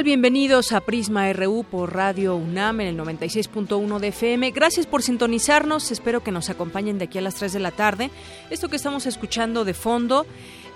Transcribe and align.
Bienvenidos 0.00 0.72
a 0.72 0.80
Prisma 0.80 1.32
RU 1.32 1.64
por 1.64 1.94
Radio 1.94 2.34
UNAM 2.34 2.80
en 2.80 2.88
el 2.88 2.98
96.1 2.98 4.00
de 4.00 4.08
FM. 4.08 4.50
Gracias 4.50 4.86
por 4.86 5.02
sintonizarnos. 5.02 5.92
Espero 5.92 6.24
que 6.24 6.32
nos 6.32 6.50
acompañen 6.50 6.98
de 6.98 7.04
aquí 7.04 7.18
a 7.18 7.20
las 7.20 7.36
3 7.36 7.52
de 7.52 7.60
la 7.60 7.70
tarde. 7.70 8.10
Esto 8.50 8.68
que 8.68 8.74
estamos 8.74 9.06
escuchando 9.06 9.64
de 9.64 9.74
fondo 9.74 10.26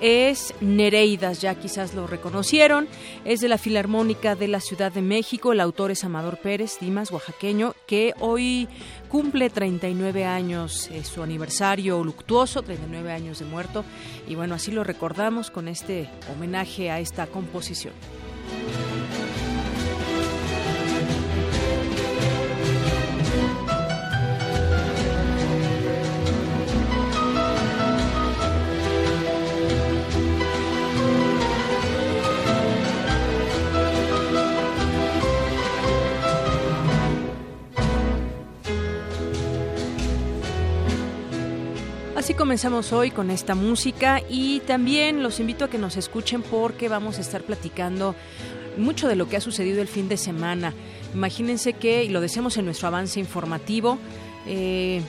es 0.00 0.54
Nereidas, 0.60 1.40
ya 1.40 1.56
quizás 1.56 1.94
lo 1.94 2.06
reconocieron. 2.06 2.86
Es 3.24 3.40
de 3.40 3.48
la 3.48 3.58
Filarmónica 3.58 4.36
de 4.36 4.46
la 4.46 4.60
Ciudad 4.60 4.92
de 4.92 5.02
México. 5.02 5.52
El 5.52 5.60
autor 5.60 5.90
es 5.90 6.04
Amador 6.04 6.36
Pérez, 6.36 6.78
Dimas, 6.80 7.10
oaxaqueño, 7.10 7.74
que 7.88 8.12
hoy 8.20 8.68
cumple 9.08 9.50
39 9.50 10.24
años, 10.24 10.88
es 10.92 11.08
su 11.08 11.22
aniversario 11.22 12.04
luctuoso, 12.04 12.62
39 12.62 13.10
años 13.10 13.40
de 13.40 13.46
muerto. 13.46 13.84
Y 14.28 14.36
bueno, 14.36 14.54
así 14.54 14.70
lo 14.70 14.84
recordamos 14.84 15.50
con 15.50 15.66
este 15.66 16.08
homenaje 16.32 16.90
a 16.90 17.00
esta 17.00 17.26
composición. 17.26 17.94
Así 18.46 18.95
comenzamos 42.36 42.92
hoy 42.92 43.10
con 43.10 43.30
esta 43.30 43.54
música 43.54 44.20
y 44.28 44.60
también 44.60 45.22
los 45.22 45.40
invito 45.40 45.64
a 45.64 45.70
que 45.70 45.78
nos 45.78 45.96
escuchen 45.96 46.42
porque 46.42 46.88
vamos 46.88 47.16
a 47.16 47.22
estar 47.22 47.42
platicando 47.42 48.14
mucho 48.76 49.08
de 49.08 49.16
lo 49.16 49.26
que 49.26 49.38
ha 49.38 49.40
sucedido 49.40 49.80
el 49.80 49.88
fin 49.88 50.08
de 50.08 50.18
semana. 50.18 50.74
Imagínense 51.14 51.72
que, 51.72 52.04
y 52.04 52.08
lo 52.10 52.20
decíamos 52.20 52.58
en 52.58 52.66
nuestro 52.66 52.88
avance 52.88 53.18
informativo, 53.20 53.98
eh, 54.46 55.00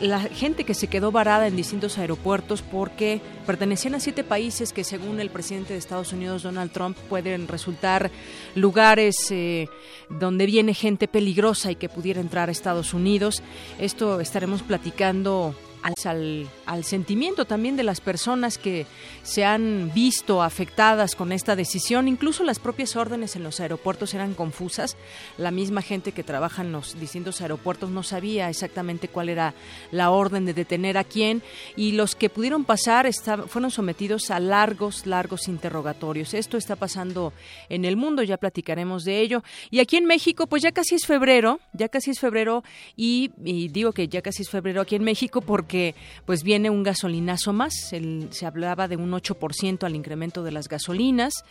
la 0.00 0.20
gente 0.20 0.64
que 0.64 0.74
se 0.74 0.88
quedó 0.88 1.10
varada 1.10 1.46
en 1.46 1.56
distintos 1.56 1.96
aeropuertos 1.96 2.60
porque 2.60 3.22
pertenecían 3.46 3.94
a 3.94 4.00
siete 4.00 4.22
países 4.22 4.74
que 4.74 4.84
según 4.84 5.20
el 5.20 5.30
presidente 5.30 5.72
de 5.72 5.78
Estados 5.78 6.12
Unidos 6.12 6.42
Donald 6.42 6.70
Trump 6.70 6.98
pueden 7.08 7.48
resultar 7.48 8.10
lugares 8.54 9.30
eh, 9.30 9.68
donde 10.10 10.44
viene 10.44 10.74
gente 10.74 11.08
peligrosa 11.08 11.70
y 11.70 11.76
que 11.76 11.88
pudiera 11.88 12.20
entrar 12.20 12.50
a 12.50 12.52
Estados 12.52 12.92
Unidos. 12.92 13.42
Esto 13.78 14.20
estaremos 14.20 14.62
platicando 14.62 15.54
al, 15.84 16.48
sentimiento 16.84 17.44
también 17.44 17.76
de 17.76 17.82
las 17.82 18.00
personas 18.00 18.56
que 18.58 18.86
se 19.22 19.44
han 19.44 19.92
visto 19.94 20.42
afectadas 20.42 21.14
con 21.14 21.30
esta 21.32 21.56
decisión. 21.56 22.08
Incluso 22.08 22.42
las 22.42 22.58
propias 22.58 22.96
órdenes 22.96 23.36
en 23.36 23.42
los 23.42 23.60
aeropuertos 23.60 24.14
eran 24.14 24.34
confusas. 24.34 24.96
La 25.36 25.50
misma 25.50 25.82
gente 25.82 26.12
que 26.12 26.22
trabaja 26.22 26.62
en 26.62 26.72
los 26.72 26.98
distintos 26.98 27.40
aeropuertos 27.40 27.90
no 27.90 28.02
sabía 28.02 28.48
exactamente 28.48 29.08
cuál 29.08 29.28
era 29.28 29.54
la 29.90 30.10
orden 30.10 30.46
de 30.46 30.54
detener 30.54 30.96
a 30.96 31.04
quién 31.04 31.42
y 31.76 31.92
los 31.92 32.14
que 32.14 32.30
pudieron 32.30 32.64
pasar 32.64 33.10
fueron 33.48 33.70
sometidos 33.70 34.30
a 34.30 34.40
largos, 34.40 35.06
largos 35.06 35.48
interrogatorios. 35.48 36.32
Esto 36.32 36.56
está 36.56 36.76
pasando 36.76 37.32
en 37.68 37.84
el 37.84 37.96
mundo, 37.96 38.22
ya 38.22 38.38
platicaremos 38.38 39.04
de 39.04 39.20
ello. 39.20 39.42
Y 39.70 39.80
aquí 39.80 39.96
en 39.96 40.06
México, 40.06 40.46
pues 40.46 40.62
ya 40.62 40.72
casi 40.72 40.94
es 40.94 41.06
febrero, 41.06 41.60
ya 41.72 41.88
casi 41.88 42.10
es 42.10 42.20
febrero 42.20 42.64
y, 42.96 43.32
y 43.44 43.68
digo 43.68 43.92
que 43.92 44.08
ya 44.08 44.22
casi 44.22 44.42
es 44.42 44.50
febrero 44.50 44.80
aquí 44.80 44.96
en 44.96 45.04
México 45.04 45.40
porque 45.40 45.73
que 45.74 45.96
pues 46.24 46.44
viene 46.44 46.70
un 46.70 46.84
gasolinazo 46.84 47.52
más. 47.52 47.74
se 47.74 48.46
hablaba 48.46 48.86
de 48.86 48.96
un 48.96 49.10
8% 49.10 49.82
al 49.82 49.96
incremento 49.96 50.44
de 50.44 50.52
las 50.52 50.68
gasolinas 50.68 51.44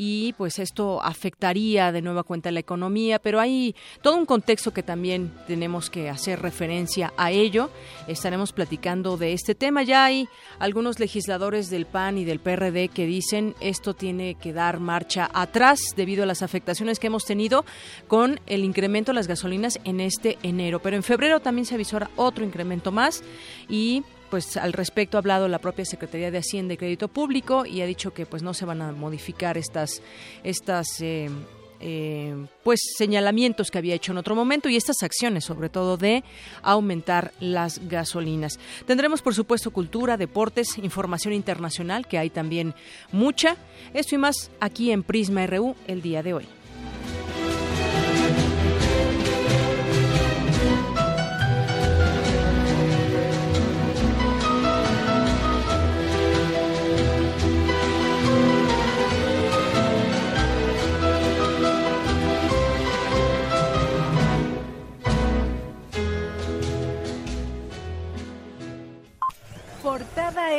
y 0.00 0.32
pues 0.34 0.60
esto 0.60 1.02
afectaría 1.02 1.90
de 1.90 2.02
nueva 2.02 2.22
cuenta 2.22 2.52
la 2.52 2.60
economía, 2.60 3.18
pero 3.18 3.40
hay 3.40 3.74
todo 4.00 4.14
un 4.14 4.26
contexto 4.26 4.72
que 4.72 4.84
también 4.84 5.32
tenemos 5.48 5.90
que 5.90 6.08
hacer 6.08 6.40
referencia 6.40 7.12
a 7.16 7.32
ello. 7.32 7.68
Estaremos 8.06 8.52
platicando 8.52 9.16
de 9.16 9.32
este 9.32 9.56
tema. 9.56 9.82
Ya 9.82 10.04
hay 10.04 10.28
algunos 10.60 11.00
legisladores 11.00 11.68
del 11.68 11.84
PAN 11.84 12.16
y 12.16 12.24
del 12.24 12.38
PRD 12.38 12.90
que 12.90 13.06
dicen 13.06 13.56
esto 13.60 13.92
tiene 13.92 14.36
que 14.36 14.52
dar 14.52 14.78
marcha 14.78 15.28
atrás 15.34 15.80
debido 15.96 16.22
a 16.22 16.26
las 16.26 16.42
afectaciones 16.42 17.00
que 17.00 17.08
hemos 17.08 17.24
tenido 17.24 17.64
con 18.06 18.38
el 18.46 18.62
incremento 18.62 19.10
de 19.10 19.16
las 19.16 19.26
gasolinas 19.26 19.80
en 19.82 19.98
este 19.98 20.38
enero, 20.44 20.80
pero 20.80 20.94
en 20.94 21.02
febrero 21.02 21.40
también 21.40 21.66
se 21.66 21.74
avisó 21.74 21.98
otro 22.14 22.44
incremento 22.44 22.92
más 22.92 23.24
y 23.68 24.04
pues 24.30 24.56
al 24.56 24.72
respecto 24.72 25.16
ha 25.16 25.20
hablado 25.20 25.48
la 25.48 25.58
propia 25.58 25.84
Secretaría 25.84 26.30
de 26.30 26.38
Hacienda 26.38 26.74
y 26.74 26.76
Crédito 26.76 27.08
Público 27.08 27.66
y 27.66 27.80
ha 27.80 27.86
dicho 27.86 28.12
que 28.12 28.26
pues 28.26 28.42
no 28.42 28.54
se 28.54 28.64
van 28.64 28.82
a 28.82 28.92
modificar 28.92 29.58
estas 29.58 30.02
estas 30.42 31.00
eh, 31.00 31.30
eh, 31.80 32.34
pues 32.64 32.80
señalamientos 32.96 33.70
que 33.70 33.78
había 33.78 33.94
hecho 33.94 34.10
en 34.12 34.18
otro 34.18 34.34
momento 34.34 34.68
y 34.68 34.76
estas 34.76 35.02
acciones 35.02 35.44
sobre 35.44 35.68
todo 35.68 35.96
de 35.96 36.24
aumentar 36.62 37.32
las 37.40 37.86
gasolinas. 37.88 38.58
Tendremos 38.86 39.22
por 39.22 39.34
supuesto 39.34 39.70
cultura, 39.70 40.16
deportes, 40.16 40.76
información 40.78 41.34
internacional 41.34 42.06
que 42.06 42.18
hay 42.18 42.30
también 42.30 42.74
mucha. 43.12 43.56
Esto 43.94 44.16
y 44.16 44.18
más 44.18 44.50
aquí 44.60 44.90
en 44.90 45.04
Prisma 45.04 45.46
RU 45.46 45.76
el 45.86 46.02
día 46.02 46.22
de 46.22 46.34
hoy. 46.34 46.57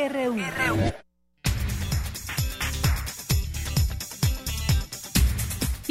Portada 0.00 0.72
RU. 0.72 0.89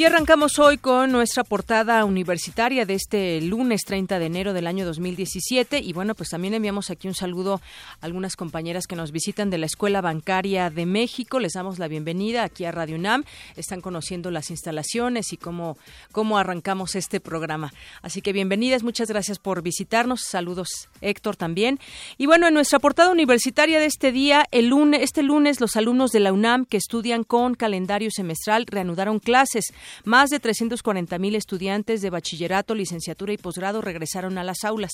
Y 0.00 0.06
arrancamos 0.06 0.58
hoy 0.58 0.78
con 0.78 1.12
nuestra 1.12 1.44
portada 1.44 2.06
universitaria 2.06 2.86
de 2.86 2.94
este 2.94 3.38
lunes 3.42 3.82
30 3.84 4.18
de 4.18 4.24
enero 4.24 4.54
del 4.54 4.66
año 4.66 4.86
2017. 4.86 5.78
Y 5.80 5.92
bueno, 5.92 6.14
pues 6.14 6.30
también 6.30 6.54
enviamos 6.54 6.88
aquí 6.88 7.06
un 7.06 7.12
saludo 7.12 7.60
a 8.00 8.06
algunas 8.06 8.34
compañeras 8.34 8.86
que 8.86 8.96
nos 8.96 9.12
visitan 9.12 9.50
de 9.50 9.58
la 9.58 9.66
Escuela 9.66 10.00
Bancaria 10.00 10.70
de 10.70 10.86
México. 10.86 11.38
Les 11.38 11.52
damos 11.52 11.78
la 11.78 11.86
bienvenida 11.86 12.44
aquí 12.44 12.64
a 12.64 12.72
Radio 12.72 12.96
UNAM. 12.96 13.24
Están 13.56 13.82
conociendo 13.82 14.30
las 14.30 14.48
instalaciones 14.48 15.34
y 15.34 15.36
cómo, 15.36 15.76
cómo 16.12 16.38
arrancamos 16.38 16.94
este 16.94 17.20
programa. 17.20 17.70
Así 18.00 18.22
que 18.22 18.32
bienvenidas, 18.32 18.82
muchas 18.82 19.08
gracias 19.10 19.38
por 19.38 19.60
visitarnos. 19.60 20.22
Saludos, 20.22 20.88
Héctor, 21.02 21.36
también. 21.36 21.78
Y 22.16 22.24
bueno, 22.24 22.48
en 22.48 22.54
nuestra 22.54 22.78
portada 22.78 23.10
universitaria 23.10 23.78
de 23.78 23.84
este 23.84 24.12
día, 24.12 24.46
el 24.50 24.68
lunes, 24.68 25.02
este 25.02 25.22
lunes, 25.22 25.60
los 25.60 25.76
alumnos 25.76 26.10
de 26.10 26.20
la 26.20 26.32
UNAM 26.32 26.64
que 26.64 26.78
estudian 26.78 27.22
con 27.22 27.54
calendario 27.54 28.08
semestral 28.10 28.64
reanudaron 28.64 29.18
clases. 29.18 29.74
Más 30.04 30.30
de 30.30 30.40
340 30.40 31.18
mil 31.18 31.34
estudiantes 31.34 32.02
de 32.02 32.10
bachillerato, 32.10 32.74
licenciatura 32.74 33.32
y 33.32 33.38
posgrado 33.38 33.80
regresaron 33.80 34.38
a 34.38 34.44
las 34.44 34.64
aulas. 34.64 34.92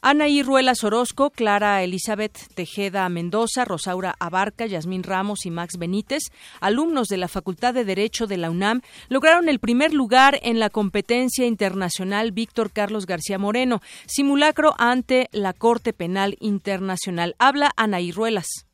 Anaí 0.00 0.44
Ruelas 0.44 0.84
Orozco, 0.84 1.30
Clara 1.30 1.82
Elizabeth 1.82 2.38
Tejeda 2.54 3.08
Mendoza, 3.08 3.64
Rosaura 3.64 4.14
Abarca, 4.20 4.64
Yasmín 4.64 5.02
Ramos 5.02 5.44
y 5.44 5.50
Max 5.50 5.76
Benítez, 5.76 6.22
alumnos 6.60 7.08
de 7.08 7.16
la 7.16 7.26
Facultad 7.26 7.74
de 7.74 7.84
Derecho 7.84 8.28
de 8.28 8.36
la 8.36 8.48
UNAM, 8.48 8.82
lograron 9.08 9.48
el 9.48 9.58
primer 9.58 9.92
lugar 9.92 10.38
en 10.42 10.60
la 10.60 10.70
competencia 10.70 11.46
internacional 11.46 12.30
Víctor 12.30 12.70
Carlos 12.70 13.06
García 13.06 13.38
Moreno, 13.38 13.80
simulacro 14.06 14.76
ante 14.78 15.28
la 15.32 15.52
Corte 15.52 15.92
Penal 15.92 16.36
Internacional. 16.38 17.34
Habla 17.40 17.72
Anaí 17.76 18.12
Ruelas. 18.12 18.67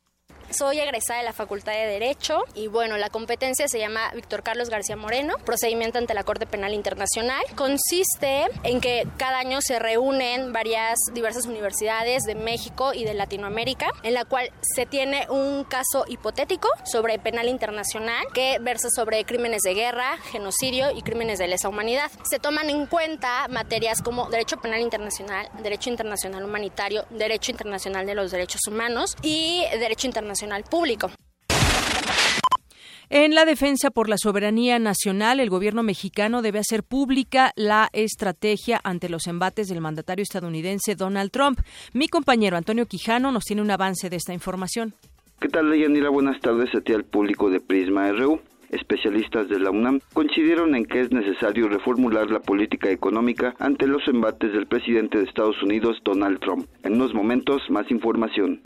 Soy 0.51 0.79
egresada 0.79 1.19
de 1.19 1.25
la 1.25 1.33
Facultad 1.33 1.73
de 1.73 1.87
Derecho 1.87 2.43
y 2.53 2.67
bueno, 2.67 2.97
la 2.97 3.09
competencia 3.09 3.67
se 3.67 3.79
llama 3.79 4.11
Víctor 4.13 4.43
Carlos 4.43 4.69
García 4.69 4.95
Moreno, 4.95 5.37
procedimiento 5.43 5.97
ante 5.97 6.13
la 6.13 6.23
Corte 6.23 6.45
Penal 6.45 6.73
Internacional. 6.73 7.41
Consiste 7.55 8.45
en 8.63 8.79
que 8.79 9.07
cada 9.17 9.39
año 9.39 9.59
se 9.61 9.79
reúnen 9.79 10.53
varias 10.53 10.99
diversas 11.13 11.47
universidades 11.47 12.23
de 12.23 12.35
México 12.35 12.93
y 12.93 13.05
de 13.05 13.15
Latinoamérica, 13.15 13.87
en 14.03 14.13
la 14.13 14.23
cual 14.23 14.51
se 14.61 14.85
tiene 14.85 15.27
un 15.29 15.63
caso 15.63 16.05
hipotético 16.07 16.69
sobre 16.85 17.17
penal 17.17 17.49
internacional 17.49 18.25
que 18.33 18.57
versa 18.61 18.89
sobre 18.89 19.25
crímenes 19.25 19.63
de 19.63 19.73
guerra, 19.73 20.17
genocidio 20.31 20.91
y 20.91 21.01
crímenes 21.01 21.39
de 21.39 21.47
lesa 21.47 21.69
humanidad. 21.69 22.11
Se 22.29 22.37
toman 22.37 22.69
en 22.69 22.85
cuenta 22.85 23.47
materias 23.49 24.01
como 24.01 24.29
derecho 24.29 24.57
penal 24.57 24.81
internacional, 24.81 25.49
derecho 25.63 25.89
internacional 25.89 26.43
humanitario, 26.43 27.05
derecho 27.09 27.51
internacional 27.51 28.05
de 28.05 28.13
los 28.13 28.31
derechos 28.31 28.61
humanos 28.67 29.15
y 29.23 29.63
derecho 29.79 30.05
internacional 30.07 30.34
público. 30.69 31.09
En 33.09 33.35
la 33.35 33.45
defensa 33.45 33.91
por 33.91 34.09
la 34.09 34.17
soberanía 34.17 34.79
nacional, 34.79 35.39
el 35.39 35.49
gobierno 35.49 35.83
mexicano 35.83 36.41
debe 36.41 36.59
hacer 36.59 36.83
pública 36.83 37.51
la 37.55 37.87
estrategia 37.93 38.81
ante 38.83 39.09
los 39.09 39.27
embates 39.27 39.67
del 39.67 39.79
mandatario 39.79 40.23
estadounidense 40.23 40.95
Donald 40.95 41.31
Trump. 41.31 41.59
Mi 41.93 42.07
compañero 42.07 42.57
Antonio 42.57 42.87
Quijano 42.87 43.31
nos 43.31 43.43
tiene 43.43 43.61
un 43.61 43.69
avance 43.69 44.09
de 44.09 44.15
esta 44.15 44.33
información. 44.33 44.93
¿Qué 45.39 45.49
tal, 45.49 45.69
Leyanira? 45.69 46.09
Buenas 46.09 46.39
tardes 46.41 46.73
a 46.73 46.81
ti 46.81 46.93
al 46.93 47.03
público 47.03 47.49
de 47.49 47.59
Prisma 47.59 48.11
RU. 48.11 48.39
Especialistas 48.71 49.47
de 49.49 49.59
la 49.59 49.69
UNAM 49.69 49.99
coincidieron 50.13 50.75
en 50.75 50.85
que 50.85 51.01
es 51.01 51.11
necesario 51.11 51.69
reformular 51.69 52.31
la 52.31 52.39
política 52.39 52.89
económica 52.89 53.53
ante 53.59 53.85
los 53.85 54.07
embates 54.07 54.51
del 54.51 54.65
presidente 54.65 55.19
de 55.19 55.25
Estados 55.25 55.61
Unidos, 55.61 55.97
Donald 56.03 56.39
Trump. 56.39 56.67
En 56.83 56.93
unos 56.93 57.13
momentos, 57.13 57.61
más 57.69 57.89
información. 57.91 58.63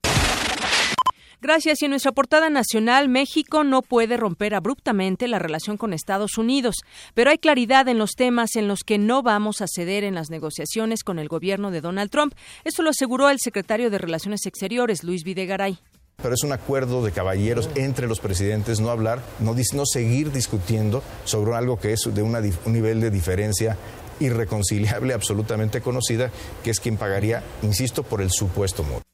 Gracias. 1.42 1.82
Y 1.82 1.86
en 1.86 1.92
nuestra 1.92 2.12
portada 2.12 2.50
nacional, 2.50 3.08
México 3.08 3.64
no 3.64 3.82
puede 3.82 4.18
romper 4.18 4.56
abruptamente 4.56 5.28
la 5.28 5.40
relación 5.40 5.78
con 5.78 5.94
Estados 5.94 6.38
Unidos, 6.38 6.76
pero 7.14 7.32
hay 7.32 7.38
claridad 7.38 7.88
en 7.88 7.98
los 7.98 8.12
temas 8.12 8.56
en 8.56 8.68
los 8.68 8.84
que 8.84 8.98
no 8.98 9.24
vamos 9.24 9.62
a 9.62 9.68
ceder 9.68 10.04
en 10.04 10.16
las 10.16 10.30
negociaciones 10.30 11.04
con 11.04 11.18
el 11.18 11.30
gobierno 11.30 11.72
de 11.72 11.82
Donald 11.82 12.12
Trump. 12.12 12.34
Esto 12.66 12.84
lo 12.84 12.90
aseguró 12.90 13.30
el 13.30 13.40
secretario 13.40 13.90
de 13.90 13.98
Relaciones 13.98 14.46
Exteriores, 14.46 15.04
Luis 15.04 15.24
Videgaray. 15.24 15.80
Pero 16.22 16.34
es 16.34 16.44
un 16.44 16.52
acuerdo 16.52 17.04
de 17.04 17.14
caballeros 17.14 17.70
entre 17.76 18.08
los 18.08 18.20
presidentes, 18.20 18.82
no 18.82 18.90
hablar, 18.90 19.22
no, 19.40 19.56
seguir 19.86 20.34
discutiendo 20.34 21.02
sobre 21.24 21.56
algo 21.56 21.80
que 21.80 21.94
es 21.94 22.02
de 22.14 22.22
un 22.22 22.36
nivel 22.66 23.00
de 23.00 23.10
diferencia 23.10 23.78
irreconciliable, 24.20 25.14
absolutamente 25.14 25.80
conocida, 25.80 26.30
que 26.62 26.72
es 26.72 26.82
quien 26.82 26.98
pagaría, 26.98 27.42
insisto, 27.62 28.04
por 28.04 28.22
el 28.22 28.32
supuesto 28.32 28.84
muro. 28.84 29.09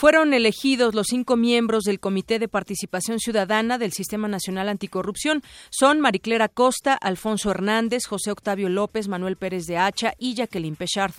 Fueron 0.00 0.32
elegidos 0.32 0.94
los 0.94 1.08
cinco 1.08 1.36
miembros 1.36 1.84
del 1.84 2.00
Comité 2.00 2.38
de 2.38 2.48
Participación 2.48 3.20
Ciudadana 3.20 3.76
del 3.76 3.92
Sistema 3.92 4.28
Nacional 4.28 4.70
Anticorrupción. 4.70 5.42
Son 5.68 6.00
Mariclera 6.00 6.48
Costa, 6.48 6.94
Alfonso 6.94 7.50
Hernández, 7.50 8.06
José 8.06 8.30
Octavio 8.30 8.70
López, 8.70 9.08
Manuel 9.08 9.36
Pérez 9.36 9.66
de 9.66 9.76
Hacha 9.76 10.14
y 10.18 10.32
Jacqueline 10.32 10.74
Pechard. 10.74 11.12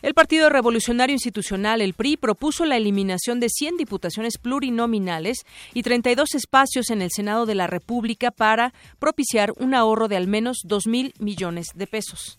El 0.00 0.14
Partido 0.14 0.48
Revolucionario 0.48 1.12
Institucional, 1.12 1.82
el 1.82 1.92
PRI, 1.92 2.16
propuso 2.16 2.64
la 2.64 2.78
eliminación 2.78 3.38
de 3.38 3.50
100 3.50 3.76
diputaciones 3.76 4.38
plurinominales 4.38 5.44
y 5.74 5.82
32 5.82 6.34
espacios 6.36 6.88
en 6.88 7.02
el 7.02 7.10
Senado 7.10 7.44
de 7.44 7.54
la 7.54 7.66
República 7.66 8.30
para 8.30 8.72
propiciar 8.98 9.52
un 9.58 9.74
ahorro 9.74 10.08
de 10.08 10.16
al 10.16 10.26
menos 10.26 10.60
2 10.64 10.86
mil 10.86 11.12
millones 11.18 11.66
de 11.74 11.86
pesos. 11.86 12.34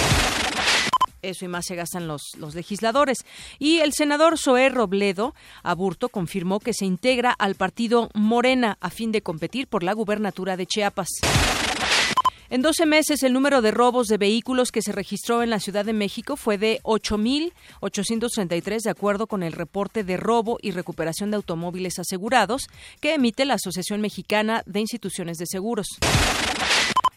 Eso 1.22 1.46
y 1.46 1.48
más 1.48 1.66
se 1.66 1.76
gastan 1.76 2.08
los, 2.08 2.22
los 2.38 2.56
legisladores. 2.56 3.26
Y 3.60 3.80
el 3.80 3.94
senador 3.94 4.38
Zoé 4.38 4.70
Robledo 4.70 5.34
Aburto 5.64 6.10
confirmó 6.10 6.60
que 6.60 6.74
se 6.74 6.86
integra 6.86 7.32
al 7.32 7.56
partido 7.56 8.10
Morena 8.14 8.78
a 8.82 8.90
fin 8.90 9.12
de 9.12 9.22
competir 9.22 9.68
por 9.68 9.84
la 9.84 9.94
gubernatura 9.94 10.58
de 10.58 10.66
Chiapas. 10.66 11.10
En 12.50 12.62
12 12.62 12.86
meses, 12.86 13.24
el 13.24 13.34
número 13.34 13.62
de 13.62 13.72
robos 13.72 14.08
de 14.08 14.18
vehículos 14.18 14.72
que 14.72 14.82
se 14.82 14.94
registró 14.94 15.44
en 15.44 15.50
la 15.50 15.60
Ciudad 15.60 15.84
de 15.84 15.92
México 15.92 16.38
fue 16.38 16.58
de 16.58 16.80
8.833, 16.84 18.84
de 18.84 18.90
acuerdo 18.90 19.28
con 19.28 19.44
el 19.44 19.52
reporte 19.52 20.06
de 20.06 20.16
robo 20.16 20.58
y 20.62 20.72
recuperación 20.72 21.30
de 21.30 21.36
automóviles 21.36 22.00
asegurados 22.00 22.68
que 23.02 23.16
emite 23.16 23.44
la 23.44 23.56
Asociación 23.56 24.00
Mexicana 24.00 24.64
de 24.66 24.80
Instituciones 24.80 25.38
de 25.38 25.46
Seguros. 25.46 25.88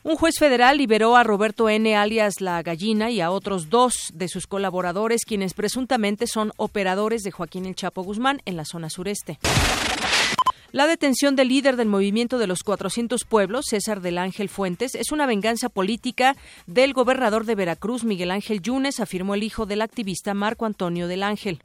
Un 0.03 0.17
juez 0.17 0.37
federal 0.39 0.79
liberó 0.79 1.15
a 1.15 1.25
Roberto 1.25 1.69
N. 1.69 1.95
alias 1.95 2.41
La 2.41 2.63
Gallina 2.63 3.11
y 3.11 3.21
a 3.21 3.31
otros 3.31 3.69
dos 3.69 3.93
de 4.15 4.29
sus 4.29 4.47
colaboradores, 4.47 5.27
quienes 5.27 5.53
presuntamente 5.53 6.27
son 6.27 6.53
operadores 6.57 7.23
de 7.23 7.31
Joaquín 7.31 7.67
El 7.67 7.75
Chapo 7.75 8.03
Guzmán 8.03 8.41
en 8.47 8.57
la 8.57 8.65
zona 8.65 8.89
sureste. 8.89 9.39
La 10.73 10.87
detención 10.87 11.37
del 11.37 11.49
líder 11.49 11.77
del 11.77 11.89
movimiento 11.89 12.39
de 12.39 12.47
los 12.47 12.63
400 12.63 13.25
pueblos, 13.25 13.67
César 13.69 14.01
del 14.01 14.17
Ángel 14.17 14.49
Fuentes, 14.49 14.95
es 14.95 15.13
una 15.13 15.27
venganza 15.27 15.69
política 15.69 16.35
del 16.67 16.95
gobernador 16.95 17.45
de 17.45 17.57
Veracruz, 17.57 18.03
Miguel 18.03 18.31
Ángel 18.31 18.63
Yunes, 18.63 19.01
afirmó 19.01 19.35
el 19.35 19.43
hijo 19.43 19.67
del 19.67 19.83
activista 19.83 20.33
Marco 20.33 20.65
Antonio 20.65 21.09
del 21.09 21.25
Ángel. 21.25 21.61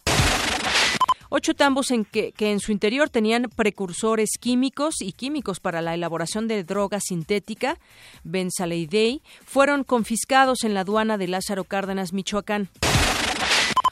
Ocho 1.29 1.53
tambos 1.53 1.91
en 1.91 2.05
que, 2.05 2.33
en 2.39 2.59
su 2.59 2.71
interior 2.71 3.09
tenían 3.09 3.49
precursores 3.55 4.31
químicos 4.39 4.95
y 5.01 5.13
químicos 5.13 5.59
para 5.59 5.81
la 5.81 5.93
elaboración 5.93 6.47
de 6.47 6.63
droga 6.63 6.99
sintética, 6.99 7.77
benzaleidei, 8.23 9.21
fueron 9.45 9.83
confiscados 9.83 10.63
en 10.63 10.73
la 10.73 10.81
aduana 10.81 11.17
de 11.17 11.27
Lázaro 11.27 11.63
Cárdenas, 11.63 12.13
Michoacán. 12.13 12.69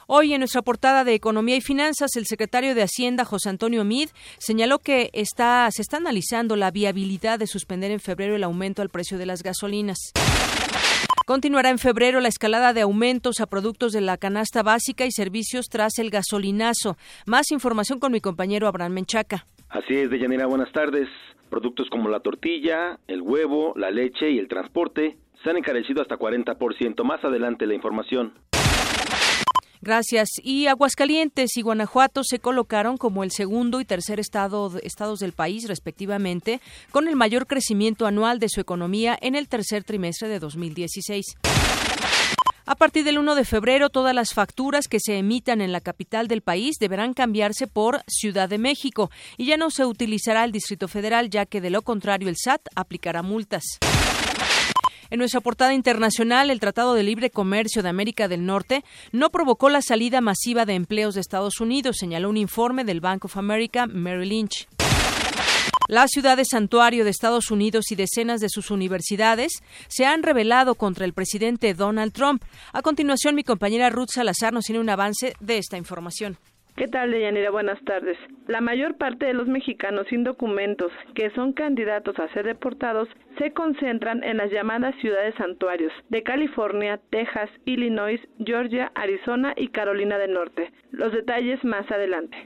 Hoy 0.06 0.34
en 0.34 0.40
nuestra 0.40 0.62
portada 0.62 1.02
de 1.02 1.14
Economía 1.14 1.56
y 1.56 1.62
Finanzas, 1.62 2.10
el 2.16 2.26
secretario 2.26 2.74
de 2.74 2.82
Hacienda, 2.82 3.24
José 3.24 3.48
Antonio 3.48 3.84
Mid, 3.84 4.10
señaló 4.38 4.78
que 4.78 5.10
está, 5.14 5.68
se 5.72 5.80
está 5.80 5.96
analizando 5.96 6.56
la 6.56 6.70
viabilidad 6.70 7.38
de 7.38 7.46
suspender 7.46 7.90
en 7.90 8.00
febrero 8.00 8.36
el 8.36 8.44
aumento 8.44 8.82
al 8.82 8.90
precio 8.90 9.16
de 9.16 9.26
las 9.26 9.42
gasolinas. 9.42 10.12
Continuará 11.24 11.70
en 11.70 11.78
febrero 11.78 12.20
la 12.20 12.28
escalada 12.28 12.74
de 12.74 12.82
aumentos 12.82 13.40
a 13.40 13.46
productos 13.46 13.92
de 13.92 14.02
la 14.02 14.18
canasta 14.18 14.62
básica 14.62 15.06
y 15.06 15.10
servicios 15.10 15.70
tras 15.70 15.98
el 15.98 16.10
gasolinazo. 16.10 16.98
Más 17.24 17.50
información 17.50 17.98
con 17.98 18.12
mi 18.12 18.20
compañero 18.20 18.68
Abraham 18.68 18.92
Menchaca. 18.92 19.46
Así 19.70 19.94
es, 19.94 20.10
Deyanira, 20.10 20.44
buenas 20.44 20.70
tardes. 20.72 21.08
Productos 21.48 21.88
como 21.88 22.10
la 22.10 22.20
tortilla, 22.20 22.98
el 23.06 23.22
huevo, 23.22 23.72
la 23.74 23.90
leche 23.90 24.32
y 24.32 24.38
el 24.38 24.48
transporte 24.48 25.16
se 25.42 25.48
han 25.48 25.56
encarecido 25.56 26.02
hasta 26.02 26.18
40%. 26.18 27.02
Más 27.04 27.24
adelante 27.24 27.66
la 27.66 27.74
información. 27.74 28.34
Gracias. 29.84 30.30
Y 30.42 30.66
Aguascalientes 30.66 31.58
y 31.58 31.62
Guanajuato 31.62 32.24
se 32.24 32.38
colocaron 32.38 32.96
como 32.96 33.22
el 33.22 33.30
segundo 33.30 33.82
y 33.82 33.84
tercer 33.84 34.18
estado, 34.18 34.72
estados 34.82 35.18
del 35.18 35.32
país, 35.32 35.68
respectivamente, 35.68 36.62
con 36.90 37.06
el 37.06 37.16
mayor 37.16 37.46
crecimiento 37.46 38.06
anual 38.06 38.38
de 38.38 38.48
su 38.48 38.62
economía 38.62 39.18
en 39.20 39.34
el 39.34 39.46
tercer 39.46 39.84
trimestre 39.84 40.28
de 40.28 40.38
2016. 40.38 41.26
A 42.64 42.74
partir 42.76 43.04
del 43.04 43.18
1 43.18 43.34
de 43.34 43.44
febrero, 43.44 43.90
todas 43.90 44.14
las 44.14 44.32
facturas 44.32 44.88
que 44.88 45.00
se 45.00 45.18
emitan 45.18 45.60
en 45.60 45.70
la 45.70 45.82
capital 45.82 46.28
del 46.28 46.40
país 46.40 46.78
deberán 46.80 47.12
cambiarse 47.12 47.66
por 47.66 48.02
Ciudad 48.08 48.48
de 48.48 48.56
México 48.56 49.10
y 49.36 49.44
ya 49.44 49.58
no 49.58 49.68
se 49.68 49.84
utilizará 49.84 50.44
el 50.44 50.52
Distrito 50.52 50.88
Federal, 50.88 51.28
ya 51.28 51.44
que 51.44 51.60
de 51.60 51.68
lo 51.68 51.82
contrario 51.82 52.30
el 52.30 52.36
SAT 52.38 52.62
aplicará 52.74 53.22
multas. 53.22 53.64
En 55.14 55.18
nuestra 55.18 55.40
portada 55.40 55.72
internacional, 55.74 56.50
el 56.50 56.58
Tratado 56.58 56.94
de 56.94 57.04
Libre 57.04 57.30
Comercio 57.30 57.84
de 57.84 57.88
América 57.88 58.26
del 58.26 58.44
Norte 58.44 58.82
no 59.12 59.30
provocó 59.30 59.68
la 59.68 59.80
salida 59.80 60.20
masiva 60.20 60.66
de 60.66 60.74
empleos 60.74 61.14
de 61.14 61.20
Estados 61.20 61.60
Unidos, 61.60 61.98
señaló 62.00 62.28
un 62.30 62.36
informe 62.36 62.82
del 62.82 63.00
Bank 63.00 63.24
of 63.24 63.36
America 63.36 63.86
Merrill 63.86 64.30
Lynch. 64.30 64.66
La 65.86 66.08
ciudad 66.08 66.36
de 66.36 66.44
santuario 66.44 67.04
de 67.04 67.10
Estados 67.10 67.52
Unidos 67.52 67.92
y 67.92 67.94
decenas 67.94 68.40
de 68.40 68.48
sus 68.48 68.72
universidades 68.72 69.62
se 69.86 70.04
han 70.04 70.24
rebelado 70.24 70.74
contra 70.74 71.04
el 71.04 71.12
presidente 71.12 71.74
Donald 71.74 72.12
Trump. 72.12 72.42
A 72.72 72.82
continuación, 72.82 73.36
mi 73.36 73.44
compañera 73.44 73.90
Ruth 73.90 74.10
Salazar 74.10 74.52
nos 74.52 74.64
tiene 74.64 74.80
un 74.80 74.90
avance 74.90 75.36
de 75.38 75.58
esta 75.58 75.76
información. 75.76 76.38
¿Qué 76.76 76.88
tal, 76.88 77.12
Deyanira? 77.12 77.52
Buenas 77.52 77.78
tardes. 77.84 78.18
La 78.48 78.60
mayor 78.60 78.96
parte 78.96 79.26
de 79.26 79.32
los 79.32 79.46
mexicanos 79.46 80.08
sin 80.10 80.24
documentos 80.24 80.90
que 81.14 81.30
son 81.30 81.52
candidatos 81.52 82.18
a 82.18 82.32
ser 82.32 82.46
deportados 82.46 83.08
se 83.38 83.52
concentran 83.52 84.24
en 84.24 84.38
las 84.38 84.50
llamadas 84.50 84.92
ciudades 85.00 85.36
santuarios 85.36 85.92
de 86.08 86.24
California, 86.24 87.00
Texas, 87.10 87.48
Illinois, 87.64 88.20
Georgia, 88.44 88.90
Arizona 88.96 89.54
y 89.56 89.68
Carolina 89.68 90.18
del 90.18 90.32
Norte. 90.32 90.72
Los 90.90 91.12
detalles 91.12 91.62
más 91.62 91.88
adelante. 91.92 92.36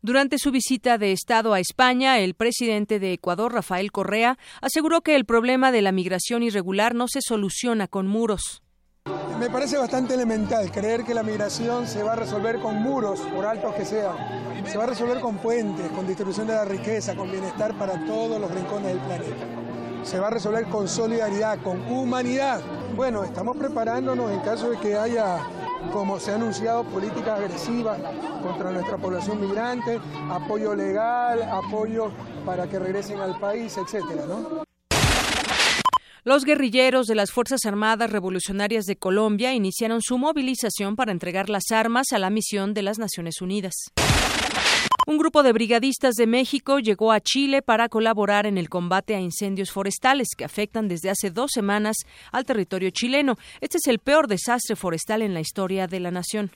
Durante 0.00 0.38
su 0.38 0.50
visita 0.50 0.96
de 0.96 1.12
Estado 1.12 1.52
a 1.52 1.60
España, 1.60 2.18
el 2.18 2.32
presidente 2.32 2.98
de 2.98 3.12
Ecuador, 3.12 3.52
Rafael 3.52 3.92
Correa, 3.92 4.38
aseguró 4.62 5.02
que 5.02 5.16
el 5.16 5.26
problema 5.26 5.70
de 5.70 5.82
la 5.82 5.92
migración 5.92 6.42
irregular 6.42 6.94
no 6.94 7.08
se 7.08 7.20
soluciona 7.20 7.88
con 7.88 8.06
muros. 8.06 8.62
Me 9.38 9.48
parece 9.48 9.78
bastante 9.78 10.14
elemental 10.14 10.70
creer 10.70 11.04
que 11.04 11.14
la 11.14 11.22
migración 11.22 11.86
se 11.86 12.02
va 12.02 12.12
a 12.12 12.16
resolver 12.16 12.60
con 12.60 12.82
muros, 12.82 13.20
por 13.34 13.46
altos 13.46 13.74
que 13.74 13.84
sean. 13.84 14.14
Se 14.66 14.76
va 14.76 14.84
a 14.84 14.88
resolver 14.88 15.20
con 15.20 15.38
puentes, 15.38 15.90
con 15.92 16.06
distribución 16.06 16.46
de 16.46 16.54
la 16.54 16.64
riqueza, 16.64 17.14
con 17.14 17.30
bienestar 17.30 17.74
para 17.74 18.04
todos 18.04 18.40
los 18.40 18.50
rincones 18.50 18.88
del 18.88 18.98
planeta. 18.98 19.46
Se 20.02 20.18
va 20.18 20.28
a 20.28 20.30
resolver 20.30 20.66
con 20.66 20.88
solidaridad, 20.88 21.58
con 21.62 21.80
humanidad. 21.90 22.60
Bueno, 22.94 23.24
estamos 23.24 23.56
preparándonos 23.56 24.30
en 24.30 24.40
caso 24.40 24.70
de 24.70 24.78
que 24.78 24.96
haya 24.96 25.38
como 25.92 26.20
se 26.20 26.32
ha 26.32 26.34
anunciado, 26.34 26.84
políticas 26.84 27.40
agresivas 27.40 27.98
contra 28.42 28.70
nuestra 28.70 28.96
población 28.98 29.40
migrante, 29.40 29.98
apoyo 30.30 30.74
legal, 30.74 31.42
apoyo 31.42 32.10
para 32.44 32.68
que 32.68 32.78
regresen 32.78 33.18
al 33.20 33.38
país, 33.38 33.76
etcétera, 33.76 34.26
¿no? 34.26 34.69
Los 36.22 36.44
guerrilleros 36.44 37.06
de 37.06 37.14
las 37.14 37.30
Fuerzas 37.30 37.64
Armadas 37.64 38.10
Revolucionarias 38.10 38.84
de 38.84 38.96
Colombia 38.96 39.54
iniciaron 39.54 40.02
su 40.02 40.18
movilización 40.18 40.94
para 40.94 41.12
entregar 41.12 41.48
las 41.48 41.70
armas 41.70 42.08
a 42.12 42.18
la 42.18 42.28
misión 42.28 42.74
de 42.74 42.82
las 42.82 42.98
Naciones 42.98 43.40
Unidas. 43.40 43.72
Un 45.06 45.16
grupo 45.16 45.42
de 45.42 45.52
brigadistas 45.52 46.14
de 46.16 46.26
México 46.26 46.78
llegó 46.78 47.10
a 47.10 47.20
Chile 47.20 47.62
para 47.62 47.88
colaborar 47.88 48.46
en 48.46 48.58
el 48.58 48.68
combate 48.68 49.14
a 49.14 49.20
incendios 49.20 49.70
forestales 49.70 50.28
que 50.36 50.44
afectan 50.44 50.88
desde 50.88 51.08
hace 51.08 51.30
dos 51.30 51.52
semanas 51.54 51.96
al 52.32 52.44
territorio 52.44 52.90
chileno. 52.90 53.38
Este 53.62 53.78
es 53.78 53.86
el 53.86 53.98
peor 53.98 54.28
desastre 54.28 54.76
forestal 54.76 55.22
en 55.22 55.32
la 55.32 55.40
historia 55.40 55.86
de 55.86 56.00
la 56.00 56.10
nación. 56.10 56.50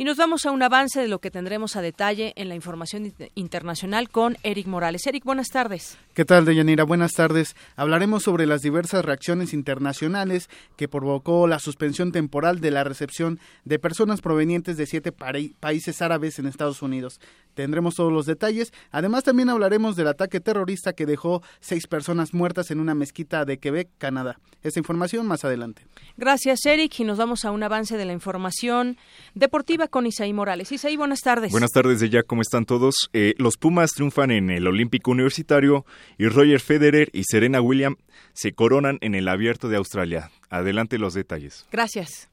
Y 0.00 0.04
nos 0.04 0.16
vamos 0.16 0.46
a 0.46 0.52
un 0.52 0.62
avance 0.62 1.00
de 1.00 1.08
lo 1.08 1.18
que 1.18 1.32
tendremos 1.32 1.74
a 1.74 1.82
detalle 1.82 2.32
en 2.36 2.48
la 2.48 2.54
información 2.54 3.12
internacional 3.34 4.10
con 4.10 4.36
Eric 4.44 4.68
Morales. 4.68 5.04
Eric, 5.08 5.24
buenas 5.24 5.48
tardes. 5.48 5.98
¿Qué 6.14 6.24
tal, 6.24 6.44
Deyanira? 6.44 6.84
Buenas 6.84 7.14
tardes. 7.14 7.56
Hablaremos 7.74 8.22
sobre 8.22 8.46
las 8.46 8.62
diversas 8.62 9.04
reacciones 9.04 9.52
internacionales 9.52 10.48
que 10.76 10.86
provocó 10.86 11.48
la 11.48 11.58
suspensión 11.58 12.12
temporal 12.12 12.60
de 12.60 12.70
la 12.70 12.84
recepción 12.84 13.40
de 13.64 13.80
personas 13.80 14.20
provenientes 14.20 14.76
de 14.76 14.86
siete 14.86 15.10
países 15.10 16.00
árabes 16.00 16.38
en 16.38 16.46
Estados 16.46 16.80
Unidos. 16.80 17.20
Tendremos 17.54 17.96
todos 17.96 18.12
los 18.12 18.24
detalles. 18.24 18.72
Además, 18.92 19.24
también 19.24 19.48
hablaremos 19.48 19.96
del 19.96 20.06
ataque 20.06 20.38
terrorista 20.38 20.92
que 20.92 21.06
dejó 21.06 21.42
seis 21.58 21.88
personas 21.88 22.32
muertas 22.32 22.70
en 22.70 22.78
una 22.78 22.94
mezquita 22.94 23.44
de 23.44 23.58
Quebec, 23.58 23.88
Canadá. 23.98 24.38
Esta 24.62 24.78
información 24.78 25.26
más 25.26 25.44
adelante. 25.44 25.84
Gracias, 26.16 26.64
Eric. 26.66 27.00
Y 27.00 27.04
nos 27.04 27.18
vamos 27.18 27.44
a 27.44 27.50
un 27.50 27.64
avance 27.64 27.96
de 27.96 28.04
la 28.04 28.12
información 28.12 28.96
deportiva 29.34 29.87
con 29.88 30.06
Isaí 30.06 30.32
Morales. 30.32 30.72
Isaí, 30.72 30.96
buenas 30.96 31.20
tardes. 31.20 31.50
Buenas 31.50 31.70
tardes, 31.70 32.00
de 32.00 32.08
ya, 32.08 32.22
¿cómo 32.22 32.42
están 32.42 32.64
todos? 32.64 33.10
Eh, 33.12 33.34
los 33.38 33.56
Pumas 33.56 33.92
triunfan 33.92 34.30
en 34.30 34.50
el 34.50 34.66
Olímpico 34.66 35.10
Universitario 35.10 35.84
y 36.18 36.28
Roger 36.28 36.60
Federer 36.60 37.10
y 37.12 37.24
Serena 37.24 37.60
Williams 37.60 37.98
se 38.32 38.52
coronan 38.52 38.98
en 39.00 39.14
el 39.14 39.28
Abierto 39.28 39.68
de 39.68 39.76
Australia. 39.76 40.30
Adelante 40.50 40.98
los 40.98 41.14
detalles. 41.14 41.66
Gracias. 41.70 42.28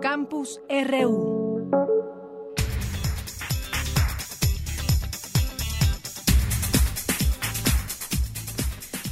Campus 0.00 0.60
RU. 0.68 1.47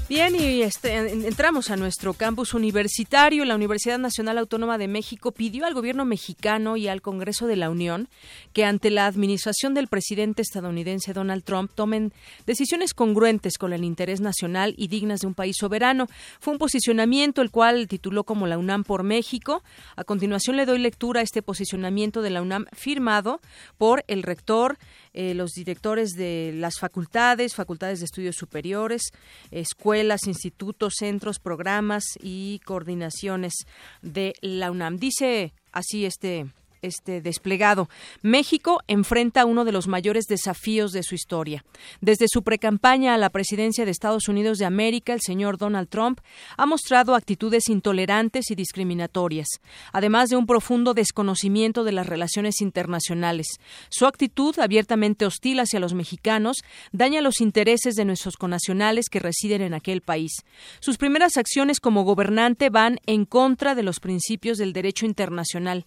Bien, 0.09 0.37
y 0.37 0.63
este, 0.63 0.95
entramos 0.95 1.69
a 1.69 1.77
nuestro 1.77 2.15
campus 2.15 2.55
universitario. 2.55 3.45
La 3.45 3.57
Universidad 3.57 3.99
Nacional 3.99 4.39
Autónoma 4.39 4.79
de 4.79 4.87
México 4.87 5.33
pidió 5.33 5.67
al 5.67 5.75
gobierno 5.75 6.05
mexicano 6.05 6.77
y 6.77 6.87
al 6.87 7.03
Congreso 7.03 7.49
de 7.49 7.57
la 7.57 7.71
Unión 7.71 8.09
que 8.53 8.65
ante 8.65 8.91
la 8.91 9.07
administración 9.07 9.75
del 9.75 9.89
presidente 9.89 10.43
estadounidense 10.43 11.13
Donald 11.13 11.43
Trump 11.43 11.73
tomen 11.75 12.13
decisiones 12.47 12.95
congruentes 12.95 13.59
con 13.59 13.73
el 13.73 13.83
interés 13.83 14.21
nacional 14.21 14.75
y 14.77 14.87
dignas 14.87 15.23
de 15.23 15.27
un 15.27 15.35
país 15.35 15.57
soberano. 15.59 16.07
Fue 16.39 16.53
un 16.53 16.61
posicionamiento 16.61 17.43
el 17.43 17.51
cual 17.51 17.89
tituló 17.89 18.23
como 18.23 18.47
la 18.47 18.59
UNAM 18.59 18.85
por 18.85 19.03
México. 19.03 19.65
A 19.97 20.05
continuación 20.05 20.55
le 20.55 20.67
doy 20.67 20.79
lectura 20.79 21.19
a 21.19 21.25
este 21.25 21.43
posicionamiento 21.43 22.23
de 22.23 22.31
la 22.31 22.43
UNAM 22.43 22.67
firmado 22.73 23.41
por 23.77 24.05
el 24.07 24.23
rector, 24.23 24.79
eh, 25.15 25.35
los 25.35 25.51
directores 25.51 26.11
de 26.11 26.53
las 26.55 26.79
facultades, 26.79 27.57
facultades 27.57 27.99
de 27.99 28.05
estudios 28.05 28.37
superiores, 28.37 29.11
escuelas, 29.51 29.96
institutos, 30.27 30.95
centros, 30.99 31.39
programas 31.39 32.05
y 32.23 32.61
coordinaciones 32.65 33.55
de 34.03 34.35
la 34.41 34.71
UNAM. 34.71 34.97
Dice 34.99 35.53
así 35.73 36.05
este 36.05 36.47
este 36.83 37.21
desplegado. 37.21 37.89
México 38.23 38.81
enfrenta 38.87 39.45
uno 39.45 39.65
de 39.65 39.73
los 39.73 39.89
mayores 39.89 40.25
desafíos 40.27 40.93
de 40.93 41.03
su 41.03 41.15
historia. 41.15 41.65
Desde 42.01 42.27
su 42.29 42.43
precampaña 42.43 43.15
a 43.15 43.19
la 43.19 43.31
presidencia 43.31 43.85
de 43.85 43.91
Estados 43.91 44.29
Unidos 44.29 44.59
de 44.59 44.65
América, 44.65 45.13
el 45.13 45.21
señor 45.21 45.59
Donald 45.59 45.89
Trump 45.89 46.21
ha 46.57 46.67
mostrado 46.67 47.15
actitudes 47.15 47.69
intolerantes 47.69 48.51
y 48.51 48.55
discriminatorias, 48.55 49.49
además 49.93 50.29
de 50.29 50.37
un 50.37 50.47
profundo 50.47 50.95
desconocimiento 50.95 51.85
de 51.85 51.93
las 51.93 52.07
relaciones 52.07 52.61
internacionales. 52.61 53.47
Su 53.89 54.07
actitud 54.07 54.59
abiertamente 54.59 55.27
hostil 55.27 55.61
hacia 55.61 55.81
los 55.81 55.95
mexicanos 55.95 56.59
daña 56.93 57.21
los 57.21 57.41
intereses 57.41 57.95
de 57.95 58.05
nuestros 58.05 58.37
conacionales 58.37 59.09
que 59.09 59.21
residen 59.21 59.63
en 59.63 59.75
aquel 59.75 60.01
país. 60.01 60.33
Sus 60.81 60.97
primeras 60.97 61.37
acciones 61.37 61.81
como 61.81 62.05
gobernante 62.05 62.71
van 62.71 62.99
en 63.07 63.25
contra 63.25 63.75
de 63.75 63.83
los 63.83 64.01
principios 64.01 64.59
del 64.59 64.73
derecho 64.73 65.07
internacional, 65.07 65.85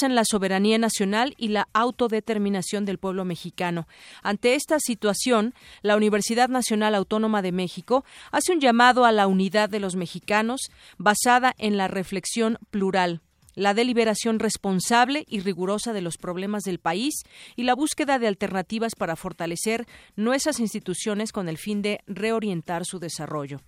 amenazan 0.00 0.14
la 0.14 0.24
soberanía 0.24 0.78
nacional 0.78 1.34
y 1.36 1.48
la 1.48 1.68
autodeterminación 1.72 2.84
del 2.84 2.98
pueblo 2.98 3.24
mexicano. 3.24 3.86
Ante 4.22 4.54
esta 4.54 4.78
situación, 4.80 5.54
la 5.82 5.96
Universidad 5.96 6.48
Nacional 6.48 6.94
Autónoma 6.94 7.42
de 7.42 7.52
México 7.52 8.04
hace 8.30 8.52
un 8.52 8.60
llamado 8.60 9.04
a 9.04 9.12
la 9.12 9.26
unidad 9.26 9.68
de 9.68 9.80
los 9.80 9.96
mexicanos 9.96 10.70
basada 10.98 11.54
en 11.58 11.76
la 11.76 11.88
reflexión 11.88 12.58
plural 12.70 13.20
la 13.60 13.74
deliberación 13.74 14.38
responsable 14.38 15.26
y 15.28 15.40
rigurosa 15.40 15.92
de 15.92 16.00
los 16.00 16.16
problemas 16.16 16.62
del 16.62 16.78
país 16.78 17.12
y 17.56 17.64
la 17.64 17.74
búsqueda 17.74 18.18
de 18.18 18.26
alternativas 18.26 18.94
para 18.96 19.16
fortalecer 19.16 19.86
nuestras 20.16 20.60
instituciones 20.60 21.30
con 21.30 21.46
el 21.46 21.58
fin 21.58 21.82
de 21.82 22.00
reorientar 22.06 22.86
su 22.86 22.98
desarrollo. 22.98 23.60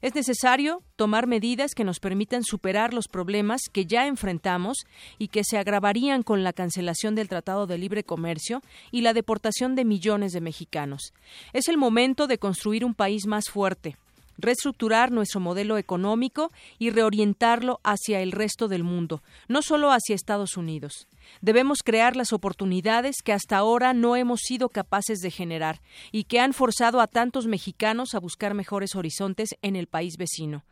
Es 0.00 0.14
necesario 0.14 0.84
tomar 0.94 1.26
medidas 1.26 1.74
que 1.74 1.82
nos 1.82 1.98
permitan 1.98 2.44
superar 2.44 2.94
los 2.94 3.08
problemas 3.08 3.62
que 3.72 3.84
ya 3.84 4.06
enfrentamos 4.06 4.86
y 5.18 5.26
que 5.26 5.42
se 5.42 5.58
agravarían 5.58 6.22
con 6.22 6.44
la 6.44 6.52
cancelación 6.52 7.16
del 7.16 7.28
Tratado 7.28 7.66
de 7.66 7.78
Libre 7.78 8.04
Comercio 8.04 8.62
y 8.92 9.00
la 9.00 9.12
deportación 9.12 9.74
de 9.74 9.84
millones 9.84 10.32
de 10.32 10.40
mexicanos. 10.40 11.14
Es 11.52 11.66
el 11.66 11.78
momento 11.78 12.28
de 12.28 12.38
construir 12.38 12.84
un 12.84 12.94
país 12.94 13.26
más 13.26 13.46
fuerte, 13.50 13.96
reestructurar 14.42 15.10
nuestro 15.10 15.40
modelo 15.40 15.78
económico 15.78 16.52
y 16.78 16.90
reorientarlo 16.90 17.80
hacia 17.84 18.20
el 18.20 18.32
resto 18.32 18.68
del 18.68 18.84
mundo, 18.84 19.22
no 19.48 19.62
solo 19.62 19.90
hacia 19.90 20.14
Estados 20.14 20.56
Unidos. 20.58 21.08
Debemos 21.40 21.82
crear 21.82 22.16
las 22.16 22.32
oportunidades 22.32 23.22
que 23.22 23.32
hasta 23.32 23.56
ahora 23.56 23.94
no 23.94 24.16
hemos 24.16 24.40
sido 24.40 24.68
capaces 24.68 25.20
de 25.20 25.30
generar 25.30 25.80
y 26.10 26.24
que 26.24 26.40
han 26.40 26.52
forzado 26.52 27.00
a 27.00 27.06
tantos 27.06 27.46
mexicanos 27.46 28.14
a 28.14 28.20
buscar 28.20 28.52
mejores 28.52 28.94
horizontes 28.94 29.50
en 29.62 29.76
el 29.76 29.86
país 29.86 30.16
vecino. 30.18 30.64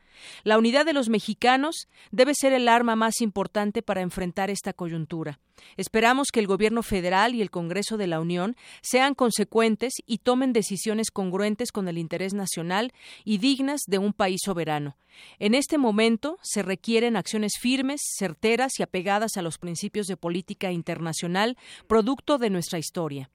La 0.45 0.59
unidad 0.59 0.85
de 0.87 0.93
los 0.93 1.09
mexicanos 1.09 1.89
debe 2.11 2.35
ser 2.35 2.53
el 2.53 2.69
arma 2.69 2.97
más 2.97 3.21
importante 3.21 3.83
para 3.83 4.03
enfrentar 4.03 4.51
esta 4.51 4.73
coyuntura. 4.73 5.39
Esperamos 5.77 6.29
que 6.33 6.41
el 6.41 6.47
Gobierno 6.47 6.83
federal 6.83 7.35
y 7.35 7.43
el 7.43 7.51
Congreso 7.51 7.97
de 7.97 8.07
la 8.07 8.21
Unión 8.21 8.57
sean 8.83 9.15
consecuentes 9.15 9.95
y 10.07 10.19
tomen 10.19 10.53
decisiones 10.53 11.11
congruentes 11.11 11.73
con 11.73 11.89
el 11.89 11.99
interés 11.99 12.35
nacional 12.35 12.93
y 13.25 13.39
dignas 13.39 13.83
de 13.87 13.99
un 13.99 14.13
país 14.13 14.41
soberano. 14.45 14.97
En 15.39 15.55
este 15.55 15.79
momento 15.79 16.39
se 16.43 16.63
requieren 16.63 17.17
acciones 17.17 17.53
firmes, 17.61 18.01
certeras 18.17 18.79
y 18.79 18.83
apegadas 18.83 19.37
a 19.37 19.43
los 19.43 19.59
principios 19.59 20.07
de 20.07 20.17
política 20.17 20.73
internacional, 20.73 21.57
producto 21.87 22.39
de 22.39 22.51
nuestra 22.51 22.79
historia. 22.79 23.31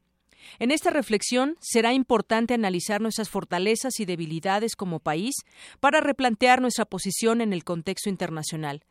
En 0.59 0.71
esta 0.71 0.89
reflexión 0.89 1.57
será 1.59 1.93
importante 1.93 2.53
analizar 2.53 3.01
nuestras 3.01 3.29
fortalezas 3.29 3.99
y 3.99 4.05
debilidades 4.05 4.75
como 4.75 4.99
país 4.99 5.35
para 5.79 6.01
replantear 6.01 6.61
nuestra 6.61 6.85
posición 6.85 7.41
en 7.41 7.53
el 7.53 7.63
contexto 7.63 8.09
internacional. 8.09 8.83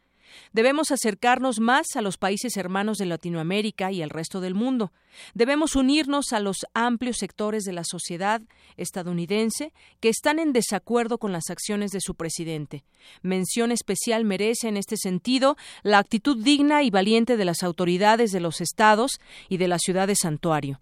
Debemos 0.53 0.91
acercarnos 0.91 1.61
más 1.61 1.87
a 1.95 2.03
los 2.03 2.17
países 2.17 2.57
hermanos 2.57 2.99
de 2.99 3.07
Latinoamérica 3.07 3.93
y 3.93 4.03
al 4.03 4.11
resto 4.11 4.41
del 4.41 4.55
mundo. 4.55 4.93
Debemos 5.35 5.77
unirnos 5.77 6.33
a 6.33 6.41
los 6.41 6.59
amplios 6.75 7.19
sectores 7.19 7.65
de 7.65 7.73
la 7.73 7.85
sociedad 7.85 8.43
estadounidense 8.77 9.73
que 10.01 10.09
están 10.09 10.39
en 10.39 10.53
desacuerdo 10.53 11.19
con 11.19 11.33
las 11.33 11.51
acciones 11.51 11.91
de 11.93 12.01
su 12.01 12.15
presidente. 12.15 12.85
Mención 13.23 13.71
especial 13.71 14.25
merece 14.25 14.69
en 14.69 14.77
este 14.77 14.97
sentido 14.97 15.57
la 15.83 15.99
actitud 15.99 16.43
digna 16.43 16.83
y 16.83 16.91
valiente 16.91 17.37
de 17.37 17.45
las 17.45 17.63
autoridades 17.63 18.33
de 18.33 18.41
los 18.41 18.61
estados 18.61 19.21
y 19.49 19.59
de 19.59 19.69
la 19.69 19.79
ciudad 19.79 20.09
de 20.09 20.17
Santuario. 20.17 20.81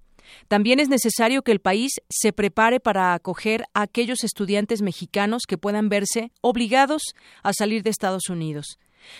También 0.48 0.80
es 0.80 0.88
necesario 0.88 1.42
que 1.42 1.52
el 1.52 1.60
país 1.60 1.92
se 2.08 2.32
prepare 2.32 2.80
para 2.80 3.14
acoger 3.14 3.64
a 3.74 3.82
aquellos 3.82 4.24
estudiantes 4.24 4.82
mexicanos 4.82 5.42
que 5.46 5.58
puedan 5.58 5.88
verse 5.88 6.32
obligados 6.40 7.02
a 7.42 7.52
salir 7.52 7.82
de 7.82 7.90
Estados 7.90 8.28
Unidos. 8.28 8.78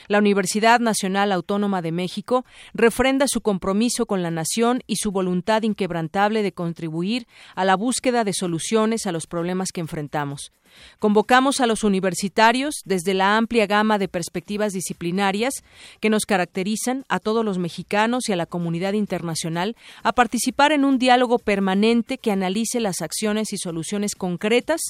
La 0.08 0.18
Universidad 0.18 0.80
Nacional 0.80 1.32
Autónoma 1.32 1.82
de 1.82 1.92
México 1.92 2.44
refrenda 2.72 3.26
su 3.28 3.40
compromiso 3.40 4.06
con 4.06 4.22
la 4.22 4.30
nación 4.30 4.82
y 4.86 4.96
su 4.96 5.10
voluntad 5.10 5.62
inquebrantable 5.62 6.42
de 6.42 6.52
contribuir 6.52 7.26
a 7.54 7.64
la 7.64 7.76
búsqueda 7.76 8.24
de 8.24 8.32
soluciones 8.32 9.06
a 9.06 9.12
los 9.12 9.26
problemas 9.26 9.70
que 9.72 9.80
enfrentamos. 9.80 10.52
Convocamos 10.98 11.60
a 11.60 11.66
los 11.66 11.84
universitarios 11.84 12.76
desde 12.84 13.14
la 13.14 13.36
amplia 13.36 13.66
gama 13.66 13.98
de 13.98 14.08
perspectivas 14.08 14.72
disciplinarias 14.72 15.54
que 16.00 16.10
nos 16.10 16.26
caracterizan 16.26 17.04
a 17.08 17.18
todos 17.18 17.44
los 17.44 17.58
mexicanos 17.58 18.28
y 18.28 18.32
a 18.32 18.36
la 18.36 18.46
comunidad 18.46 18.92
internacional 18.92 19.76
a 20.02 20.12
participar 20.12 20.72
en 20.72 20.84
un 20.84 20.98
diálogo 20.98 21.38
permanente 21.38 22.18
que 22.18 22.32
analice 22.32 22.80
las 22.80 23.02
acciones 23.02 23.52
y 23.52 23.58
soluciones 23.58 24.14
concretas 24.14 24.80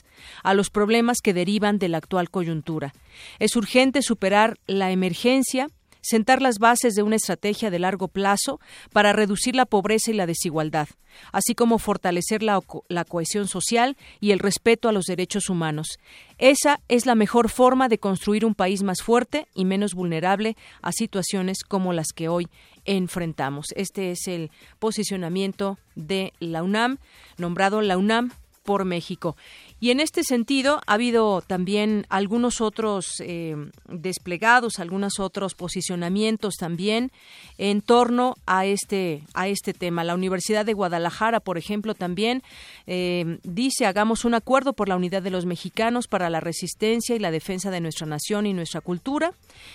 a 0.43 0.55
los 0.55 0.71
problemas 0.71 1.19
que 1.23 1.35
derivan 1.35 1.79
de 1.79 1.89
la 1.89 1.99
actual 1.99 2.31
coyuntura. 2.31 2.95
Es 3.39 3.57
urgente 3.57 4.03
superar 4.03 4.59
la 4.67 4.91
emergencia 4.91 5.69
sentar 6.03 6.43
las 6.43 6.59
bases 6.59 6.95
de 6.95 7.03
una 7.03 7.17
estrategia 7.17 7.71
de 7.71 7.79
largo 7.79 8.09
plazo 8.09 8.61
para 8.93 9.13
reducir 9.13 9.57
la 9.57 9.67
pobreza 9.67 10.11
y 10.11 10.15
la 10.15 10.27
desigualdad, 10.27 10.89
así 11.33 11.55
como 11.55 11.79
fortalecer 11.79 12.43
la, 12.43 12.61
la, 12.89 13.05
cohesión 13.05 13.49
social 13.49 13.97
y 14.21 14.33
el 14.33 14.39
respeto 14.39 14.89
a 14.89 14.93
los 14.93 15.07
derechos 15.07 15.49
humanos. 15.49 15.99
Esa 16.39 16.81
es 16.89 17.07
la 17.07 17.15
mejor 17.15 17.49
forma 17.49 17.89
de 17.89 17.99
construir 17.99 18.45
un 18.45 18.55
país 18.55 18.83
más 18.83 19.03
fuerte 19.03 19.47
y 19.55 19.65
menos 19.65 19.95
vulnerable 19.95 20.57
a 20.83 20.93
situaciones 20.93 21.63
como 21.65 21.93
las 21.93 22.09
que 22.15 22.29
hoy 22.29 22.49
enfrentamos. 22.85 23.67
Este 23.77 24.11
es 24.11 24.27
el 24.27 24.51
posicionamiento 24.79 25.79
de 25.95 26.33
la 26.41 26.63
UNAM, 26.63 26.99
nombrado 27.39 27.81
la 27.81 27.97
UNAM 27.97 28.33
por 28.63 28.85
México. 28.85 29.37
Y 29.83 29.91
en 29.91 29.99
este 29.99 30.23
sentido 30.23 30.81
ha 30.87 30.93
habido 30.93 31.43
también 31.43 32.07
algunos 32.09 32.61
otros 32.61 33.15
eh, 33.19 33.57
desplegados, 33.89 34.79
algunos 34.79 35.19
otros 35.19 35.57
posicionamientos 35.57 36.55
también 36.55 37.11
en 37.59 37.83
torno 37.83 38.37
a 38.47 38.65
este 38.65 39.25
a 39.35 39.49
este 39.49 39.75
tema. 39.75 40.05
La 40.05 40.15
Universidad 40.15 40.65
de 40.65 40.73
Guadalajara, 40.73 41.41
por 41.41 41.59
ejemplo, 41.59 41.97
también 41.97 42.45
eh, 42.87 43.41
dice 43.43 43.85
hagamos 43.87 44.25
un 44.25 44.35
acuerdo 44.35 44.73
por 44.73 44.89
la 44.89 44.95
unidad 44.95 45.21
de 45.21 45.31
los 45.31 45.47
mexicanos 45.47 46.07
para 46.07 46.31
la 46.31 46.39
resistencia 46.39 47.17
y 47.17 47.19
la 47.19 47.33
defensa 47.33 47.73
de 47.73 47.81
nuestra 47.81 48.07
nación 48.07 48.47
y 48.47 48.53
nuestra 48.53 48.83
cultura. 48.83 49.33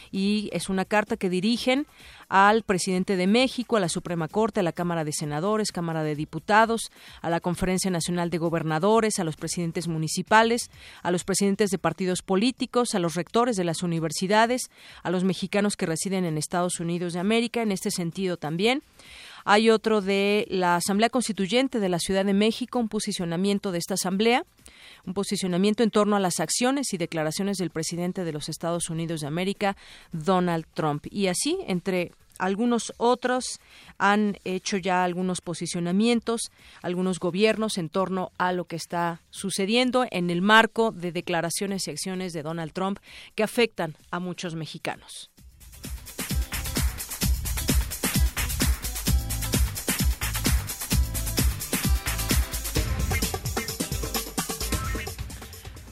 Y 0.09 0.49
es 0.53 0.69
una 0.69 0.85
carta 0.85 1.17
que 1.17 1.29
dirigen 1.29 1.85
al 2.29 2.63
presidente 2.63 3.15
de 3.15 3.27
México, 3.27 3.77
a 3.77 3.79
la 3.79 3.89
Suprema 3.89 4.27
Corte, 4.27 4.59
a 4.59 4.63
la 4.63 4.73
Cámara 4.73 5.03
de 5.03 5.13
Senadores, 5.13 5.71
Cámara 5.71 6.03
de 6.03 6.15
Diputados, 6.15 6.91
a 7.21 7.29
la 7.29 7.39
Conferencia 7.39 7.89
Nacional 7.89 8.29
de 8.29 8.37
Gobernadores, 8.37 9.19
a 9.19 9.23
los 9.23 9.37
presidentes 9.37 9.87
municipales, 9.87 9.96
a 11.03 11.11
los 11.11 11.23
presidentes 11.23 11.69
de 11.69 11.77
partidos 11.77 12.21
políticos, 12.21 12.95
a 12.95 12.99
los 12.99 13.15
rectores 13.15 13.55
de 13.55 13.63
las 13.63 13.83
universidades, 13.83 14.69
a 15.03 15.11
los 15.11 15.23
mexicanos 15.23 15.75
que 15.75 15.85
residen 15.85 16.25
en 16.25 16.37
Estados 16.37 16.79
Unidos 16.79 17.13
de 17.13 17.19
América, 17.19 17.61
en 17.61 17.71
este 17.71 17.91
sentido 17.91 18.37
también. 18.37 18.83
Hay 19.45 19.69
otro 19.69 20.01
de 20.01 20.45
la 20.49 20.75
Asamblea 20.75 21.09
Constituyente 21.09 21.79
de 21.79 21.87
la 21.87 21.99
Ciudad 21.99 22.25
de 22.25 22.33
México, 22.33 22.79
un 22.79 22.89
posicionamiento 22.89 23.71
de 23.71 23.77
esta 23.77 23.93
Asamblea, 23.93 24.43
un 25.05 25.13
posicionamiento 25.13 25.83
en 25.83 25.89
torno 25.89 26.17
a 26.17 26.19
las 26.19 26.41
acciones 26.41 26.93
y 26.93 26.97
declaraciones 26.97 27.57
del 27.57 27.69
presidente 27.69 28.25
de 28.25 28.33
los 28.33 28.49
Estados 28.49 28.89
Unidos 28.89 29.21
de 29.21 29.27
América, 29.27 29.77
Donald 30.11 30.65
Trump. 30.73 31.05
Y 31.09 31.27
así, 31.27 31.57
entre 31.65 32.11
algunos 32.39 32.93
otros 32.97 33.59
han 33.97 34.37
hecho 34.43 34.77
ya 34.77 35.03
algunos 35.03 35.41
posicionamientos, 35.41 36.51
algunos 36.81 37.19
gobiernos 37.19 37.77
en 37.77 37.89
torno 37.89 38.31
a 38.37 38.53
lo 38.53 38.65
que 38.65 38.75
está 38.75 39.21
sucediendo 39.29 40.05
en 40.11 40.29
el 40.29 40.41
marco 40.41 40.91
de 40.91 41.11
declaraciones 41.11 41.87
y 41.87 41.91
acciones 41.91 42.33
de 42.33 42.43
Donald 42.43 42.73
Trump 42.73 42.99
que 43.35 43.43
afectan 43.43 43.95
a 44.11 44.19
muchos 44.19 44.55
mexicanos. 44.55 45.29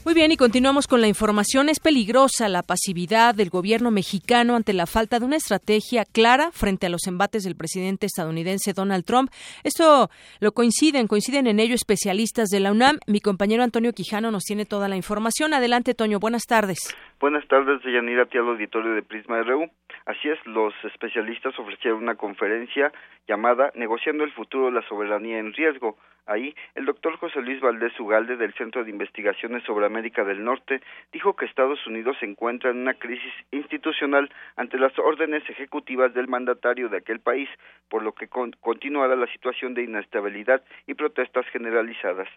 Muy 0.06 0.14
bien, 0.14 0.30
y 0.30 0.36
continuamos 0.36 0.86
con 0.86 1.00
la 1.00 1.08
información. 1.08 1.68
Es 1.68 1.80
peligrosa 1.80 2.48
la 2.48 2.62
pasividad 2.62 3.34
del 3.34 3.50
gobierno 3.50 3.90
mexicano 3.90 4.54
ante 4.54 4.72
la 4.72 4.86
falta 4.86 5.18
de 5.18 5.24
una 5.24 5.34
estrategia 5.34 6.04
clara 6.04 6.52
frente 6.52 6.86
a 6.86 6.90
los 6.90 7.08
embates 7.08 7.42
del 7.42 7.56
presidente 7.56 8.06
estadounidense 8.06 8.72
Donald 8.72 9.04
Trump. 9.04 9.32
Esto 9.64 10.08
lo 10.38 10.52
coinciden, 10.52 11.08
coinciden 11.08 11.48
en 11.48 11.58
ello 11.58 11.74
especialistas 11.74 12.50
de 12.50 12.60
la 12.60 12.70
UNAM. 12.70 13.00
Mi 13.08 13.20
compañero 13.20 13.64
Antonio 13.64 13.92
Quijano 13.94 14.30
nos 14.30 14.44
tiene 14.44 14.64
toda 14.64 14.86
la 14.86 14.94
información. 14.94 15.52
Adelante, 15.54 15.92
Toño. 15.92 16.20
Buenas 16.20 16.44
tardes. 16.44 16.94
Buenas 17.18 17.48
tardes, 17.48 17.82
Yanira, 17.82 18.24
a 18.24 18.26
ti 18.26 18.36
al 18.36 18.46
auditorio 18.46 18.92
de 18.94 19.02
Prisma 19.02 19.42
RU. 19.42 19.70
Así 20.04 20.28
es, 20.28 20.38
los 20.46 20.74
especialistas 20.84 21.58
ofrecieron 21.58 22.02
una 22.02 22.16
conferencia 22.16 22.92
llamada 23.26 23.72
Negociando 23.74 24.22
el 24.22 24.32
futuro 24.32 24.66
de 24.66 24.72
la 24.72 24.82
soberanía 24.82 25.38
en 25.38 25.54
riesgo. 25.54 25.96
Ahí, 26.26 26.54
el 26.74 26.84
doctor 26.84 27.16
José 27.16 27.40
Luis 27.40 27.58
Valdés 27.60 27.98
Ugalde 27.98 28.36
del 28.36 28.52
Centro 28.52 28.84
de 28.84 28.90
Investigaciones 28.90 29.62
sobre 29.62 29.86
América 29.86 30.24
del 30.24 30.44
Norte 30.44 30.82
dijo 31.10 31.36
que 31.36 31.46
Estados 31.46 31.86
Unidos 31.86 32.18
se 32.20 32.26
encuentra 32.26 32.68
en 32.68 32.82
una 32.82 32.92
crisis 32.92 33.32
institucional 33.50 34.30
ante 34.56 34.78
las 34.78 34.98
órdenes 34.98 35.48
ejecutivas 35.48 36.12
del 36.12 36.28
mandatario 36.28 36.90
de 36.90 36.98
aquel 36.98 37.20
país, 37.20 37.48
por 37.88 38.02
lo 38.02 38.12
que 38.12 38.28
continuará 38.28 39.16
la 39.16 39.32
situación 39.32 39.72
de 39.72 39.84
inestabilidad 39.84 40.62
y 40.86 40.92
protestas 40.92 41.46
generalizadas. 41.46 42.28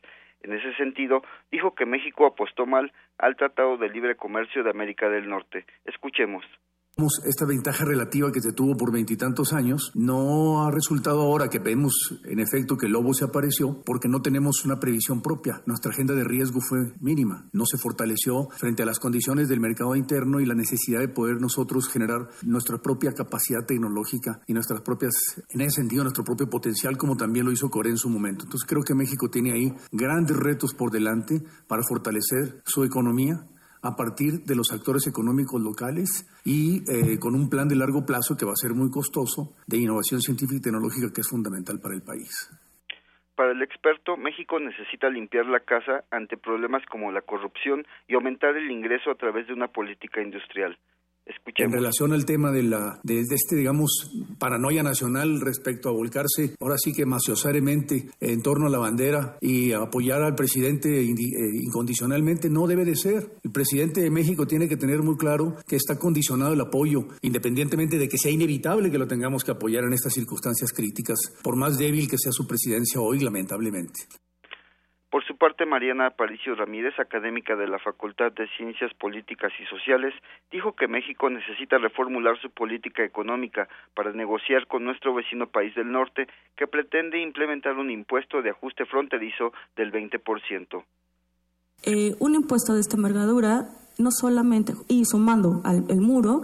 En 0.41 0.53
ese 0.53 0.73
sentido, 0.75 1.23
dijo 1.51 1.75
que 1.75 1.85
México 1.85 2.25
apostó 2.25 2.65
mal 2.65 2.91
al 3.17 3.35
Tratado 3.35 3.77
de 3.77 3.89
Libre 3.89 4.15
Comercio 4.15 4.63
de 4.63 4.69
América 4.69 5.09
del 5.09 5.29
Norte. 5.29 5.65
Escuchemos. 5.85 6.45
Esta 7.25 7.45
ventaja 7.45 7.85
relativa 7.85 8.31
que 8.31 8.41
se 8.41 8.51
tuvo 8.51 8.75
por 8.75 8.91
veintitantos 8.91 9.53
años 9.53 9.91
no 9.95 10.65
ha 10.65 10.71
resultado 10.71 11.21
ahora 11.21 11.47
que 11.47 11.59
vemos 11.59 12.19
en 12.25 12.39
efecto 12.39 12.75
que 12.75 12.87
el 12.87 12.91
lobo 12.91 13.13
se 13.13 13.23
apareció 13.23 13.81
porque 13.85 14.09
no 14.09 14.21
tenemos 14.21 14.65
una 14.65 14.81
previsión 14.81 15.21
propia. 15.21 15.61
Nuestra 15.65 15.91
agenda 15.91 16.13
de 16.13 16.25
riesgo 16.25 16.59
fue 16.59 16.93
mínima, 16.99 17.47
no 17.53 17.65
se 17.65 17.77
fortaleció 17.77 18.49
frente 18.57 18.83
a 18.83 18.85
las 18.85 18.99
condiciones 18.99 19.47
del 19.47 19.61
mercado 19.61 19.95
interno 19.95 20.41
y 20.41 20.45
la 20.45 20.55
necesidad 20.55 20.99
de 20.99 21.07
poder 21.07 21.39
nosotros 21.39 21.87
generar 21.87 22.27
nuestra 22.43 22.79
propia 22.79 23.13
capacidad 23.13 23.65
tecnológica 23.65 24.41
y 24.45 24.53
nuestras 24.53 24.81
propias, 24.81 25.13
en 25.49 25.61
ese 25.61 25.77
sentido, 25.77 26.03
nuestro 26.03 26.25
propio 26.25 26.49
potencial 26.49 26.97
como 26.97 27.15
también 27.15 27.45
lo 27.45 27.53
hizo 27.53 27.69
Corea 27.69 27.91
en 27.91 27.97
su 27.97 28.09
momento. 28.09 28.43
Entonces 28.43 28.67
creo 28.67 28.83
que 28.83 28.93
México 28.93 29.29
tiene 29.29 29.53
ahí 29.53 29.73
grandes 29.91 30.35
retos 30.35 30.73
por 30.73 30.91
delante 30.91 31.41
para 31.67 31.83
fortalecer 31.83 32.61
su 32.65 32.83
economía 32.83 33.47
a 33.81 33.95
partir 33.95 34.43
de 34.45 34.55
los 34.55 34.71
actores 34.71 35.07
económicos 35.07 35.61
locales 35.61 36.27
y 36.43 36.83
eh, 36.91 37.17
con 37.19 37.35
un 37.35 37.49
plan 37.49 37.67
de 37.67 37.75
largo 37.75 38.05
plazo 38.05 38.35
que 38.35 38.45
va 38.45 38.51
a 38.51 38.61
ser 38.61 38.73
muy 38.73 38.89
costoso 38.91 39.55
de 39.67 39.77
innovación 39.77 40.21
científica 40.21 40.57
y 40.57 40.61
tecnológica 40.61 41.13
que 41.13 41.21
es 41.21 41.29
fundamental 41.29 41.79
para 41.79 41.95
el 41.95 42.01
país. 42.01 42.49
Para 43.35 43.53
el 43.53 43.61
experto, 43.61 44.17
México 44.17 44.59
necesita 44.59 45.09
limpiar 45.09 45.45
la 45.45 45.61
casa 45.61 46.03
ante 46.11 46.35
problemas 46.35 46.83
como 46.87 47.09
la 47.13 47.21
corrupción 47.21 47.87
y 48.05 48.15
aumentar 48.15 48.57
el 48.57 48.69
ingreso 48.69 49.11
a 49.11 49.15
través 49.15 49.47
de 49.47 49.53
una 49.53 49.69
política 49.69 50.21
industrial. 50.21 50.77
En 51.55 51.71
relación 51.71 52.13
al 52.13 52.25
tema 52.25 52.51
de, 52.51 52.63
la, 52.63 52.99
de, 53.03 53.19
este, 53.19 53.55
digamos, 53.55 54.11
paranoia 54.37 54.83
nacional 54.83 55.41
respecto 55.41 55.89
a 55.89 55.91
volcarse, 55.91 56.55
ahora 56.59 56.77
sí 56.77 56.93
que 56.93 57.05
maciosamente 57.05 58.09
en 58.19 58.41
torno 58.41 58.67
a 58.67 58.69
la 58.69 58.77
bandera 58.77 59.37
y 59.41 59.73
apoyar 59.73 60.21
al 60.21 60.35
presidente 60.35 61.01
eh, 61.01 61.13
incondicionalmente, 61.61 62.49
no 62.49 62.67
debe 62.67 62.85
de 62.85 62.95
ser. 62.95 63.31
El 63.43 63.51
presidente 63.51 64.01
de 64.01 64.09
México 64.09 64.47
tiene 64.47 64.67
que 64.67 64.77
tener 64.77 65.01
muy 65.03 65.17
claro 65.17 65.55
que 65.67 65.75
está 65.75 65.97
condicionado 65.97 66.53
el 66.53 66.61
apoyo, 66.61 67.07
independientemente 67.21 67.97
de 67.97 68.07
que 68.07 68.17
sea 68.17 68.31
inevitable 68.31 68.91
que 68.91 68.97
lo 68.97 69.07
tengamos 69.07 69.43
que 69.43 69.51
apoyar 69.51 69.83
en 69.83 69.93
estas 69.93 70.13
circunstancias 70.13 70.71
críticas, 70.71 71.19
por 71.43 71.55
más 71.55 71.77
débil 71.77 72.09
que 72.09 72.17
sea 72.17 72.31
su 72.31 72.47
presidencia 72.47 73.01
hoy, 73.01 73.19
lamentablemente. 73.19 74.07
Por 75.09 75.25
su 75.25 75.37
parte, 75.37 75.65
Mariana 75.65 76.05
Aparicio 76.05 76.53
Ramírez, 76.53 76.93
académica 76.99 77.55
de 77.55 77.67
la 77.67 77.79
Facultad 77.79 78.31
de 78.31 78.47
Ciencias 78.57 78.93
Políticas 78.93 79.51
y 79.59 79.65
Sociales, 79.65 80.13
dijo 80.51 80.73
que 80.73 80.87
México 80.87 81.31
necesita 81.31 81.79
reformular 81.79 82.39
su 82.39 82.51
política 82.51 83.03
económica 83.03 83.67
para 83.95 84.11
negociar 84.11 84.67
con 84.67 84.83
nuestro 84.83 85.15
vecino 85.15 85.47
país 85.47 85.73
del 85.73 85.91
norte, 85.91 86.27
que 86.55 86.67
pretende 86.67 87.19
implementar 87.19 87.75
un 87.75 87.89
impuesto 87.89 88.43
de 88.43 88.51
ajuste 88.51 88.85
fronterizo 88.85 89.51
del 89.75 89.91
20%. 89.91 90.83
Eh, 91.85 92.13
un 92.19 92.35
impuesto 92.35 92.73
de 92.73 92.81
esta 92.81 92.95
envergadura, 92.95 93.63
no 93.97 94.11
solamente, 94.11 94.73
y 94.89 95.05
sumando 95.05 95.61
al 95.63 96.01
muro, 96.01 96.41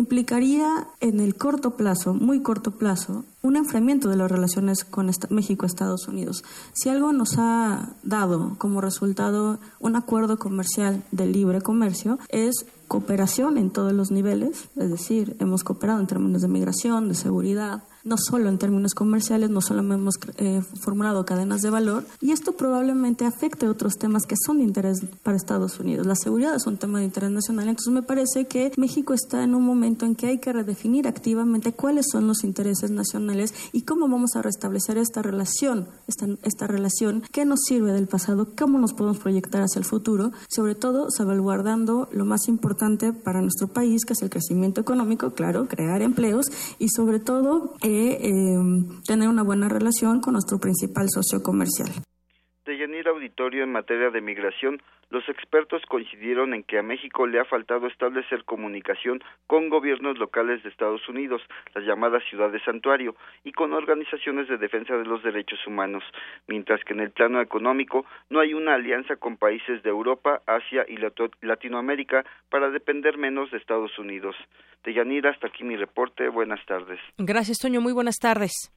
implicaría 0.00 0.88
en 1.00 1.20
el 1.20 1.36
corto 1.36 1.76
plazo, 1.76 2.14
muy 2.14 2.40
corto 2.40 2.72
plazo, 2.72 3.24
un 3.42 3.56
enfriamiento 3.56 4.08
de 4.08 4.16
las 4.16 4.30
relaciones 4.30 4.84
con 4.84 5.10
México-Estados 5.30 6.08
Unidos. 6.08 6.42
Si 6.72 6.88
algo 6.88 7.12
nos 7.12 7.38
ha 7.38 7.90
dado 8.02 8.56
como 8.58 8.80
resultado 8.80 9.60
un 9.78 9.96
acuerdo 9.96 10.38
comercial 10.38 11.04
de 11.12 11.26
libre 11.26 11.60
comercio, 11.60 12.18
es 12.28 12.66
cooperación 12.88 13.56
en 13.56 13.70
todos 13.70 13.92
los 13.92 14.10
niveles, 14.10 14.68
es 14.76 14.90
decir, 14.90 15.36
hemos 15.38 15.62
cooperado 15.62 16.00
en 16.00 16.08
términos 16.08 16.42
de 16.42 16.48
migración, 16.48 17.08
de 17.08 17.14
seguridad, 17.14 17.84
no 18.04 18.16
solo 18.16 18.48
en 18.48 18.58
términos 18.58 18.94
comerciales, 18.94 19.50
no 19.50 19.60
solo 19.60 19.80
hemos 19.80 20.16
eh, 20.38 20.62
formulado 20.80 21.24
cadenas 21.24 21.62
de 21.62 21.70
valor, 21.70 22.04
y 22.20 22.32
esto 22.32 22.52
probablemente 22.52 23.24
afecte 23.24 23.68
otros 23.68 23.96
temas 23.98 24.26
que 24.26 24.36
son 24.44 24.58
de 24.58 24.64
interés 24.64 25.04
para 25.22 25.36
Estados 25.36 25.78
Unidos. 25.80 26.06
La 26.06 26.16
seguridad 26.16 26.54
es 26.54 26.66
un 26.66 26.76
tema 26.76 26.98
de 26.98 27.04
interés 27.04 27.30
nacional, 27.30 27.68
entonces 27.68 27.92
me 27.92 28.02
parece 28.02 28.46
que 28.46 28.72
México 28.76 29.14
está 29.14 29.42
en 29.42 29.54
un 29.54 29.64
momento 29.64 30.06
en 30.06 30.14
que 30.14 30.26
hay 30.26 30.38
que 30.38 30.52
redefinir 30.52 31.06
activamente 31.06 31.72
cuáles 31.72 32.06
son 32.10 32.26
los 32.26 32.44
intereses 32.44 32.90
nacionales 32.90 33.54
y 33.72 33.82
cómo 33.82 34.08
vamos 34.08 34.36
a 34.36 34.42
restablecer 34.42 34.98
esta 34.98 35.22
relación, 35.22 35.88
esta, 36.06 36.26
esta 36.42 36.66
relación 36.66 37.22
que 37.32 37.44
nos 37.44 37.60
sirve 37.66 37.92
del 37.92 38.06
pasado, 38.06 38.48
cómo 38.58 38.78
nos 38.78 38.92
podemos 38.92 39.18
proyectar 39.18 39.62
hacia 39.62 39.78
el 39.78 39.84
futuro, 39.84 40.32
sobre 40.48 40.74
todo 40.74 41.08
salvaguardando 41.10 42.08
lo 42.12 42.24
más 42.24 42.48
importante 42.48 43.12
para 43.12 43.42
nuestro 43.42 43.68
país, 43.68 44.04
que 44.04 44.14
es 44.14 44.22
el 44.22 44.30
crecimiento 44.30 44.80
económico, 44.80 45.30
claro, 45.32 45.68
crear 45.68 46.02
empleos 46.02 46.46
y 46.78 46.88
sobre 46.88 47.18
todo 47.18 47.74
eh, 47.82 47.89
eh, 47.90 48.58
tener 49.06 49.28
una 49.28 49.42
buena 49.42 49.68
relación 49.68 50.20
con 50.20 50.34
nuestro 50.34 50.58
principal 50.58 51.08
socio 51.10 51.42
comercial. 51.42 51.90
De 52.70 52.78
Yanir 52.78 53.08
Auditorio 53.08 53.64
en 53.64 53.72
materia 53.72 54.10
de 54.10 54.20
migración, 54.20 54.80
los 55.10 55.28
expertos 55.28 55.82
coincidieron 55.88 56.54
en 56.54 56.62
que 56.62 56.78
a 56.78 56.84
México 56.84 57.26
le 57.26 57.40
ha 57.40 57.44
faltado 57.44 57.88
establecer 57.88 58.44
comunicación 58.44 59.24
con 59.48 59.68
gobiernos 59.70 60.16
locales 60.18 60.62
de 60.62 60.68
Estados 60.68 61.08
Unidos, 61.08 61.42
las 61.74 61.84
llamadas 61.84 62.22
ciudades 62.30 62.62
santuario, 62.64 63.16
y 63.42 63.50
con 63.50 63.72
organizaciones 63.72 64.46
de 64.46 64.56
defensa 64.56 64.96
de 64.96 65.04
los 65.04 65.20
derechos 65.24 65.58
humanos, 65.66 66.04
mientras 66.46 66.84
que 66.84 66.92
en 66.92 67.00
el 67.00 67.10
plano 67.10 67.40
económico 67.40 68.06
no 68.28 68.38
hay 68.38 68.54
una 68.54 68.74
alianza 68.74 69.16
con 69.16 69.36
países 69.36 69.82
de 69.82 69.90
Europa, 69.90 70.40
Asia 70.46 70.86
y 70.86 70.96
Latinoamérica 71.44 72.24
para 72.50 72.70
depender 72.70 73.18
menos 73.18 73.50
de 73.50 73.58
Estados 73.58 73.98
Unidos. 73.98 74.36
De 74.84 75.28
hasta 75.28 75.48
aquí 75.48 75.64
mi 75.64 75.74
reporte. 75.74 76.28
Buenas 76.28 76.64
tardes. 76.66 77.00
Gracias, 77.18 77.58
Toño. 77.58 77.80
Muy 77.80 77.92
buenas 77.92 78.18
tardes. 78.20 78.70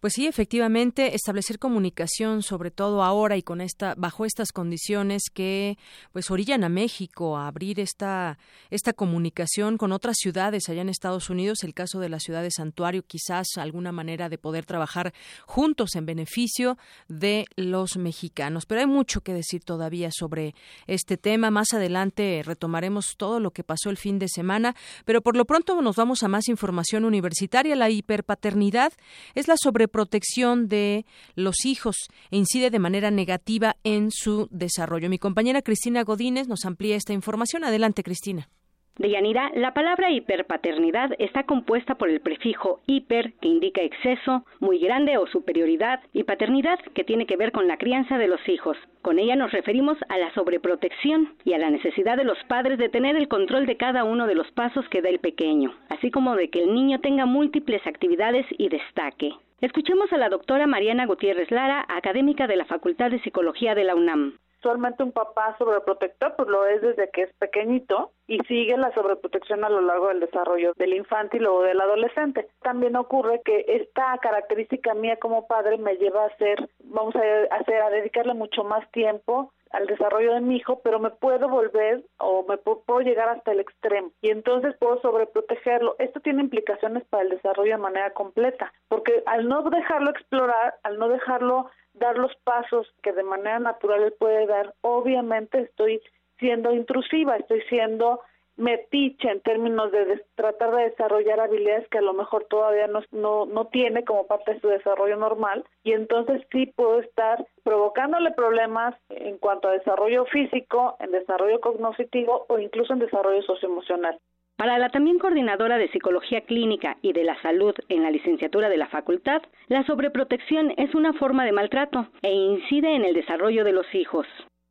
Pues 0.00 0.14
sí, 0.14 0.26
efectivamente, 0.26 1.14
establecer 1.14 1.58
comunicación, 1.58 2.42
sobre 2.42 2.70
todo 2.70 3.02
ahora 3.02 3.36
y 3.36 3.42
con 3.42 3.60
esta, 3.60 3.94
bajo 3.96 4.24
estas 4.24 4.52
condiciones 4.52 5.24
que 5.32 5.78
pues 6.12 6.30
orillan 6.30 6.64
a 6.64 6.68
México 6.68 7.36
a 7.36 7.46
abrir 7.46 7.80
esta, 7.80 8.38
esta 8.70 8.92
comunicación 8.92 9.78
con 9.78 9.92
otras 9.92 10.16
ciudades 10.18 10.68
allá 10.68 10.82
en 10.82 10.88
Estados 10.88 11.30
Unidos, 11.30 11.64
el 11.64 11.74
caso 11.74 12.00
de 12.00 12.08
la 12.08 12.20
ciudad 12.20 12.42
de 12.42 12.50
Santuario, 12.50 13.02
quizás 13.06 13.46
alguna 13.56 13.92
manera 13.92 14.28
de 14.28 14.38
poder 14.38 14.66
trabajar 14.66 15.12
juntos 15.46 15.94
en 15.94 16.06
beneficio 16.06 16.78
de 17.08 17.46
los 17.56 17.96
mexicanos. 17.96 18.66
Pero 18.66 18.80
hay 18.80 18.86
mucho 18.86 19.20
que 19.20 19.34
decir 19.34 19.64
todavía 19.64 20.10
sobre 20.12 20.54
este 20.86 21.16
tema. 21.16 21.50
Más 21.50 21.72
adelante 21.72 22.42
retomaremos 22.44 23.14
todo 23.16 23.40
lo 23.40 23.50
que 23.50 23.64
pasó 23.64 23.90
el 23.90 23.96
fin 23.96 24.18
de 24.18 24.28
semana, 24.28 24.74
pero 25.04 25.22
por 25.22 25.36
lo 25.36 25.44
pronto 25.44 25.80
nos 25.80 25.96
vamos 25.96 26.22
a 26.22 26.28
más 26.28 26.48
información 26.48 27.04
universitaria. 27.04 27.76
La 27.76 27.90
hiperpaternidad 27.90 28.92
es 29.34 29.48
la 29.48 29.56
sobreprotección 29.84 30.68
de 30.68 31.04
los 31.34 31.66
hijos 31.66 32.08
e 32.30 32.36
incide 32.36 32.70
de 32.70 32.78
manera 32.78 33.10
negativa 33.10 33.76
en 33.84 34.10
su 34.10 34.48
desarrollo. 34.50 35.10
Mi 35.10 35.18
compañera 35.18 35.62
Cristina 35.62 36.04
Godínez 36.04 36.48
nos 36.48 36.64
amplía 36.64 36.96
esta 36.96 37.12
información. 37.12 37.64
Adelante, 37.64 38.02
Cristina. 38.02 38.48
Deyanira, 38.96 39.50
la 39.56 39.74
palabra 39.74 40.12
hiperpaternidad 40.12 41.10
está 41.18 41.42
compuesta 41.42 41.96
por 41.96 42.08
el 42.08 42.20
prefijo 42.20 42.80
hiper, 42.86 43.32
que 43.40 43.48
indica 43.48 43.82
exceso, 43.82 44.44
muy 44.60 44.78
grande 44.78 45.18
o 45.18 45.26
superioridad, 45.26 45.98
y 46.12 46.22
paternidad, 46.22 46.78
que 46.94 47.02
tiene 47.02 47.26
que 47.26 47.36
ver 47.36 47.50
con 47.50 47.66
la 47.66 47.76
crianza 47.76 48.18
de 48.18 48.28
los 48.28 48.40
hijos. 48.48 48.76
Con 49.02 49.18
ella 49.18 49.34
nos 49.34 49.50
referimos 49.50 49.98
a 50.08 50.16
la 50.16 50.32
sobreprotección 50.34 51.34
y 51.44 51.54
a 51.54 51.58
la 51.58 51.70
necesidad 51.70 52.16
de 52.16 52.24
los 52.24 52.38
padres 52.44 52.78
de 52.78 52.88
tener 52.88 53.16
el 53.16 53.26
control 53.26 53.66
de 53.66 53.76
cada 53.76 54.04
uno 54.04 54.28
de 54.28 54.36
los 54.36 54.48
pasos 54.52 54.88
que 54.90 55.02
da 55.02 55.08
el 55.08 55.18
pequeño, 55.18 55.74
así 55.88 56.12
como 56.12 56.36
de 56.36 56.48
que 56.48 56.62
el 56.62 56.72
niño 56.72 57.00
tenga 57.00 57.26
múltiples 57.26 57.84
actividades 57.88 58.46
y 58.58 58.68
destaque. 58.68 59.32
Escuchemos 59.64 60.12
a 60.12 60.18
la 60.18 60.28
doctora 60.28 60.66
Mariana 60.66 61.06
Gutiérrez 61.06 61.50
Lara, 61.50 61.86
académica 61.88 62.46
de 62.46 62.54
la 62.54 62.66
Facultad 62.66 63.10
de 63.10 63.22
Psicología 63.22 63.74
de 63.74 63.84
la 63.84 63.94
UNAM 63.94 64.34
usualmente 64.64 65.02
un 65.02 65.12
papá 65.12 65.54
sobreprotector 65.58 66.34
pues 66.36 66.48
lo 66.48 66.66
es 66.66 66.80
desde 66.80 67.10
que 67.10 67.22
es 67.24 67.32
pequeñito 67.34 68.12
y 68.26 68.38
sigue 68.48 68.78
la 68.78 68.94
sobreprotección 68.94 69.62
a 69.62 69.68
lo 69.68 69.82
largo 69.82 70.08
del 70.08 70.20
desarrollo 70.20 70.72
del 70.78 70.94
infante 70.94 71.36
y 71.36 71.40
luego 71.40 71.62
del 71.64 71.78
adolescente. 71.78 72.48
También 72.62 72.96
ocurre 72.96 73.42
que 73.44 73.66
esta 73.68 74.16
característica 74.22 74.94
mía 74.94 75.18
como 75.18 75.46
padre 75.46 75.76
me 75.76 75.96
lleva 75.96 76.22
a 76.22 76.28
hacer, 76.28 76.66
vamos 76.82 77.14
a 77.14 77.54
hacer, 77.56 77.82
a 77.82 77.90
dedicarle 77.90 78.32
mucho 78.32 78.64
más 78.64 78.90
tiempo 78.90 79.52
al 79.74 79.86
desarrollo 79.86 80.34
de 80.34 80.40
mi 80.40 80.56
hijo, 80.56 80.80
pero 80.82 81.00
me 81.00 81.10
puedo 81.10 81.48
volver 81.48 82.02
o 82.18 82.44
me 82.48 82.56
puedo 82.58 83.00
llegar 83.00 83.28
hasta 83.28 83.52
el 83.52 83.60
extremo 83.60 84.12
y 84.22 84.30
entonces 84.30 84.76
puedo 84.78 85.00
sobreprotegerlo. 85.00 85.96
Esto 85.98 86.20
tiene 86.20 86.42
implicaciones 86.42 87.04
para 87.10 87.24
el 87.24 87.30
desarrollo 87.30 87.72
de 87.72 87.78
manera 87.78 88.12
completa, 88.12 88.72
porque 88.88 89.22
al 89.26 89.48
no 89.48 89.62
dejarlo 89.62 90.10
explorar, 90.10 90.74
al 90.84 90.98
no 90.98 91.08
dejarlo 91.08 91.70
dar 91.94 92.16
los 92.16 92.34
pasos 92.44 92.92
que 93.02 93.12
de 93.12 93.22
manera 93.22 93.58
natural 93.58 94.02
él 94.02 94.14
puede 94.18 94.46
dar, 94.46 94.74
obviamente 94.80 95.60
estoy 95.60 96.00
siendo 96.38 96.72
intrusiva, 96.72 97.36
estoy 97.36 97.62
siendo 97.68 98.20
metiche 98.56 99.30
en 99.30 99.40
términos 99.40 99.90
de 99.92 100.22
tratar 100.34 100.74
de 100.74 100.90
desarrollar 100.90 101.40
habilidades 101.40 101.88
que 101.88 101.98
a 101.98 102.02
lo 102.02 102.14
mejor 102.14 102.46
todavía 102.48 102.86
no, 102.86 103.02
no, 103.12 103.46
no 103.46 103.66
tiene 103.66 104.04
como 104.04 104.26
parte 104.26 104.54
de 104.54 104.60
su 104.60 104.68
desarrollo 104.68 105.16
normal 105.16 105.64
y 105.82 105.92
entonces 105.92 106.42
sí 106.52 106.66
puedo 106.66 107.00
estar 107.00 107.46
provocándole 107.62 108.30
problemas 108.32 108.94
en 109.08 109.38
cuanto 109.38 109.68
a 109.68 109.72
desarrollo 109.72 110.24
físico, 110.26 110.96
en 111.00 111.10
desarrollo 111.10 111.60
cognitivo 111.60 112.46
o 112.48 112.58
incluso 112.58 112.92
en 112.92 113.00
desarrollo 113.00 113.42
socioemocional. 113.42 114.18
Para 114.56 114.78
la 114.78 114.88
también 114.88 115.18
coordinadora 115.18 115.78
de 115.78 115.88
Psicología 115.88 116.42
Clínica 116.42 116.96
y 117.02 117.12
de 117.12 117.24
la 117.24 117.40
Salud 117.42 117.74
en 117.88 118.04
la 118.04 118.10
licenciatura 118.10 118.68
de 118.68 118.76
la 118.76 118.86
facultad, 118.86 119.42
la 119.66 119.84
sobreprotección 119.84 120.72
es 120.76 120.94
una 120.94 121.12
forma 121.14 121.44
de 121.44 121.52
maltrato 121.52 122.06
e 122.22 122.32
incide 122.32 122.94
en 122.94 123.04
el 123.04 123.14
desarrollo 123.14 123.64
de 123.64 123.72
los 123.72 123.92
hijos. 123.94 124.26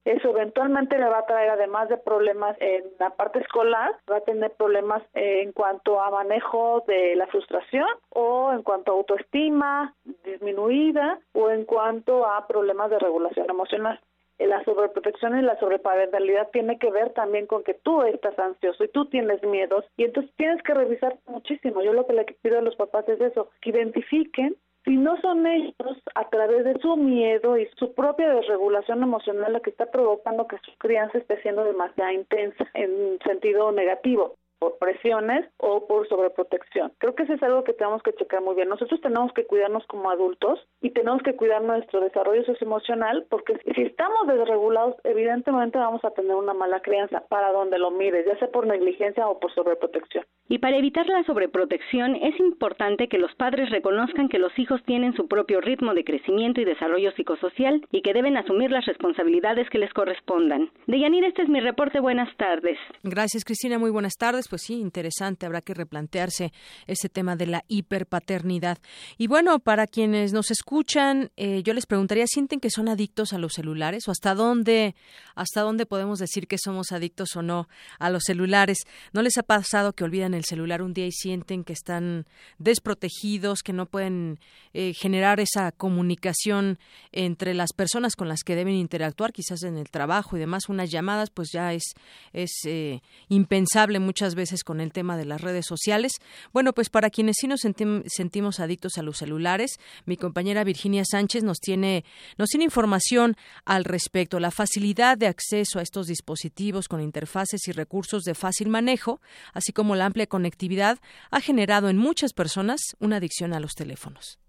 Eso 0.06 0.30
eventualmente 0.30 0.98
le 0.98 1.08
va 1.08 1.20
a 1.20 1.26
traer, 1.26 1.50
además 1.52 1.88
de 1.88 1.98
problemas 1.98 2.58
en 2.60 2.84
la 3.00 3.12
parte 3.12 3.40
escolar, 3.40 3.92
va 4.12 4.18
a 4.18 4.22
tener 4.22 4.52
problemas 4.52 5.02
en 5.14 5.54
cuanto 5.54 6.02
a 6.02 6.12
manejo 6.12 6.84
de 6.88 7.16
la 7.16 7.28
frustración 7.28 7.88
o 8.10 8.52
en 8.52 8.64
cuanto 8.64 8.92
a 8.92 8.96
autoestima 8.96 9.96
disminuida 10.26 11.20
o 11.34 11.50
en 11.50 11.66
cuanto 11.66 12.26
a 12.26 12.46
problemas 12.48 12.90
de 12.90 13.00
regulación 13.00 13.50
emocional 13.50 14.00
la 14.48 14.64
sobreprotección 14.64 15.38
y 15.38 15.42
la 15.42 15.58
sobreparentalidad 15.60 16.50
tiene 16.52 16.78
que 16.78 16.92
ver 16.92 17.14
también 17.14 17.48
con 17.48 17.64
que 17.64 17.74
tú 17.74 18.02
estás 18.04 18.38
ansioso 18.40 18.84
y 18.84 18.90
tú 18.90 19.06
tienes 19.06 19.44
miedos 19.44 19.86
y 19.98 20.04
entonces 20.04 20.34
tienes 20.36 20.62
que 20.64 20.74
revisar 20.74 21.18
muchísimo. 21.28 21.82
Yo 21.82 21.94
lo 21.94 22.06
que 22.06 22.14
le 22.14 22.26
pido 22.42 22.60
a 22.60 22.62
los 22.62 22.76
papás 22.76 23.08
es 23.08 23.20
eso, 23.22 23.50
que 23.62 23.72
identifiquen 23.72 24.56
si 24.86 24.98
no 24.98 25.20
son 25.22 25.46
ellos 25.48 25.98
a 26.16 26.30
través 26.30 26.66
de 26.66 26.80
su 26.80 26.96
miedo 26.98 27.58
y 27.58 27.68
su 27.78 27.94
propia 27.94 28.34
desregulación 28.34 29.02
emocional 29.04 29.54
la 29.54 29.60
que 29.60 29.70
está 29.70 29.90
provocando 29.92 30.48
que 30.48 30.58
su 30.58 30.78
crianza 30.78 31.18
esté 31.18 31.42
siendo 31.42 31.64
demasiado 31.64 32.12
intensa 32.12 32.66
en 32.74 33.20
sentido 33.26 33.72
negativo 33.72 34.36
por 34.60 34.78
presiones 34.78 35.46
o 35.58 35.88
por 35.88 36.08
sobreprotección. 36.08 36.92
Creo 36.98 37.16
que 37.16 37.24
eso 37.24 37.34
es 37.34 37.44
algo 37.44 37.64
que 37.64 37.74
tenemos 37.74 38.02
que 38.04 38.14
checar 38.14 38.42
muy 38.42 38.56
bien. 38.56 38.70
Nosotros 38.70 39.02
tenemos 39.02 39.32
que 39.34 39.46
cuidarnos 39.46 39.86
como 39.88 40.10
adultos 40.10 40.60
y 40.82 40.92
tenemos 40.92 41.22
que 41.24 41.36
cuidar 41.36 41.62
nuestro 41.62 42.02
desarrollo 42.02 42.44
socioemocional 42.46 43.26
porque 43.30 43.58
si 43.76 43.82
estamos 43.82 44.28
desregulados, 44.28 44.96
evidentemente 45.04 45.78
vamos 45.78 46.04
a 46.06 46.12
tener 46.12 46.36
una 46.36 46.54
mala 46.54 46.82
crianza 46.82 47.24
para 47.30 47.52
donde 47.52 47.78
lo 47.78 47.92
mires, 47.92 48.26
ya 48.26 48.38
sea 48.40 48.50
por 48.50 48.68
negligencia 48.68 49.28
o 49.28 49.40
por 49.40 49.54
sobreprotección. 49.54 50.26
Y 50.50 50.60
para 50.60 50.78
evitar 50.78 51.08
la 51.08 51.24
sobreprotección 51.24 52.16
es 52.16 52.40
importante 52.40 53.08
que 53.08 53.18
los 53.18 53.34
padres 53.36 53.70
reconozcan 53.70 54.30
que 54.30 54.40
los 54.40 54.58
hijos 54.60 54.82
tienen 54.86 55.14
su 55.14 55.28
propio 55.28 55.62
ritmo 55.62 55.94
de 55.94 56.04
crecimiento 56.04 56.62
y 56.62 56.66
desarrollo 56.66 57.12
psicosocial 57.14 57.86
y 57.92 58.02
que 58.02 58.14
deben 58.14 58.38
asumir 58.38 58.72
las 58.72 58.86
responsabilidades 58.86 59.70
que 59.70 59.80
les 59.80 59.94
correspondan. 59.94 60.70
Deyanir, 60.88 61.24
este 61.24 61.44
es 61.44 61.50
mi 61.50 61.60
reporte. 61.60 62.00
Buenas 62.00 62.36
tardes. 62.38 62.78
Gracias, 63.04 63.46
Cristina. 63.46 63.80
Muy 63.80 63.92
buenas 63.92 64.16
tardes 64.18 64.43
pues 64.48 64.64
sí, 64.64 64.76
interesante, 64.76 65.46
habrá 65.46 65.62
que 65.62 65.74
replantearse 65.74 66.52
ese 66.88 67.10
tema 67.10 67.36
de 67.36 67.48
la 67.48 67.66
hiperpaternidad. 67.68 68.78
Y 69.18 69.28
bueno, 69.28 69.60
para 69.60 69.88
quienes 69.88 70.34
nos 70.34 70.52
escuchan, 70.52 71.32
eh, 71.38 71.64
yo 71.64 71.74
les 71.74 71.86
preguntaría, 71.86 72.26
¿sienten 72.28 72.60
que 72.60 72.70
son 72.70 72.90
adictos 72.90 73.34
a 73.34 73.38
los 73.38 73.54
celulares 73.54 74.08
o 74.08 74.12
hasta 74.12 74.36
dónde, 74.36 74.96
hasta 75.36 75.62
dónde 75.62 75.86
podemos 75.86 76.20
decir 76.20 76.48
que 76.48 76.58
somos 76.58 76.92
adictos 76.92 77.36
o 77.36 77.42
no 77.42 77.68
a 78.00 78.10
los 78.10 78.24
celulares? 78.26 78.80
¿No 79.12 79.22
les 79.22 79.38
ha 79.38 79.44
pasado 79.44 79.94
que 79.94 80.04
olvidan 80.04 80.34
el 80.34 80.46
celular 80.46 80.82
un 80.82 80.94
día 80.94 81.06
y 81.06 81.12
sienten 81.12 81.64
que 81.64 81.74
están 81.74 82.26
desprotegidos, 82.58 83.62
que 83.64 83.74
no 83.74 83.86
pueden 83.86 84.40
eh, 84.74 84.94
generar 84.94 85.40
esa 85.40 85.72
comunicación 85.72 86.80
entre 87.12 87.54
las 87.54 87.74
personas 87.74 88.16
con 88.16 88.28
las 88.28 88.44
que 88.44 88.56
deben 88.56 88.76
interactuar, 88.76 89.34
quizás 89.34 89.64
en 89.64 89.78
el 89.78 89.90
trabajo 89.90 90.36
y 90.36 90.40
demás, 90.40 90.70
unas 90.70 90.92
llamadas, 90.92 91.30
pues 91.30 91.50
ya 91.52 91.74
es, 91.74 91.84
es 92.32 92.52
eh, 92.66 93.02
impensable 93.30 94.00
muchas 94.00 94.33
veces 94.36 94.64
con 94.64 94.82
el 94.82 94.92
tema 94.92 95.18
de 95.18 95.26
las 95.26 95.42
redes 95.42 95.66
sociales. 95.66 96.14
Bueno, 96.52 96.74
pues 96.74 96.90
para 96.90 97.10
quienes 97.10 97.38
sí 97.40 97.48
nos 97.48 97.62
sentimos 97.62 98.60
adictos 98.60 98.98
a 98.98 99.04
los 99.04 99.18
celulares, 99.18 99.80
mi 100.06 100.18
compañera 100.18 100.64
Virginia 100.64 101.04
Sánchez 101.06 101.44
nos 101.44 101.60
tiene, 101.60 102.04
nos 102.38 102.50
tiene 102.50 102.66
información 102.66 103.36
al 103.66 103.86
respecto. 103.86 104.40
La 104.40 104.52
facilidad 104.52 105.18
de 105.18 105.28
acceso 105.28 105.80
a 105.80 105.82
estos 105.82 106.08
dispositivos 106.08 106.88
con 106.88 107.02
interfaces 107.02 107.68
y 107.68 107.72
recursos 107.72 108.24
de 108.24 108.36
fácil 108.36 108.70
manejo, 108.70 109.22
así 109.54 109.74
como 109.74 109.96
la 109.96 110.06
amplia 110.06 110.28
conectividad 110.28 111.00
ha 111.32 111.42
generado 111.42 111.90
en 111.90 111.98
muchas 111.98 112.34
personas 112.34 112.96
una 113.00 113.18
adicción 113.18 113.54
a 113.54 113.60
los 113.60 113.74
teléfonos. 113.74 114.40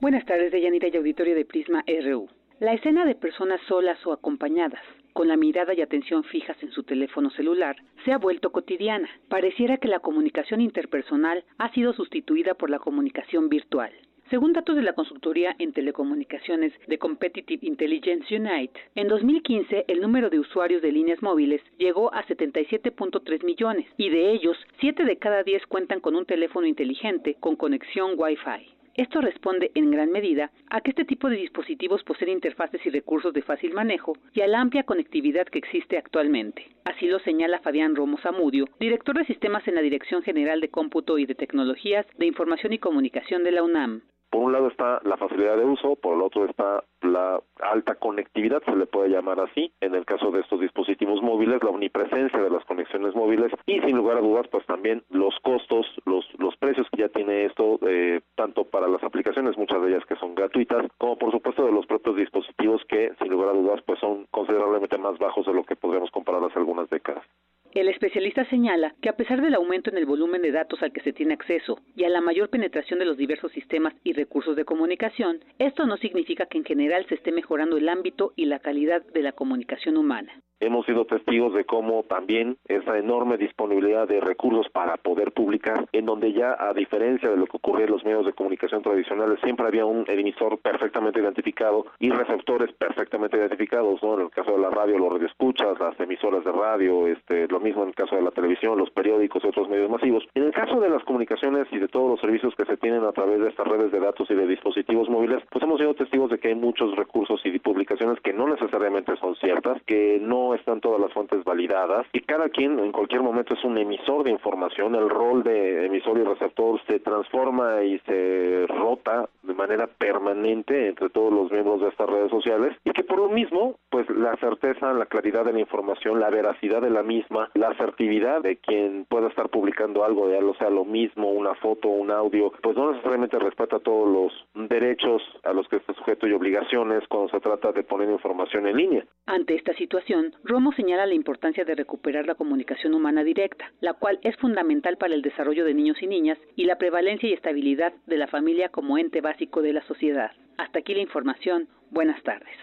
Buenas 0.00 0.24
tardes, 0.26 0.50
Deyanira 0.50 0.88
y 0.92 0.96
auditorio 0.96 1.34
de 1.34 1.44
Prisma 1.44 1.84
RU. 1.86 2.28
La 2.58 2.74
escena 2.74 3.04
de 3.04 3.14
personas 3.14 3.60
solas 3.68 3.98
o 4.06 4.12
acompañadas, 4.12 4.82
con 5.12 5.28
la 5.28 5.36
mirada 5.36 5.74
y 5.74 5.80
atención 5.80 6.24
fijas 6.24 6.56
en 6.62 6.70
su 6.72 6.82
teléfono 6.82 7.30
celular, 7.30 7.76
se 8.04 8.12
ha 8.12 8.18
vuelto 8.18 8.52
cotidiana. 8.52 9.08
Pareciera 9.28 9.76
que 9.78 9.88
la 9.88 10.00
comunicación 10.00 10.60
interpersonal 10.60 11.44
ha 11.58 11.72
sido 11.72 11.92
sustituida 11.92 12.54
por 12.54 12.70
la 12.70 12.78
comunicación 12.78 13.48
virtual. 13.48 13.92
Según 14.32 14.54
datos 14.54 14.76
de 14.76 14.82
la 14.82 14.94
consultoría 14.94 15.54
en 15.58 15.74
telecomunicaciones 15.74 16.72
de 16.86 16.98
Competitive 16.98 17.66
Intelligence 17.66 18.34
Unite, 18.34 18.80
en 18.94 19.08
2015 19.08 19.84
el 19.88 20.00
número 20.00 20.30
de 20.30 20.38
usuarios 20.38 20.80
de 20.80 20.90
líneas 20.90 21.22
móviles 21.22 21.60
llegó 21.76 22.14
a 22.14 22.24
77.3 22.24 23.44
millones 23.44 23.86
y 23.98 24.08
de 24.08 24.32
ellos 24.32 24.56
7 24.80 25.04
de 25.04 25.18
cada 25.18 25.42
10 25.42 25.66
cuentan 25.66 26.00
con 26.00 26.16
un 26.16 26.24
teléfono 26.24 26.66
inteligente 26.66 27.36
con 27.40 27.56
conexión 27.56 28.12
Wi-Fi. 28.16 28.81
Esto 28.94 29.22
responde 29.22 29.70
en 29.74 29.90
gran 29.90 30.10
medida 30.10 30.50
a 30.68 30.82
que 30.82 30.90
este 30.90 31.06
tipo 31.06 31.30
de 31.30 31.36
dispositivos 31.36 32.04
poseen 32.04 32.30
interfaces 32.30 32.84
y 32.84 32.90
recursos 32.90 33.32
de 33.32 33.40
fácil 33.40 33.72
manejo 33.72 34.18
y 34.34 34.42
a 34.42 34.46
la 34.46 34.60
amplia 34.60 34.82
conectividad 34.82 35.46
que 35.46 35.58
existe 35.58 35.96
actualmente. 35.96 36.66
Así 36.84 37.06
lo 37.06 37.18
señala 37.20 37.60
Fabián 37.60 37.96
Romo 37.96 38.18
Zamudio, 38.18 38.68
director 38.78 39.16
de 39.16 39.24
sistemas 39.24 39.66
en 39.66 39.76
la 39.76 39.80
Dirección 39.80 40.22
General 40.22 40.60
de 40.60 40.68
Cómputo 40.68 41.16
y 41.16 41.24
de 41.24 41.34
Tecnologías 41.34 42.06
de 42.18 42.26
Información 42.26 42.74
y 42.74 42.78
Comunicación 42.78 43.44
de 43.44 43.52
la 43.52 43.62
UNAM. 43.62 44.02
Por 44.32 44.44
un 44.44 44.52
lado 44.52 44.68
está 44.68 44.98
la 45.04 45.18
facilidad 45.18 45.58
de 45.58 45.66
uso, 45.66 45.94
por 45.96 46.16
el 46.16 46.22
otro 46.22 46.46
está 46.46 46.82
la 47.02 47.38
alta 47.60 47.96
conectividad, 47.96 48.62
se 48.64 48.74
le 48.74 48.86
puede 48.86 49.10
llamar 49.10 49.38
así, 49.40 49.74
en 49.82 49.94
el 49.94 50.06
caso 50.06 50.30
de 50.30 50.40
estos 50.40 50.58
dispositivos 50.58 51.20
móviles, 51.20 51.62
la 51.62 51.68
omnipresencia 51.68 52.40
de 52.40 52.48
las 52.48 52.64
conexiones 52.64 53.14
móviles 53.14 53.52
y 53.66 53.80
sin 53.80 53.94
lugar 53.94 54.16
a 54.16 54.20
dudas, 54.22 54.48
pues 54.50 54.64
también 54.64 55.04
los 55.10 55.38
costos, 55.42 55.84
los, 56.06 56.24
los 56.38 56.56
precios 56.56 56.86
que 56.90 57.02
ya 57.02 57.10
tiene 57.10 57.44
esto, 57.44 57.78
eh, 57.86 58.22
tanto 58.34 58.64
para 58.64 58.88
las 58.88 59.04
aplicaciones, 59.04 59.58
muchas 59.58 59.82
de 59.82 59.90
ellas 59.90 60.06
que 60.06 60.16
son 60.16 60.34
gratuitas, 60.34 60.86
como 60.96 61.18
por 61.18 61.30
supuesto 61.30 61.66
de 61.66 61.72
los 61.72 61.84
propios 61.84 62.16
dispositivos 62.16 62.80
que 62.88 63.12
sin 63.20 63.30
lugar 63.30 63.50
a 63.50 63.58
dudas, 63.58 63.82
pues 63.84 64.00
son 64.00 64.26
considerablemente 64.30 64.96
más 64.96 65.18
bajos 65.18 65.44
de 65.44 65.52
lo 65.52 65.64
que 65.64 65.76
podríamos 65.76 66.10
comparar 66.10 66.42
hace 66.42 66.58
algunas 66.58 66.88
décadas. 66.88 67.26
El 67.74 67.88
especialista 67.88 68.44
señala 68.50 68.94
que 69.00 69.08
a 69.08 69.16
pesar 69.16 69.40
del 69.40 69.54
aumento 69.54 69.88
en 69.88 69.96
el 69.96 70.04
volumen 70.04 70.42
de 70.42 70.52
datos 70.52 70.82
al 70.82 70.92
que 70.92 71.00
se 71.00 71.14
tiene 71.14 71.32
acceso 71.32 71.80
y 71.96 72.04
a 72.04 72.10
la 72.10 72.20
mayor 72.20 72.50
penetración 72.50 72.98
de 72.98 73.06
los 73.06 73.16
diversos 73.16 73.50
sistemas 73.52 73.94
y 74.04 74.12
recursos 74.12 74.56
de 74.56 74.66
comunicación, 74.66 75.42
esto 75.58 75.86
no 75.86 75.96
significa 75.96 76.44
que 76.44 76.58
en 76.58 76.66
general 76.66 77.06
se 77.08 77.14
esté 77.14 77.32
mejorando 77.32 77.78
el 77.78 77.88
ámbito 77.88 78.34
y 78.36 78.44
la 78.44 78.58
calidad 78.58 79.02
de 79.02 79.22
la 79.22 79.32
comunicación 79.32 79.96
humana. 79.96 80.42
Hemos 80.62 80.86
sido 80.86 81.04
testigos 81.06 81.52
de 81.54 81.64
cómo 81.64 82.04
también 82.04 82.56
esa 82.68 82.96
enorme 82.96 83.36
disponibilidad 83.36 84.06
de 84.06 84.20
recursos 84.20 84.68
para 84.70 84.96
poder 84.96 85.32
publicar, 85.32 85.88
en 85.90 86.06
donde 86.06 86.32
ya 86.32 86.56
a 86.56 86.72
diferencia 86.72 87.28
de 87.28 87.36
lo 87.36 87.46
que 87.46 87.56
ocurría 87.56 87.86
en 87.86 87.90
los 87.90 88.04
medios 88.04 88.24
de 88.24 88.32
comunicación 88.32 88.80
tradicionales, 88.80 89.40
siempre 89.42 89.66
había 89.66 89.84
un 89.84 90.04
emisor 90.06 90.58
perfectamente 90.58 91.18
identificado 91.18 91.86
y 91.98 92.10
receptores 92.10 92.72
perfectamente 92.74 93.38
identificados, 93.38 94.00
¿no? 94.04 94.14
En 94.14 94.20
el 94.20 94.30
caso 94.30 94.52
de 94.52 94.58
la 94.58 94.70
radio, 94.70 94.98
los 94.98 95.12
radioescuchas, 95.12 95.80
las 95.80 95.98
emisoras 95.98 96.44
de 96.44 96.52
radio, 96.52 97.08
este, 97.08 97.48
lo 97.48 97.58
mismo 97.58 97.82
en 97.82 97.88
el 97.88 97.94
caso 97.96 98.14
de 98.14 98.22
la 98.22 98.30
televisión, 98.30 98.78
los 98.78 98.90
periódicos 98.90 99.42
y 99.42 99.48
otros 99.48 99.68
medios 99.68 99.90
masivos. 99.90 100.24
En 100.36 100.44
el 100.44 100.52
caso 100.52 100.78
de 100.78 100.90
las 100.90 101.02
comunicaciones 101.02 101.66
y 101.72 101.78
de 101.78 101.88
todos 101.88 102.08
los 102.08 102.20
servicios 102.20 102.54
que 102.54 102.66
se 102.66 102.76
tienen 102.76 103.02
a 103.02 103.10
través 103.10 103.40
de 103.40 103.48
estas 103.48 103.66
redes 103.66 103.90
de 103.90 103.98
datos 103.98 104.30
y 104.30 104.34
de 104.34 104.46
dispositivos 104.46 105.08
móviles, 105.08 105.42
pues 105.50 105.64
hemos 105.64 105.80
sido 105.80 105.94
testigos 105.94 106.30
de 106.30 106.38
que 106.38 106.48
hay 106.48 106.54
muchos 106.54 106.94
recursos 106.94 107.40
y 107.44 107.58
publicaciones 107.58 108.20
que 108.20 108.32
no 108.32 108.46
necesariamente 108.46 109.16
son 109.16 109.34
ciertas, 109.34 109.82
que 109.82 110.20
no 110.22 110.51
están 110.54 110.80
todas 110.80 111.00
las 111.00 111.12
fuentes 111.12 111.44
validadas 111.44 112.06
y 112.12 112.20
cada 112.20 112.48
quien 112.48 112.78
en 112.78 112.92
cualquier 112.92 113.22
momento 113.22 113.54
es 113.54 113.64
un 113.64 113.78
emisor 113.78 114.24
de 114.24 114.30
información, 114.30 114.94
el 114.94 115.08
rol 115.08 115.42
de 115.42 115.86
emisor 115.86 116.18
y 116.18 116.22
receptor 116.22 116.80
se 116.86 117.00
transforma 117.00 117.82
y 117.82 117.98
se 118.00 118.66
rota 118.68 119.28
de 119.42 119.54
manera 119.54 119.86
permanente 119.86 120.88
entre 120.88 121.10
todos 121.10 121.32
los 121.32 121.50
miembros 121.50 121.80
de 121.80 121.88
estas 121.88 122.08
redes 122.08 122.30
sociales 122.30 122.76
y 122.84 122.90
que 122.90 123.04
por 123.04 123.18
lo 123.18 123.28
mismo, 123.28 123.76
pues 123.90 124.08
la 124.10 124.34
certeza, 124.36 124.92
la 124.92 125.06
claridad 125.06 125.44
de 125.44 125.52
la 125.52 125.60
información, 125.60 126.20
la 126.20 126.30
veracidad 126.30 126.80
de 126.80 126.90
la 126.90 127.02
misma, 127.02 127.50
la 127.54 127.68
asertividad 127.68 128.42
de 128.42 128.56
quien 128.56 129.06
pueda 129.08 129.28
estar 129.28 129.48
publicando 129.48 130.04
algo, 130.04 130.30
ya 130.30 130.40
lo 130.40 130.54
sea 130.54 130.70
lo 130.70 130.84
mismo, 130.84 131.30
una 131.30 131.54
foto, 131.56 131.88
un 131.88 132.10
audio, 132.10 132.52
pues 132.62 132.76
no 132.76 132.92
necesariamente 132.92 133.38
respeta 133.38 133.78
todos 133.78 134.08
los 134.08 134.68
derechos 134.68 135.22
a 135.44 135.52
los 135.52 135.68
que 135.68 135.76
está 135.76 135.94
sujeto 135.94 136.26
y 136.26 136.32
obligaciones 136.32 137.06
cuando 137.08 137.28
se 137.30 137.40
trata 137.40 137.72
de 137.72 137.82
poner 137.82 138.10
información 138.10 138.66
en 138.66 138.76
línea. 138.76 139.04
Ante 139.26 139.54
esta 139.54 139.72
situación, 139.74 140.34
Romo 140.44 140.72
señala 140.72 141.06
la 141.06 141.14
importancia 141.14 141.64
de 141.64 141.74
recuperar 141.74 142.26
la 142.26 142.34
comunicación 142.34 142.94
humana 142.94 143.22
directa, 143.22 143.72
la 143.80 143.94
cual 143.94 144.18
es 144.22 144.36
fundamental 144.36 144.96
para 144.96 145.14
el 145.14 145.22
desarrollo 145.22 145.64
de 145.64 145.74
niños 145.74 146.02
y 146.02 146.06
niñas 146.06 146.38
y 146.56 146.64
la 146.64 146.78
prevalencia 146.78 147.28
y 147.28 147.32
estabilidad 147.32 147.92
de 148.06 148.16
la 148.16 148.26
familia 148.26 148.68
como 148.68 148.98
ente 148.98 149.20
básico 149.20 149.62
de 149.62 149.72
la 149.72 149.82
sociedad. 149.82 150.32
Hasta 150.58 150.80
aquí 150.80 150.94
la 150.94 151.02
información. 151.02 151.68
Buenas 151.90 152.22
tardes. 152.22 152.56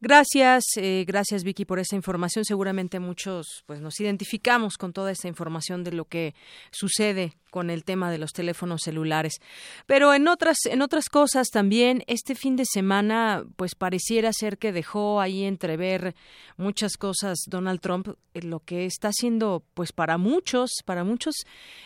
Gracias, 0.00 0.64
eh, 0.76 1.04
gracias 1.06 1.44
Vicky 1.44 1.64
por 1.64 1.78
esa 1.78 1.96
información. 1.96 2.44
Seguramente 2.44 3.00
muchos 3.00 3.64
pues 3.66 3.80
nos 3.80 4.00
identificamos 4.00 4.76
con 4.76 4.92
toda 4.92 5.10
esta 5.10 5.28
información 5.28 5.84
de 5.84 5.92
lo 5.92 6.04
que 6.04 6.34
sucede 6.70 7.34
con 7.50 7.68
el 7.68 7.84
tema 7.84 8.10
de 8.10 8.18
los 8.18 8.32
teléfonos 8.32 8.82
celulares. 8.82 9.40
Pero 9.86 10.14
en 10.14 10.28
otras 10.28 10.58
en 10.64 10.82
otras 10.82 11.08
cosas 11.08 11.48
también 11.48 12.04
este 12.06 12.34
fin 12.34 12.56
de 12.56 12.64
semana 12.64 13.44
pues 13.56 13.74
pareciera 13.74 14.32
ser 14.32 14.56
que 14.58 14.72
dejó 14.72 15.20
ahí 15.20 15.44
entrever 15.44 16.14
muchas 16.56 16.96
cosas 16.96 17.38
Donald 17.48 17.80
Trump 17.80 18.08
eh, 18.34 18.42
lo 18.42 18.60
que 18.60 18.86
está 18.86 19.08
haciendo 19.08 19.62
pues 19.74 19.92
para 19.92 20.16
muchos 20.18 20.70
para 20.84 21.04
muchos 21.04 21.34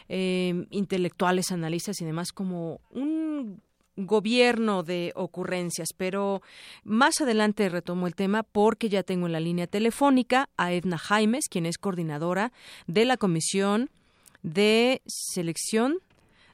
eh, 0.08 0.66
intelectuales 0.70 1.50
analistas 1.50 2.00
y 2.00 2.04
demás 2.04 2.32
como 2.32 2.80
un 2.90 3.62
gobierno 3.96 4.82
de 4.82 5.12
ocurrencias, 5.14 5.88
pero 5.96 6.42
más 6.84 7.20
adelante 7.20 7.68
retomo 7.68 8.06
el 8.06 8.14
tema 8.14 8.42
porque 8.42 8.88
ya 8.88 9.02
tengo 9.02 9.26
en 9.26 9.32
la 9.32 9.40
línea 9.40 9.66
telefónica 9.66 10.48
a 10.56 10.72
Edna 10.72 10.98
Jaimes, 10.98 11.48
quien 11.48 11.66
es 11.66 11.78
coordinadora 11.78 12.52
de 12.86 13.04
la 13.04 13.16
Comisión 13.16 13.90
de 14.42 15.00
Selección 15.06 15.98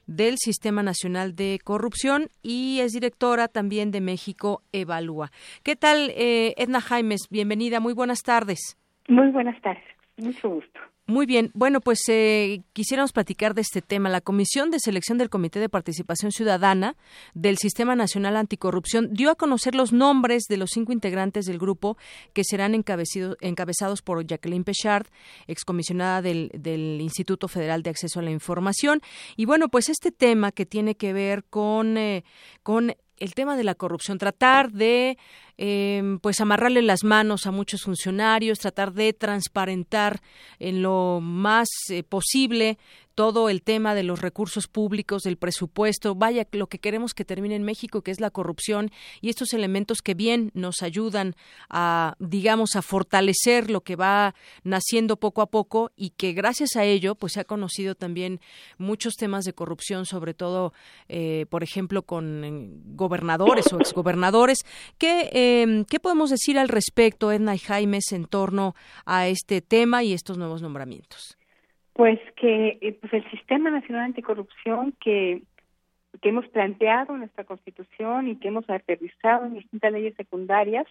del 0.07 0.37
Sistema 0.37 0.83
Nacional 0.83 1.35
de 1.35 1.59
Corrupción 1.63 2.29
y 2.43 2.79
es 2.81 2.91
directora 2.91 3.47
también 3.47 3.91
de 3.91 4.01
México 4.01 4.61
Evalúa. 4.71 5.31
¿Qué 5.63 5.75
tal, 5.75 6.11
eh, 6.15 6.53
Edna 6.57 6.81
Jaimes? 6.81 7.27
Bienvenida, 7.29 7.79
muy 7.79 7.93
buenas 7.93 8.23
tardes. 8.23 8.77
Muy 9.07 9.29
buenas 9.29 9.59
tardes, 9.61 9.83
mucho 10.17 10.49
gusto. 10.49 10.79
Muy 11.07 11.25
bien. 11.25 11.51
Bueno, 11.53 11.81
pues 11.81 11.99
eh, 12.07 12.61
quisiéramos 12.73 13.11
platicar 13.11 13.53
de 13.53 13.61
este 13.61 13.81
tema. 13.81 14.07
La 14.07 14.21
Comisión 14.21 14.69
de 14.69 14.79
Selección 14.79 15.17
del 15.17 15.29
Comité 15.29 15.59
de 15.59 15.67
Participación 15.67 16.31
Ciudadana 16.31 16.95
del 17.33 17.57
Sistema 17.57 17.95
Nacional 17.95 18.37
Anticorrupción 18.37 19.11
dio 19.11 19.31
a 19.31 19.35
conocer 19.35 19.75
los 19.75 19.91
nombres 19.91 20.43
de 20.47 20.57
los 20.57 20.69
cinco 20.69 20.93
integrantes 20.93 21.45
del 21.45 21.57
grupo 21.57 21.97
que 22.33 22.43
serán 22.43 22.75
encabezados 22.75 24.01
por 24.01 24.25
Jacqueline 24.25 24.63
Pechard, 24.63 25.07
excomisionada 25.47 26.21
del, 26.21 26.49
del 26.53 27.01
Instituto 27.01 27.47
Federal 27.47 27.83
de 27.83 27.89
Acceso 27.89 28.19
a 28.19 28.23
la 28.23 28.31
Información. 28.31 29.01
Y 29.35 29.45
bueno, 29.45 29.69
pues 29.69 29.89
este 29.89 30.11
tema 30.11 30.51
que 30.51 30.65
tiene 30.65 30.95
que 30.95 31.13
ver 31.13 31.43
con, 31.43 31.97
eh, 31.97 32.23
con 32.63 32.95
el 33.21 33.35
tema 33.35 33.55
de 33.55 33.63
la 33.63 33.75
corrupción, 33.75 34.17
tratar 34.17 34.71
de 34.71 35.17
eh, 35.57 36.17
pues 36.21 36.41
amarrarle 36.41 36.81
las 36.81 37.03
manos 37.03 37.45
a 37.45 37.51
muchos 37.51 37.83
funcionarios, 37.83 38.57
tratar 38.57 38.93
de 38.93 39.13
transparentar 39.13 40.21
en 40.57 40.81
lo 40.81 41.19
más 41.21 41.67
eh, 41.89 42.01
posible 42.01 42.79
todo 43.15 43.49
el 43.49 43.61
tema 43.61 43.95
de 43.95 44.03
los 44.03 44.21
recursos 44.21 44.67
públicos, 44.67 45.23
del 45.23 45.37
presupuesto, 45.37 46.15
vaya, 46.15 46.47
lo 46.51 46.67
que 46.67 46.79
queremos 46.79 47.13
que 47.13 47.25
termine 47.25 47.55
en 47.55 47.63
México, 47.63 48.01
que 48.01 48.11
es 48.11 48.19
la 48.19 48.31
corrupción 48.31 48.91
y 49.21 49.29
estos 49.29 49.53
elementos 49.53 50.01
que 50.01 50.13
bien 50.13 50.51
nos 50.53 50.81
ayudan 50.81 51.35
a, 51.69 52.15
digamos, 52.19 52.75
a 52.75 52.81
fortalecer 52.81 53.69
lo 53.69 53.81
que 53.81 53.95
va 53.95 54.35
naciendo 54.63 55.17
poco 55.17 55.41
a 55.41 55.47
poco 55.47 55.91
y 55.95 56.11
que 56.11 56.33
gracias 56.33 56.75
a 56.75 56.83
ello, 56.83 57.15
pues 57.15 57.33
se 57.33 57.41
ha 57.41 57.45
conocido 57.45 57.95
también 57.95 58.39
muchos 58.77 59.15
temas 59.15 59.45
de 59.45 59.53
corrupción, 59.53 60.05
sobre 60.05 60.33
todo, 60.33 60.73
eh, 61.07 61.45
por 61.49 61.63
ejemplo, 61.63 62.03
con 62.03 62.43
eh, 62.43 62.69
gobernadores 62.95 63.71
o 63.73 63.79
exgobernadores. 63.79 64.59
¿Qué, 64.97 65.29
eh, 65.33 65.85
¿Qué 65.89 65.99
podemos 65.99 66.29
decir 66.29 66.57
al 66.57 66.69
respecto, 66.69 67.31
Edna 67.31 67.55
y 67.55 67.59
Jaimes, 67.59 68.11
en 68.11 68.25
torno 68.25 68.75
a 69.05 69.27
este 69.27 69.61
tema 69.61 70.03
y 70.03 70.13
estos 70.13 70.37
nuevos 70.37 70.61
nombramientos? 70.61 71.37
Pues 71.93 72.19
que 72.35 72.77
eh, 72.81 72.97
pues 72.99 73.13
el 73.13 73.29
Sistema 73.31 73.69
Nacional 73.69 74.05
Anticorrupción 74.05 74.93
que, 74.99 75.41
que 76.21 76.29
hemos 76.29 76.47
planteado 76.47 77.13
en 77.13 77.19
nuestra 77.19 77.43
Constitución 77.43 78.27
y 78.27 78.37
que 78.37 78.47
hemos 78.47 78.69
aterrizado 78.69 79.45
en 79.45 79.55
distintas 79.55 79.91
leyes 79.91 80.15
secundarias, 80.15 80.87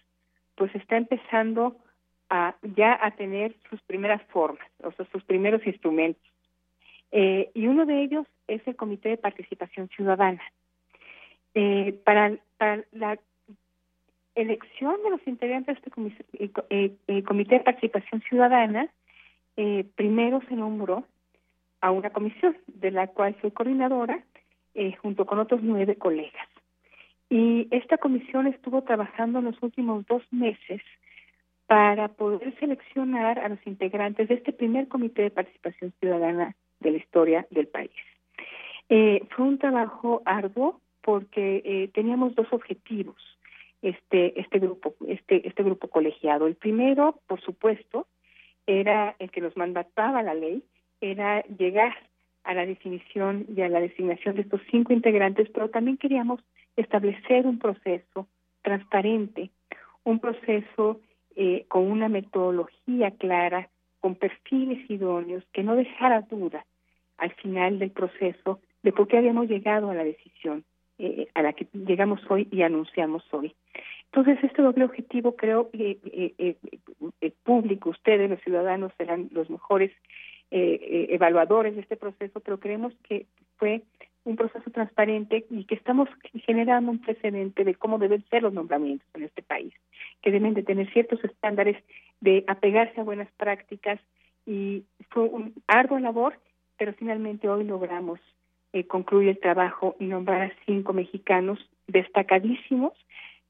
pues 0.56 0.74
está 0.74 0.96
empezando 0.96 1.76
a 2.28 2.54
ya 2.62 2.98
a 3.02 3.10
tener 3.12 3.54
sus 3.68 3.80
primeras 3.82 4.22
formas, 4.24 4.66
o 4.82 4.92
sea, 4.92 5.06
sus 5.10 5.24
primeros 5.24 5.66
instrumentos. 5.66 6.22
Eh, 7.12 7.50
y 7.54 7.66
uno 7.66 7.86
de 7.86 8.02
ellos 8.02 8.26
es 8.46 8.64
el 8.66 8.76
Comité 8.76 9.10
de 9.10 9.16
Participación 9.16 9.88
Ciudadana. 9.88 10.42
Eh, 11.54 11.98
para, 12.04 12.36
para 12.56 12.84
la 12.92 13.18
elección 14.36 15.02
de 15.02 15.10
los 15.10 15.26
integrantes 15.26 15.76
de 15.82 15.90
este 16.38 17.22
Comité 17.24 17.54
de 17.56 17.64
Participación 17.64 18.22
Ciudadana, 18.22 18.88
eh, 19.62 19.84
primero 19.94 20.40
se 20.48 20.56
nombró 20.56 21.04
a 21.82 21.90
una 21.90 22.08
comisión 22.08 22.56
de 22.66 22.90
la 22.90 23.08
cual 23.08 23.36
soy 23.42 23.50
coordinadora 23.50 24.24
eh, 24.74 24.94
junto 25.02 25.26
con 25.26 25.38
otros 25.38 25.60
nueve 25.62 25.96
colegas. 25.96 26.48
Y 27.28 27.68
esta 27.70 27.98
comisión 27.98 28.46
estuvo 28.46 28.80
trabajando 28.82 29.38
en 29.38 29.44
los 29.44 29.62
últimos 29.62 30.06
dos 30.06 30.22
meses 30.30 30.80
para 31.66 32.08
poder 32.08 32.58
seleccionar 32.58 33.38
a 33.38 33.50
los 33.50 33.58
integrantes 33.66 34.28
de 34.28 34.36
este 34.36 34.54
primer 34.54 34.88
comité 34.88 35.22
de 35.22 35.30
participación 35.30 35.92
ciudadana 36.00 36.56
de 36.80 36.92
la 36.92 36.96
historia 36.96 37.46
del 37.50 37.68
país. 37.68 38.00
Eh, 38.88 39.20
fue 39.28 39.44
un 39.44 39.58
trabajo 39.58 40.22
arduo 40.24 40.80
porque 41.02 41.62
eh, 41.66 41.90
teníamos 41.92 42.34
dos 42.34 42.46
objetivos 42.50 43.18
este 43.82 44.38
este 44.40 44.58
grupo 44.58 44.94
este 45.06 45.46
este 45.46 45.62
grupo 45.62 45.88
colegiado. 45.88 46.46
El 46.46 46.54
primero, 46.54 47.20
por 47.26 47.40
supuesto, 47.42 48.06
era 48.66 49.16
el 49.18 49.30
que 49.30 49.40
nos 49.40 49.56
mandataba 49.56 50.22
la 50.22 50.34
ley, 50.34 50.62
era 51.00 51.42
llegar 51.44 51.94
a 52.44 52.54
la 52.54 52.66
definición 52.66 53.46
y 53.54 53.60
a 53.62 53.68
la 53.68 53.80
designación 53.80 54.36
de 54.36 54.42
estos 54.42 54.60
cinco 54.70 54.92
integrantes, 54.92 55.48
pero 55.50 55.70
también 55.70 55.96
queríamos 55.96 56.40
establecer 56.76 57.46
un 57.46 57.58
proceso 57.58 58.26
transparente, 58.62 59.50
un 60.04 60.18
proceso 60.18 61.00
eh, 61.36 61.64
con 61.68 61.90
una 61.90 62.08
metodología 62.08 63.10
clara, 63.12 63.68
con 64.00 64.14
perfiles 64.14 64.88
idóneos, 64.90 65.44
que 65.52 65.62
no 65.62 65.76
dejara 65.76 66.22
duda 66.22 66.64
al 67.18 67.32
final 67.34 67.78
del 67.78 67.90
proceso 67.90 68.60
de 68.82 68.92
por 68.92 69.08
qué 69.08 69.18
habíamos 69.18 69.48
llegado 69.48 69.90
a 69.90 69.94
la 69.94 70.04
decisión 70.04 70.64
eh, 71.02 71.28
a 71.34 71.42
la 71.42 71.52
que 71.52 71.66
llegamos 71.72 72.20
hoy 72.28 72.48
y 72.50 72.62
anunciamos 72.62 73.24
hoy. 73.32 73.54
Entonces, 74.06 74.38
este 74.42 74.62
doble 74.62 74.84
objetivo 74.84 75.36
creo 75.36 75.70
que 75.70 75.98
eh, 76.04 76.56
el 77.20 77.32
público, 77.44 77.90
ustedes, 77.90 78.28
los 78.28 78.40
ciudadanos, 78.40 78.92
serán 78.98 79.28
los 79.32 79.48
mejores 79.50 79.92
evaluadores 80.52 81.76
de 81.76 81.82
este 81.82 81.96
proceso, 81.96 82.40
pero 82.40 82.58
creemos 82.58 82.92
que 83.04 83.26
fue 83.56 83.84
un 84.24 84.36
proceso 84.36 84.70
transparente 84.70 85.46
y 85.50 85.64
que 85.64 85.74
estamos 85.74 86.08
generando 86.44 86.90
un 86.90 87.00
precedente 87.00 87.64
de 87.64 87.74
cómo 87.74 87.98
deben 87.98 88.24
ser 88.30 88.42
los 88.42 88.52
nombramientos 88.52 89.08
en 89.14 89.22
este 89.22 89.42
país, 89.42 89.72
que 90.22 90.30
deben 90.30 90.54
de 90.54 90.62
tener 90.62 90.92
ciertos 90.92 91.22
estándares 91.24 91.76
de 92.20 92.44
apegarse 92.46 93.00
a 93.00 93.04
buenas 93.04 93.30
prácticas 93.36 93.98
y 94.44 94.84
fue 95.10 95.22
un 95.24 95.54
ardua 95.66 96.00
labor, 96.00 96.38
pero 96.76 96.92
finalmente 96.94 97.48
hoy 97.48 97.64
logramos 97.64 98.20
eh, 98.72 98.86
concluir 98.86 99.28
el 99.28 99.38
trabajo 99.38 99.96
y 99.98 100.04
nombrar 100.04 100.42
a 100.42 100.52
cinco 100.66 100.92
mexicanos 100.92 101.58
destacadísimos 101.86 102.92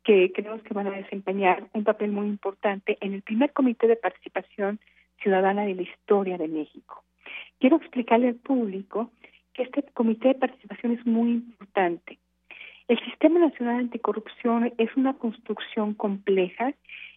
que 0.03 0.33
creemos 0.33 0.63
que 0.63 0.75
van 0.75 0.87
a 0.87 0.93
desempeñar 0.93 1.69
un 1.75 1.85
papel 1.85 2.11
muy 2.11 2.27
importante 2.27 2.97
en 3.01 3.15
el 3.15 3.23
primer 3.23 3.53
comité 3.53 3.87
de 3.87 3.97
participación 3.97 4.81
ciudadana 5.23 5.65
de 5.65 5.75
la 5.75 5.83
historia 5.83 6.39
de 6.39 6.49
México. 6.49 7.05
Quiero 7.59 7.77
explicarle 7.77 8.29
al 8.29 8.37
público 8.37 9.11
que 9.53 9.65
este 9.65 9.83
comité 9.93 10.29
de 10.29 10.35
participación 10.35 10.93
es 10.93 11.07
muy 11.07 11.33
importante. 11.33 12.19
El 12.89 12.99
Sistema 13.05 13.39
Nacional 13.39 13.77
Anticorrupción 13.77 14.73
es 14.79 14.97
una 14.97 15.15
construcción 15.15 15.95
compleja 15.95 16.73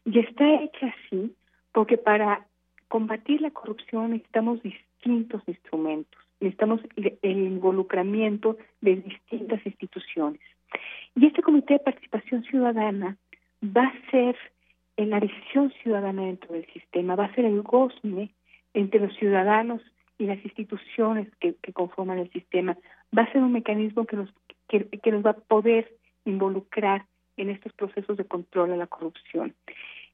y 0.06 0.20
está 0.20 0.62
hecha 0.62 0.94
así 0.94 1.34
porque 1.72 1.98
para 1.98 2.46
combatir 2.88 3.42
la 3.42 3.52
corrupción 3.52 4.12
necesitamos 4.12 4.62
distintos 4.62 5.42
instrumentos, 5.48 6.23
necesitamos 6.44 6.82
el 6.96 7.38
involucramiento 7.38 8.58
de 8.82 8.98
distintas 8.98 9.66
instituciones. 9.66 10.42
Y 11.16 11.28
este 11.28 11.42
Comité 11.42 11.76
de 11.76 11.80
Participación 11.80 12.44
Ciudadana 12.44 13.18
va 13.64 13.84
a 13.84 14.12
ser 14.12 14.36
la 14.98 15.20
decisión 15.20 15.72
ciudadana 15.82 16.24
dentro 16.24 16.54
del 16.54 16.66
sistema, 16.68 17.16
va 17.16 17.26
a 17.26 17.36
ser 17.36 17.46
el 17.46 17.62
gozne 17.62 18.32
entre 18.74 19.00
los 19.00 19.16
ciudadanos 19.16 19.82
y 20.18 20.26
las 20.26 20.44
instituciones 20.44 21.28
que, 21.40 21.56
conforman 21.74 22.20
el 22.20 22.32
sistema, 22.32 22.78
va 23.18 23.24
a 23.24 23.32
ser 23.32 23.42
un 23.42 23.52
mecanismo 23.52 24.06
que 24.06 24.18
nos, 24.18 24.30
que, 24.68 25.12
nos 25.12 25.26
va 25.26 25.32
a 25.32 25.34
poder 25.34 25.96
involucrar 26.26 27.06
en 27.38 27.50
estos 27.50 27.74
procesos 27.74 28.18
de 28.18 28.26
control 28.26 28.74
a 28.74 28.78
la 28.78 28.88
corrupción. 28.88 29.54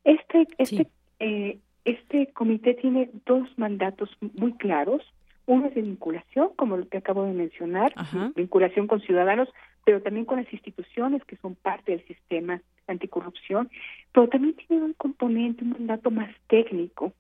Este, 0.04 0.48
este, 0.58 0.88
eh, 1.20 1.60
este 1.84 2.28
comité 2.28 2.74
tiene 2.76 3.10
dos 3.26 3.48
mandatos 3.58 4.10
muy 4.22 4.54
claros. 4.54 5.02
Uno 5.50 5.66
es 5.66 5.74
de 5.74 5.82
vinculación, 5.82 6.50
como 6.56 6.78
lo 6.78 6.88
que 6.88 7.00
acabo 7.00 7.24
de 7.24 7.34
mencionar, 7.34 7.92
vinculación 8.36 8.86
con 8.86 9.02
ciudadanos, 9.02 9.50
pero 9.84 10.00
también 10.00 10.26
con 10.26 10.38
las 10.38 10.54
instituciones 10.54 11.24
que 11.26 11.38
son 11.38 11.56
parte 11.56 11.92
del 11.92 12.06
sistema 12.06 12.62
anticorrupción, 12.88 13.68
pero 14.12 14.30
también 14.30 14.54
tiene 14.54 14.84
un 14.84 14.94
componente, 14.94 15.64
un 15.64 15.72
mandato 15.72 16.12
más 16.12 16.30
técnico, 16.48 17.14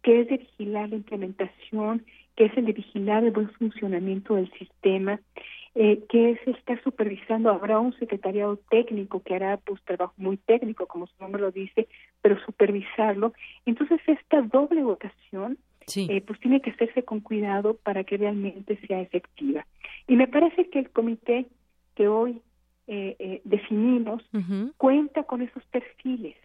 que 0.00 0.20
es 0.20 0.28
de 0.28 0.36
vigilar 0.36 0.90
la 0.90 0.96
implementación 0.96 2.04
que 2.36 2.46
es 2.46 2.56
el 2.56 2.66
de 2.66 2.72
vigilar 2.72 3.24
el 3.24 3.32
buen 3.32 3.50
funcionamiento 3.50 4.36
del 4.36 4.50
sistema, 4.52 5.20
eh, 5.74 6.02
que 6.08 6.30
es 6.32 6.38
estar 6.46 6.82
supervisando, 6.82 7.50
habrá 7.50 7.78
un 7.78 7.96
secretariado 7.98 8.58
técnico 8.70 9.22
que 9.22 9.34
hará 9.34 9.56
pues 9.56 9.82
trabajo 9.82 10.14
muy 10.16 10.36
técnico, 10.36 10.86
como 10.86 11.06
su 11.06 11.14
nombre 11.20 11.42
lo 11.42 11.50
dice, 11.50 11.88
pero 12.20 12.38
supervisarlo. 12.44 13.32
Entonces 13.66 14.00
esta 14.06 14.42
doble 14.42 14.84
eh, 15.94 16.22
pues 16.26 16.38
tiene 16.40 16.60
que 16.60 16.70
hacerse 16.70 17.02
con 17.02 17.20
cuidado 17.20 17.74
para 17.74 18.04
que 18.04 18.16
realmente 18.16 18.78
sea 18.86 19.00
efectiva. 19.00 19.66
Y 20.06 20.16
me 20.16 20.28
parece 20.28 20.68
que 20.70 20.78
el 20.78 20.90
comité 20.90 21.46
que 21.94 22.08
hoy 22.08 22.40
eh, 22.86 23.40
definimos 23.44 24.22
cuenta 24.76 25.24
con 25.24 25.42
esos 25.42 25.64
perfiles. 25.66 26.36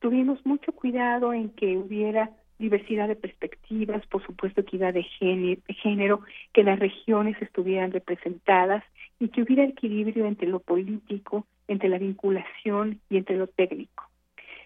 Tuvimos 0.00 0.44
mucho 0.44 0.72
cuidado 0.72 1.32
en 1.32 1.50
que 1.50 1.76
hubiera 1.76 2.30
diversidad 2.58 3.08
de 3.08 3.16
perspectivas, 3.16 4.06
por 4.06 4.24
supuesto 4.24 4.60
equidad 4.60 4.94
de 4.94 5.02
género, 5.02 6.20
que 6.52 6.62
las 6.62 6.78
regiones 6.78 7.40
estuvieran 7.42 7.92
representadas 7.92 8.84
y 9.18 9.28
que 9.28 9.42
hubiera 9.42 9.64
equilibrio 9.64 10.26
entre 10.26 10.48
lo 10.48 10.60
político, 10.60 11.46
entre 11.68 11.88
la 11.88 11.98
vinculación 11.98 13.00
y 13.10 13.16
entre 13.16 13.36
lo 13.36 13.46
técnico. 13.46 14.04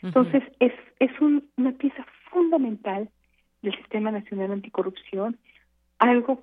Entonces, 0.03 0.43
es, 0.61 0.73
es 1.01 1.11
una 1.21 1.73
pieza 1.73 2.07
fundamental 2.31 3.09
del 3.62 3.77
Sistema 3.77 4.11
Nacional 4.11 4.53
Anticorrupción, 4.53 5.38
algo 5.99 6.42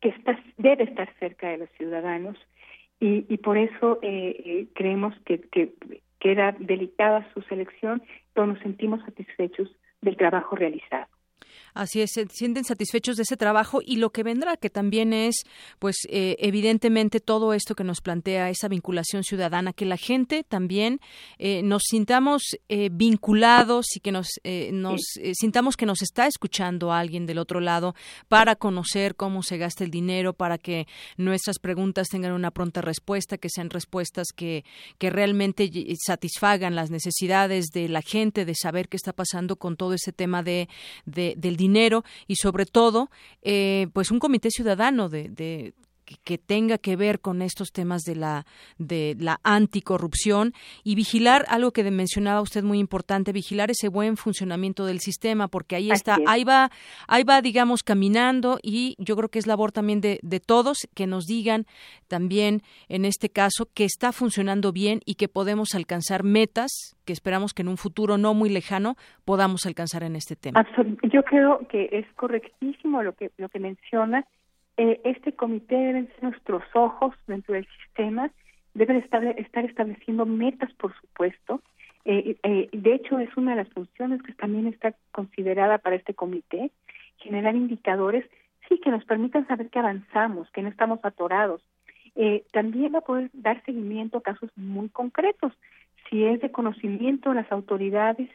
que 0.00 0.10
está, 0.10 0.38
debe 0.58 0.84
estar 0.84 1.12
cerca 1.18 1.48
de 1.48 1.58
los 1.58 1.70
ciudadanos 1.70 2.36
y, 3.00 3.26
y 3.32 3.36
por 3.38 3.58
eso 3.58 3.98
eh, 4.02 4.42
eh, 4.44 4.66
creemos 4.74 5.14
que, 5.24 5.40
que, 5.40 5.74
que 6.18 6.54
delicada 6.58 7.26
su 7.34 7.42
selección, 7.42 8.02
pero 8.32 8.46
nos 8.46 8.58
sentimos 8.60 9.02
satisfechos 9.04 9.70
del 10.00 10.16
trabajo 10.16 10.56
realizado. 10.56 11.06
Así 11.76 12.00
es, 12.00 12.12
se 12.14 12.26
sienten 12.28 12.64
satisfechos 12.64 13.18
de 13.18 13.24
ese 13.24 13.36
trabajo 13.36 13.80
y 13.84 13.96
lo 13.96 14.08
que 14.08 14.22
vendrá, 14.22 14.56
que 14.56 14.70
también 14.70 15.12
es, 15.12 15.44
pues, 15.78 15.96
eh, 16.08 16.34
evidentemente 16.38 17.20
todo 17.20 17.52
esto 17.52 17.74
que 17.74 17.84
nos 17.84 18.00
plantea 18.00 18.48
esa 18.48 18.68
vinculación 18.68 19.24
ciudadana, 19.24 19.74
que 19.74 19.84
la 19.84 19.98
gente 19.98 20.42
también 20.42 21.00
eh, 21.36 21.60
nos 21.62 21.82
sintamos 21.86 22.56
eh, 22.70 22.88
vinculados 22.90 23.94
y 23.94 24.00
que 24.00 24.10
nos, 24.10 24.28
nos 24.72 25.02
sintamos 25.34 25.76
que 25.76 25.84
nos 25.84 26.00
está 26.00 26.26
escuchando 26.26 26.92
alguien 26.92 27.26
del 27.26 27.36
otro 27.36 27.60
lado 27.60 27.94
para 28.28 28.56
conocer 28.56 29.14
cómo 29.14 29.42
se 29.42 29.58
gasta 29.58 29.84
el 29.84 29.90
dinero, 29.90 30.32
para 30.32 30.56
que 30.56 30.86
nuestras 31.18 31.58
preguntas 31.58 32.08
tengan 32.08 32.32
una 32.32 32.52
pronta 32.52 32.80
respuesta, 32.80 33.36
que 33.36 33.50
sean 33.50 33.68
respuestas 33.68 34.28
que, 34.34 34.64
que 34.96 35.10
realmente 35.10 35.70
satisfagan 36.02 36.74
las 36.74 36.90
necesidades 36.90 37.66
de 37.66 37.90
la 37.90 38.00
gente 38.00 38.46
de 38.46 38.54
saber 38.54 38.88
qué 38.88 38.96
está 38.96 39.12
pasando 39.12 39.56
con 39.56 39.76
todo 39.76 39.92
ese 39.92 40.14
tema 40.14 40.42
de, 40.42 40.70
de 41.04 41.34
del 41.36 41.56
dinero 41.56 41.65
dinero 41.66 42.04
y 42.26 42.36
sobre 42.36 42.66
todo 42.66 43.10
eh, 43.42 43.88
pues 43.92 44.10
un 44.10 44.18
comité 44.18 44.50
ciudadano 44.50 45.08
de, 45.08 45.28
de 45.28 45.74
que 46.24 46.38
tenga 46.38 46.78
que 46.78 46.96
ver 46.96 47.20
con 47.20 47.42
estos 47.42 47.72
temas 47.72 48.02
de 48.02 48.16
la 48.16 48.46
de 48.78 49.16
la 49.18 49.40
anticorrupción 49.42 50.52
y 50.84 50.94
vigilar 50.94 51.44
algo 51.48 51.72
que 51.72 51.82
mencionaba 51.90 52.40
usted 52.40 52.62
muy 52.62 52.78
importante 52.78 53.32
vigilar 53.32 53.70
ese 53.70 53.88
buen 53.88 54.16
funcionamiento 54.16 54.86
del 54.86 55.00
sistema 55.00 55.48
porque 55.48 55.76
ahí 55.76 55.90
está 55.90 56.18
ahí 56.26 56.44
va 56.44 56.70
ahí 57.08 57.24
va 57.24 57.42
digamos 57.42 57.82
caminando 57.82 58.58
y 58.62 58.94
yo 58.98 59.16
creo 59.16 59.28
que 59.28 59.38
es 59.38 59.46
labor 59.46 59.72
también 59.72 60.00
de, 60.00 60.20
de 60.22 60.40
todos 60.40 60.88
que 60.94 61.06
nos 61.06 61.24
digan 61.24 61.66
también 62.08 62.62
en 62.88 63.04
este 63.04 63.28
caso 63.28 63.68
que 63.74 63.84
está 63.84 64.12
funcionando 64.12 64.72
bien 64.72 65.00
y 65.04 65.14
que 65.14 65.28
podemos 65.28 65.74
alcanzar 65.74 66.22
metas 66.22 66.96
que 67.04 67.12
esperamos 67.12 67.54
que 67.54 67.62
en 67.62 67.68
un 67.68 67.76
futuro 67.76 68.18
no 68.18 68.34
muy 68.34 68.50
lejano 68.50 68.96
podamos 69.24 69.64
alcanzar 69.64 70.02
en 70.02 70.16
este 70.16 70.36
tema. 70.36 70.66
Yo 71.04 71.22
creo 71.22 71.66
que 71.68 71.88
es 71.92 72.06
correctísimo 72.14 73.02
lo 73.02 73.14
que 73.14 73.30
lo 73.38 73.48
que 73.48 73.60
menciona 73.60 74.26
eh, 74.76 75.00
este 75.04 75.32
comité 75.32 75.74
deben 75.74 76.08
ser 76.08 76.24
nuestros 76.24 76.62
ojos 76.74 77.14
dentro 77.26 77.54
del 77.54 77.66
sistema, 77.66 78.30
deben 78.74 78.96
estar, 78.96 79.24
estar 79.24 79.64
estableciendo 79.64 80.26
metas, 80.26 80.72
por 80.74 80.94
supuesto. 81.00 81.62
Eh, 82.04 82.36
eh, 82.42 82.68
de 82.72 82.94
hecho, 82.94 83.18
es 83.18 83.34
una 83.36 83.52
de 83.52 83.64
las 83.64 83.72
funciones 83.72 84.22
que 84.22 84.34
también 84.34 84.66
está 84.66 84.94
considerada 85.12 85.78
para 85.78 85.96
este 85.96 86.14
comité, 86.14 86.70
generar 87.18 87.56
indicadores, 87.56 88.24
sí, 88.68 88.78
que 88.78 88.90
nos 88.90 89.04
permitan 89.04 89.46
saber 89.46 89.70
que 89.70 89.78
avanzamos, 89.78 90.50
que 90.50 90.62
no 90.62 90.68
estamos 90.68 91.00
atorados. 91.02 91.62
también 92.52 92.94
va 92.94 92.98
a 92.98 93.10
poder 93.10 93.30
dar 93.32 93.62
seguimiento 93.64 94.18
a 94.18 94.22
casos 94.22 94.50
muy 94.56 94.88
concretos. 94.88 95.52
Si 96.08 96.24
es 96.24 96.40
de 96.40 96.50
conocimiento 96.50 97.30
de 97.30 97.36
las 97.36 97.52
autoridades 97.52 98.30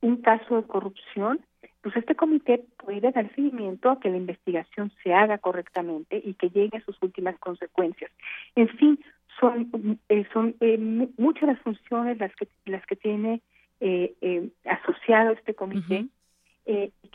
un 0.00 0.16
caso 0.16 0.56
de 0.56 0.66
corrupción, 0.66 1.40
pues 1.82 1.96
este 1.96 2.14
comité 2.14 2.64
puede 2.78 3.10
dar 3.10 3.34
seguimiento 3.34 3.90
a 3.90 4.00
que 4.00 4.10
la 4.10 4.16
investigación 4.16 4.92
se 5.02 5.12
haga 5.12 5.38
correctamente 5.38 6.20
y 6.24 6.34
que 6.34 6.50
llegue 6.50 6.78
a 6.78 6.84
sus 6.84 6.96
últimas 7.02 7.38
consecuencias. 7.38 8.10
En 8.54 8.68
fin, 8.68 8.98
son, 9.40 9.98
eh, 10.08 10.24
son 10.32 10.54
eh, 10.60 10.78
muchas 11.18 11.48
las 11.48 11.58
funciones 11.60 12.18
las 12.18 12.34
que, 12.36 12.48
las 12.66 12.84
que 12.86 12.96
tiene 12.96 13.42
eh, 13.80 14.50
asociado 14.64 15.32
este 15.32 15.54
comité. 15.54 16.06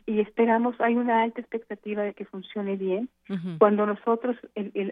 y 0.06 0.20
esperamos, 0.20 0.76
hay 0.80 0.96
una 0.96 1.24
alta 1.24 1.40
expectativa 1.40 2.04
de 2.04 2.14
que 2.14 2.26
funcione 2.26 2.76
bien. 2.76 3.10
Cuando 3.60 3.86
nosotros, 3.86 4.36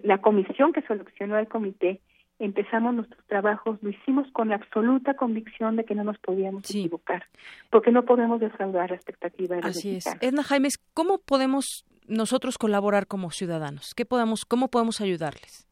la 0.03 0.19
comisión 0.19 0.71
que 0.71 0.81
seleccionó 0.83 1.37
el 1.37 1.49
comité, 1.49 1.99
empezamos 2.39 2.93
nuestros 2.93 3.25
trabajos, 3.27 3.81
lo 3.81 3.89
hicimos 3.89 4.29
con 4.31 4.49
la 4.49 4.55
absoluta 4.55 5.13
convicción 5.13 5.75
de 5.75 5.85
que 5.85 5.95
no 5.95 6.03
nos 6.03 6.17
podíamos 6.19 6.69
equivocar, 6.69 7.23
porque 7.69 7.91
no 7.91 8.03
podemos 8.03 8.39
defraudar 8.39 8.89
la 8.89 8.95
expectativa 8.95 9.55
de 9.55 9.61
los 9.61 9.77
Así 9.77 9.97
es. 9.97 10.05
Edna 10.21 10.43
Jaimes, 10.43 10.77
¿cómo 10.93 11.19
podemos 11.19 11.85
nosotros 12.07 12.57
colaborar 12.57 13.07
como 13.07 13.31
ciudadanos? 13.31 13.93
¿Qué 13.95 14.05
podemos, 14.05 14.45
¿Cómo 14.45 14.69
podemos 14.69 15.01
ayudarles? 15.01 15.67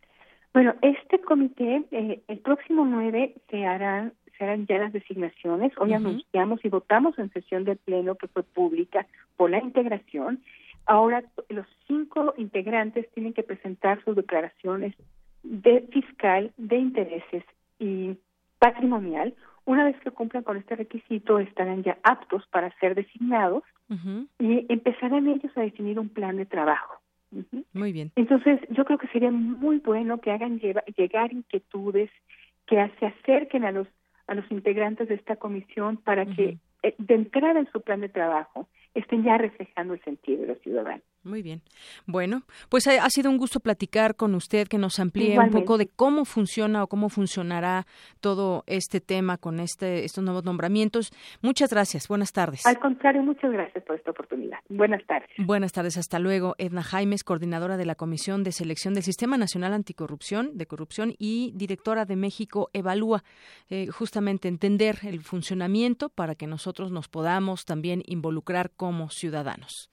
Bueno, 0.54 0.76
este 0.82 1.20
comité, 1.20 1.84
eh, 1.92 2.22
el 2.28 2.40
próximo 2.40 2.86
9 2.86 3.34
se 3.50 3.66
harán, 3.66 4.14
se 4.38 4.44
harán 4.44 4.68
ya 4.68 4.78
las 4.78 4.94
designaciones. 4.94 5.74
Hoy 5.78 5.94
anunciamos 5.94 6.64
y 6.64 6.70
votamos 6.70 7.18
en 7.18 7.32
sesión 7.32 7.64
de 7.64 7.76
pleno 7.76 8.16
que 8.16 8.28
fue 8.28 8.44
pública 8.44 9.08
por 9.36 9.50
la 9.50 9.60
integración. 9.60 10.44
Ahora 10.86 11.24
los 11.50 11.66
cinco 11.88 12.36
integrantes 12.38 13.10
tienen 13.14 13.34
que 13.34 13.42
presentar 13.42 14.04
sus 14.04 14.16
declaraciones 14.16 14.96
de 15.44 15.82
fiscal, 15.92 16.52
de 16.58 16.78
intereses 16.78 17.44
y 17.80 18.18
patrimonial. 18.60 19.34
Una 19.66 19.86
vez 19.86 20.00
que 20.02 20.12
cumplan 20.12 20.44
con 20.44 20.58
este 20.58 20.76
requisito, 20.76 21.40
estarán 21.40 21.84
ya 21.84 21.98
aptos 22.04 22.46
para 22.48 22.72
ser 22.80 22.96
designados 22.96 23.64
y 24.40 24.66
empezarán 24.70 25.28
ellos 25.28 25.52
a 25.56 25.62
definir 25.62 26.00
un 26.00 26.10
plan 26.10 26.38
de 26.38 26.46
trabajo. 26.46 26.96
Muy 27.74 27.94
bien. 27.94 28.12
Entonces, 28.16 28.60
yo 28.70 28.86
creo 28.86 28.98
que 28.98 29.08
sería 29.08 29.32
muy 29.32 29.78
bueno 29.78 30.20
que 30.20 30.32
hagan 30.32 30.60
llegar 30.60 31.32
inquietudes, 31.32 32.10
que 32.68 32.92
se 33.00 33.06
acerquen 33.06 33.66
a 33.66 33.72
los 33.72 33.88
a 34.28 34.36
los 34.36 34.50
integrantes 34.52 35.10
de 35.10 35.16
esta 35.16 35.36
comisión 35.36 35.98
para 35.98 36.26
que 36.26 36.58
eh, 36.82 36.96
de 36.98 37.14
entrada 37.16 37.60
en 37.60 37.70
su 37.72 37.82
plan 37.82 38.02
de 38.02 38.10
trabajo 38.10 38.68
estén 38.94 39.24
ya 39.24 39.38
reflejando 39.38 39.94
el 39.94 40.02
sentido 40.04 40.42
de 40.42 40.48
los 40.48 40.60
ciudadanos. 40.60 41.04
Muy 41.24 41.42
bien. 41.42 41.62
Bueno, 42.06 42.44
pues 42.68 42.86
ha, 42.88 43.10
sido 43.10 43.30
un 43.30 43.38
gusto 43.38 43.62
platicar 43.62 44.16
con 44.16 44.36
usted, 44.36 44.68
que 44.68 44.78
nos 44.78 45.00
amplíe 45.00 45.40
un 45.40 45.52
poco 45.52 45.78
de 45.78 45.88
cómo 45.88 46.26
funciona 46.26 46.84
o 46.84 46.88
cómo 46.88 47.08
funcionará 47.08 47.86
todo 48.20 48.66
este 48.68 49.00
tema 49.00 49.38
con 49.38 49.62
este 49.62 50.04
estos 50.04 50.24
nuevos 50.24 50.44
nombramientos. 50.44 51.12
Muchas 51.42 51.70
gracias. 51.70 52.10
Buenas 52.10 52.34
tardes. 52.34 52.66
Al 52.66 52.78
contrario, 52.78 53.24
muchas 53.24 53.52
gracias 53.52 53.84
por 53.86 53.96
esta 53.96 54.12
oportunidad. 54.12 54.60
Buenas 54.68 55.06
tardes. 55.06 55.30
Buenas 55.38 55.72
tardes. 55.72 55.98
Hasta 55.98 56.20
luego. 56.20 56.56
Edna 56.58 56.84
Jaimes, 56.84 57.24
coordinadora 57.24 57.78
de 57.78 57.86
la 57.86 57.96
Comisión 57.96 58.44
de 58.44 58.52
Selección 58.52 58.94
del 58.94 59.04
Sistema 59.04 59.38
Nacional 59.38 59.72
Anticorrupción, 59.72 60.58
de 60.58 60.66
Corrupción 60.66 61.16
y 61.18 61.54
directora 61.56 62.04
de 62.04 62.18
México 62.18 62.70
Evalúa. 62.74 63.24
Eh, 63.70 63.88
justamente 63.88 64.50
entender 64.50 65.00
el 65.04 65.22
funcionamiento 65.22 66.10
para 66.10 66.36
que 66.36 66.48
nosotros 66.48 66.92
nos 66.92 67.08
podamos 67.08 67.64
también 67.64 68.04
involucrar 68.06 68.72
como 68.72 69.10
ciudadanos. 69.10 69.93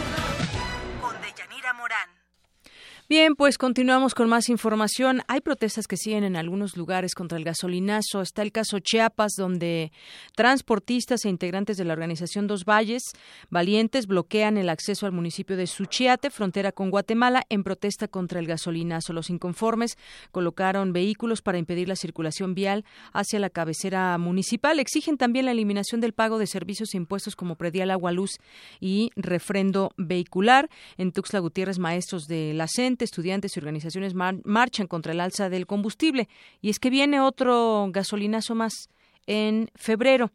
Bien, 3.11 3.35
pues 3.35 3.57
continuamos 3.57 4.15
con 4.15 4.29
más 4.29 4.47
información. 4.47 5.21
Hay 5.27 5.41
protestas 5.41 5.85
que 5.85 5.97
siguen 5.97 6.23
en 6.23 6.37
algunos 6.37 6.77
lugares 6.77 7.13
contra 7.13 7.37
el 7.37 7.43
gasolinazo. 7.43 8.21
Está 8.21 8.41
el 8.41 8.53
caso 8.53 8.79
Chiapas, 8.79 9.33
donde 9.35 9.91
transportistas 10.33 11.25
e 11.25 11.29
integrantes 11.29 11.75
de 11.75 11.83
la 11.83 11.91
organización 11.91 12.47
Dos 12.47 12.63
Valles 12.63 13.03
Valientes 13.49 14.07
bloquean 14.07 14.55
el 14.55 14.69
acceso 14.69 15.07
al 15.07 15.11
municipio 15.11 15.57
de 15.57 15.67
Suchiate, 15.67 16.29
frontera 16.29 16.71
con 16.71 16.89
Guatemala, 16.89 17.43
en 17.49 17.65
protesta 17.65 18.07
contra 18.07 18.39
el 18.39 18.47
gasolinazo. 18.47 19.11
Los 19.11 19.29
inconformes 19.29 19.97
colocaron 20.31 20.93
vehículos 20.93 21.41
para 21.41 21.57
impedir 21.57 21.89
la 21.89 21.97
circulación 21.97 22.55
vial 22.55 22.85
hacia 23.11 23.39
la 23.39 23.49
cabecera 23.49 24.17
municipal. 24.19 24.79
Exigen 24.79 25.17
también 25.17 25.43
la 25.43 25.51
eliminación 25.51 25.99
del 25.99 26.13
pago 26.13 26.39
de 26.39 26.47
servicios 26.47 26.93
e 26.93 26.97
impuestos 26.97 27.35
como 27.35 27.57
predial 27.57 27.91
agua, 27.91 28.13
luz 28.13 28.37
y 28.79 29.09
refrendo 29.17 29.91
vehicular. 29.97 30.69
En 30.95 31.11
Tuxtla 31.11 31.39
Gutiérrez, 31.39 31.77
maestros 31.77 32.25
de 32.27 32.53
la 32.53 32.69
Estudiantes 33.05 33.55
y 33.55 33.59
organizaciones 33.59 34.13
marchan 34.13 34.87
contra 34.87 35.11
el 35.11 35.19
alza 35.19 35.49
del 35.49 35.67
combustible. 35.67 36.29
Y 36.61 36.69
es 36.69 36.79
que 36.79 36.89
viene 36.89 37.19
otro 37.19 37.87
gasolinazo 37.91 38.55
más 38.55 38.89
en 39.27 39.69
febrero. 39.75 40.31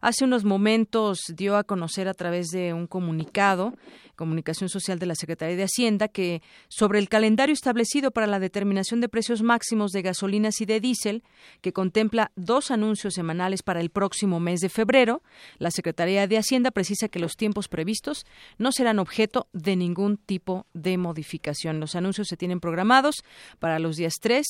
Hace 0.00 0.24
unos 0.24 0.44
momentos 0.44 1.20
dio 1.34 1.56
a 1.56 1.64
conocer 1.64 2.08
a 2.08 2.14
través 2.14 2.48
de 2.48 2.72
un 2.72 2.86
comunicado, 2.86 3.74
comunicación 4.16 4.68
social 4.68 4.98
de 4.98 5.06
la 5.06 5.14
Secretaría 5.14 5.56
de 5.56 5.64
Hacienda, 5.64 6.08
que 6.08 6.42
sobre 6.68 6.98
el 6.98 7.08
calendario 7.08 7.52
establecido 7.52 8.10
para 8.10 8.26
la 8.26 8.38
determinación 8.38 9.00
de 9.00 9.08
precios 9.08 9.42
máximos 9.42 9.92
de 9.92 10.02
gasolinas 10.02 10.60
y 10.60 10.66
de 10.66 10.80
diésel, 10.80 11.22
que 11.60 11.72
contempla 11.72 12.32
dos 12.36 12.70
anuncios 12.70 13.14
semanales 13.14 13.62
para 13.62 13.80
el 13.80 13.90
próximo 13.90 14.40
mes 14.40 14.60
de 14.60 14.68
febrero, 14.68 15.22
la 15.58 15.70
Secretaría 15.70 16.26
de 16.26 16.38
Hacienda 16.38 16.70
precisa 16.70 17.08
que 17.08 17.18
los 17.18 17.36
tiempos 17.36 17.68
previstos 17.68 18.26
no 18.58 18.72
serán 18.72 18.98
objeto 18.98 19.48
de 19.52 19.76
ningún 19.76 20.16
tipo 20.16 20.66
de 20.74 20.98
modificación. 20.98 21.80
Los 21.80 21.94
anuncios 21.94 22.28
se 22.28 22.36
tienen 22.36 22.60
programados 22.60 23.16
para 23.58 23.78
los 23.78 23.96
días 23.96 24.14
3 24.20 24.46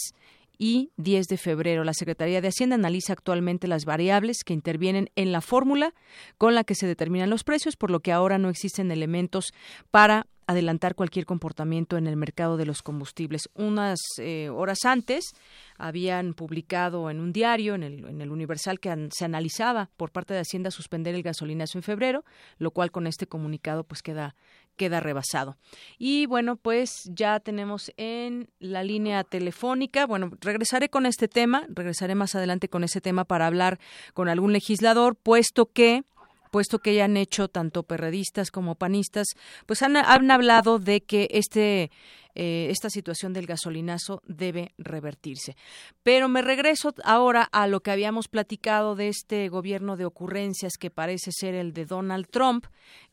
y 0.61 0.92
10 0.98 1.26
de 1.28 1.38
febrero. 1.38 1.84
La 1.84 1.94
Secretaría 1.94 2.42
de 2.42 2.48
Hacienda 2.48 2.74
analiza 2.74 3.14
actualmente 3.14 3.66
las 3.66 3.86
variables 3.86 4.44
que 4.44 4.52
intervienen 4.52 5.08
en 5.16 5.32
la 5.32 5.40
fórmula 5.40 5.94
con 6.36 6.54
la 6.54 6.64
que 6.64 6.74
se 6.74 6.86
determinan 6.86 7.30
los 7.30 7.44
precios, 7.44 7.76
por 7.76 7.90
lo 7.90 8.00
que 8.00 8.12
ahora 8.12 8.36
no 8.36 8.50
existen 8.50 8.90
elementos 8.90 9.54
para 9.90 10.26
adelantar 10.50 10.96
cualquier 10.96 11.26
comportamiento 11.26 11.96
en 11.96 12.08
el 12.08 12.16
mercado 12.16 12.56
de 12.56 12.66
los 12.66 12.82
combustibles. 12.82 13.48
Unas 13.54 14.00
eh, 14.18 14.50
horas 14.50 14.84
antes 14.84 15.32
habían 15.78 16.34
publicado 16.34 17.08
en 17.08 17.20
un 17.20 17.32
diario, 17.32 17.76
en 17.76 17.84
el, 17.84 18.04
en 18.04 18.20
el 18.20 18.30
Universal, 18.30 18.80
que 18.80 19.08
se 19.12 19.24
analizaba 19.24 19.90
por 19.96 20.11
parte 20.11 20.34
de 20.34 20.40
Hacienda 20.40 20.72
suspender 20.72 21.14
el 21.14 21.22
gasolinazo 21.22 21.78
en 21.78 21.82
febrero, 21.82 22.24
lo 22.58 22.72
cual 22.72 22.90
con 22.90 23.06
este 23.06 23.28
comunicado 23.28 23.84
pues 23.84 24.02
queda 24.02 24.34
queda 24.81 25.01
rebasado. 25.01 25.59
Y 25.99 26.24
bueno, 26.24 26.57
pues 26.57 27.03
ya 27.05 27.39
tenemos 27.39 27.93
en 27.99 28.49
la 28.61 28.83
línea 28.83 29.24
telefónica, 29.24 30.07
bueno, 30.07 30.31
regresaré 30.41 30.89
con 30.89 31.05
este 31.05 31.28
tema, 31.28 31.66
regresaré 31.68 32.14
más 32.14 32.35
adelante 32.35 32.70
con 32.70 32.83
ese 32.83 33.03
tema 33.03 33.26
para 33.26 33.47
hablar 33.47 33.78
con 34.14 34.31
algún 34.31 34.55
legislador, 34.55 35.16
puesto 35.16 35.66
que 35.66 36.03
puesto 36.51 36.78
que 36.78 36.95
ya 36.95 37.05
han 37.05 37.16
hecho 37.16 37.49
tanto 37.49 37.83
perredistas 37.85 38.51
como 38.51 38.74
panistas, 38.74 39.28
pues 39.66 39.83
han, 39.83 39.97
han 39.97 40.31
hablado 40.31 40.78
de 40.78 41.03
que 41.03 41.28
este 41.31 41.91
eh, 42.35 42.68
esta 42.70 42.91
situación 42.91 43.33
del 43.33 43.47
gasolinazo 43.47 44.22
debe 44.26 44.72
revertirse. 44.78 45.57
Pero 46.03 46.28
me 46.28 46.43
regreso 46.43 46.95
ahora 47.05 47.43
a 47.43 47.66
lo 47.66 47.81
que 47.81 47.91
habíamos 47.91 48.28
platicado 48.28 48.95
de 48.95 49.09
este 49.09 49.49
gobierno 49.49 49.97
de 49.97 50.05
ocurrencias 50.05 50.74
que 50.78 50.91
parece 50.91 51.31
ser 51.33 51.55
el 51.55 51.72
de 51.72 51.87
Donald 51.87 52.28
Trump, 52.28 52.66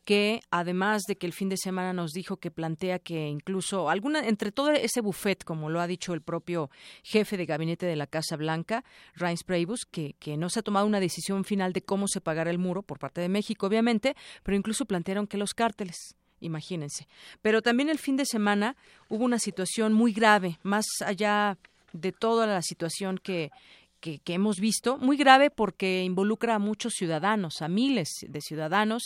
que 0.07 0.39
además 0.51 1.03
de 1.07 1.18
que 1.18 1.26
el 1.26 1.34
fin 1.34 1.49
de 1.49 1.57
semana 1.57 1.91
nos 1.91 2.11
dijo 2.11 2.38
que 2.38 2.49
plantea 2.49 2.99
que 2.99 3.28
incluso 3.28 3.89
alguna 3.89 4.26
entre 4.26 4.53
todo 4.53 4.72
ese 4.72 5.01
buffet, 5.01 5.43
como 5.43 5.70
lo 5.70 5.82
ha 5.82 5.88
dicho 5.88 6.13
el 6.13 6.22
propio 6.22 6.70
jefe 7.03 7.36
de 7.36 7.45
gabinete 7.45 7.86
de 7.86 7.97
la 7.97 8.07
Casa 8.07 8.38
Blanca, 8.38 8.86
Reince 9.15 9.43
Priebus, 9.43 9.86
que, 9.86 10.15
que 10.20 10.38
no 10.38 10.49
se 10.49 10.59
ha 10.59 10.63
tomado 10.63 10.86
una 10.86 11.01
decisión 11.01 11.43
final 11.43 11.74
de 11.74 11.82
cómo 11.82 12.07
se 12.07 12.22
pagará 12.22 12.51
el 12.51 12.57
muro 12.57 12.84
por 12.84 12.99
parte 12.99 13.20
de 13.20 13.30
México, 13.30 13.68
obviamente, 13.68 14.15
pero 14.43 14.55
incluso 14.55 14.86
plantearon 14.86 15.28
que 15.28 15.38
los 15.38 15.53
cárteles 15.53 16.16
imagínense. 16.39 17.07
Pero 17.41 17.61
también 17.61 17.89
el 17.89 17.99
fin 17.99 18.17
de 18.17 18.25
semana 18.25 18.75
hubo 19.09 19.23
una 19.23 19.39
situación 19.39 19.93
muy 19.93 20.13
grave, 20.13 20.59
más 20.63 20.85
allá 21.05 21.57
de 21.93 22.11
toda 22.11 22.47
la 22.47 22.61
situación 22.61 23.17
que, 23.17 23.51
que, 23.99 24.21
hemos 24.27 24.59
visto, 24.59 24.97
muy 24.97 25.17
grave 25.17 25.49
porque 25.49 26.03
involucra 26.03 26.55
a 26.55 26.59
muchos 26.59 26.93
ciudadanos, 26.93 27.61
a 27.61 27.67
miles 27.67 28.09
de 28.27 28.41
ciudadanos 28.41 29.03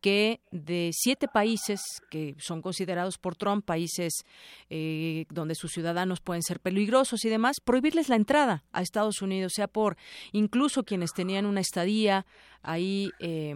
que 0.00 0.40
de 0.50 0.90
siete 0.92 1.28
países 1.28 1.80
que 2.10 2.34
son 2.38 2.62
considerados 2.62 3.18
por 3.18 3.36
Trump 3.36 3.64
países 3.64 4.24
eh, 4.70 5.26
donde 5.30 5.54
sus 5.54 5.72
ciudadanos 5.72 6.20
pueden 6.20 6.42
ser 6.42 6.60
peligrosos 6.60 7.24
y 7.24 7.28
demás, 7.28 7.60
prohibirles 7.62 8.08
la 8.08 8.16
entrada 8.16 8.64
a 8.72 8.82
Estados 8.82 9.22
Unidos, 9.22 9.52
sea 9.54 9.68
por 9.68 9.96
incluso 10.32 10.84
quienes 10.84 11.12
tenían 11.12 11.46
una 11.46 11.60
estadía 11.60 12.26
ahí. 12.62 13.10
Eh, 13.18 13.54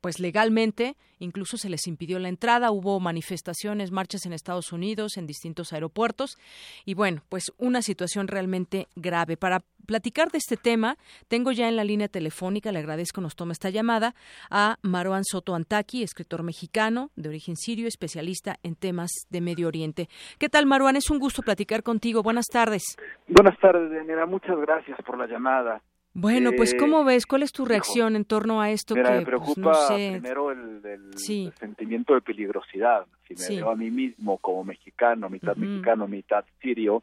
pues 0.00 0.20
legalmente, 0.20 0.96
incluso 1.18 1.56
se 1.56 1.68
les 1.68 1.86
impidió 1.86 2.18
la 2.18 2.28
entrada, 2.28 2.70
hubo 2.70 3.00
manifestaciones, 3.00 3.90
marchas 3.90 4.26
en 4.26 4.32
Estados 4.32 4.72
Unidos, 4.72 5.16
en 5.16 5.26
distintos 5.26 5.72
aeropuertos, 5.72 6.36
y 6.84 6.94
bueno, 6.94 7.22
pues 7.28 7.52
una 7.58 7.82
situación 7.82 8.28
realmente 8.28 8.88
grave. 8.96 9.36
Para 9.36 9.62
platicar 9.86 10.30
de 10.30 10.38
este 10.38 10.56
tema, 10.56 10.96
tengo 11.28 11.52
ya 11.52 11.68
en 11.68 11.76
la 11.76 11.84
línea 11.84 12.08
telefónica, 12.08 12.72
le 12.72 12.78
agradezco 12.78 13.20
nos 13.20 13.36
toma 13.36 13.52
esta 13.52 13.70
llamada, 13.70 14.14
a 14.50 14.78
Maruán 14.82 15.24
Soto 15.24 15.54
Antaki, 15.54 16.02
escritor 16.02 16.42
mexicano 16.42 17.10
de 17.16 17.28
origen 17.28 17.56
sirio, 17.56 17.88
especialista 17.88 18.56
en 18.62 18.76
temas 18.76 19.10
de 19.30 19.40
Medio 19.40 19.68
Oriente. 19.68 20.08
¿Qué 20.38 20.48
tal, 20.48 20.66
Maruán? 20.66 20.96
Es 20.96 21.10
un 21.10 21.18
gusto 21.18 21.42
platicar 21.42 21.82
contigo. 21.82 22.22
Buenas 22.22 22.46
tardes. 22.46 22.82
Buenas 23.28 23.58
tardes, 23.58 23.90
Daniela. 23.90 24.26
Muchas 24.26 24.58
gracias 24.58 24.98
por 25.04 25.18
la 25.18 25.26
llamada. 25.26 25.82
Bueno, 26.14 26.52
pues 26.56 26.74
¿cómo 26.74 27.02
eh, 27.02 27.04
ves? 27.06 27.26
¿Cuál 27.26 27.42
es 27.42 27.52
tu 27.52 27.64
reacción 27.64 28.16
en 28.16 28.24
torno 28.24 28.60
a 28.60 28.70
esto? 28.70 28.94
que, 28.94 29.02
me 29.02 29.08
pues, 29.08 29.24
preocupa 29.24 29.88
primero 29.88 30.52
el, 30.52 30.82
sentimiento 31.18 32.14
de 32.14 32.20
peligrosidad. 32.20 33.06
Si 33.26 33.34
me 33.34 33.56
veo 33.56 33.70
a 33.70 33.76
mí 33.76 33.90
mismo 33.90 34.38
como 34.38 34.64
mexicano, 34.64 35.28
mitad 35.28 35.56
mexicano, 35.56 36.06
mitad 36.06 36.44
sirio, 36.60 37.02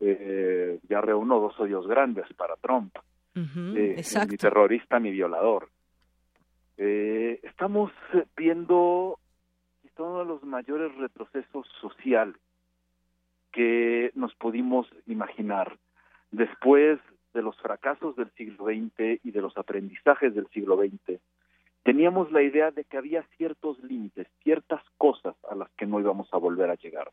eh, 0.00 0.78
ya 0.88 1.00
reúno 1.00 1.40
dos 1.40 1.58
odios 1.60 1.86
grandes 1.86 2.26
para 2.36 2.56
Trump. 2.56 2.94
Eh, 3.34 4.02
mi 4.28 4.36
terrorista, 4.36 4.98
mi 4.98 5.12
violador. 5.12 5.68
estamos 6.76 7.92
viendo 8.36 9.18
uno 9.98 10.18
de 10.20 10.24
los 10.24 10.42
mayores 10.44 10.94
retrocesos 10.96 11.66
sociales 11.80 12.36
que 13.52 14.10
nos 14.14 14.34
pudimos 14.34 14.86
imaginar. 15.06 15.76
Después 16.30 17.00
de 17.34 17.42
los 17.42 17.56
fracasos 17.60 18.16
del 18.16 18.30
siglo 18.32 18.66
XX 18.66 19.24
y 19.24 19.30
de 19.30 19.40
los 19.40 19.56
aprendizajes 19.56 20.34
del 20.34 20.48
siglo 20.48 20.76
XX, 20.76 21.20
teníamos 21.82 22.30
la 22.32 22.42
idea 22.42 22.70
de 22.70 22.84
que 22.84 22.98
había 22.98 23.22
ciertos 23.36 23.78
límites, 23.82 24.26
ciertas 24.42 24.82
cosas 24.96 25.34
a 25.50 25.54
las 25.54 25.70
que 25.70 25.86
no 25.86 26.00
íbamos 26.00 26.28
a 26.32 26.38
volver 26.38 26.70
a 26.70 26.74
llegar. 26.74 27.10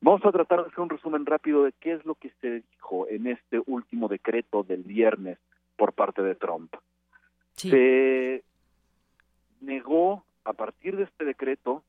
Vamos 0.00 0.24
a 0.24 0.32
tratar 0.32 0.60
de 0.60 0.66
hacer 0.68 0.80
un 0.80 0.90
resumen 0.90 1.24
rápido 1.24 1.64
de 1.64 1.72
qué 1.80 1.92
es 1.92 2.04
lo 2.04 2.14
que 2.14 2.30
se 2.40 2.60
dijo 2.60 3.08
en 3.08 3.26
este 3.26 3.62
último 3.66 4.08
decreto 4.08 4.62
del 4.62 4.82
viernes 4.82 5.38
por 5.76 5.92
parte 5.92 6.22
de 6.22 6.34
Trump. 6.34 6.74
Se 7.52 8.44
negó 9.60 10.24
a 10.44 10.52
partir 10.52 10.96
de 10.96 11.04
este 11.04 11.24
decreto 11.24 11.82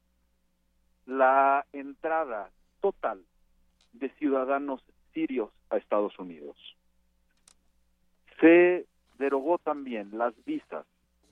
la 1.06 1.66
entrada 1.74 2.50
total 2.82 3.22
de 3.94 4.10
ciudadanos 4.12 4.82
sirios 5.14 5.50
a 5.70 5.78
Estados 5.78 6.18
Unidos. 6.20 6.58
Se 8.40 8.86
derogó 9.18 9.58
también 9.58 10.10
las 10.18 10.34
visas 10.46 10.86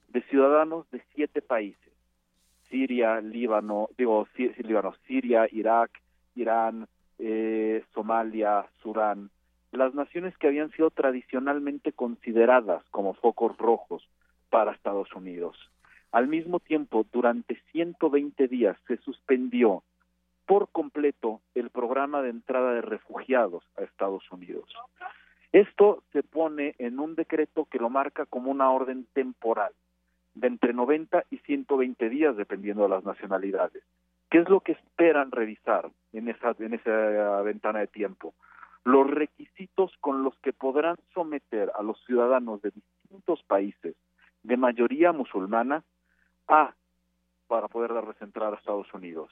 de 0.10 0.22
ciudadanos 0.24 0.89
de 0.91 1.01
siete 1.14 1.41
países, 1.41 1.93
Siria, 2.70 3.20
Líbano, 3.22 3.89
digo, 3.97 4.28
Líbano, 4.38 4.93
Siria, 5.06 5.47
Irak, 5.51 5.91
Irán, 6.36 6.88
eh, 7.20 7.84
Somalia, 7.93 8.66
Sudán, 8.82 9.30
las 9.72 9.93
naciones 9.93 10.38
que 10.38 10.47
habían 10.47 10.72
sido 10.72 10.91
tradicionalmente 10.91 11.93
consideradas 11.93 12.84
como 12.91 13.14
focos 13.16 13.58
rojos 13.58 14.08
para 14.49 14.72
Estados 14.72 15.12
Unidos. 15.14 15.58
Al 16.12 16.28
mismo 16.28 16.60
tiempo, 16.60 17.06
durante 17.12 17.60
120 17.72 18.47
días 18.47 18.78
se 18.88 18.97
suspendió 18.97 19.84
por 20.45 20.70
completo 20.70 21.41
el 21.56 21.70
programa 21.72 22.22
de 22.22 22.30
entrada 22.30 22.74
de 22.74 22.82
refugiados 22.82 23.64
a 23.78 23.82
Estados 23.82 24.32
Unidos. 24.32 24.70
Esto 25.54 26.01
se 26.12 26.24
pone 26.24 26.74
en 26.80 26.99
un 26.99 27.14
decreto 27.14 27.66
que 27.66 27.78
lo 27.78 27.91
marca 27.91 28.26
como 28.26 28.49
una 28.49 28.72
orden 28.72 29.06
temporal 29.14 29.72
de 30.34 30.47
entre 30.47 30.74
90 30.74 31.26
y 31.30 31.38
120 31.38 32.10
días, 32.10 32.36
dependiendo 32.36 32.84
de 32.84 32.89
las 32.89 33.06
nacionalidades. 33.06 33.84
¿Qué 34.32 34.39
es 34.39 34.49
lo 34.49 34.62
que 34.62 34.72
esperan 34.72 35.30
revisar 35.30 35.91
en 36.12 36.28
esa, 36.28 36.56
en 36.58 36.74
esa 36.74 37.43
ventana 37.43 37.80
de 37.82 37.88
tiempo? 37.88 38.34
Los 38.84 39.08
requisitos 39.08 39.95
con 39.99 40.24
los 40.24 40.36
que 40.39 40.54
podrán 40.54 40.95
someter 41.14 41.72
a 41.78 41.84
los 41.84 42.04
ciudadanos 42.06 42.60
de 42.64 42.72
distintos 42.72 43.43
países 43.43 43.95
de 44.41 44.58
mayoría 44.58 45.12
musulmana 45.12 45.84
a 46.47 46.74
para 47.47 47.68
poder 47.68 47.93
darles 47.93 48.20
entrada 48.24 48.54
a 48.54 48.58
Estados 48.58 48.91
Unidos. 48.91 49.30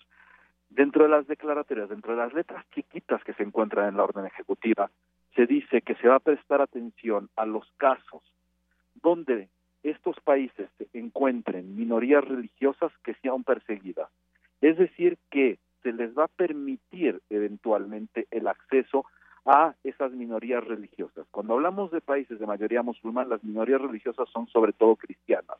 Dentro 0.69 1.03
de 1.03 1.09
las 1.09 1.25
declaratorias, 1.25 1.89
dentro 1.89 2.11
de 2.11 2.19
las 2.19 2.33
letras 2.33 2.63
chiquitas 2.75 3.23
que 3.23 3.33
se 3.33 3.41
encuentran 3.41 3.89
en 3.89 3.97
la 3.97 4.03
orden 4.03 4.27
ejecutiva, 4.27 4.91
se 5.35 5.45
dice 5.45 5.81
que 5.81 5.95
se 5.95 6.07
va 6.07 6.15
a 6.15 6.19
prestar 6.19 6.61
atención 6.61 7.29
a 7.35 7.45
los 7.45 7.69
casos 7.77 8.21
donde 9.01 9.49
estos 9.83 10.19
países 10.23 10.69
encuentren 10.93 11.75
minorías 11.75 12.23
religiosas 12.23 12.91
que 13.03 13.15
sean 13.15 13.43
perseguidas. 13.43 14.09
Es 14.61 14.77
decir, 14.77 15.17
que 15.29 15.57
se 15.81 15.91
les 15.93 16.15
va 16.15 16.25
a 16.25 16.27
permitir 16.27 17.21
eventualmente 17.29 18.27
el 18.29 18.47
acceso 18.47 19.05
a 19.45 19.73
esas 19.83 20.11
minorías 20.11 20.63
religiosas. 20.63 21.25
Cuando 21.31 21.53
hablamos 21.53 21.89
de 21.89 22.01
países 22.01 22.39
de 22.39 22.45
mayoría 22.45 22.83
musulmana, 22.83 23.29
las 23.29 23.43
minorías 23.43 23.81
religiosas 23.81 24.29
son 24.29 24.47
sobre 24.47 24.73
todo 24.73 24.95
cristianas. 24.95 25.57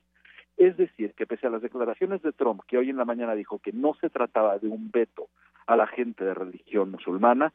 Es 0.57 0.77
decir, 0.77 1.13
que 1.15 1.25
pese 1.25 1.47
a 1.47 1.49
las 1.49 1.63
declaraciones 1.63 2.21
de 2.21 2.33
Trump, 2.33 2.61
que 2.67 2.77
hoy 2.77 2.91
en 2.91 2.97
la 2.97 3.05
mañana 3.05 3.33
dijo 3.33 3.57
que 3.57 3.71
no 3.71 3.95
se 3.95 4.11
trataba 4.11 4.59
de 4.59 4.67
un 4.67 4.91
veto 4.91 5.29
a 5.65 5.75
la 5.75 5.87
gente 5.87 6.23
de 6.23 6.35
religión 6.35 6.91
musulmana, 6.91 7.51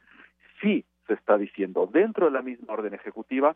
sí 0.61 0.83
se 1.07 1.13
está 1.13 1.37
diciendo 1.37 1.89
dentro 1.91 2.25
de 2.25 2.31
la 2.31 2.41
misma 2.41 2.73
orden 2.73 2.93
ejecutiva 2.93 3.55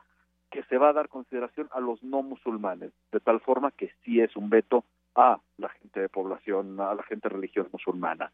que 0.49 0.63
se 0.63 0.77
va 0.77 0.89
a 0.89 0.93
dar 0.93 1.07
consideración 1.07 1.69
a 1.71 1.79
los 1.79 2.03
no 2.03 2.23
musulmanes, 2.23 2.91
de 3.11 3.19
tal 3.19 3.39
forma 3.39 3.71
que 3.71 3.91
sí 4.03 4.19
es 4.19 4.35
un 4.35 4.49
veto 4.49 4.83
a 5.15 5.39
la 5.57 5.69
gente 5.69 6.01
de 6.01 6.09
población, 6.09 6.79
a 6.79 6.93
la 6.93 7.03
gente 7.03 7.29
de 7.29 7.35
religión 7.35 7.67
musulmana. 7.71 8.31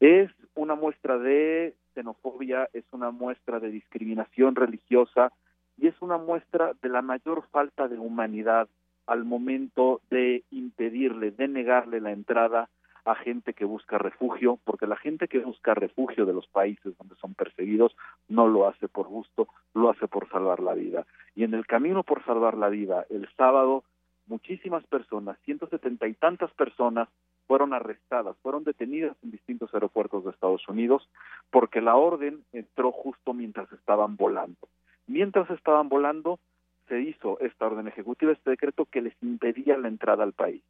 Es 0.00 0.30
una 0.54 0.74
muestra 0.74 1.18
de 1.18 1.74
xenofobia, 1.94 2.68
es 2.74 2.84
una 2.92 3.10
muestra 3.10 3.58
de 3.60 3.70
discriminación 3.70 4.54
religiosa 4.54 5.32
y 5.78 5.86
es 5.86 5.94
una 6.00 6.18
muestra 6.18 6.72
de 6.82 6.88
la 6.90 7.00
mayor 7.02 7.44
falta 7.50 7.88
de 7.88 7.98
humanidad 7.98 8.68
al 9.06 9.24
momento 9.24 10.00
de 10.10 10.44
impedirle, 10.50 11.30
de 11.30 11.48
negarle 11.48 12.00
la 12.00 12.12
entrada 12.12 12.68
a 13.06 13.14
gente 13.14 13.54
que 13.54 13.64
busca 13.64 13.98
refugio, 13.98 14.58
porque 14.64 14.86
la 14.86 14.96
gente 14.96 15.28
que 15.28 15.38
busca 15.38 15.74
refugio 15.74 16.26
de 16.26 16.32
los 16.32 16.46
países 16.48 16.98
donde 16.98 17.14
son 17.16 17.34
perseguidos 17.34 17.96
no 18.28 18.48
lo 18.48 18.66
hace 18.66 18.88
por 18.88 19.06
gusto, 19.06 19.46
lo 19.74 19.90
hace 19.90 20.08
por 20.08 20.28
salvar 20.28 20.60
la 20.60 20.74
vida. 20.74 21.06
Y 21.36 21.44
en 21.44 21.54
el 21.54 21.66
camino 21.66 22.02
por 22.02 22.24
salvar 22.24 22.56
la 22.56 22.68
vida, 22.68 23.06
el 23.08 23.28
sábado, 23.36 23.84
muchísimas 24.26 24.84
personas, 24.86 25.38
ciento 25.44 25.68
setenta 25.68 26.08
y 26.08 26.14
tantas 26.14 26.50
personas, 26.54 27.08
fueron 27.46 27.72
arrestadas, 27.72 28.36
fueron 28.42 28.64
detenidas 28.64 29.16
en 29.22 29.30
distintos 29.30 29.72
aeropuertos 29.72 30.24
de 30.24 30.32
Estados 30.32 30.68
Unidos, 30.68 31.08
porque 31.50 31.80
la 31.80 31.94
orden 31.94 32.42
entró 32.52 32.90
justo 32.90 33.34
mientras 33.34 33.70
estaban 33.72 34.16
volando. 34.16 34.68
Mientras 35.06 35.48
estaban 35.50 35.88
volando, 35.88 36.40
se 36.88 37.00
hizo 37.00 37.38
esta 37.38 37.66
orden 37.66 37.86
ejecutiva, 37.86 38.32
este 38.32 38.50
decreto 38.50 38.84
que 38.86 39.00
les 39.00 39.14
impedía 39.22 39.78
la 39.78 39.86
entrada 39.86 40.24
al 40.24 40.32
país. 40.32 40.62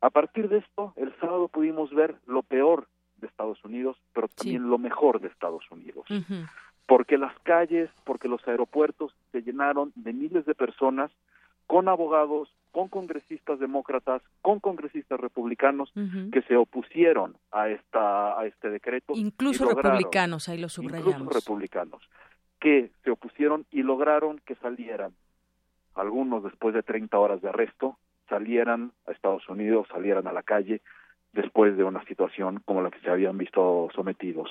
A 0.00 0.10
partir 0.10 0.48
de 0.48 0.58
esto, 0.58 0.92
el 0.96 1.14
sábado 1.20 1.48
pudimos 1.48 1.92
ver 1.92 2.16
lo 2.26 2.42
peor 2.42 2.86
de 3.16 3.26
Estados 3.26 3.62
Unidos, 3.64 3.96
pero 4.12 4.28
también 4.28 4.70
lo 4.70 4.78
mejor 4.78 5.20
de 5.20 5.28
Estados 5.28 5.64
Unidos. 5.70 6.06
Porque 6.86 7.18
las 7.18 7.36
calles, 7.40 7.90
porque 8.04 8.28
los 8.28 8.46
aeropuertos 8.46 9.14
se 9.32 9.42
llenaron 9.42 9.92
de 9.96 10.12
miles 10.12 10.46
de 10.46 10.54
personas 10.54 11.10
con 11.66 11.88
abogados, 11.88 12.48
con 12.72 12.88
congresistas 12.88 13.58
demócratas, 13.58 14.22
con 14.40 14.60
congresistas 14.60 15.20
republicanos 15.20 15.92
que 16.32 16.42
se 16.42 16.56
opusieron 16.56 17.36
a 17.50 17.68
esta 17.68 18.38
a 18.38 18.46
este 18.46 18.70
decreto. 18.70 19.12
Incluso 19.16 19.68
republicanos, 19.68 20.48
ahí 20.48 20.58
lo 20.58 20.68
subrayamos. 20.68 21.22
Incluso 21.22 21.30
republicanos 21.30 22.08
que 22.60 22.90
se 23.04 23.10
opusieron 23.10 23.66
y 23.70 23.82
lograron 23.82 24.40
que 24.44 24.54
salieran, 24.56 25.12
algunos 25.94 26.42
después 26.42 26.74
de 26.74 26.82
30 26.82 27.18
horas 27.18 27.40
de 27.42 27.48
arresto, 27.50 27.98
salieran 28.28 28.92
a 29.06 29.12
Estados 29.12 29.48
Unidos, 29.48 29.86
salieran 29.90 30.26
a 30.26 30.32
la 30.32 30.42
calle 30.42 30.80
después 31.32 31.76
de 31.76 31.84
una 31.84 32.04
situación 32.04 32.60
como 32.64 32.82
la 32.82 32.90
que 32.90 33.00
se 33.00 33.10
habían 33.10 33.38
visto 33.38 33.88
sometidos. 33.94 34.50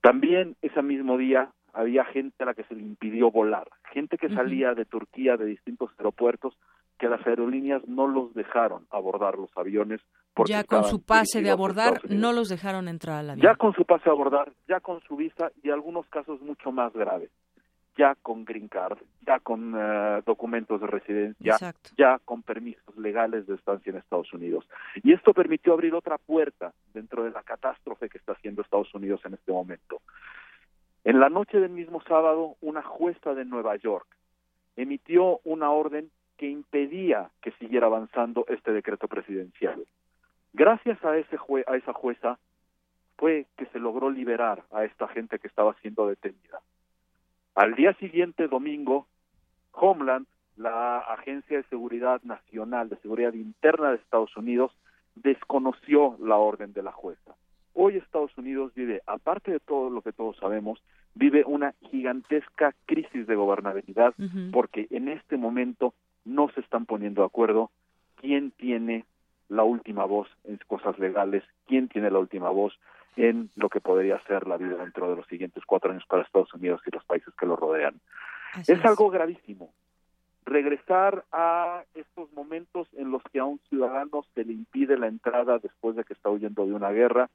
También 0.00 0.56
ese 0.62 0.82
mismo 0.82 1.16
día 1.16 1.50
había 1.72 2.04
gente 2.04 2.42
a 2.42 2.46
la 2.46 2.54
que 2.54 2.64
se 2.64 2.74
le 2.74 2.82
impidió 2.82 3.30
volar, 3.30 3.68
gente 3.92 4.18
que 4.18 4.28
salía 4.28 4.74
de 4.74 4.84
Turquía 4.84 5.36
de 5.36 5.46
distintos 5.46 5.90
aeropuertos 5.98 6.54
que 6.98 7.08
las 7.08 7.26
aerolíneas 7.26 7.82
no 7.88 8.06
los 8.06 8.32
dejaron 8.34 8.86
abordar 8.90 9.36
los 9.36 9.50
aviones. 9.56 10.00
Porque 10.34 10.52
ya 10.52 10.64
con 10.64 10.84
su 10.84 11.02
pase 11.02 11.42
de 11.42 11.50
abordar 11.50 12.00
no 12.08 12.32
los 12.32 12.48
dejaron 12.48 12.88
entrar 12.88 13.18
al 13.18 13.30
avión. 13.30 13.44
Ya 13.44 13.56
con 13.56 13.72
su 13.74 13.84
pase 13.84 14.04
de 14.04 14.10
abordar, 14.10 14.52
ya 14.68 14.80
con 14.80 15.00
su 15.02 15.16
visa 15.16 15.50
y 15.62 15.70
algunos 15.70 16.06
casos 16.08 16.40
mucho 16.42 16.70
más 16.70 16.92
graves, 16.92 17.30
ya 17.96 18.14
con 18.22 18.44
green 18.44 18.68
card, 18.68 18.98
ya 19.26 19.38
con 19.40 19.74
eh, 19.76 20.22
documentos 20.24 20.80
de 20.80 20.86
residencia, 20.86 21.56
ya 21.96 22.18
con 22.24 22.42
permisos 22.42 22.96
legales 22.96 23.46
de 23.46 23.54
estancia 23.54 23.90
en 23.90 23.98
Estados 23.98 24.32
Unidos. 24.32 24.66
Y 25.02 25.12
esto 25.12 25.34
permitió 25.34 25.72
abrir 25.72 25.94
otra 25.94 26.18
puerta 26.18 26.72
dentro 26.94 27.24
de 27.24 27.30
la 27.30 27.42
catástrofe 27.42 28.08
que 28.08 28.18
está 28.18 28.32
haciendo 28.32 28.62
Estados 28.62 28.92
Unidos 28.94 29.20
en 29.24 29.34
este 29.34 29.52
momento. 29.52 30.00
En 31.04 31.20
la 31.20 31.28
noche 31.28 31.58
del 31.58 31.70
mismo 31.70 32.00
sábado, 32.02 32.56
una 32.60 32.82
jueza 32.82 33.34
de 33.34 33.44
Nueva 33.44 33.76
York 33.76 34.06
emitió 34.76 35.40
una 35.44 35.70
orden 35.70 36.10
que 36.38 36.48
impedía 36.48 37.30
que, 37.40 37.52
seguir 37.52 37.84
avanzando 37.84 38.44
este 38.48 38.72
decreto 38.72 39.08
presidencial. 39.08 39.84
Gracias 40.52 41.02
a, 41.04 41.16
ese 41.16 41.36
jue 41.36 41.64
a 41.66 41.76
esa 41.76 41.92
jueza 41.92 42.38
fue 43.16 43.46
que 43.56 43.66
se 43.66 43.78
logró 43.78 44.10
liberar 44.10 44.64
a 44.72 44.84
esta 44.84 45.06
gente 45.08 45.38
que 45.38 45.46
estaba 45.46 45.74
siendo 45.82 46.08
detenida. 46.08 46.60
Al 47.54 47.74
día 47.74 47.92
siguiente, 47.94 48.48
domingo, 48.48 49.06
Homeland, 49.72 50.26
la 50.56 50.98
Agencia 50.98 51.58
de 51.58 51.64
Seguridad 51.64 52.22
Nacional, 52.22 52.88
de 52.88 52.96
Seguridad 52.96 53.34
Interna 53.34 53.90
de 53.90 53.96
Estados 53.96 54.34
Unidos, 54.36 54.72
desconoció 55.16 56.16
la 56.20 56.36
orden 56.36 56.72
de 56.72 56.82
la 56.82 56.92
jueza. 56.92 57.34
Hoy 57.74 57.96
Estados 57.96 58.36
Unidos 58.38 58.72
vive, 58.74 59.02
aparte 59.06 59.50
de 59.50 59.60
todo 59.60 59.90
lo 59.90 60.00
que 60.00 60.12
todos 60.12 60.36
sabemos, 60.38 60.82
vive 61.14 61.44
una 61.46 61.74
gigantesca 61.90 62.74
crisis 62.86 63.26
de 63.26 63.34
gobernabilidad 63.34 64.14
porque 64.50 64.86
en 64.90 65.08
este 65.08 65.36
momento 65.36 65.94
no 66.24 66.48
se 66.50 66.60
están 66.60 66.86
poniendo 66.86 67.20
de 67.20 67.26
acuerdo 67.26 67.70
quién 68.16 68.50
tiene 68.52 69.04
la 69.48 69.64
última 69.64 70.04
voz 70.06 70.28
en 70.44 70.58
cosas 70.66 70.98
legales, 70.98 71.44
quién 71.66 71.88
tiene 71.88 72.10
la 72.10 72.18
última 72.18 72.48
voz 72.48 72.78
en 73.16 73.50
lo 73.56 73.68
que 73.68 73.80
podría 73.80 74.20
ser 74.26 74.46
la 74.46 74.56
vida 74.56 74.76
dentro 74.76 75.10
de 75.10 75.16
los 75.16 75.26
siguientes 75.26 75.64
cuatro 75.66 75.90
años 75.90 76.04
para 76.08 76.22
Estados 76.22 76.52
Unidos 76.54 76.80
y 76.86 76.90
los 76.90 77.04
países 77.04 77.32
que 77.34 77.46
lo 77.46 77.56
rodean. 77.56 78.00
es, 78.66 78.84
algo 78.84 79.10
gravísimo. 79.10 79.72
Regresar 80.44 81.24
a 81.30 81.84
estos 81.94 82.32
momentos 82.32 82.88
en 82.94 83.10
los 83.10 83.22
que 83.32 83.38
a 83.38 83.44
un 83.44 83.60
ciudadano 83.68 84.24
se 84.34 84.44
le 84.44 84.52
impide 84.52 84.98
la 84.98 85.06
entrada 85.06 85.58
después 85.58 85.94
de 85.96 86.04
que 86.04 86.14
está 86.14 86.30
huyendo 86.30 86.66
de 86.66 86.72
una 86.72 86.90
guerra 86.90 87.30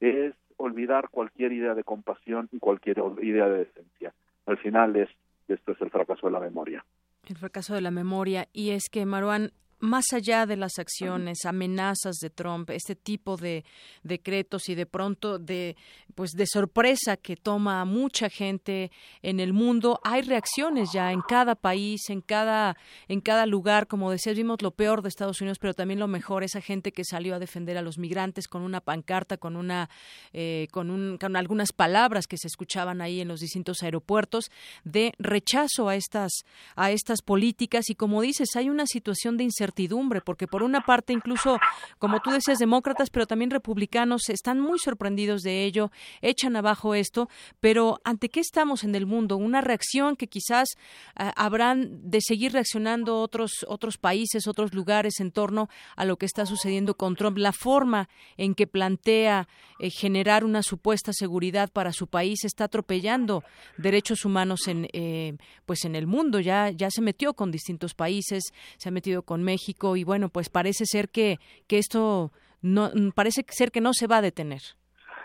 es 0.00 0.34
olvidar 0.56 1.08
cualquier 1.08 1.52
idea 1.52 1.74
de 1.74 1.84
compasión 1.84 2.48
y 2.52 2.58
cualquier 2.58 3.02
idea 3.22 3.48
de 3.48 3.58
decencia. 3.58 4.12
Al 4.46 4.58
final 4.58 4.96
es 4.96 5.08
esto 5.48 5.72
es 5.72 5.80
el 5.80 5.90
fracaso 5.90 6.26
de 6.26 6.32
la 6.32 6.40
memoria. 6.40 6.84
El 7.26 7.36
fracaso 7.36 7.74
de 7.74 7.80
la 7.80 7.90
memoria. 7.90 8.48
Y 8.52 8.70
es 8.70 8.88
que, 8.88 9.06
Maruán, 9.06 9.52
más 9.82 10.04
allá 10.12 10.46
de 10.46 10.56
las 10.56 10.78
acciones, 10.78 11.44
amenazas 11.44 12.14
de 12.22 12.30
Trump, 12.30 12.70
este 12.70 12.94
tipo 12.94 13.36
de 13.36 13.64
decretos 14.04 14.68
y 14.68 14.76
de 14.76 14.86
pronto 14.86 15.40
de 15.40 15.76
pues 16.14 16.30
de 16.32 16.46
sorpresa 16.46 17.16
que 17.16 17.34
toma 17.34 17.80
a 17.80 17.84
mucha 17.84 18.30
gente 18.30 18.92
en 19.22 19.40
el 19.40 19.52
mundo, 19.52 19.98
hay 20.04 20.22
reacciones 20.22 20.90
ya 20.92 21.10
en 21.10 21.20
cada 21.22 21.56
país, 21.56 22.10
en 22.10 22.20
cada 22.20 22.76
en 23.08 23.20
cada 23.20 23.44
lugar, 23.44 23.88
como 23.88 24.12
decías, 24.12 24.36
vimos 24.36 24.62
lo 24.62 24.70
peor 24.70 25.02
de 25.02 25.08
Estados 25.08 25.40
Unidos, 25.40 25.58
pero 25.58 25.74
también 25.74 25.98
lo 25.98 26.06
mejor, 26.06 26.44
esa 26.44 26.60
gente 26.60 26.92
que 26.92 27.04
salió 27.04 27.34
a 27.34 27.40
defender 27.40 27.76
a 27.76 27.82
los 27.82 27.98
migrantes 27.98 28.46
con 28.46 28.62
una 28.62 28.80
pancarta, 28.80 29.36
con 29.36 29.56
una 29.56 29.90
eh, 30.32 30.68
con, 30.70 30.90
un, 30.90 31.18
con 31.18 31.34
algunas 31.34 31.72
palabras 31.72 32.28
que 32.28 32.38
se 32.38 32.46
escuchaban 32.46 33.00
ahí 33.00 33.20
en 33.20 33.26
los 33.26 33.40
distintos 33.40 33.82
aeropuertos 33.82 34.44
de 34.84 35.12
rechazo 35.18 35.88
a 35.88 35.96
estas 35.96 36.30
a 36.76 36.92
estas 36.92 37.20
políticas. 37.20 37.90
Y 37.90 37.96
como 37.96 38.22
dices, 38.22 38.54
hay 38.54 38.70
una 38.70 38.86
situación 38.86 39.36
de 39.36 39.42
incertidumbre 39.42 39.71
porque 40.24 40.46
por 40.46 40.62
una 40.62 40.80
parte 40.80 41.12
incluso, 41.12 41.58
como 41.98 42.20
tú 42.20 42.30
decías, 42.30 42.58
demócratas, 42.58 43.10
pero 43.10 43.26
también 43.26 43.50
republicanos 43.50 44.28
están 44.28 44.60
muy 44.60 44.78
sorprendidos 44.78 45.42
de 45.42 45.64
ello, 45.64 45.90
echan 46.20 46.56
abajo 46.56 46.94
esto, 46.94 47.28
pero 47.60 48.00
¿ante 48.04 48.28
qué 48.28 48.40
estamos 48.40 48.84
en 48.84 48.94
el 48.94 49.06
mundo? 49.06 49.36
Una 49.36 49.60
reacción 49.60 50.16
que 50.16 50.26
quizás 50.26 50.68
eh, 51.18 51.30
habrán 51.36 52.10
de 52.10 52.20
seguir 52.20 52.52
reaccionando 52.52 53.20
otros, 53.20 53.64
otros 53.68 53.98
países, 53.98 54.46
otros 54.46 54.74
lugares 54.74 55.20
en 55.20 55.32
torno 55.32 55.68
a 55.96 56.04
lo 56.04 56.16
que 56.16 56.26
está 56.26 56.46
sucediendo 56.46 56.96
con 56.96 57.16
Trump, 57.16 57.38
la 57.38 57.52
forma 57.52 58.08
en 58.36 58.54
que 58.54 58.66
plantea 58.66 59.48
eh, 59.78 59.90
generar 59.90 60.44
una 60.44 60.62
supuesta 60.62 61.12
seguridad 61.12 61.70
para 61.72 61.92
su 61.92 62.06
país 62.06 62.44
está 62.44 62.64
atropellando 62.64 63.42
derechos 63.76 64.24
humanos 64.24 64.68
en, 64.68 64.88
eh, 64.92 65.36
pues 65.66 65.84
en 65.84 65.94
el 65.96 66.06
mundo, 66.06 66.40
ya, 66.40 66.70
ya 66.70 66.90
se 66.90 67.00
metió 67.00 67.34
con 67.34 67.50
distintos 67.50 67.94
países, 67.94 68.44
se 68.76 68.88
ha 68.88 68.92
metido 68.92 69.22
con 69.22 69.42
México, 69.42 69.61
y 69.68 70.04
bueno, 70.04 70.28
pues 70.28 70.48
parece 70.48 70.84
ser 70.86 71.08
que, 71.08 71.38
que 71.66 71.78
esto 71.78 72.32
no 72.62 72.90
parece 73.14 73.44
ser 73.48 73.70
que 73.70 73.80
no 73.80 73.92
se 73.92 74.06
va 74.06 74.18
a 74.18 74.22
detener. 74.22 74.62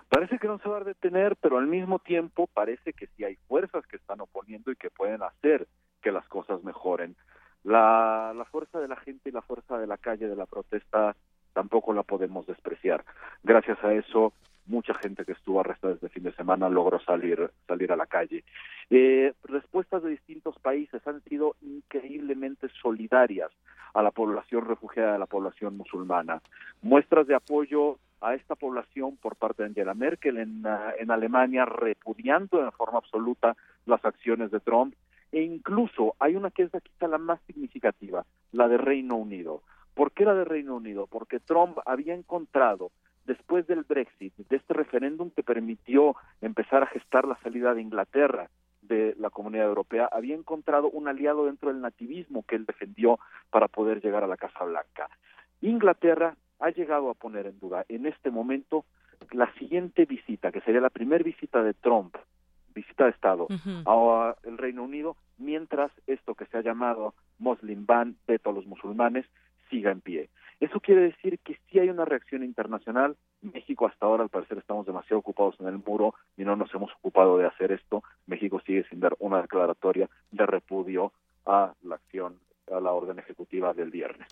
Parece 0.09 0.39
que 0.39 0.47
no 0.47 0.57
se 0.59 0.69
va 0.69 0.77
a 0.77 0.83
detener, 0.83 1.35
pero 1.35 1.57
al 1.57 1.67
mismo 1.67 1.99
tiempo 1.99 2.47
parece 2.47 2.93
que 2.93 3.07
sí 3.07 3.23
hay 3.23 3.35
fuerzas 3.47 3.85
que 3.88 3.97
están 3.97 4.21
oponiendo 4.21 4.71
y 4.71 4.75
que 4.75 4.89
pueden 4.89 5.21
hacer 5.21 5.67
que 6.01 6.11
las 6.11 6.27
cosas 6.27 6.63
mejoren. 6.63 7.15
La, 7.63 8.33
la 8.35 8.45
fuerza 8.45 8.79
de 8.79 8.88
la 8.88 8.95
gente 8.95 9.29
y 9.29 9.33
la 9.33 9.41
fuerza 9.41 9.77
de 9.77 9.88
la 9.88 9.97
calle, 9.97 10.27
de 10.27 10.35
la 10.35 10.45
protesta, 10.45 11.15
tampoco 11.53 11.91
la 11.91 12.03
podemos 12.03 12.47
despreciar. 12.47 13.03
Gracias 13.43 13.83
a 13.83 13.93
eso, 13.93 14.31
mucha 14.68 14.93
gente 14.93 15.26
que 15.26 15.32
estuvo 15.32 15.59
arrestada 15.59 15.93
desde 15.93 16.09
fin 16.09 16.24
de 16.24 16.34
semana 16.34 16.70
logró 16.70 16.99
salir, 16.99 17.49
salir 17.68 17.91
a 17.91 17.95
la 17.95 18.05
calle. 18.05 18.43
Eh, 18.89 19.34
respuestas 19.43 20.03
de 20.03 20.11
distintos 20.11 20.57
países 20.59 21.05
han 21.07 21.22
sido 21.24 21.55
increíblemente 21.61 22.68
solidarias 22.82 23.51
a 23.93 24.01
la 24.01 24.11
población 24.11 24.65
refugiada, 24.65 25.15
a 25.15 25.20
la 25.20 25.26
población 25.26 25.78
musulmana. 25.78 26.41
Muestras 26.82 27.28
de 27.28 27.36
apoyo 27.36 27.97
a 28.22 28.34
esta 28.34 28.55
población 28.55 29.18
por 29.18 29.36
parte 29.36 29.63
de 29.63 29.70
Angela 29.70 29.93
Merkel 29.93 30.38
en, 30.38 30.65
ah, 30.65 30.93
en 30.97 31.11
Alemania, 31.11 31.65
repudiando 31.65 32.63
en 32.63 32.72
forma 32.72 32.99
absoluta 32.99 33.55
las 33.86 34.03
acciones 34.03 34.51
de 34.51 34.59
Trump, 34.59 34.93
e 35.32 35.41
incluso 35.41 36.15
hay 36.20 36.36
una 36.36 36.51
que 36.51 36.63
es 36.63 36.72
quizá 36.72 37.07
la 37.07 37.18
más 37.18 37.39
significativa, 37.45 38.26
la 38.51 38.68
de 38.68 38.78
Reino 38.78 39.15
Unido. 39.15 39.61
¿Por 39.93 40.11
qué 40.11 40.26
la 40.26 40.36
de 40.36 40.45
Reino 40.45 40.76
Unido? 40.76 41.07
Porque 41.07 41.39
Trump 41.39 41.78
había 41.86 42.13
encontrado 42.13 42.91
después 43.28 43.67
del 43.67 43.84
Brexit, 43.84 44.34
de 44.36 44.55
este 44.55 44.73
referéndum 44.73 45.30
que 45.30 45.43
permitió 45.43 46.15
empezar 46.41 46.82
a 46.82 46.88
gestar 46.88 47.28
la 47.28 47.38
salida 47.43 47.73
de 47.73 47.82
Inglaterra 47.82 48.49
de 48.82 49.15
la 49.19 49.30
comunidad 49.30 49.67
europea, 49.67 50.09
había 50.11 50.34
encontrado 50.34 50.89
un 50.89 51.09
aliado 51.09 51.45
dentro 51.45 51.69
del 51.69 51.82
nativismo 51.82 52.43
que 52.47 52.55
él 52.55 52.65
defendió 52.65 53.19
para 53.51 53.67
poder 53.67 54.01
llegar 54.01 54.23
a 54.23 54.28
la 54.28 54.38
Casa 54.38 54.63
Blanca. 54.63 55.09
Inglaterra 55.61 56.36
ha 56.59 56.69
llegado 56.69 57.09
a 57.09 57.13
poner 57.13 57.45
en 57.47 57.59
duda 57.59 57.86
en 57.89 58.05
este 58.05 58.32
momento 58.32 58.86
la 59.32 59.51
siguiente 59.55 60.05
visita, 60.05 60.51
que 60.51 60.61
sería 60.61 60.80
la 60.80 60.89
primera 60.89 61.23
visita 61.23 61.61
de 61.61 61.73
Trump, 61.73 62.15
visita 62.73 63.05
de 63.05 63.09
Estado, 63.09 63.47
al 63.86 64.57
Reino 64.57 64.84
Unido, 64.84 65.17
mientras 65.38 65.91
esto 66.05 66.36
que 66.36 66.45
se 66.45 66.57
ha 66.57 66.61
llamado 66.61 67.13
Muslim 67.39 67.86
Ban, 67.86 68.15
veto 68.25 68.51
a 68.51 68.53
los 68.53 68.65
musulmanes, 68.67 69.25
siga 69.69 69.91
en 69.91 69.99
pie. 69.99 70.30
Eso 70.60 70.80
quiere 70.80 71.01
decir 71.01 71.38
que 71.39 71.60
sí 71.70 71.80
hay 71.80 71.89
una 71.89 72.05
reacción 72.05 72.43
internacional. 72.43 73.16
México 73.41 73.86
hasta 73.86 74.05
ahora 74.05 74.24
al 74.24 74.30
parecer 74.30 74.58
estamos 74.58 74.86
demasiado 74.88 75.20
ocupados 75.20 75.55
en 75.60 75.68
el 75.68 75.78
muro 75.78 76.16
y 76.36 76.43
no 76.43 76.55
nos 76.55 76.74
hemos 76.74 76.91
ocupado 76.93 77.38
de 77.38 77.45
hacer 77.45 77.72
esto. 77.72 78.03
México 78.26 78.60
sigue 78.66 78.84
sin 78.89 78.99
dar 78.99 79.16
una 79.20 79.41
declaratoria 79.41 80.10
de 80.32 80.45
repudio 80.45 81.14
a 81.45 81.74
la 81.84 81.95
acción, 81.95 82.39
a 82.72 82.80
la 82.80 82.91
orden 82.91 83.20
ejecutiva 83.20 83.74
del 83.74 83.91
viernes. 83.91 84.28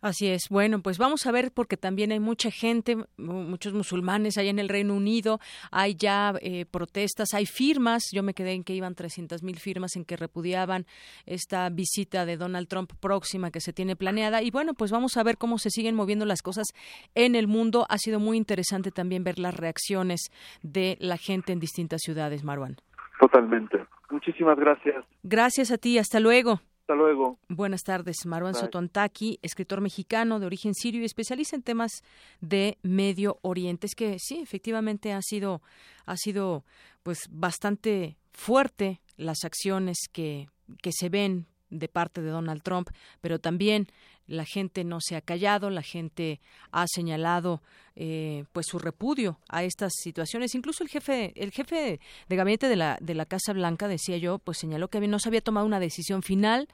Así 0.00 0.28
es. 0.28 0.48
Bueno, 0.48 0.80
pues 0.80 0.98
vamos 0.98 1.26
a 1.26 1.32
ver 1.32 1.50
porque 1.52 1.76
también 1.76 2.12
hay 2.12 2.20
mucha 2.20 2.50
gente, 2.50 2.96
muchos 3.16 3.72
musulmanes 3.74 4.38
allá 4.38 4.50
en 4.50 4.58
el 4.58 4.68
Reino 4.68 4.94
Unido, 4.94 5.40
hay 5.70 5.96
ya 5.96 6.34
eh, 6.40 6.66
protestas, 6.66 7.34
hay 7.34 7.46
firmas. 7.46 8.04
Yo 8.12 8.22
me 8.22 8.34
quedé 8.34 8.52
en 8.52 8.64
que 8.64 8.74
iban 8.74 8.94
300 8.94 9.42
mil 9.42 9.58
firmas 9.58 9.96
en 9.96 10.04
que 10.04 10.16
repudiaban 10.16 10.86
esta 11.26 11.68
visita 11.70 12.26
de 12.26 12.36
Donald 12.36 12.68
Trump 12.68 12.92
próxima 13.00 13.50
que 13.50 13.60
se 13.60 13.72
tiene 13.72 13.96
planeada. 13.96 14.42
Y 14.42 14.50
bueno, 14.50 14.74
pues 14.74 14.92
vamos 14.92 15.16
a 15.16 15.22
ver 15.22 15.36
cómo 15.36 15.58
se 15.58 15.70
siguen 15.70 15.94
moviendo 15.94 16.24
las 16.26 16.42
cosas 16.42 16.68
en 17.14 17.34
el 17.34 17.48
mundo. 17.48 17.86
Ha 17.88 17.98
sido 17.98 18.20
muy 18.20 18.36
interesante 18.36 18.90
también 18.90 19.24
ver 19.24 19.38
las 19.38 19.56
reacciones 19.56 20.30
de 20.62 20.96
la 21.00 21.16
gente 21.16 21.52
en 21.52 21.58
distintas 21.58 22.00
ciudades, 22.02 22.44
Marwan. 22.44 22.76
Totalmente. 23.20 23.84
Muchísimas 24.10 24.58
gracias. 24.58 25.04
Gracias 25.22 25.70
a 25.70 25.78
ti. 25.78 25.98
Hasta 25.98 26.20
luego. 26.20 26.60
Hasta 26.88 26.96
luego. 26.96 27.38
Buenas 27.50 27.82
tardes. 27.82 28.24
Marwan 28.24 28.54
Sotontaki, 28.54 29.38
escritor 29.42 29.82
mexicano 29.82 30.40
de 30.40 30.46
origen 30.46 30.72
sirio 30.72 31.02
y 31.02 31.04
especialista 31.04 31.54
en 31.54 31.62
temas 31.62 32.02
de 32.40 32.78
Medio 32.80 33.38
Oriente. 33.42 33.86
Es 33.86 33.94
que 33.94 34.16
sí, 34.18 34.38
efectivamente 34.38 35.12
ha 35.12 35.20
sido, 35.20 35.60
ha 36.06 36.16
sido 36.16 36.64
pues 37.02 37.18
bastante 37.28 38.16
fuerte 38.32 39.02
las 39.18 39.44
acciones 39.44 39.98
que, 40.10 40.48
que 40.80 40.92
se 40.92 41.10
ven 41.10 41.44
de 41.68 41.88
parte 41.88 42.22
de 42.22 42.30
Donald 42.30 42.62
Trump, 42.62 42.88
pero 43.20 43.38
también 43.38 43.88
la 44.28 44.44
gente 44.44 44.84
no 44.84 44.98
se 45.00 45.16
ha 45.16 45.20
callado, 45.20 45.70
la 45.70 45.82
gente 45.82 46.40
ha 46.70 46.86
señalado 46.86 47.62
eh, 47.96 48.44
pues 48.52 48.66
su 48.66 48.78
repudio 48.78 49.40
a 49.48 49.64
estas 49.64 49.92
situaciones. 49.96 50.54
Incluso 50.54 50.84
el 50.84 50.88
jefe, 50.88 51.32
el 51.34 51.50
jefe 51.50 51.98
de 52.28 52.36
gabinete 52.36 52.68
de 52.68 52.76
la, 52.76 52.98
de 53.00 53.14
la 53.14 53.26
Casa 53.26 53.52
Blanca, 53.52 53.88
decía 53.88 54.18
yo, 54.18 54.38
pues 54.38 54.58
señaló 54.58 54.88
que 54.88 55.00
no 55.00 55.18
se 55.18 55.28
había 55.28 55.40
tomado 55.40 55.66
una 55.66 55.80
decisión 55.80 56.22
final 56.22 56.68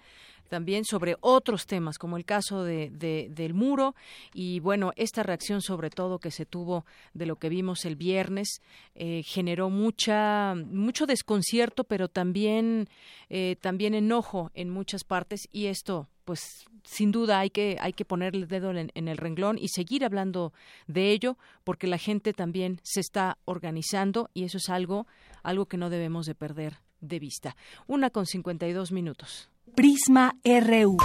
también 0.48 0.84
sobre 0.84 1.16
otros 1.20 1.66
temas, 1.66 1.98
como 1.98 2.16
el 2.16 2.24
caso 2.24 2.64
de, 2.64 2.90
del 3.30 3.54
muro 3.54 3.94
y 4.32 4.60
bueno, 4.60 4.92
esta 4.96 5.22
reacción 5.22 5.62
sobre 5.62 5.90
todo 5.90 6.18
que 6.18 6.30
se 6.30 6.46
tuvo 6.46 6.84
de 7.14 7.26
lo 7.26 7.36
que 7.36 7.48
vimos 7.48 7.84
el 7.84 7.96
viernes 7.96 8.60
eh, 8.94 9.22
generó 9.24 9.70
mucha 9.70 10.54
mucho 10.54 11.06
desconcierto, 11.06 11.84
pero 11.84 12.08
también 12.08 12.88
eh, 13.30 13.56
también 13.60 13.94
enojo 13.94 14.50
en 14.54 14.70
muchas 14.70 15.04
partes 15.04 15.48
y 15.50 15.66
esto 15.66 16.08
pues 16.24 16.66
sin 16.84 17.12
duda 17.12 17.38
hay 17.38 17.50
que, 17.50 17.76
hay 17.80 17.92
que 17.92 18.04
poner 18.04 18.34
el 18.34 18.48
dedo 18.48 18.70
en, 18.72 18.90
el 18.94 19.16
renglón 19.16 19.58
y 19.58 19.68
seguir 19.68 20.04
hablando 20.04 20.52
de 20.86 21.10
ello, 21.10 21.36
porque 21.64 21.86
la 21.86 21.98
gente 21.98 22.32
también 22.32 22.80
se 22.82 23.00
está 23.00 23.38
organizando 23.44 24.30
y 24.34 24.44
eso 24.44 24.58
es 24.58 24.68
algo, 24.68 25.06
algo 25.42 25.66
que 25.66 25.76
no 25.76 25.90
debemos 25.90 26.26
de 26.26 26.34
perder 26.34 26.78
de 27.00 27.18
vista. 27.18 27.56
Una 27.86 28.10
con 28.10 28.26
52 28.26 28.92
minutos. 28.92 29.48
Prisma 29.74 30.36
RU. 30.44 30.96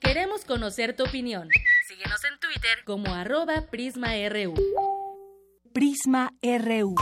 Queremos 0.00 0.44
conocer 0.44 0.96
tu 0.96 1.04
opinión. 1.04 1.48
Síguenos 1.86 2.24
en 2.24 2.38
Twitter 2.40 2.78
como 2.84 3.14
arroba 3.14 3.66
PrismaRU. 3.70 4.54
Prisma 5.72 6.32
RU. 6.42 6.94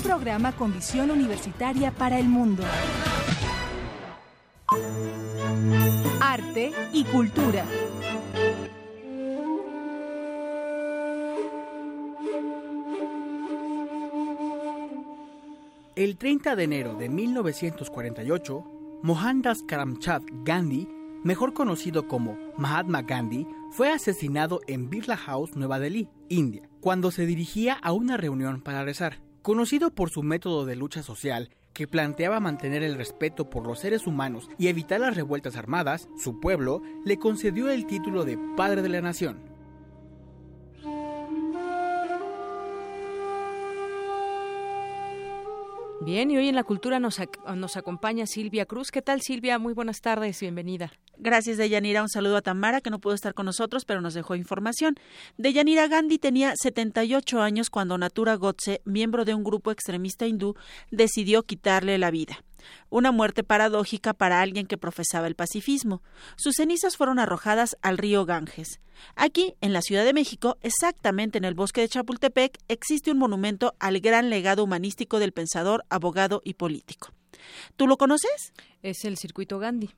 Un 0.00 0.04
programa 0.04 0.52
con 0.52 0.72
visión 0.72 1.10
universitaria 1.10 1.90
para 1.90 2.18
el 2.18 2.26
mundo. 2.26 2.62
Arte 6.22 6.72
y 6.90 7.04
cultura. 7.04 7.66
El 15.94 16.16
30 16.16 16.56
de 16.56 16.64
enero 16.64 16.94
de 16.94 17.10
1948, 17.10 18.64
Mohandas 19.02 19.62
Karamchand 19.68 20.46
Gandhi, 20.46 20.88
mejor 21.24 21.52
conocido 21.52 22.08
como 22.08 22.38
Mahatma 22.56 23.02
Gandhi, 23.02 23.46
fue 23.70 23.92
asesinado 23.92 24.62
en 24.66 24.88
Birla 24.88 25.18
House, 25.18 25.54
Nueva 25.56 25.78
Delhi, 25.78 26.08
India, 26.30 26.62
cuando 26.80 27.10
se 27.10 27.26
dirigía 27.26 27.74
a 27.74 27.92
una 27.92 28.16
reunión 28.16 28.62
para 28.62 28.82
rezar. 28.82 29.29
Conocido 29.42 29.90
por 29.90 30.10
su 30.10 30.22
método 30.22 30.66
de 30.66 30.76
lucha 30.76 31.02
social, 31.02 31.48
que 31.72 31.88
planteaba 31.88 32.40
mantener 32.40 32.82
el 32.82 32.96
respeto 32.96 33.48
por 33.48 33.66
los 33.66 33.78
seres 33.78 34.06
humanos 34.06 34.50
y 34.58 34.68
evitar 34.68 35.00
las 35.00 35.16
revueltas 35.16 35.56
armadas, 35.56 36.08
su 36.18 36.40
pueblo 36.40 36.82
le 37.06 37.18
concedió 37.18 37.70
el 37.70 37.86
título 37.86 38.26
de 38.26 38.38
Padre 38.54 38.82
de 38.82 38.90
la 38.90 39.00
Nación. 39.00 39.49
Bien, 46.02 46.30
y 46.30 46.38
hoy 46.38 46.48
en 46.48 46.54
la 46.54 46.64
cultura 46.64 46.98
nos, 46.98 47.20
nos 47.56 47.76
acompaña 47.76 48.26
Silvia 48.26 48.64
Cruz. 48.64 48.90
¿Qué 48.90 49.02
tal, 49.02 49.20
Silvia? 49.20 49.58
Muy 49.58 49.74
buenas 49.74 50.00
tardes, 50.00 50.40
bienvenida. 50.40 50.90
Gracias, 51.18 51.58
Deyanira. 51.58 52.00
Un 52.00 52.08
saludo 52.08 52.38
a 52.38 52.40
Tamara, 52.40 52.80
que 52.80 52.88
no 52.88 53.00
pudo 53.00 53.12
estar 53.12 53.34
con 53.34 53.44
nosotros, 53.44 53.84
pero 53.84 54.00
nos 54.00 54.14
dejó 54.14 54.34
información. 54.34 54.94
Deyanira 55.36 55.88
Gandhi 55.88 56.18
tenía 56.18 56.54
78 56.56 57.42
años 57.42 57.68
cuando 57.68 57.98
Natura 57.98 58.36
Godse, 58.36 58.80
miembro 58.86 59.26
de 59.26 59.34
un 59.34 59.44
grupo 59.44 59.70
extremista 59.72 60.26
hindú, 60.26 60.54
decidió 60.90 61.42
quitarle 61.42 61.98
la 61.98 62.10
vida. 62.10 62.42
Una 62.88 63.12
muerte 63.12 63.42
paradójica 63.44 64.14
para 64.14 64.40
alguien 64.40 64.66
que 64.66 64.78
profesaba 64.78 65.26
el 65.26 65.34
pacifismo. 65.34 66.02
Sus 66.36 66.56
cenizas 66.56 66.96
fueron 66.96 67.18
arrojadas 67.18 67.76
al 67.82 67.98
río 67.98 68.24
Ganges. 68.24 68.80
Aquí, 69.16 69.54
en 69.60 69.72
la 69.72 69.82
Ciudad 69.82 70.04
de 70.04 70.12
México, 70.12 70.58
exactamente 70.62 71.38
en 71.38 71.44
el 71.44 71.54
bosque 71.54 71.80
de 71.80 71.88
Chapultepec, 71.88 72.58
existe 72.68 73.10
un 73.10 73.18
monumento 73.18 73.74
al 73.78 74.00
gran 74.00 74.30
legado 74.30 74.64
humanístico 74.64 75.18
del 75.18 75.32
pensador, 75.32 75.84
abogado 75.88 76.42
y 76.44 76.54
político. 76.54 77.12
¿Tú 77.76 77.86
lo 77.86 77.96
conoces? 77.96 78.52
Es 78.82 79.04
el 79.04 79.16
circuito 79.16 79.58
Gandhi. 79.58 79.90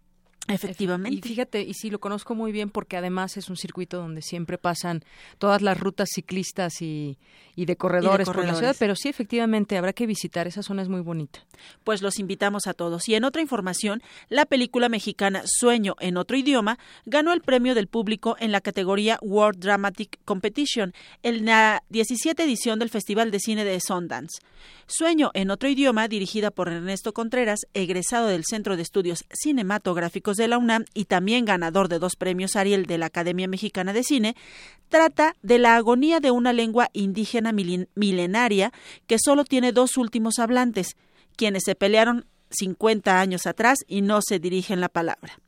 Efectivamente. 0.49 1.17
Y 1.17 1.23
fíjate, 1.23 1.63
y 1.63 1.75
sí, 1.75 1.89
lo 1.91 2.01
conozco 2.01 2.35
muy 2.35 2.51
bien 2.51 2.71
porque 2.71 2.97
además 2.97 3.37
es 3.37 3.49
un 3.49 3.57
circuito 3.57 3.99
donde 3.99 4.23
siempre 4.23 4.59
pasan 4.59 5.05
todas 5.39 5.63
las 5.63 5.79
rutas 5.79 6.09
ciclistas 6.13 6.83
y, 6.83 7.17
y, 7.55 7.67
de, 7.67 7.77
corredores 7.77 8.27
por 8.27 8.45
la 8.45 8.55
ciudad, 8.55 8.77
pero 8.79 8.97
sí, 8.97 9.09
efectivamente, 9.09 9.79
habrá 9.79 9.93
que 9.93 10.07
visitar, 10.07 10.47
esa 10.49 10.63
zona 10.63 10.83
es 10.83 10.89
muy 10.89 11.01
bonita. 11.01 11.47
Pues 11.85 12.03
los 12.03 12.19
invitamos 12.19 12.67
a 12.67 12.75
todos. 12.75 13.09
Y 13.09 13.15
en 13.15 13.25
otra 13.25 13.41
información, 13.41 14.03
la 14.29 14.45
película 14.45 14.89
mexicana 14.89 15.43
Sueño 15.47 15.95
en 16.01 16.17
otro 16.17 16.37
idioma 16.37 16.79
ganó 17.07 17.33
el 17.33 17.43
premio 17.43 17.75
del 17.75 17.87
público 17.87 18.37
en 18.41 18.51
la 18.51 18.61
categoría 18.61 19.19
World 19.23 19.61
Dramatic 19.61 20.19
Competition 20.25 20.93
en 21.23 21.45
la 21.45 21.85
17 21.91 22.43
edición 22.43 22.79
del 22.81 22.91
Festival 22.91 23.31
de 23.31 23.39
Cine 23.39 23.65
de 23.65 23.81
Sundance. 23.81 24.41
Sueño 24.87 25.31
en 25.35 25.51
otro 25.51 25.69
idioma, 25.69 26.09
dirigida 26.09 26.51
por 26.51 26.69
Ernesto 26.69 27.13
Contreras, 27.13 27.61
egresado 27.75 28.27
del 28.27 28.45
Centro 28.45 28.77
de 28.77 28.83
Estudios 28.83 29.25
Cinematográficos 29.31 30.32
de 30.37 30.49
la 30.49 30.59
UNAM 30.59 30.85
y 30.95 31.05
también 31.05 31.45
ganador 31.45 31.89
de 31.89 31.99
dos 31.99 32.17
premios 32.17 32.57
Ariel 32.57 32.87
de 32.87 32.99
la 32.99 33.07
Academia 33.07 33.49
Mexicana 33.49 33.93
de 33.93 34.03
Cine, 34.03 34.37
trata 34.89 35.35
de 35.43 35.59
la 35.59 35.77
agonía 35.77 36.21
de 36.21 36.31
una 36.31 36.53
lengua 36.53 36.89
indígena 36.93 37.53
milenaria 37.53 38.73
que 39.07 39.19
solo 39.19 39.45
tiene 39.45 39.73
dos 39.73 39.97
últimos 39.97 40.39
hablantes, 40.39 40.97
quienes 41.37 41.65
se 41.65 41.75
pelearon 41.75 42.27
50 42.51 43.21
años 43.21 43.47
atrás 43.47 43.79
y 43.87 44.03
no 44.03 44.21
se 44.23 44.39
dirigen 44.39 44.81
la 44.81 44.89
palabra. 44.89 45.39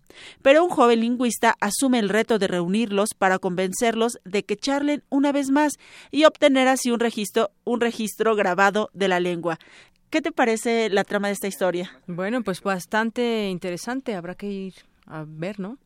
Pero 0.42 0.64
un 0.64 0.70
joven 0.70 1.00
lingüista 1.00 1.56
asume 1.60 1.98
el 1.98 2.08
reto 2.08 2.38
de 2.38 2.46
reunirlos 2.46 3.14
para 3.14 3.38
convencerlos 3.38 4.18
de 4.24 4.44
que 4.44 4.56
charlen 4.56 5.02
una 5.10 5.32
vez 5.32 5.50
más 5.50 5.74
y 6.10 6.24
obtener 6.24 6.68
así 6.68 6.90
un 6.90 7.00
registro, 7.00 7.50
un 7.64 7.80
registro 7.80 8.36
grabado 8.36 8.90
de 8.92 9.08
la 9.08 9.20
lengua. 9.20 9.58
¿Qué 10.14 10.22
te 10.22 10.30
parece 10.30 10.90
la 10.90 11.02
trama 11.02 11.26
de 11.26 11.32
esta 11.32 11.48
historia? 11.48 11.90
Bueno, 12.06 12.44
pues 12.44 12.62
bastante 12.62 13.48
interesante. 13.48 14.14
Habrá 14.14 14.36
que 14.36 14.46
ir 14.46 14.74
a 15.06 15.24
ver, 15.26 15.58
¿no? 15.58 15.76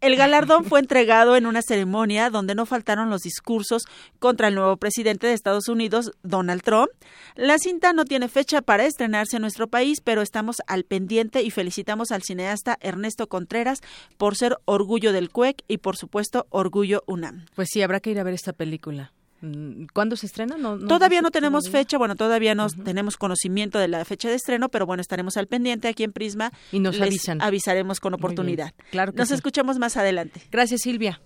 El 0.00 0.16
galardón 0.16 0.64
fue 0.64 0.80
entregado 0.80 1.36
en 1.36 1.44
una 1.44 1.60
ceremonia 1.60 2.30
donde 2.30 2.54
no 2.54 2.64
faltaron 2.64 3.10
los 3.10 3.20
discursos 3.20 3.82
contra 4.18 4.48
el 4.48 4.54
nuevo 4.54 4.78
presidente 4.78 5.26
de 5.26 5.34
Estados 5.34 5.68
Unidos, 5.68 6.12
Donald 6.22 6.62
Trump. 6.62 6.88
La 7.34 7.58
cinta 7.58 7.92
no 7.92 8.06
tiene 8.06 8.28
fecha 8.28 8.62
para 8.62 8.86
estrenarse 8.86 9.36
en 9.36 9.42
nuestro 9.42 9.68
país, 9.68 10.00
pero 10.00 10.22
estamos 10.22 10.56
al 10.66 10.84
pendiente 10.84 11.42
y 11.42 11.50
felicitamos 11.50 12.12
al 12.12 12.22
cineasta 12.22 12.78
Ernesto 12.80 13.26
Contreras 13.26 13.82
por 14.16 14.36
ser 14.36 14.56
orgullo 14.64 15.12
del 15.12 15.28
CUEC 15.28 15.64
y, 15.68 15.76
por 15.76 15.98
supuesto, 15.98 16.46
orgullo 16.48 17.04
UNAM. 17.06 17.44
Pues 17.54 17.68
sí, 17.70 17.82
habrá 17.82 18.00
que 18.00 18.10
ir 18.10 18.18
a 18.18 18.22
ver 18.22 18.32
esta 18.32 18.54
película. 18.54 19.12
Mm, 19.40 19.86
¿Cuándo 19.92 20.16
se 20.16 20.26
estrena? 20.26 20.56
todavía 20.88 21.22
no 21.22 21.30
tenemos 21.30 21.70
fecha, 21.70 21.98
bueno, 21.98 22.16
todavía 22.16 22.54
no 22.54 22.68
tenemos 22.68 23.16
conocimiento 23.16 23.78
de 23.78 23.88
la 23.88 24.04
fecha 24.04 24.28
de 24.28 24.34
estreno, 24.34 24.68
pero 24.68 24.86
bueno, 24.86 25.00
estaremos 25.00 25.36
al 25.36 25.46
pendiente 25.46 25.88
aquí 25.88 26.02
en 26.04 26.12
Prisma. 26.12 26.52
Y 26.72 26.80
nos 26.80 27.00
avisan. 27.00 27.40
Avisaremos 27.40 28.00
con 28.00 28.14
oportunidad. 28.14 28.72
Claro 28.90 29.12
Nos 29.14 29.30
escuchamos 29.30 29.78
más 29.78 29.96
adelante. 29.96 30.42
Gracias, 30.50 30.82
Silvia. 30.82 31.20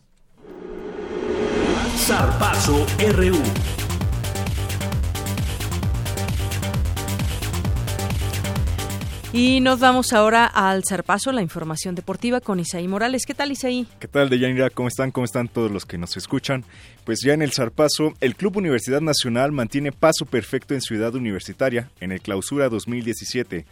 Zarpazo 1.96 2.86
RU. 3.14 3.81
Y 9.34 9.60
nos 9.60 9.80
vamos 9.80 10.12
ahora 10.12 10.44
al 10.44 10.84
zarpazo, 10.84 11.32
la 11.32 11.40
información 11.40 11.94
deportiva 11.94 12.42
con 12.42 12.60
Isaí 12.60 12.86
Morales. 12.86 13.24
¿Qué 13.24 13.32
tal, 13.32 13.50
Isaí? 13.50 13.86
¿Qué 13.98 14.06
tal, 14.06 14.28
Deyanira? 14.28 14.68
¿Cómo 14.68 14.88
están? 14.88 15.10
¿Cómo 15.10 15.24
están 15.24 15.48
todos 15.48 15.70
los 15.70 15.86
que 15.86 15.96
nos 15.96 16.18
escuchan? 16.18 16.64
Pues 17.06 17.20
ya 17.24 17.32
en 17.32 17.40
el 17.40 17.50
zarpazo, 17.50 18.12
el 18.20 18.36
Club 18.36 18.58
Universidad 18.58 19.00
Nacional 19.00 19.50
mantiene 19.50 19.90
paso 19.90 20.26
perfecto 20.26 20.74
en 20.74 20.82
Ciudad 20.82 21.14
Universitaria 21.14 21.90
en 22.00 22.12
el 22.12 22.20
Clausura 22.20 22.68
2017. 22.68 23.64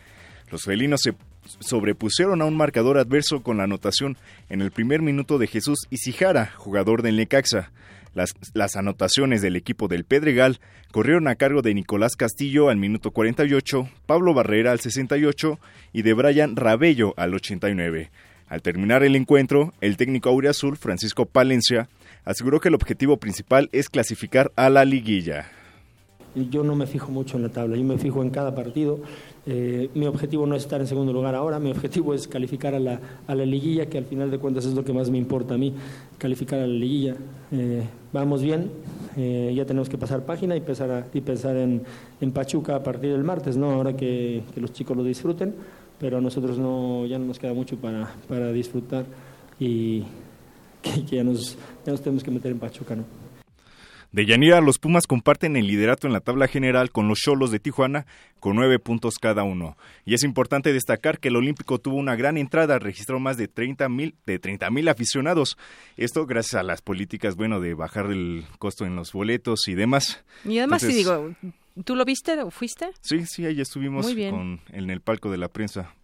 Los 0.50 0.62
felinos 0.62 1.02
se 1.02 1.14
sobrepusieron 1.58 2.40
a 2.40 2.46
un 2.46 2.56
marcador 2.56 2.96
adverso 2.96 3.42
con 3.42 3.58
la 3.58 3.64
anotación 3.64 4.16
en 4.48 4.62
el 4.62 4.70
primer 4.70 5.02
minuto 5.02 5.36
de 5.36 5.46
Jesús 5.46 5.80
Isijara, 5.90 6.54
jugador 6.56 7.02
del 7.02 7.16
Necaxa. 7.16 7.70
Las, 8.14 8.30
las, 8.54 8.76
anotaciones 8.76 9.40
del 9.40 9.56
equipo 9.56 9.86
del 9.86 10.04
Pedregal 10.04 10.58
corrieron 10.90 11.28
a 11.28 11.36
cargo 11.36 11.62
de 11.62 11.74
Nicolás 11.74 12.16
Castillo 12.16 12.68
al 12.68 12.76
minuto 12.76 13.12
48, 13.12 13.88
Pablo 14.06 14.34
Barrera 14.34 14.72
al 14.72 14.80
68 14.80 15.58
y 15.92 16.02
de 16.02 16.12
Brian 16.12 16.56
Rabello 16.56 17.14
al 17.16 17.34
89. 17.34 18.10
Al 18.48 18.62
terminar 18.62 19.04
el 19.04 19.14
encuentro, 19.14 19.72
el 19.80 19.96
técnico 19.96 20.28
auriazul 20.28 20.76
Francisco 20.76 21.24
Palencia 21.24 21.88
aseguró 22.24 22.58
que 22.58 22.66
el 22.66 22.74
objetivo 22.74 23.16
principal 23.16 23.68
es 23.70 23.88
clasificar 23.88 24.50
a 24.56 24.68
la 24.70 24.84
liguilla. 24.84 25.48
Yo 26.34 26.62
no 26.64 26.76
me 26.76 26.86
fijo 26.86 27.10
mucho 27.10 27.36
en 27.36 27.44
la 27.44 27.48
tabla, 27.48 27.76
yo 27.76 27.84
me 27.84 27.98
fijo 27.98 28.22
en 28.22 28.30
cada 28.30 28.54
partido. 28.54 29.00
Eh, 29.46 29.88
mi 29.94 30.06
objetivo 30.06 30.46
no 30.46 30.54
es 30.54 30.64
estar 30.64 30.80
en 30.80 30.86
segundo 30.86 31.12
lugar 31.12 31.34
ahora, 31.34 31.58
mi 31.58 31.70
objetivo 31.70 32.12
es 32.12 32.28
calificar 32.28 32.74
a 32.74 32.78
la, 32.78 33.00
a 33.26 33.34
la 33.34 33.46
liguilla, 33.46 33.86
que 33.86 33.96
al 33.96 34.04
final 34.04 34.30
de 34.30 34.38
cuentas 34.38 34.66
es 34.66 34.74
lo 34.74 34.84
que 34.84 34.92
más 34.92 35.10
me 35.10 35.16
importa 35.16 35.54
a 35.54 35.58
mí, 35.58 35.74
calificar 36.18 36.60
a 36.60 36.66
la 36.66 36.74
liguilla. 36.74 37.16
Eh, 37.50 37.82
vamos 38.12 38.42
bien, 38.42 38.70
eh, 39.16 39.52
ya 39.54 39.64
tenemos 39.64 39.88
que 39.88 39.96
pasar 39.96 40.26
página 40.26 40.56
y 40.56 40.60
pensar, 40.60 41.06
y 41.14 41.20
pensar 41.22 41.56
en, 41.56 41.82
en, 42.20 42.32
Pachuca 42.32 42.76
a 42.76 42.82
partir 42.82 43.12
del 43.12 43.24
martes, 43.24 43.56
¿no? 43.56 43.70
ahora 43.70 43.96
que, 43.96 44.42
que, 44.54 44.60
los 44.60 44.72
chicos 44.72 44.96
lo 44.96 45.02
disfruten, 45.02 45.54
pero 45.98 46.18
a 46.18 46.20
nosotros 46.20 46.58
no, 46.58 47.06
ya 47.06 47.18
no 47.18 47.24
nos 47.24 47.38
queda 47.38 47.54
mucho 47.54 47.76
para, 47.76 48.12
para 48.28 48.52
disfrutar 48.52 49.06
y 49.58 50.00
que, 50.82 51.04
que 51.08 51.16
ya, 51.16 51.24
nos, 51.24 51.56
ya 51.84 51.92
nos 51.92 52.02
tenemos 52.02 52.22
que 52.22 52.30
meter 52.30 52.52
en 52.52 52.58
Pachuca. 52.58 52.94
¿no? 52.94 53.19
De 54.12 54.26
Yanira, 54.26 54.60
los 54.60 54.78
Pumas 54.78 55.06
comparten 55.06 55.56
el 55.56 55.68
liderato 55.68 56.08
en 56.08 56.12
la 56.12 56.20
tabla 56.20 56.48
general 56.48 56.90
con 56.90 57.06
los 57.06 57.20
Cholos 57.20 57.52
de 57.52 57.60
Tijuana 57.60 58.06
con 58.40 58.56
nueve 58.56 58.80
puntos 58.80 59.18
cada 59.20 59.44
uno. 59.44 59.76
Y 60.04 60.14
es 60.14 60.24
importante 60.24 60.72
destacar 60.72 61.20
que 61.20 61.28
el 61.28 61.36
Olímpico 61.36 61.78
tuvo 61.78 61.96
una 61.96 62.16
gran 62.16 62.36
entrada, 62.36 62.80
registró 62.80 63.20
más 63.20 63.36
de 63.36 63.46
30 63.46 63.88
mil 63.88 64.16
de 64.26 64.40
30 64.40 64.68
mil 64.70 64.88
aficionados. 64.88 65.56
Esto 65.96 66.26
gracias 66.26 66.54
a 66.54 66.64
las 66.64 66.82
políticas, 66.82 67.36
bueno, 67.36 67.60
de 67.60 67.74
bajar 67.74 68.06
el 68.06 68.44
costo 68.58 68.84
en 68.84 68.96
los 68.96 69.12
boletos 69.12 69.68
y 69.68 69.74
demás. 69.74 70.24
Y 70.44 70.58
además, 70.58 70.82
sí 70.82 70.92
digo, 70.92 71.32
¿tú 71.84 71.94
lo 71.94 72.04
viste 72.04 72.40
o 72.42 72.50
fuiste? 72.50 72.90
Sí, 73.02 73.24
sí, 73.26 73.46
ahí 73.46 73.60
estuvimos 73.60 74.12
con, 74.12 74.60
en 74.72 74.90
el 74.90 75.00
palco 75.00 75.30
de 75.30 75.38
la 75.38 75.48
prensa 75.48 75.94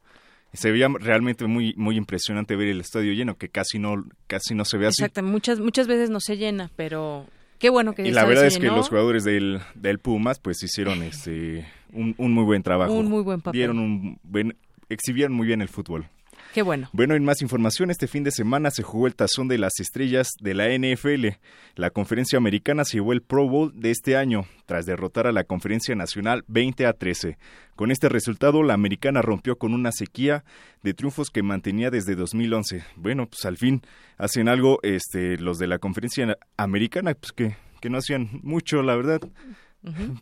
se 0.53 0.71
veía 0.71 0.89
realmente 0.89 1.47
muy 1.47 1.75
muy 1.77 1.97
impresionante 1.97 2.57
ver 2.57 2.69
el 2.69 2.81
estadio 2.81 3.13
lleno 3.13 3.37
que 3.37 3.51
casi 3.51 3.79
no 3.79 4.07
casi 4.27 4.55
no 4.55 4.65
se 4.65 4.79
ve 4.79 4.87
así 4.87 5.03
exacto 5.03 5.23
muchas 5.23 5.61
muchas 5.61 5.87
veces 5.87 6.09
no 6.09 6.19
se 6.19 6.39
llena 6.39 6.71
pero 6.77 7.27
Qué 7.59 7.71
bueno 7.71 7.95
que 7.95 8.07
Y 8.07 8.11
la 8.11 8.25
verdad 8.25 8.47
es 8.47 8.59
que 8.59 8.67
los 8.67 8.89
jugadores 8.89 9.25
del, 9.25 9.61
del 9.75 9.99
Pumas 9.99 10.39
pues 10.39 10.63
hicieron 10.63 11.03
este 11.03 11.67
un, 11.93 12.15
un 12.19 12.33
muy 12.33 12.45
buen 12.45 12.63
trabajo. 12.63 12.93
Un 12.93 13.09
muy 13.09 13.23
buen 13.23 13.41
papel. 13.41 13.59
Dieron 13.59 13.79
un 13.79 14.19
buen, 14.23 14.57
exhibieron 14.89 15.35
muy 15.35 15.47
bien 15.47 15.63
el 15.63 15.69
fútbol. 15.69 16.07
Qué 16.55 16.63
bueno. 16.63 16.89
Bueno, 16.93 17.15
en 17.15 17.25
más 17.25 17.43
información, 17.43 17.91
este 17.91 18.07
fin 18.07 18.25
de 18.25 18.31
semana 18.31 18.71
se 18.71 18.83
jugó 18.83 19.07
el 19.07 19.15
Tazón 19.15 19.49
de 19.49 19.59
las 19.59 19.79
Estrellas 19.81 20.29
de 20.41 20.55
la 20.55 20.69
NFL. 20.69 21.39
La 21.75 21.91
conferencia 21.91 22.37
americana 22.39 22.85
se 22.85 22.99
llevó 22.99 23.13
el 23.13 23.23
Pro 23.23 23.49
Bowl 23.49 23.73
de 23.75 23.91
este 23.91 24.17
año, 24.17 24.47
tras 24.65 24.87
derrotar 24.87 25.27
a 25.27 25.33
la 25.33 25.45
conferencia 25.45 25.95
nacional 25.95 26.45
20 26.49 26.87
a 26.87 26.93
13. 26.93 27.39
Con 27.75 27.91
este 27.91 28.09
resultado, 28.09 28.63
la 28.63 28.75
americana 28.75 29.21
rompió 29.23 29.59
con 29.59 29.75
una 29.75 29.93
sequía 29.93 30.45
de 30.83 30.95
triunfos 30.95 31.31
que 31.31 31.43
mantenía 31.43 31.91
desde 31.91 32.15
2011. 32.15 32.85
Bueno, 32.97 33.29
pues 33.29 33.45
al 33.45 33.59
fin 33.59 33.83
hacen 34.17 34.49
algo 34.49 34.79
este, 34.83 35.37
los 35.39 35.59
de 35.59 35.67
la 35.67 35.79
conferencia 35.79 36.39
americana, 36.57 37.15
pues 37.15 37.33
que, 37.33 37.57
que 37.81 37.91
no 37.91 37.99
hacían 37.99 38.41
mucho, 38.43 38.83
la 38.83 38.97
verdad. 38.97 39.21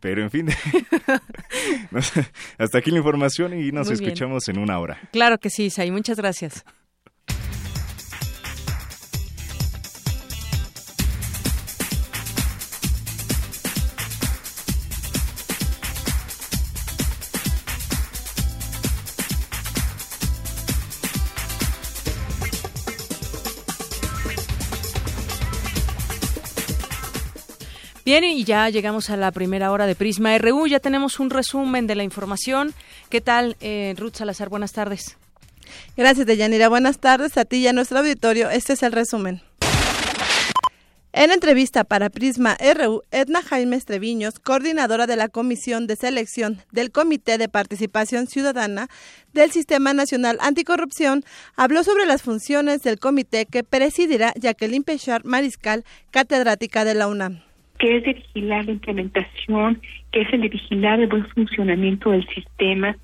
Pero 0.00 0.22
en 0.22 0.30
fin, 0.30 0.48
hasta 2.58 2.78
aquí 2.78 2.90
la 2.90 2.98
información 2.98 3.54
y 3.54 3.72
nos 3.72 3.88
Muy 3.88 3.96
bien. 3.96 4.10
escuchamos 4.10 4.48
en 4.48 4.58
una 4.58 4.78
hora. 4.78 4.98
Claro 5.12 5.38
que 5.38 5.50
sí, 5.50 5.66
Isai, 5.66 5.90
muchas 5.90 6.18
gracias. 6.18 6.64
Bien, 28.04 28.22
y 28.22 28.44
ya 28.44 28.68
llegamos 28.68 29.08
a 29.08 29.16
la 29.16 29.32
primera 29.32 29.72
hora 29.72 29.86
de 29.86 29.94
Prisma 29.94 30.36
RU. 30.36 30.66
Ya 30.66 30.78
tenemos 30.78 31.20
un 31.20 31.30
resumen 31.30 31.86
de 31.86 31.94
la 31.94 32.02
información. 32.02 32.74
¿Qué 33.08 33.22
tal, 33.22 33.56
eh, 33.62 33.94
Ruth 33.96 34.16
Salazar? 34.16 34.50
Buenas 34.50 34.72
tardes. 34.72 35.16
Gracias, 35.96 36.26
Deyanira. 36.26 36.68
Buenas 36.68 36.98
tardes 36.98 37.38
a 37.38 37.46
ti 37.46 37.56
y 37.56 37.66
a 37.66 37.72
nuestro 37.72 38.00
auditorio. 38.00 38.50
Este 38.50 38.74
es 38.74 38.82
el 38.82 38.92
resumen. 38.92 39.40
En 41.14 41.30
entrevista 41.30 41.84
para 41.84 42.10
Prisma 42.10 42.58
RU, 42.74 43.04
Edna 43.10 43.40
Jaime 43.40 43.80
Treviños, 43.80 44.38
coordinadora 44.38 45.06
de 45.06 45.16
la 45.16 45.28
Comisión 45.28 45.86
de 45.86 45.96
Selección 45.96 46.60
del 46.72 46.90
Comité 46.90 47.38
de 47.38 47.48
Participación 47.48 48.26
Ciudadana 48.26 48.88
del 49.32 49.50
Sistema 49.50 49.94
Nacional 49.94 50.36
Anticorrupción, 50.42 51.24
habló 51.56 51.82
sobre 51.84 52.04
las 52.04 52.20
funciones 52.20 52.82
del 52.82 52.98
comité 52.98 53.46
que 53.46 53.64
presidirá 53.64 54.34
Jacqueline 54.36 54.84
Pechar 54.84 55.24
Mariscal, 55.24 55.84
catedrática 56.10 56.84
de 56.84 56.94
la 56.94 57.06
UNAM 57.06 57.40
que 57.84 57.98
es 57.98 58.02
de 58.02 58.14
vigilar 58.14 58.64
la 58.64 58.72
implementación, 58.72 59.82
que 60.10 60.22
es 60.22 60.32
el 60.32 60.40
de 60.40 60.48
vigilar 60.48 61.00
el 61.00 61.06
buen 61.06 61.26
funcionamiento 61.26 62.12
del 62.12 62.26
sistema, 62.28 62.96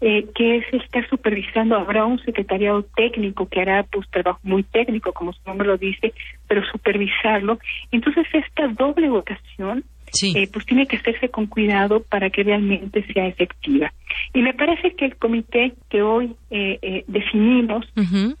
eh, 0.00 0.26
que 0.34 0.56
es 0.56 0.64
estar 0.74 1.08
supervisando. 1.08 1.76
Habrá 1.76 2.04
un 2.04 2.18
secretariado 2.18 2.82
técnico 2.96 3.48
que 3.48 3.60
hará 3.60 3.84
pues 3.84 4.10
trabajo 4.10 4.40
muy 4.42 4.64
técnico, 4.64 5.12
como 5.12 5.32
su 5.32 5.38
nombre 5.46 5.68
lo 5.68 5.78
dice, 5.78 6.12
pero 6.48 6.64
supervisarlo. 6.66 7.60
Entonces 7.92 8.26
esta 8.32 8.66
doble 8.66 9.08
votación 9.08 9.84
eh, 10.22 10.48
pues 10.52 10.66
tiene 10.66 10.86
que 10.86 10.96
hacerse 10.96 11.28
con 11.28 11.46
cuidado 11.46 12.02
para 12.02 12.28
que 12.30 12.42
realmente 12.42 13.06
sea 13.12 13.28
efectiva. 13.28 13.92
Y 14.32 14.42
me 14.42 14.52
parece 14.52 14.96
que 14.96 15.04
el 15.04 15.16
comité 15.16 15.74
que 15.88 16.02
hoy 16.02 16.34
eh, 16.50 16.80
eh, 16.82 17.04
definimos 17.06 17.86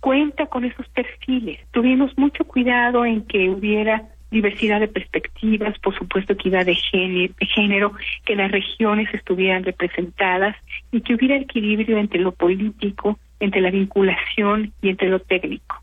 cuenta 0.00 0.46
con 0.46 0.64
esos 0.64 0.88
perfiles. 0.88 1.60
Tuvimos 1.70 2.18
mucho 2.18 2.44
cuidado 2.44 3.04
en 3.04 3.22
que 3.22 3.48
hubiera 3.48 4.08
diversidad 4.34 4.80
de 4.80 4.88
perspectivas, 4.88 5.78
por 5.78 5.96
supuesto 5.96 6.34
equidad 6.34 6.66
de 6.66 6.74
género, 6.74 7.94
que 8.26 8.36
las 8.36 8.50
regiones 8.50 9.08
estuvieran 9.14 9.64
representadas 9.64 10.56
y 10.92 11.00
que 11.00 11.14
hubiera 11.14 11.36
equilibrio 11.36 11.96
entre 11.96 12.20
lo 12.20 12.32
político, 12.32 13.18
entre 13.40 13.62
la 13.62 13.70
vinculación 13.70 14.74
y 14.82 14.90
entre 14.90 15.08
lo 15.08 15.20
técnico. 15.20 15.82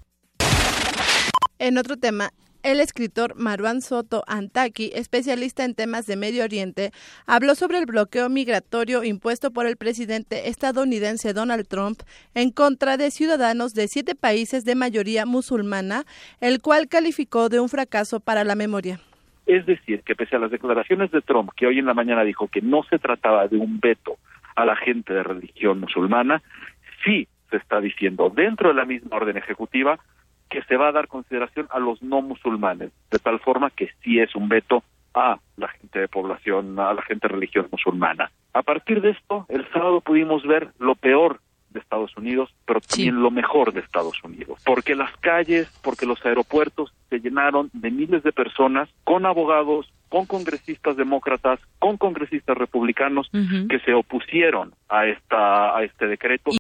En 1.58 1.78
otro 1.78 1.98
tema, 1.98 2.30
el 2.64 2.80
escritor 2.80 3.36
Marwan 3.36 3.82
Soto 3.82 4.24
Antaki, 4.28 4.92
especialista 4.94 5.66
en 5.66 5.76
temas 5.76 6.06
de 6.06 6.16
Medio 6.16 6.44
Oriente, 6.44 6.92
habló 7.26 7.56
sobre 7.56 7.80
el 7.80 7.86
bloqueo 7.86 8.30
migratorio 8.30 9.04
impuesto 9.04 9.52
por 9.52 9.66
el 9.66 9.78
presidente 9.78 10.50
estadounidense 10.50 11.34
Donald 11.34 11.68
Trump 11.68 12.02
en 12.36 12.52
contra 12.52 12.98
de 12.98 13.12
ciudadanos 13.12 13.74
de 13.74 13.88
siete 13.88 14.16
países 14.16 14.66
de 14.66 14.76
mayoría 14.76 15.26
musulmana, 15.26 16.04
el 16.40 16.62
cual 16.62 16.88
calificó 16.88 17.50
de 17.50 17.60
un 17.60 17.70
fracaso 17.70 18.20
para 18.20 18.44
la 18.44 18.56
memoria. 18.56 19.00
Es 19.46 19.66
decir, 19.66 20.04
que 20.04 20.16
pese 20.16 20.36
a 20.36 20.40
las 20.40 20.52
declaraciones 20.52 21.12
de 21.12 21.22
Trump, 21.22 21.52
que 21.56 21.68
hoy 21.68 21.80
en 21.80 21.86
la 21.86 21.94
mañana 21.94 22.24
dijo 22.24 22.48
que 22.48 22.62
no 22.62 22.84
se 22.84 23.00
trataba 23.00 23.48
de 23.48 23.58
un 23.58 23.80
veto 23.80 24.18
a 24.56 24.66
la 24.66 24.76
gente 24.76 25.14
de 25.14 25.24
religión 25.24 25.80
musulmana, 25.80 26.42
sí 27.04 27.28
se 27.50 27.58
está 27.58 27.82
diciendo 27.82 28.32
dentro 28.34 28.70
de 28.70 28.76
la 28.76 28.86
misma 28.86 29.18
orden 29.18 29.38
ejecutiva 29.38 30.00
que 30.52 30.62
se 30.64 30.76
va 30.76 30.90
a 30.90 30.92
dar 30.92 31.08
consideración 31.08 31.68
a 31.72 31.80
los 31.80 32.04
no 32.04 32.22
musulmanes, 32.22 32.92
de 33.10 33.20
tal 33.20 33.40
forma 33.40 33.72
que 33.72 33.90
sí 34.04 34.20
es 34.20 34.36
un 34.36 34.50
veto 34.50 34.84
a 35.14 35.40
la 35.56 35.70
gente 35.70 36.00
de 36.00 36.08
población, 36.10 36.78
a 36.78 36.94
la 36.94 37.02
gente 37.04 37.28
de 37.28 37.34
religión 37.34 37.68
musulmana. 37.72 38.30
A 38.54 38.62
partir 38.62 39.02
de 39.02 39.12
esto, 39.12 39.46
el 39.48 39.66
sábado 39.72 40.02
pudimos 40.02 40.44
ver 40.44 40.70
lo 40.78 40.96
peor 40.96 41.40
de 41.70 41.80
Estados 41.80 42.16
Unidos, 42.18 42.54
pero 42.66 42.82
también 42.82 43.22
lo 43.22 43.32
mejor 43.32 43.72
de 43.72 43.80
Estados 43.80 44.22
Unidos, 44.26 44.62
porque 44.66 44.94
las 44.94 45.16
calles, 45.18 45.72
porque 45.82 46.06
los 46.06 46.24
aeropuertos 46.26 46.94
se 47.10 47.20
llenaron 47.20 47.70
de 47.72 47.90
miles 47.90 48.24
de 48.24 48.34
personas 48.34 48.90
con 49.06 49.26
abogados, 49.26 49.90
con 50.10 50.26
congresistas 50.26 50.98
demócratas, 50.98 51.62
con 51.80 51.96
congresistas 51.96 52.58
republicanos 52.58 53.30
que 53.32 53.80
se 53.86 53.94
opusieron 53.94 54.74
a 54.90 55.06
esta 55.08 55.78
a 55.78 55.84
este 55.84 56.08
decreto. 56.08 56.52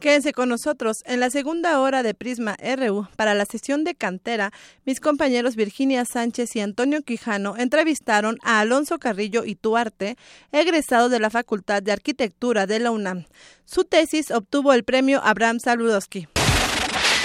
Quédense 0.00 0.32
con 0.32 0.48
nosotros 0.48 1.02
en 1.04 1.20
la 1.20 1.28
segunda 1.28 1.78
hora 1.78 2.02
de 2.02 2.14
Prisma 2.14 2.56
RU. 2.56 3.06
Para 3.16 3.34
la 3.34 3.44
sesión 3.44 3.84
de 3.84 3.94
cantera, 3.94 4.50
mis 4.86 4.98
compañeros 4.98 5.56
Virginia 5.56 6.06
Sánchez 6.06 6.56
y 6.56 6.60
Antonio 6.60 7.02
Quijano 7.02 7.54
entrevistaron 7.58 8.38
a 8.42 8.60
Alonso 8.60 8.98
Carrillo 8.98 9.44
y 9.44 9.56
Tuarte, 9.56 10.16
egresado 10.52 11.10
de 11.10 11.20
la 11.20 11.28
Facultad 11.28 11.82
de 11.82 11.92
Arquitectura 11.92 12.66
de 12.66 12.80
la 12.80 12.92
UNAM. 12.92 13.26
Su 13.66 13.84
tesis 13.84 14.30
obtuvo 14.30 14.72
el 14.72 14.84
premio 14.84 15.20
Abraham 15.22 15.58
Saludowski. 15.60 16.28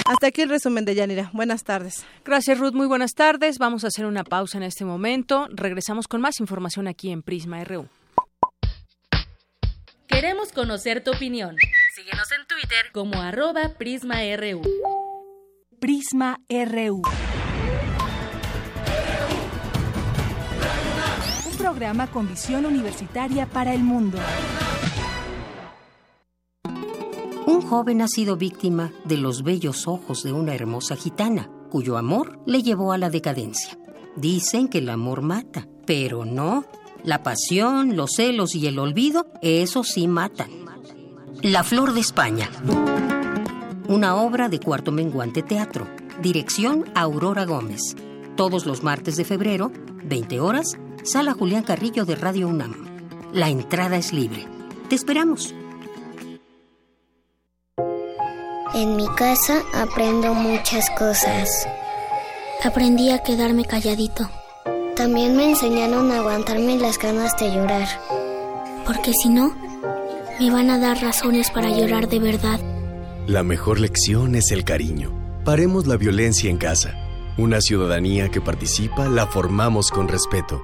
Hasta 0.04 0.26
aquí 0.26 0.42
el 0.42 0.50
resumen 0.50 0.84
de 0.84 0.94
Yanira. 0.94 1.30
Buenas 1.32 1.64
tardes. 1.64 2.04
Gracias, 2.26 2.58
Ruth. 2.58 2.74
Muy 2.74 2.86
buenas 2.86 3.14
tardes. 3.14 3.56
Vamos 3.56 3.84
a 3.84 3.86
hacer 3.86 4.04
una 4.04 4.22
pausa 4.22 4.58
en 4.58 4.64
este 4.64 4.84
momento. 4.84 5.48
Regresamos 5.50 6.08
con 6.08 6.20
más 6.20 6.40
información 6.40 6.88
aquí 6.88 7.10
en 7.10 7.22
Prisma 7.22 7.64
RU. 7.64 7.88
Queremos 10.06 10.52
conocer 10.52 11.02
tu 11.02 11.10
opinión. 11.10 11.56
Síguenos 11.96 12.30
en 12.32 12.46
Twitter 12.46 12.92
como 12.92 13.22
arroba 13.22 13.70
PrismaRU. 13.78 14.60
Prisma 15.80 16.38
RU. 16.46 17.00
Un 21.46 21.56
programa 21.56 22.06
con 22.08 22.28
visión 22.28 22.66
universitaria 22.66 23.46
para 23.46 23.72
el 23.72 23.82
mundo. 23.82 24.18
Un 27.46 27.62
joven 27.62 28.02
ha 28.02 28.08
sido 28.08 28.36
víctima 28.36 28.92
de 29.06 29.16
los 29.16 29.42
bellos 29.42 29.88
ojos 29.88 30.22
de 30.22 30.34
una 30.34 30.54
hermosa 30.54 30.96
gitana, 30.96 31.50
cuyo 31.70 31.96
amor 31.96 32.38
le 32.44 32.62
llevó 32.62 32.92
a 32.92 32.98
la 32.98 33.08
decadencia. 33.08 33.78
Dicen 34.16 34.68
que 34.68 34.78
el 34.78 34.90
amor 34.90 35.22
mata, 35.22 35.66
pero 35.86 36.26
no. 36.26 36.66
La 37.04 37.22
pasión, 37.22 37.96
los 37.96 38.16
celos 38.16 38.54
y 38.54 38.66
el 38.66 38.78
olvido, 38.78 39.32
eso 39.40 39.82
sí 39.82 40.06
matan. 40.08 40.65
La 41.42 41.62
Flor 41.64 41.92
de 41.92 42.00
España. 42.00 42.50
Una 43.88 44.16
obra 44.16 44.48
de 44.48 44.58
Cuarto 44.58 44.90
Menguante 44.90 45.42
Teatro. 45.42 45.86
Dirección 46.20 46.90
Aurora 46.94 47.44
Gómez. 47.44 47.94
Todos 48.36 48.66
los 48.66 48.82
martes 48.82 49.16
de 49.16 49.24
febrero, 49.24 49.70
20 50.04 50.40
horas, 50.40 50.76
Sala 51.04 51.34
Julián 51.34 51.62
Carrillo 51.62 52.04
de 52.04 52.16
Radio 52.16 52.48
UNAM. 52.48 52.74
La 53.32 53.48
entrada 53.48 53.96
es 53.96 54.12
libre. 54.12 54.46
Te 54.88 54.94
esperamos. 54.94 55.54
En 58.74 58.96
mi 58.96 59.06
casa 59.08 59.62
aprendo 59.74 60.34
muchas 60.34 60.90
cosas. 60.90 61.68
Aprendí 62.64 63.10
a 63.10 63.22
quedarme 63.22 63.64
calladito. 63.64 64.28
También 64.96 65.36
me 65.36 65.50
enseñaron 65.50 66.10
a 66.10 66.18
aguantarme 66.18 66.78
las 66.78 66.98
ganas 66.98 67.36
de 67.36 67.52
llorar. 67.52 67.88
Porque 68.86 69.12
si 69.12 69.28
no, 69.28 69.54
me 70.38 70.50
van 70.50 70.70
a 70.70 70.78
dar 70.78 71.00
razones 71.00 71.50
para 71.50 71.70
llorar 71.70 72.08
de 72.08 72.18
verdad. 72.18 72.60
La 73.26 73.42
mejor 73.42 73.80
lección 73.80 74.34
es 74.34 74.50
el 74.50 74.64
cariño. 74.64 75.12
Paremos 75.44 75.86
la 75.86 75.96
violencia 75.96 76.50
en 76.50 76.58
casa. 76.58 76.94
Una 77.38 77.60
ciudadanía 77.60 78.28
que 78.28 78.40
participa 78.40 79.08
la 79.08 79.26
formamos 79.26 79.90
con 79.90 80.08
respeto. 80.08 80.62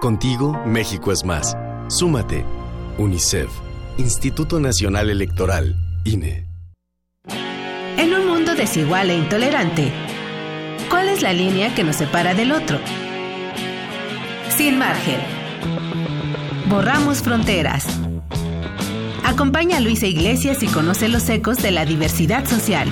Contigo, 0.00 0.60
México 0.66 1.12
es 1.12 1.24
más. 1.24 1.56
Súmate. 1.88 2.44
UNICEF. 2.98 3.50
Instituto 3.96 4.60
Nacional 4.60 5.10
Electoral. 5.10 5.76
INE. 6.04 6.46
En 7.96 8.12
un 8.12 8.26
mundo 8.26 8.54
desigual 8.54 9.10
e 9.10 9.16
intolerante, 9.16 9.92
¿cuál 10.90 11.08
es 11.08 11.14
es 11.14 11.22
la 11.22 11.32
línea 11.32 11.72
que 11.76 11.84
nos 11.84 11.94
separa 11.94 12.34
del 12.34 12.50
otro. 12.50 12.80
Sin 14.56 14.78
margen. 14.78 15.20
Borramos 16.68 17.22
fronteras. 17.22 17.86
Acompaña 19.34 19.78
a 19.78 19.80
Luisa 19.80 20.06
Iglesias 20.06 20.62
y 20.62 20.68
conoce 20.68 21.08
los 21.08 21.28
ecos 21.28 21.56
de 21.56 21.72
la 21.72 21.84
diversidad 21.84 22.46
social. 22.46 22.88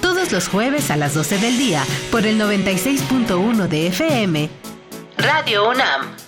Todos 0.00 0.30
los 0.30 0.46
jueves 0.46 0.92
a 0.92 0.96
las 0.96 1.14
12 1.14 1.38
del 1.38 1.58
día 1.58 1.82
por 2.12 2.24
el 2.24 2.40
96.1 2.40 3.66
de 3.66 3.88
FM. 3.88 4.50
Radio 5.16 5.68
UNAM. 5.70 6.27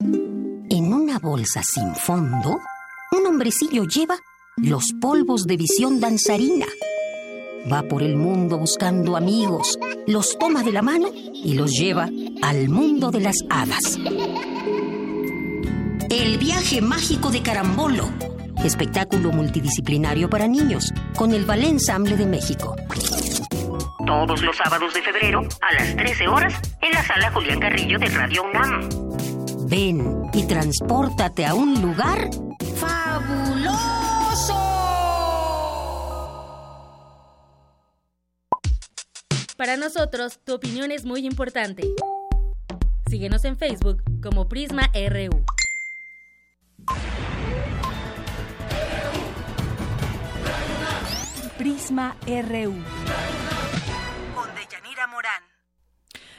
En 0.00 0.92
una 0.92 1.18
bolsa 1.18 1.62
sin 1.62 1.94
fondo, 1.94 2.60
un 3.12 3.26
hombrecillo 3.26 3.84
lleva 3.84 4.16
los 4.56 4.92
polvos 5.00 5.46
de 5.46 5.56
visión 5.56 6.00
danzarina. 6.00 6.66
Va 7.72 7.82
por 7.82 8.02
el 8.02 8.16
mundo 8.16 8.58
buscando 8.58 9.16
amigos, 9.16 9.78
los 10.06 10.38
toma 10.38 10.62
de 10.62 10.72
la 10.72 10.82
mano 10.82 11.08
y 11.14 11.54
los 11.54 11.72
lleva 11.72 12.08
al 12.42 12.68
mundo 12.68 13.10
de 13.10 13.20
las 13.20 13.36
hadas. 13.48 13.98
El 16.10 16.38
viaje 16.38 16.80
mágico 16.80 17.30
de 17.30 17.42
Carambolo. 17.42 18.10
Espectáculo 18.64 19.32
multidisciplinario 19.32 20.28
para 20.28 20.46
niños 20.46 20.92
con 21.16 21.32
el 21.32 21.44
Ballet 21.44 21.70
Ensamble 21.70 22.16
de 22.16 22.26
México. 22.26 22.74
Todos 24.06 24.42
los 24.42 24.56
sábados 24.56 24.94
de 24.94 25.02
febrero 25.02 25.42
a 25.60 25.74
las 25.74 25.96
13 25.96 26.28
horas 26.28 26.54
en 26.80 26.92
la 26.92 27.02
sala 27.02 27.30
Julián 27.32 27.60
Carrillo 27.60 27.98
de 27.98 28.08
Radio 28.08 28.44
UNAM. 28.44 28.88
Ven 29.68 30.30
y 30.32 30.44
transpórtate 30.44 31.44
a 31.44 31.54
un 31.54 31.82
lugar 31.82 32.30
fabuloso. 32.76 34.54
Para 39.56 39.76
nosotros, 39.76 40.38
tu 40.44 40.54
opinión 40.54 40.92
es 40.92 41.04
muy 41.04 41.26
importante. 41.26 41.82
Síguenos 43.10 43.44
en 43.44 43.56
Facebook 43.56 44.04
como 44.22 44.48
Prisma 44.48 44.88
RU. 44.94 45.44
Prisma 51.58 52.16
RU. 52.24 52.74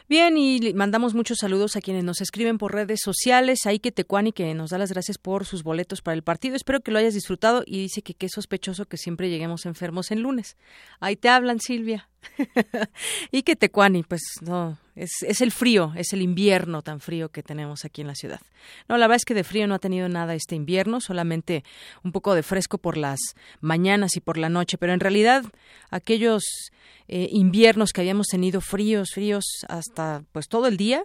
Bien, 0.09 0.37
y 0.37 0.73
mandamos 0.73 1.13
muchos 1.15 1.39
saludos 1.39 1.75
a 1.75 1.81
quienes 1.81 2.05
nos 2.05 2.21
escriben 2.21 2.57
por 2.57 2.73
redes 2.73 3.01
sociales. 3.03 3.65
Ahí 3.65 3.79
que 3.79 3.91
Tecuani, 3.91 4.31
que 4.31 4.53
nos 4.53 4.69
da 4.69 4.77
las 4.77 4.93
gracias 4.93 5.17
por 5.17 5.43
sus 5.43 5.63
boletos 5.63 6.01
para 6.01 6.15
el 6.15 6.23
partido. 6.23 6.55
Espero 6.55 6.79
que 6.79 6.91
lo 6.91 6.99
hayas 6.99 7.13
disfrutado 7.13 7.61
y 7.65 7.81
dice 7.81 8.01
que 8.01 8.13
qué 8.13 8.29
sospechoso 8.29 8.85
que 8.85 8.95
siempre 8.95 9.29
lleguemos 9.29 9.65
enfermos 9.65 10.11
en 10.11 10.21
lunes. 10.21 10.55
Ahí 11.01 11.17
te 11.17 11.27
hablan, 11.27 11.59
Silvia. 11.59 12.07
y 13.31 13.43
que 13.43 13.57
Tecuani, 13.57 14.03
pues 14.03 14.21
no, 14.39 14.77
es, 14.95 15.11
es, 15.23 15.41
el 15.41 15.51
frío, 15.51 15.91
es 15.97 16.13
el 16.13 16.21
invierno 16.21 16.83
tan 16.83 17.01
frío 17.01 17.27
que 17.27 17.43
tenemos 17.43 17.83
aquí 17.83 17.99
en 17.99 18.07
la 18.07 18.15
ciudad. 18.15 18.39
No, 18.87 18.97
la 18.97 19.07
verdad 19.07 19.17
es 19.17 19.25
que 19.25 19.33
de 19.33 19.43
frío 19.43 19.67
no 19.67 19.75
ha 19.75 19.79
tenido 19.79 20.07
nada 20.07 20.35
este 20.35 20.55
invierno, 20.55 21.01
solamente 21.01 21.65
un 22.05 22.13
poco 22.13 22.33
de 22.33 22.43
fresco 22.43 22.77
por 22.77 22.95
las 22.95 23.19
mañanas 23.59 24.15
y 24.15 24.21
por 24.21 24.37
la 24.37 24.47
noche, 24.47 24.77
pero 24.77 24.93
en 24.93 25.01
realidad 25.01 25.43
aquellos 25.89 26.71
eh, 27.07 27.29
inviernos 27.31 27.91
que 27.91 28.01
habíamos 28.01 28.27
tenido 28.27 28.61
fríos, 28.61 29.11
fríos 29.13 29.45
hasta 29.69 30.23
pues 30.31 30.47
todo 30.47 30.67
el 30.67 30.77
día, 30.77 31.03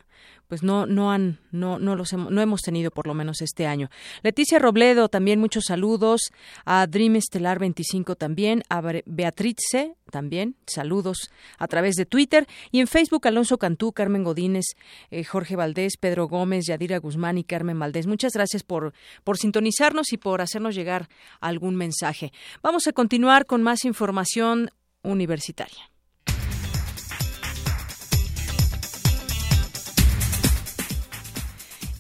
pues 0.53 0.63
no 0.63 0.85
no 0.85 1.11
han 1.11 1.39
no 1.51 1.79
no 1.79 1.97
los 1.97 2.13
hemos, 2.13 2.31
no 2.31 2.43
hemos 2.43 2.61
tenido 2.61 2.91
por 2.91 3.07
lo 3.07 3.15
menos 3.15 3.41
este 3.41 3.67
año. 3.67 3.89
Leticia 4.23 4.59
Robledo 4.59 5.09
también 5.09 5.41
muchos 5.41 5.65
saludos 5.69 6.31
a 6.67 6.87
Dream 6.87 7.17
Estelar 7.17 7.59
25 7.59 8.17
también 8.17 8.63
a 8.69 8.83
Beatrice 9.07 9.97
también 10.11 10.57
saludos 10.67 11.31
a 11.57 11.69
través 11.69 11.95
de 11.95 12.05
Twitter 12.05 12.47
y 12.71 12.81
en 12.81 12.87
Facebook 12.87 13.27
Alonso 13.27 13.57
Cantú, 13.57 13.93
Carmen 13.93 14.25
Godínez, 14.25 14.67
eh, 15.11 15.25
Jorge 15.25 15.57
Valdés, 15.57 15.97
Pedro 15.99 16.29
Gómez, 16.29 16.67
Yadira 16.67 16.99
Guzmán 16.99 17.39
y 17.39 17.45
Carmen 17.45 17.79
Valdés. 17.79 18.07
Muchas 18.07 18.35
gracias 18.35 18.63
por 18.63 18.93
por 19.25 19.39
sintonizarnos 19.39 20.13
y 20.13 20.19
por 20.19 20.43
hacernos 20.43 20.75
llegar 20.75 21.09
algún 21.41 21.77
mensaje. 21.77 22.33
Vamos 22.63 22.87
a 22.89 22.93
continuar 22.93 23.47
con 23.47 23.63
más 23.63 23.87
información 23.87 24.71
universitaria. 25.03 25.92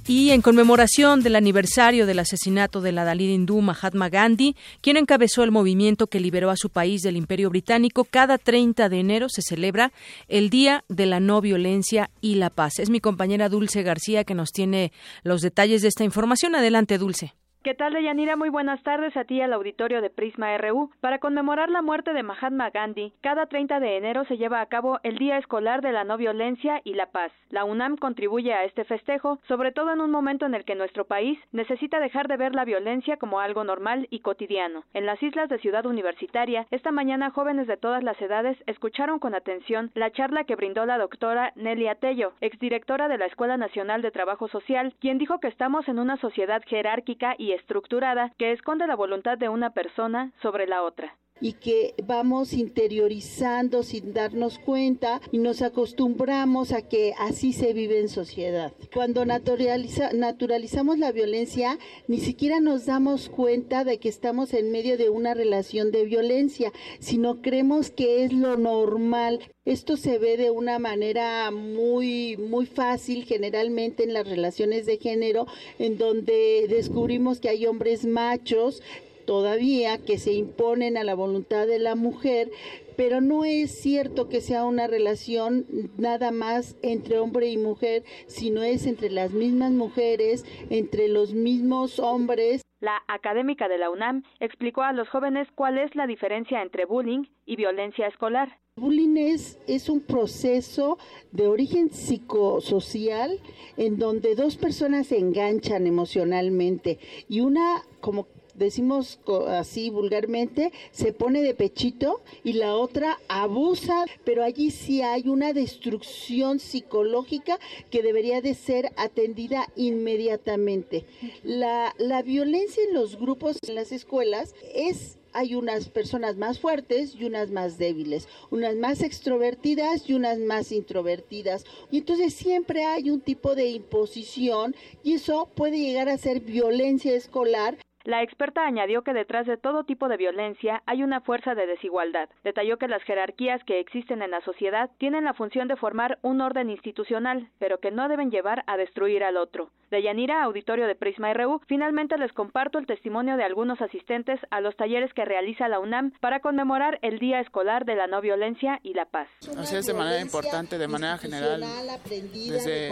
Y 0.06 0.30
en 0.30 0.42
conmemoración 0.42 1.22
del 1.22 1.36
aniversario 1.36 2.06
del 2.06 2.18
asesinato 2.18 2.80
de 2.80 2.90
la 2.90 3.04
Dalí 3.04 3.32
hindú 3.32 3.60
Mahatma 3.60 4.08
Gandhi, 4.08 4.56
quien 4.80 4.96
encabezó 4.96 5.44
el 5.44 5.52
movimiento 5.52 6.08
que 6.08 6.18
liberó 6.18 6.50
a 6.50 6.56
su 6.56 6.70
país 6.70 7.02
del 7.02 7.16
Imperio 7.16 7.50
Británico, 7.50 8.04
cada 8.04 8.36
30 8.36 8.88
de 8.88 8.98
enero 8.98 9.28
se 9.28 9.42
celebra 9.42 9.92
el 10.26 10.50
Día 10.50 10.84
de 10.88 11.06
la 11.06 11.20
No 11.20 11.40
Violencia 11.40 12.10
y 12.20 12.34
la 12.34 12.50
Paz. 12.50 12.80
Es 12.80 12.90
mi 12.90 12.98
compañera 12.98 13.48
Dulce 13.48 13.84
García 13.84 14.24
que 14.24 14.34
nos 14.34 14.50
tiene 14.50 14.92
los 15.22 15.40
detalles 15.40 15.82
de 15.82 15.88
esta 15.88 16.02
información. 16.02 16.56
Adelante, 16.56 16.98
Dulce. 16.98 17.34
¿Qué 17.62 17.74
tal, 17.74 17.92
Deyanira? 17.92 18.34
Muy 18.34 18.48
buenas 18.48 18.82
tardes 18.82 19.16
a 19.16 19.22
ti 19.22 19.40
al 19.40 19.52
auditorio 19.52 20.02
de 20.02 20.10
Prisma 20.10 20.58
RU. 20.58 20.90
Para 21.00 21.20
conmemorar 21.20 21.68
la 21.68 21.80
muerte 21.80 22.12
de 22.12 22.24
Mahatma 22.24 22.70
Gandhi, 22.70 23.12
cada 23.20 23.46
30 23.46 23.78
de 23.78 23.98
enero 23.98 24.24
se 24.24 24.36
lleva 24.36 24.60
a 24.60 24.66
cabo 24.66 24.98
el 25.04 25.16
Día 25.16 25.38
Escolar 25.38 25.80
de 25.80 25.92
la 25.92 26.02
No 26.02 26.16
Violencia 26.16 26.80
y 26.82 26.94
la 26.94 27.06
Paz. 27.06 27.30
La 27.50 27.64
UNAM 27.64 27.98
contribuye 27.98 28.52
a 28.52 28.64
este 28.64 28.82
festejo, 28.82 29.38
sobre 29.46 29.70
todo 29.70 29.92
en 29.92 30.00
un 30.00 30.10
momento 30.10 30.44
en 30.44 30.56
el 30.56 30.64
que 30.64 30.74
nuestro 30.74 31.04
país 31.04 31.38
necesita 31.52 32.00
dejar 32.00 32.26
de 32.26 32.36
ver 32.36 32.52
la 32.52 32.64
violencia 32.64 33.16
como 33.16 33.38
algo 33.38 33.62
normal 33.62 34.08
y 34.10 34.20
cotidiano. 34.20 34.82
En 34.92 35.06
las 35.06 35.22
islas 35.22 35.48
de 35.48 35.60
Ciudad 35.60 35.86
Universitaria, 35.86 36.66
esta 36.72 36.90
mañana 36.90 37.30
jóvenes 37.30 37.68
de 37.68 37.76
todas 37.76 38.02
las 38.02 38.20
edades 38.20 38.58
escucharon 38.66 39.20
con 39.20 39.36
atención 39.36 39.92
la 39.94 40.10
charla 40.10 40.42
que 40.42 40.56
brindó 40.56 40.84
la 40.84 40.98
doctora 40.98 41.52
Nelia 41.54 41.94
Tello, 41.94 42.32
exdirectora 42.40 43.06
de 43.06 43.18
la 43.18 43.26
Escuela 43.26 43.56
Nacional 43.56 44.02
de 44.02 44.10
Trabajo 44.10 44.48
Social, 44.48 44.96
quien 44.98 45.18
dijo 45.18 45.38
que 45.38 45.46
estamos 45.46 45.86
en 45.86 46.00
una 46.00 46.16
sociedad 46.16 46.60
jerárquica 46.66 47.36
y 47.38 47.51
estructurada 47.54 48.32
que 48.38 48.52
esconde 48.52 48.86
la 48.86 48.96
voluntad 48.96 49.38
de 49.38 49.48
una 49.48 49.70
persona 49.70 50.32
sobre 50.42 50.66
la 50.66 50.82
otra 50.82 51.16
y 51.42 51.54
que 51.54 51.94
vamos 52.06 52.52
interiorizando 52.52 53.82
sin 53.82 54.14
darnos 54.14 54.60
cuenta 54.60 55.20
y 55.32 55.38
nos 55.38 55.60
acostumbramos 55.60 56.72
a 56.72 56.82
que 56.82 57.14
así 57.18 57.52
se 57.52 57.72
vive 57.72 57.98
en 57.98 58.08
sociedad. 58.08 58.72
Cuando 58.94 59.26
naturaliza, 59.26 60.12
naturalizamos 60.12 60.98
la 60.98 61.10
violencia, 61.10 61.78
ni 62.06 62.18
siquiera 62.18 62.60
nos 62.60 62.86
damos 62.86 63.28
cuenta 63.28 63.82
de 63.82 63.98
que 63.98 64.08
estamos 64.08 64.54
en 64.54 64.70
medio 64.70 64.96
de 64.96 65.10
una 65.10 65.34
relación 65.34 65.90
de 65.90 66.04
violencia, 66.04 66.72
sino 67.00 67.42
creemos 67.42 67.90
que 67.90 68.24
es 68.24 68.32
lo 68.32 68.56
normal. 68.56 69.40
Esto 69.64 69.96
se 69.96 70.18
ve 70.18 70.36
de 70.36 70.50
una 70.50 70.78
manera 70.78 71.50
muy 71.50 72.36
muy 72.36 72.66
fácil 72.66 73.24
generalmente 73.24 74.04
en 74.04 74.14
las 74.14 74.28
relaciones 74.28 74.86
de 74.86 74.98
género 74.98 75.46
en 75.78 75.98
donde 75.98 76.66
descubrimos 76.68 77.40
que 77.40 77.48
hay 77.48 77.66
hombres 77.66 78.04
machos 78.04 78.82
todavía 79.24 79.98
que 79.98 80.18
se 80.18 80.32
imponen 80.32 80.96
a 80.96 81.04
la 81.04 81.14
voluntad 81.14 81.66
de 81.66 81.78
la 81.78 81.94
mujer, 81.94 82.50
pero 82.96 83.20
no 83.20 83.44
es 83.44 83.70
cierto 83.70 84.28
que 84.28 84.40
sea 84.40 84.64
una 84.64 84.86
relación 84.86 85.66
nada 85.98 86.30
más 86.30 86.76
entre 86.82 87.18
hombre 87.18 87.48
y 87.48 87.56
mujer, 87.56 88.04
sino 88.26 88.62
es 88.62 88.86
entre 88.86 89.10
las 89.10 89.32
mismas 89.32 89.72
mujeres, 89.72 90.44
entre 90.70 91.08
los 91.08 91.34
mismos 91.34 91.98
hombres. 91.98 92.62
La 92.80 93.02
académica 93.06 93.68
de 93.68 93.78
la 93.78 93.90
UNAM 93.90 94.24
explicó 94.40 94.82
a 94.82 94.92
los 94.92 95.08
jóvenes 95.08 95.48
cuál 95.54 95.78
es 95.78 95.94
la 95.94 96.06
diferencia 96.06 96.62
entre 96.62 96.84
bullying 96.84 97.24
y 97.46 97.56
violencia 97.56 98.08
escolar. 98.08 98.58
Bullying 98.76 99.18
es, 99.18 99.58
es 99.66 99.88
un 99.88 100.00
proceso 100.00 100.98
de 101.30 101.46
origen 101.46 101.90
psicosocial 101.90 103.38
en 103.76 103.98
donde 103.98 104.34
dos 104.34 104.56
personas 104.56 105.08
se 105.08 105.18
enganchan 105.18 105.86
emocionalmente 105.86 106.98
y 107.28 107.40
una 107.40 107.82
como 108.00 108.26
decimos 108.54 109.20
así 109.48 109.90
vulgarmente, 109.90 110.72
se 110.90 111.12
pone 111.12 111.42
de 111.42 111.54
pechito 111.54 112.22
y 112.44 112.54
la 112.54 112.74
otra 112.76 113.18
abusa, 113.28 114.04
pero 114.24 114.42
allí 114.44 114.70
sí 114.70 115.02
hay 115.02 115.28
una 115.28 115.52
destrucción 115.52 116.58
psicológica 116.58 117.58
que 117.90 118.02
debería 118.02 118.40
de 118.40 118.54
ser 118.54 118.92
atendida 118.96 119.68
inmediatamente. 119.76 121.04
La, 121.42 121.94
la 121.98 122.22
violencia 122.22 122.82
en 122.84 122.94
los 122.94 123.18
grupos 123.18 123.58
en 123.66 123.74
las 123.74 123.92
escuelas 123.92 124.54
es 124.74 125.18
hay 125.32 125.54
unas 125.54 125.88
personas 125.88 126.36
más 126.36 126.58
fuertes 126.58 127.14
y 127.18 127.24
unas 127.24 127.50
más 127.50 127.78
débiles, 127.78 128.28
unas 128.50 128.76
más 128.76 129.02
extrovertidas 129.02 130.08
y 130.08 130.14
unas 130.14 130.38
más 130.38 130.72
introvertidas. 130.72 131.64
Y 131.90 131.98
entonces 131.98 132.34
siempre 132.34 132.84
hay 132.84 133.10
un 133.10 133.20
tipo 133.20 133.54
de 133.54 133.68
imposición 133.68 134.74
y 135.02 135.14
eso 135.14 135.48
puede 135.54 135.78
llegar 135.78 136.08
a 136.08 136.18
ser 136.18 136.40
violencia 136.40 137.14
escolar. 137.14 137.78
La 138.04 138.22
experta 138.22 138.66
añadió 138.66 139.02
que 139.02 139.12
detrás 139.12 139.46
de 139.46 139.56
todo 139.56 139.84
tipo 139.84 140.08
de 140.08 140.16
violencia 140.16 140.82
hay 140.86 141.02
una 141.02 141.20
fuerza 141.20 141.54
de 141.54 141.66
desigualdad. 141.66 142.28
Detalló 142.42 142.76
que 142.76 142.88
las 142.88 143.02
jerarquías 143.04 143.62
que 143.64 143.78
existen 143.78 144.22
en 144.22 144.32
la 144.32 144.40
sociedad 144.40 144.90
tienen 144.98 145.24
la 145.24 145.34
función 145.34 145.68
de 145.68 145.76
formar 145.76 146.18
un 146.22 146.40
orden 146.40 146.70
institucional, 146.70 147.48
pero 147.58 147.78
que 147.78 147.90
no 147.90 148.08
deben 148.08 148.30
llevar 148.30 148.64
a 148.66 148.76
destruir 148.76 149.22
al 149.22 149.36
otro. 149.36 149.70
De 149.90 150.02
Yanira, 150.02 150.42
auditorio 150.42 150.86
de 150.86 150.94
Prisma 150.94 151.32
RU, 151.34 151.60
finalmente 151.66 152.16
les 152.16 152.32
comparto 152.32 152.78
el 152.78 152.86
testimonio 152.86 153.36
de 153.36 153.44
algunos 153.44 153.80
asistentes 153.82 154.40
a 154.50 154.62
los 154.62 154.74
talleres 154.74 155.12
que 155.12 155.24
realiza 155.26 155.68
la 155.68 155.80
UNAM 155.80 156.12
para 156.18 156.40
conmemorar 156.40 156.98
el 157.02 157.18
Día 157.18 157.40
Escolar 157.40 157.84
de 157.84 157.94
la 157.94 158.06
No 158.06 158.22
Violencia 158.22 158.80
y 158.82 158.94
la 158.94 159.04
Paz. 159.04 159.28
Así 159.58 159.76
es 159.76 159.84
de 159.84 159.92
manera 159.92 160.20
importante, 160.20 160.78
de 160.78 160.88
manera 160.88 161.18
general, 161.18 161.62
desde 162.08 162.88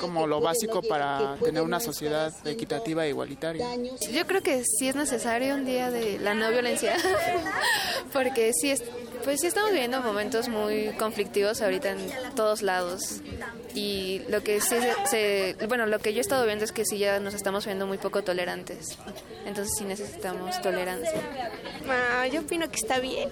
como 0.00 0.26
lo 0.26 0.40
básico 0.40 0.82
para 0.82 1.36
tener 1.36 1.62
una 1.62 1.78
sociedad 1.78 2.32
equitativa 2.44 3.06
e 3.06 3.10
igualitaria. 3.10 3.64
Yo 4.12 4.26
creo 4.26 4.41
que 4.42 4.64
sí 4.64 4.88
es 4.88 4.96
necesario 4.96 5.54
un 5.54 5.64
día 5.64 5.90
de 5.90 6.18
la 6.18 6.34
no 6.34 6.50
violencia, 6.50 6.94
porque 8.12 8.52
sí, 8.52 8.70
es, 8.70 8.82
pues 9.24 9.40
sí 9.40 9.46
estamos 9.46 9.70
viviendo 9.70 10.00
momentos 10.02 10.48
muy 10.48 10.88
conflictivos 10.98 11.62
ahorita 11.62 11.92
en 11.92 12.34
todos 12.34 12.62
lados. 12.62 13.20
Y 13.74 14.20
lo 14.28 14.42
que 14.42 14.60
sí 14.60 14.76
se, 15.06 15.56
bueno, 15.68 15.86
lo 15.86 15.98
que 15.98 16.12
yo 16.12 16.18
he 16.18 16.20
estado 16.20 16.44
viendo 16.44 16.64
es 16.64 16.72
que 16.72 16.84
sí 16.84 16.98
ya 16.98 17.20
nos 17.20 17.34
estamos 17.34 17.64
viendo 17.64 17.86
muy 17.86 17.98
poco 17.98 18.22
tolerantes. 18.22 18.98
Entonces 19.46 19.74
sí 19.78 19.84
necesitamos 19.84 20.60
tolerancia. 20.60 21.22
Ah, 21.88 22.26
yo 22.26 22.40
opino 22.40 22.68
que 22.70 22.76
está 22.76 23.00
bien, 23.00 23.28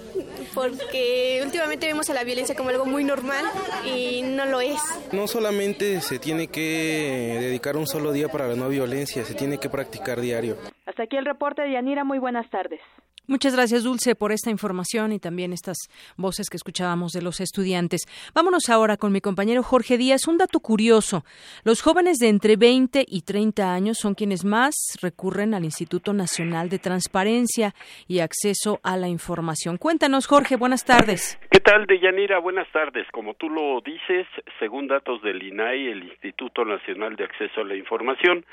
porque 0.55 1.41
últimamente 1.45 1.87
vemos 1.87 2.09
a 2.11 2.15
la 2.15 2.25
violencia 2.25 2.55
como 2.55 2.71
algo 2.71 2.87
muy 2.87 3.05
normal 3.05 3.45
y 3.85 4.23
no 4.23 4.47
lo 4.47 4.61
es. 4.61 4.81
No 5.13 5.29
solamente 5.29 6.01
se 6.01 6.19
tiene 6.19 6.49
que 6.49 7.39
dedicar 7.41 7.77
un 7.77 7.87
solo 7.87 8.13
día 8.13 8.29
para 8.29 8.49
la 8.49 8.57
no 8.57 8.69
violencia, 8.69 9.25
se 9.25 9.35
tiene 9.35 9.59
que 9.59 9.69
practicar 9.69 10.21
diario. 10.21 10.57
Hasta 11.01 11.07
aquí 11.07 11.17
el 11.17 11.25
reporte 11.25 11.63
de 11.63 11.73
Yanira. 11.73 12.05
Muy 12.05 12.19
buenas 12.19 12.51
tardes. 12.51 12.79
Muchas 13.27 13.55
gracias, 13.55 13.85
Dulce, 13.85 14.15
por 14.15 14.33
esta 14.33 14.51
información 14.51 15.13
y 15.13 15.19
también 15.19 15.55
estas 15.55 15.79
voces 16.19 16.51
que 16.51 16.59
escuchábamos 16.59 17.13
de 17.13 17.23
los 17.23 17.41
estudiantes. 17.41 18.03
Vámonos 18.35 18.69
ahora 18.69 18.99
con 18.99 19.11
mi 19.11 19.23
compañero 19.23 19.63
Jorge 19.63 19.97
Díaz. 19.97 20.27
Un 20.29 20.37
dato 20.37 20.61
curioso. 20.61 21.23
Los 21.65 21.81
jóvenes 21.81 22.19
de 22.19 22.29
entre 22.29 22.57
20 22.57 23.03
y 23.09 23.23
30 23.23 23.73
años 23.73 23.97
son 23.99 24.15
quienes 24.15 24.45
más 24.45 24.75
recurren 25.01 25.55
al 25.55 25.65
Instituto 25.65 26.13
Nacional 26.13 26.69
de 26.69 26.81
Transparencia 26.81 27.73
y 28.07 28.19
Acceso 28.19 28.79
a 28.83 28.99
la 28.99 29.09
Información. 29.09 29.79
Cuéntanos, 29.79 30.27
Jorge. 30.27 30.57
Buenas 30.57 30.85
tardes. 30.85 31.41
¿Qué 31.51 31.61
tal, 31.61 31.87
Deyanira? 31.87 32.41
Buenas 32.41 32.71
tardes. 32.73 33.07
Como 33.11 33.33
tú 33.35 33.49
lo 33.49 33.81
dices, 33.81 34.27
según 34.59 34.87
datos 34.87 35.23
del 35.23 35.43
INAI, 35.43 35.87
el 35.87 36.03
Instituto 36.03 36.67
Nacional 36.67 37.17
de 37.17 37.25
Acceso 37.25 37.63
a 37.63 37.65
la 37.65 37.77
Información, 37.77 38.45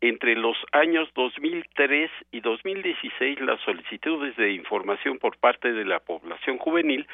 entre 0.00 0.36
los 0.36 0.56
años 0.72 1.08
2003 1.14 2.10
y 2.30 2.40
2016 2.40 3.40
las 3.40 3.60
solicitudes 3.62 4.36
de 4.36 4.52
información 4.52 5.18
por 5.18 5.36
parte 5.38 5.72
de 5.72 5.84
la 5.84 5.98
población 6.00 6.58
juvenil 6.58 7.06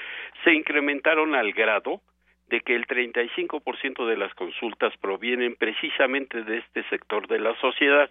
se 0.45 0.53
incrementaron 0.53 1.35
al 1.35 1.53
grado 1.53 2.01
de 2.49 2.61
que 2.61 2.75
el 2.75 2.87
35% 2.87 4.07
de 4.07 4.17
las 4.17 4.35
consultas 4.35 4.95
provienen 4.99 5.57
precisamente 5.57 6.43
de 6.43 6.59
este 6.59 6.85
sector 6.91 7.27
de 7.27 7.39
la 7.39 7.59
sociedad, 7.61 8.11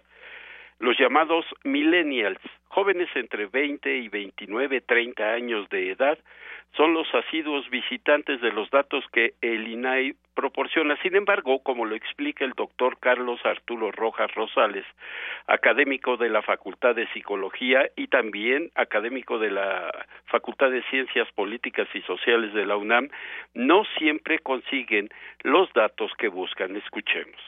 los 0.78 0.98
llamados 0.98 1.44
millennials, 1.64 2.40
jóvenes 2.68 3.08
entre 3.14 3.46
20 3.46 3.96
y 3.96 4.08
29, 4.08 4.80
30 4.80 5.32
años 5.32 5.68
de 5.70 5.92
edad, 5.92 6.18
son 6.76 6.92
los 6.92 7.06
asiduos 7.14 7.68
visitantes 7.70 8.40
de 8.40 8.50
los 8.50 8.68
datos 8.70 9.04
que 9.12 9.34
el 9.40 9.68
INAI 9.68 10.16
proporciona. 10.34 11.00
Sin 11.02 11.14
embargo, 11.14 11.60
como 11.60 11.84
lo 11.84 11.94
explica 11.94 12.44
el 12.44 12.52
doctor 12.52 12.98
Carlos 12.98 13.38
Arturo 13.44 13.92
Rojas 13.92 14.34
Rosales, 14.34 14.84
académico 15.46 16.16
de 16.16 16.30
la 16.30 16.42
Facultad 16.42 16.96
de 16.96 17.06
Psicología 17.12 17.88
y 17.96 18.08
también 18.08 18.70
académico 18.74 19.38
de 19.38 19.52
la 19.52 20.06
Facultad 20.26 20.70
de 20.70 20.82
Ciencias 20.90 21.30
Políticas 21.32 21.86
y 21.94 22.00
Sociales 22.02 22.52
de 22.54 22.66
la 22.66 22.76
UNAM, 22.76 23.08
no 23.54 23.84
siempre 23.96 24.40
consiguen 24.40 25.10
los 25.44 25.72
datos 25.74 26.10
que 26.18 26.26
buscan. 26.26 26.74
Escuchemos. 26.74 27.40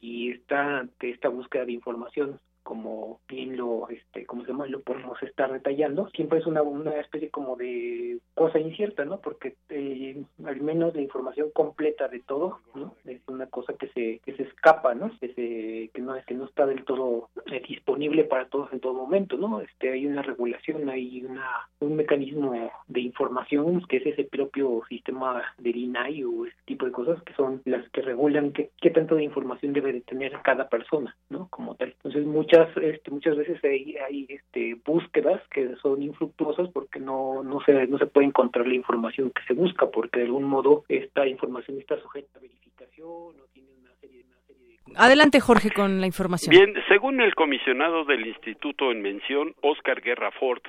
Y 0.00 0.32
esta, 0.32 0.84
esta 1.00 1.28
búsqueda 1.28 1.64
de 1.64 1.72
información 1.72 2.40
como 2.64 3.20
bien 3.28 3.56
lo 3.56 3.88
este 3.88 4.26
como 4.26 4.42
se 4.42 4.50
llama 4.50 4.66
lo 4.66 4.80
podemos 4.80 5.22
estar 5.22 5.52
detallando 5.52 6.08
siempre 6.08 6.40
es 6.40 6.46
una, 6.46 6.62
una 6.62 6.98
especie 6.98 7.30
como 7.30 7.54
de 7.56 8.18
cosa 8.34 8.58
incierta 8.58 9.04
no 9.04 9.20
porque 9.20 9.54
eh, 9.68 10.20
al 10.44 10.60
menos 10.60 10.94
la 10.94 11.02
información 11.02 11.50
completa 11.52 12.08
de 12.08 12.20
todo 12.20 12.58
no 12.74 12.94
es 13.04 13.20
una 13.28 13.46
cosa 13.46 13.74
que 13.74 13.88
se 13.88 14.20
que 14.24 14.34
se 14.36 14.44
escapa 14.44 14.94
no 14.94 15.12
que 15.20 15.28
se 15.34 15.90
que 15.92 16.00
no 16.00 16.14
que 16.26 16.34
no 16.34 16.46
está 16.46 16.66
del 16.66 16.84
todo 16.84 17.28
eh, 17.46 17.62
disponible 17.68 18.24
para 18.24 18.48
todos 18.48 18.72
en 18.72 18.80
todo 18.80 18.94
momento 18.94 19.36
no 19.36 19.60
este 19.60 19.92
hay 19.92 20.06
una 20.06 20.22
regulación 20.22 20.88
hay 20.88 21.24
una 21.24 21.68
un 21.80 21.96
mecanismo 21.96 22.72
de 22.88 23.00
información 23.00 23.84
que 23.86 23.98
es 23.98 24.06
ese 24.06 24.24
propio 24.24 24.82
sistema 24.88 25.42
del 25.58 25.76
INAI 25.76 26.24
o 26.24 26.46
ese 26.46 26.56
tipo 26.64 26.86
de 26.86 26.92
cosas 26.92 27.22
que 27.22 27.34
son 27.34 27.60
las 27.66 27.88
que 27.90 28.00
regulan 28.00 28.52
qué, 28.52 28.70
qué 28.80 28.90
tanto 28.90 29.14
de 29.14 29.24
información 29.24 29.72
debe 29.74 29.92
de 29.92 30.00
tener 30.00 30.32
cada 30.42 30.68
persona 30.68 31.14
no 31.28 31.48
como 31.50 31.74
tal. 31.74 31.88
Entonces 31.88 32.24
muchas 32.24 32.53
muchas 32.56 32.76
este, 32.76 33.10
muchas 33.10 33.36
veces 33.36 33.62
hay, 33.64 33.96
hay 33.96 34.26
este, 34.28 34.76
búsquedas 34.84 35.40
que 35.48 35.74
son 35.76 36.02
infructuosas 36.02 36.68
porque 36.72 37.00
no 37.00 37.42
no 37.42 37.60
se 37.64 37.86
no 37.86 37.98
se 37.98 38.06
puede 38.06 38.26
encontrar 38.26 38.66
la 38.66 38.74
información 38.74 39.30
que 39.30 39.42
se 39.46 39.54
busca 39.54 39.90
porque 39.90 40.20
de 40.20 40.26
algún 40.26 40.44
modo 40.44 40.84
esta 40.88 41.26
información 41.26 41.78
está 41.78 42.00
sujeta 42.00 42.38
a 42.38 42.40
verificación 42.40 43.08
o 43.08 43.46
tiene 43.52 43.70
una 43.80 43.94
serie, 44.00 44.24
una 44.28 44.40
serie 44.46 44.78
de 44.86 44.94
Adelante 44.96 45.40
Jorge 45.40 45.70
con 45.70 46.00
la 46.00 46.06
información. 46.06 46.54
Bien, 46.54 46.74
según 46.88 47.20
el 47.20 47.34
comisionado 47.34 48.04
del 48.04 48.26
instituto 48.26 48.90
en 48.90 49.02
mención 49.02 49.54
Oscar 49.62 50.00
Guerra 50.00 50.30
Ford, 50.32 50.62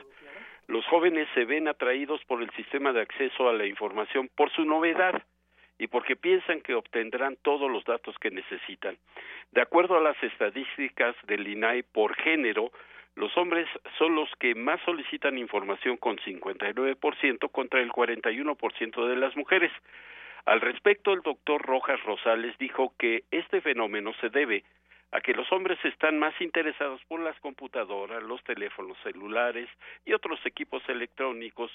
los 0.67 0.85
jóvenes 0.87 1.27
se 1.35 1.45
ven 1.45 1.67
atraídos 1.67 2.21
por 2.27 2.41
el 2.41 2.49
sistema 2.51 2.91
de 2.91 3.01
acceso 3.01 3.49
a 3.49 3.53
la 3.53 3.67
información 3.67 4.29
por 4.35 4.51
su 4.51 4.65
novedad 4.65 5.21
y 5.77 5.87
porque 5.87 6.15
piensan 6.15 6.61
que 6.61 6.75
obtendrán 6.75 7.37
todos 7.41 7.69
los 7.69 7.83
datos 7.85 8.17
que 8.19 8.31
necesitan. 8.31 8.97
De 9.51 9.61
acuerdo 9.61 9.97
a 9.97 10.01
las 10.01 10.21
estadísticas 10.23 11.15
del 11.27 11.47
INAI 11.47 11.83
por 11.83 12.15
género, 12.15 12.71
los 13.15 13.35
hombres 13.37 13.67
son 13.97 14.15
los 14.15 14.29
que 14.39 14.55
más 14.55 14.81
solicitan 14.81 15.37
información 15.37 15.97
con 15.97 16.17
59% 16.17 17.49
contra 17.51 17.81
el 17.81 17.89
41% 17.89 19.07
de 19.07 19.15
las 19.15 19.35
mujeres. 19.37 19.71
Al 20.45 20.61
respecto, 20.61 21.13
el 21.13 21.21
doctor 21.21 21.61
Rojas 21.61 22.01
Rosales 22.03 22.57
dijo 22.57 22.93
que 22.99 23.23
este 23.31 23.61
fenómeno 23.61 24.13
se 24.19 24.29
debe 24.29 24.63
a 25.11 25.21
que 25.21 25.33
los 25.33 25.49
hombres 25.51 25.77
están 25.85 26.19
más 26.19 26.33
interesados 26.41 27.01
por 27.07 27.19
las 27.19 27.39
computadoras, 27.39 28.21
los 28.23 28.43
teléfonos 28.43 28.97
celulares 29.03 29.69
y 30.05 30.13
otros 30.13 30.39
equipos 30.45 30.83
electrónicos, 30.89 31.71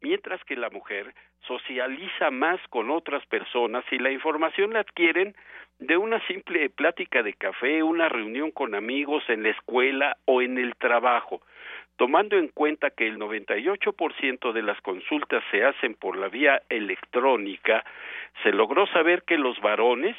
mientras 0.00 0.42
que 0.44 0.56
la 0.56 0.70
mujer 0.70 1.14
socializa 1.46 2.30
más 2.30 2.60
con 2.68 2.90
otras 2.90 3.24
personas 3.26 3.84
y 3.90 3.98
la 3.98 4.10
información 4.10 4.74
la 4.74 4.80
adquieren 4.80 5.34
de 5.78 5.96
una 5.96 6.24
simple 6.26 6.70
plática 6.70 7.22
de 7.22 7.34
café, 7.34 7.82
una 7.82 8.08
reunión 8.08 8.50
con 8.50 8.74
amigos 8.74 9.24
en 9.28 9.42
la 9.42 9.50
escuela 9.50 10.16
o 10.24 10.40
en 10.40 10.58
el 10.58 10.76
trabajo. 10.76 11.42
Tomando 11.96 12.36
en 12.36 12.48
cuenta 12.48 12.90
que 12.90 13.06
el 13.06 13.18
98% 13.18 14.52
de 14.52 14.62
las 14.62 14.80
consultas 14.80 15.44
se 15.50 15.64
hacen 15.64 15.94
por 15.94 16.16
la 16.16 16.28
vía 16.28 16.62
electrónica, 16.68 17.84
se 18.42 18.50
logró 18.50 18.86
saber 18.88 19.22
que 19.22 19.38
los 19.38 19.60
varones 19.60 20.16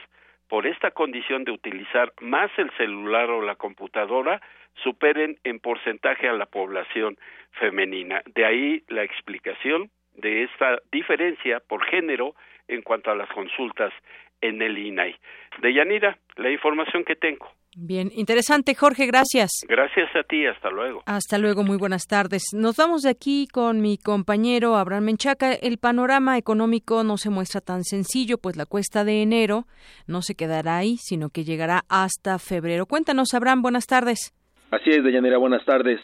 por 0.55 0.67
esta 0.67 0.91
condición 0.91 1.43
de 1.43 1.51
utilizar 1.51 2.13
más 2.21 2.49
el 2.57 2.71
celular 2.77 3.29
o 3.29 3.41
la 3.41 3.55
computadora, 3.55 4.41
superen 4.75 5.37
en 5.43 5.59
porcentaje 5.59 6.29
a 6.29 6.31
la 6.31 6.45
población 6.45 7.17
femenina. 7.59 8.21
De 8.33 8.45
ahí 8.45 8.81
la 8.87 9.03
explicación 9.03 9.91
de 10.13 10.43
esta 10.43 10.79
diferencia 10.93 11.59
por 11.59 11.83
género 11.83 12.35
en 12.69 12.83
cuanto 12.83 13.11
a 13.11 13.15
las 13.15 13.27
consultas 13.31 13.91
en 14.39 14.61
el 14.61 14.77
INAI. 14.77 15.17
De 15.59 15.73
Yanira, 15.73 16.17
la 16.37 16.49
información 16.49 17.03
que 17.03 17.17
tengo. 17.17 17.51
Bien, 17.77 18.09
interesante, 18.15 18.73
Jorge, 18.73 19.05
gracias. 19.05 19.51
Gracias 19.67 20.09
a 20.15 20.23
ti, 20.23 20.45
hasta 20.45 20.69
luego. 20.69 21.03
Hasta 21.05 21.37
luego, 21.37 21.63
muy 21.63 21.77
buenas 21.77 22.07
tardes. 22.07 22.43
Nos 22.53 22.77
vamos 22.77 23.01
de 23.01 23.09
aquí 23.09 23.47
con 23.51 23.81
mi 23.81 23.97
compañero 23.97 24.77
Abraham 24.77 25.03
Menchaca. 25.03 25.51
El 25.51 25.77
panorama 25.77 26.37
económico 26.37 27.03
no 27.03 27.17
se 27.17 27.29
muestra 27.29 27.59
tan 27.59 27.83
sencillo, 27.83 28.37
pues 28.37 28.55
la 28.55 28.65
cuesta 28.65 29.03
de 29.03 29.21
enero 29.21 29.65
no 30.07 30.21
se 30.21 30.35
quedará 30.35 30.77
ahí, 30.77 30.95
sino 30.97 31.29
que 31.29 31.43
llegará 31.43 31.83
hasta 31.89 32.39
febrero. 32.39 32.85
Cuéntanos, 32.85 33.33
Abraham, 33.33 33.61
buenas 33.61 33.87
tardes. 33.87 34.33
Así 34.71 34.91
es, 34.91 35.03
Deyanira, 35.03 35.37
buenas 35.37 35.65
tardes. 35.65 35.99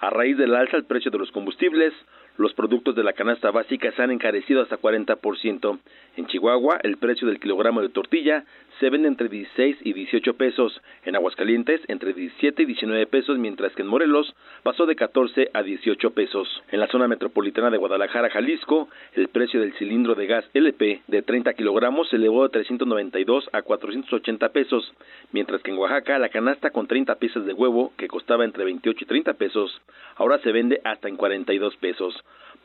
A 0.00 0.10
raíz 0.10 0.36
del 0.36 0.54
alza 0.54 0.76
del 0.76 0.84
precio 0.84 1.10
de 1.10 1.18
los 1.18 1.30
combustibles, 1.32 1.94
los 2.38 2.54
productos 2.54 2.94
de 2.94 3.02
la 3.02 3.12
canasta 3.12 3.50
básica 3.50 3.92
se 3.92 4.02
han 4.02 4.12
encarecido 4.12 4.62
hasta 4.62 4.80
40%. 4.80 5.78
En 6.16 6.26
Chihuahua, 6.26 6.78
el 6.82 6.96
precio 6.96 7.26
del 7.28 7.40
kilogramo 7.40 7.82
de 7.82 7.88
tortilla 7.88 8.44
se 8.80 8.90
vende 8.90 9.08
entre 9.08 9.28
16 9.28 9.78
y 9.82 9.92
18 9.92 10.34
pesos, 10.34 10.80
en 11.04 11.16
Aguascalientes 11.16 11.80
entre 11.88 12.12
17 12.12 12.62
y 12.62 12.66
19 12.66 13.06
pesos, 13.06 13.38
mientras 13.38 13.74
que 13.74 13.82
en 13.82 13.88
Morelos 13.88 14.34
pasó 14.62 14.86
de 14.86 14.94
14 14.94 15.50
a 15.52 15.62
18 15.62 16.10
pesos. 16.12 16.62
En 16.70 16.78
la 16.78 16.86
zona 16.86 17.08
metropolitana 17.08 17.70
de 17.70 17.78
Guadalajara, 17.78 18.30
Jalisco, 18.30 18.88
el 19.14 19.28
precio 19.28 19.60
del 19.60 19.74
cilindro 19.74 20.14
de 20.14 20.26
gas 20.26 20.44
LP 20.54 21.02
de 21.08 21.22
30 21.22 21.54
kilogramos 21.54 22.08
se 22.08 22.16
elevó 22.16 22.44
de 22.44 22.50
392 22.50 23.48
a 23.52 23.62
480 23.62 24.48
pesos, 24.50 24.94
mientras 25.32 25.60
que 25.62 25.72
en 25.72 25.78
Oaxaca 25.78 26.18
la 26.18 26.28
canasta 26.28 26.70
con 26.70 26.86
30 26.86 27.16
piezas 27.16 27.46
de 27.46 27.52
huevo, 27.52 27.92
que 27.96 28.06
costaba 28.06 28.44
entre 28.44 28.64
28 28.64 29.04
y 29.04 29.06
30 29.06 29.34
pesos, 29.34 29.80
ahora 30.16 30.38
se 30.38 30.52
vende 30.52 30.80
hasta 30.84 31.08
en 31.08 31.16
42 31.16 31.76
pesos. 31.76 32.14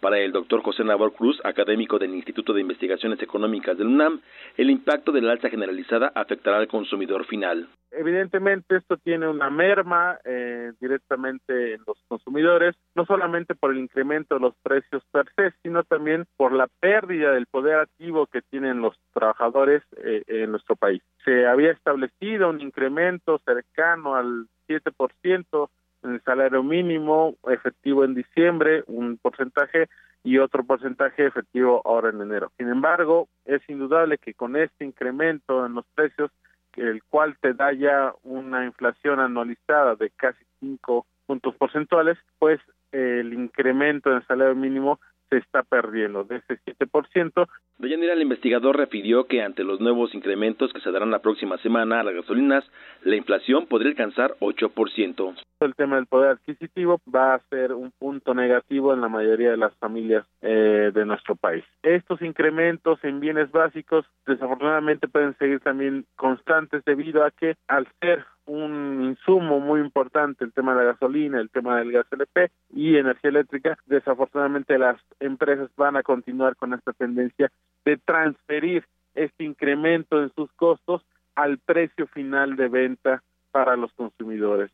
Para 0.03 0.19
el 0.19 0.33
doctor 0.33 0.61
José 0.63 0.83
Navarro 0.83 1.13
Cruz, 1.13 1.39
académico 1.45 1.97
del 1.97 2.13
Instituto 2.13 2.51
de 2.51 2.59
Investigaciones 2.59 3.21
Económicas 3.21 3.77
del 3.77 3.87
UNAM, 3.87 4.19
el 4.57 4.69
impacto 4.69 5.13
del 5.13 5.29
alza 5.29 5.49
generalizada 5.49 6.11
afectará 6.13 6.57
al 6.57 6.67
consumidor 6.67 7.25
final. 7.25 7.69
Evidentemente 7.89 8.75
esto 8.75 8.97
tiene 8.97 9.29
una 9.29 9.49
merma 9.49 10.19
eh, 10.25 10.73
directamente 10.81 11.75
en 11.75 11.83
los 11.87 11.97
consumidores, 12.09 12.75
no 12.95 13.05
solamente 13.05 13.55
por 13.55 13.71
el 13.71 13.77
incremento 13.77 14.35
de 14.35 14.41
los 14.41 14.55
precios 14.61 15.01
per 15.09 15.27
se, 15.37 15.53
sino 15.63 15.85
también 15.85 16.25
por 16.35 16.51
la 16.51 16.67
pérdida 16.81 17.31
del 17.31 17.45
poder 17.45 17.75
activo 17.75 18.27
que 18.27 18.41
tienen 18.41 18.81
los 18.81 18.97
trabajadores 19.13 19.83
eh, 20.03 20.23
en 20.27 20.51
nuestro 20.51 20.75
país. 20.75 21.01
Se 21.23 21.47
había 21.47 21.71
establecido 21.71 22.49
un 22.49 22.59
incremento 22.59 23.39
cercano 23.45 24.17
al 24.17 24.47
7% 24.67 25.69
el 26.03 26.21
salario 26.21 26.63
mínimo 26.63 27.35
efectivo 27.47 28.03
en 28.03 28.15
diciembre, 28.15 28.83
un 28.87 29.17
porcentaje 29.17 29.87
y 30.23 30.37
otro 30.37 30.63
porcentaje 30.63 31.25
efectivo 31.25 31.81
ahora 31.85 32.09
en 32.09 32.21
enero. 32.21 32.51
Sin 32.57 32.69
embargo, 32.69 33.27
es 33.45 33.61
indudable 33.69 34.17
que 34.17 34.33
con 34.33 34.55
este 34.55 34.85
incremento 34.85 35.65
en 35.65 35.73
los 35.73 35.85
precios, 35.95 36.31
el 36.75 37.03
cual 37.03 37.37
te 37.39 37.53
da 37.53 37.73
ya 37.73 38.13
una 38.23 38.65
inflación 38.65 39.19
anualizada 39.19 39.95
de 39.95 40.09
casi 40.11 40.43
cinco 40.59 41.05
puntos 41.25 41.55
porcentuales, 41.55 42.17
pues 42.39 42.59
el 42.91 43.33
incremento 43.33 44.09
en 44.09 44.17
el 44.17 44.27
salario 44.27 44.55
mínimo 44.55 44.99
se 45.33 45.39
está 45.39 45.63
perdiendo 45.63 46.23
de 46.23 46.37
ese 46.37 46.59
7%. 46.63 47.47
Deyanira, 47.79 48.13
el 48.13 48.21
investigador 48.21 48.77
refirió 48.77 49.25
que 49.25 49.41
ante 49.41 49.63
los 49.63 49.79
nuevos 49.79 50.13
incrementos 50.13 50.71
que 50.71 50.79
se 50.81 50.91
darán 50.91 51.09
la 51.09 51.23
próxima 51.23 51.57
semana 51.57 51.99
a 51.99 52.03
las 52.03 52.13
gasolinas, 52.13 52.63
la 53.03 53.15
inflación 53.15 53.65
podría 53.65 53.89
alcanzar 53.89 54.35
8%. 54.39 55.35
El 55.61 55.75
tema 55.75 55.95
del 55.95 56.05
poder 56.05 56.31
adquisitivo 56.31 57.01
va 57.13 57.33
a 57.33 57.39
ser 57.49 57.73
un 57.73 57.91
punto 57.97 58.35
negativo 58.35 58.93
en 58.93 59.01
la 59.01 59.07
mayoría 59.07 59.49
de 59.51 59.57
las 59.57 59.73
familias 59.77 60.25
eh, 60.41 60.91
de 60.93 61.05
nuestro 61.05 61.35
país. 61.35 61.63
Estos 61.81 62.21
incrementos 62.21 63.03
en 63.03 63.19
bienes 63.19 63.51
básicos 63.51 64.05
desafortunadamente 64.27 65.07
pueden 65.07 65.35
seguir 65.37 65.61
también 65.61 66.05
constantes 66.15 66.85
debido 66.85 67.23
a 67.23 67.31
que 67.31 67.55
al 67.67 67.87
ser 68.01 68.23
un 68.45 69.03
insumo 69.03 69.59
muy 69.59 69.79
importante 69.79 70.43
el 70.43 70.53
tema 70.53 70.73
de 70.73 70.83
la 70.83 70.91
gasolina, 70.93 71.39
el 71.39 71.49
tema 71.49 71.77
del 71.77 71.91
gas 71.91 72.05
LP 72.11 72.51
y 72.75 72.97
energía 72.97 73.29
eléctrica, 73.29 73.77
desafortunadamente 73.85 74.77
las 74.77 74.97
empresas 75.19 75.69
van 75.77 75.95
a 75.95 76.03
continuar 76.03 76.55
con 76.55 76.73
esta 76.73 76.93
tendencia 76.93 77.51
de 77.85 77.97
transferir 77.97 78.85
este 79.15 79.43
incremento 79.43 80.21
en 80.21 80.33
sus 80.33 80.51
costos 80.53 81.03
al 81.35 81.57
precio 81.59 82.07
final 82.07 82.55
de 82.55 82.67
venta 82.67 83.23
para 83.51 83.75
los 83.75 83.91
consumidores. 83.93 84.71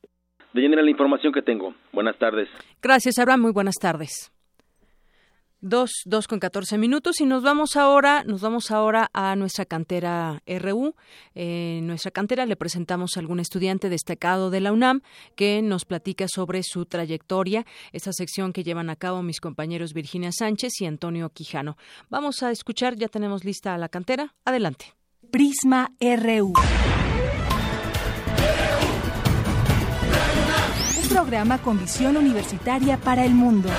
De 0.53 0.67
la 0.67 0.89
información 0.89 1.31
que 1.31 1.41
tengo. 1.41 1.75
Buenas 1.93 2.17
tardes. 2.17 2.49
Gracias, 2.81 3.19
Abraham. 3.19 3.41
Muy 3.41 3.51
buenas 3.51 3.75
tardes. 3.75 4.31
Dos, 5.61 5.91
dos 6.05 6.29
con 6.29 6.39
catorce 6.39 6.77
minutos 6.77 7.19
y 7.19 7.25
nos 7.25 7.43
vamos 7.43 7.75
ahora, 7.75 8.23
nos 8.23 8.39
vamos 8.39 8.71
ahora 8.71 9.09
a 9.11 9.35
nuestra 9.35 9.65
cantera 9.65 10.41
RU. 10.47 10.95
En 11.35 11.85
nuestra 11.85 12.11
cantera 12.11 12.45
le 12.45 12.55
presentamos 12.55 13.17
a 13.17 13.19
algún 13.19 13.41
estudiante 13.41 13.89
destacado 13.89 14.51
de 14.51 14.61
la 14.61 14.71
UNAM 14.71 15.01
que 15.35 15.61
nos 15.61 15.83
platica 15.83 16.27
sobre 16.33 16.63
su 16.63 16.85
trayectoria, 16.85 17.65
esa 17.91 18.13
sección 18.13 18.53
que 18.53 18.63
llevan 18.63 18.89
a 18.89 18.95
cabo 18.95 19.21
mis 19.21 19.41
compañeros 19.41 19.93
Virginia 19.93 20.31
Sánchez 20.31 20.79
y 20.79 20.85
Antonio 20.85 21.29
Quijano. 21.29 21.75
Vamos 22.09 22.41
a 22.41 22.51
escuchar, 22.51 22.95
ya 22.95 23.09
tenemos 23.09 23.43
lista 23.43 23.77
la 23.77 23.89
cantera. 23.89 24.35
Adelante. 24.45 24.95
Prisma 25.29 25.91
RU. 25.99 26.53
Un 31.03 31.09
programa 31.09 31.57
con 31.57 31.77
visión 31.77 32.15
universitaria 32.15 32.97
para 32.97 33.25
el 33.25 33.33
mundo. 33.33 33.69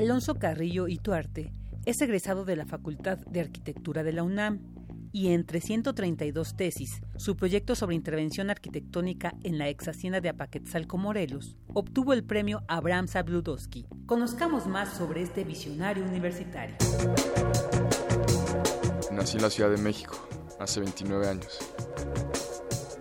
Alonso 0.00 0.36
Carrillo 0.36 0.88
y 0.88 0.96
Tuarte 0.96 1.52
es 1.84 2.00
egresado 2.00 2.46
de 2.46 2.56
la 2.56 2.64
Facultad 2.64 3.18
de 3.18 3.40
Arquitectura 3.40 4.02
de 4.02 4.14
la 4.14 4.22
UNAM 4.22 4.62
y 5.12 5.28
entre 5.28 5.60
132 5.60 6.56
tesis, 6.56 7.02
su 7.18 7.36
proyecto 7.36 7.74
sobre 7.74 7.96
intervención 7.96 8.48
arquitectónica 8.48 9.34
en 9.42 9.58
la 9.58 9.68
ex 9.68 9.88
hacienda 9.88 10.22
de 10.22 10.30
Apaquetzalco, 10.30 10.96
Morelos, 10.96 11.58
obtuvo 11.74 12.14
el 12.14 12.24
premio 12.24 12.62
Abraham 12.66 13.08
Sabludowski. 13.08 13.84
Conozcamos 14.06 14.66
más 14.66 14.96
sobre 14.96 15.20
este 15.20 15.44
visionario 15.44 16.02
universitario. 16.02 16.76
Nací 19.12 19.36
en 19.36 19.42
la 19.42 19.50
Ciudad 19.50 19.68
de 19.68 19.82
México 19.82 20.26
hace 20.58 20.80
29 20.80 21.28
años. 21.28 21.58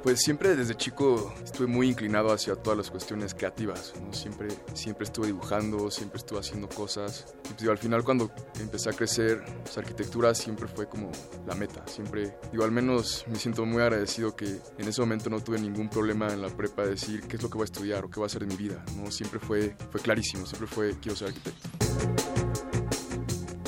Pues 0.04 0.22
siempre 0.22 0.56
desde 0.56 0.76
chico 0.76 1.34
estuve 1.44 1.68
muy 1.68 1.90
inclinado 1.90 2.32
hacia 2.32 2.56
todas 2.56 2.78
las 2.78 2.90
cuestiones 2.90 3.34
creativas, 3.34 3.94
Siempre, 4.12 4.48
siempre 4.74 5.04
estuve 5.04 5.28
dibujando, 5.28 5.92
siempre 5.92 6.20
estuve 6.20 6.40
haciendo 6.40 6.70
cosas. 6.70 7.26
Y 7.50 7.54
pues, 7.54 7.70
al 7.70 7.78
final 7.78 8.04
cuando 8.04 8.32
empecé 8.60 8.90
a 8.90 8.94
crecer, 8.94 9.44
pues, 9.64 9.78
arquitectura 9.78 10.34
siempre 10.34 10.68
fue 10.68 10.88
como 10.88 11.12
la 11.46 11.54
meta. 11.54 11.86
Siempre, 11.88 12.38
digo, 12.52 12.64
al 12.64 12.72
menos 12.72 13.26
me 13.28 13.36
siento 13.36 13.66
muy 13.66 13.82
agradecido 13.82 14.36
que 14.36 14.46
en 14.78 14.88
ese 14.88 15.02
momento 15.02 15.30
no 15.30 15.42
tuve 15.42 15.60
ningún 15.60 15.90
problema 15.90 16.32
en 16.32 16.42
la 16.42 16.50
prepa 16.50 16.84
de 16.84 16.92
decir 16.92 17.22
qué 17.28 17.36
es 17.36 17.44
lo 17.44 17.50
que 17.50 17.58
voy 17.58 17.64
a 17.64 17.66
estudiar 17.66 18.06
o 18.06 18.10
qué 18.10 18.20
voy 18.20 18.26
a 18.26 18.28
hacer 18.28 18.46
de 18.46 18.48
mi 18.48 18.56
vida, 18.56 18.84
¿no? 18.96 19.12
Siempre 19.12 19.40
fue, 19.40 19.76
fue 19.92 20.00
clarísimo, 20.00 20.46
siempre 20.46 20.68
fue 20.68 20.98
quiero 21.02 21.18
ser 21.18 21.30
arquitecto. 21.30 21.70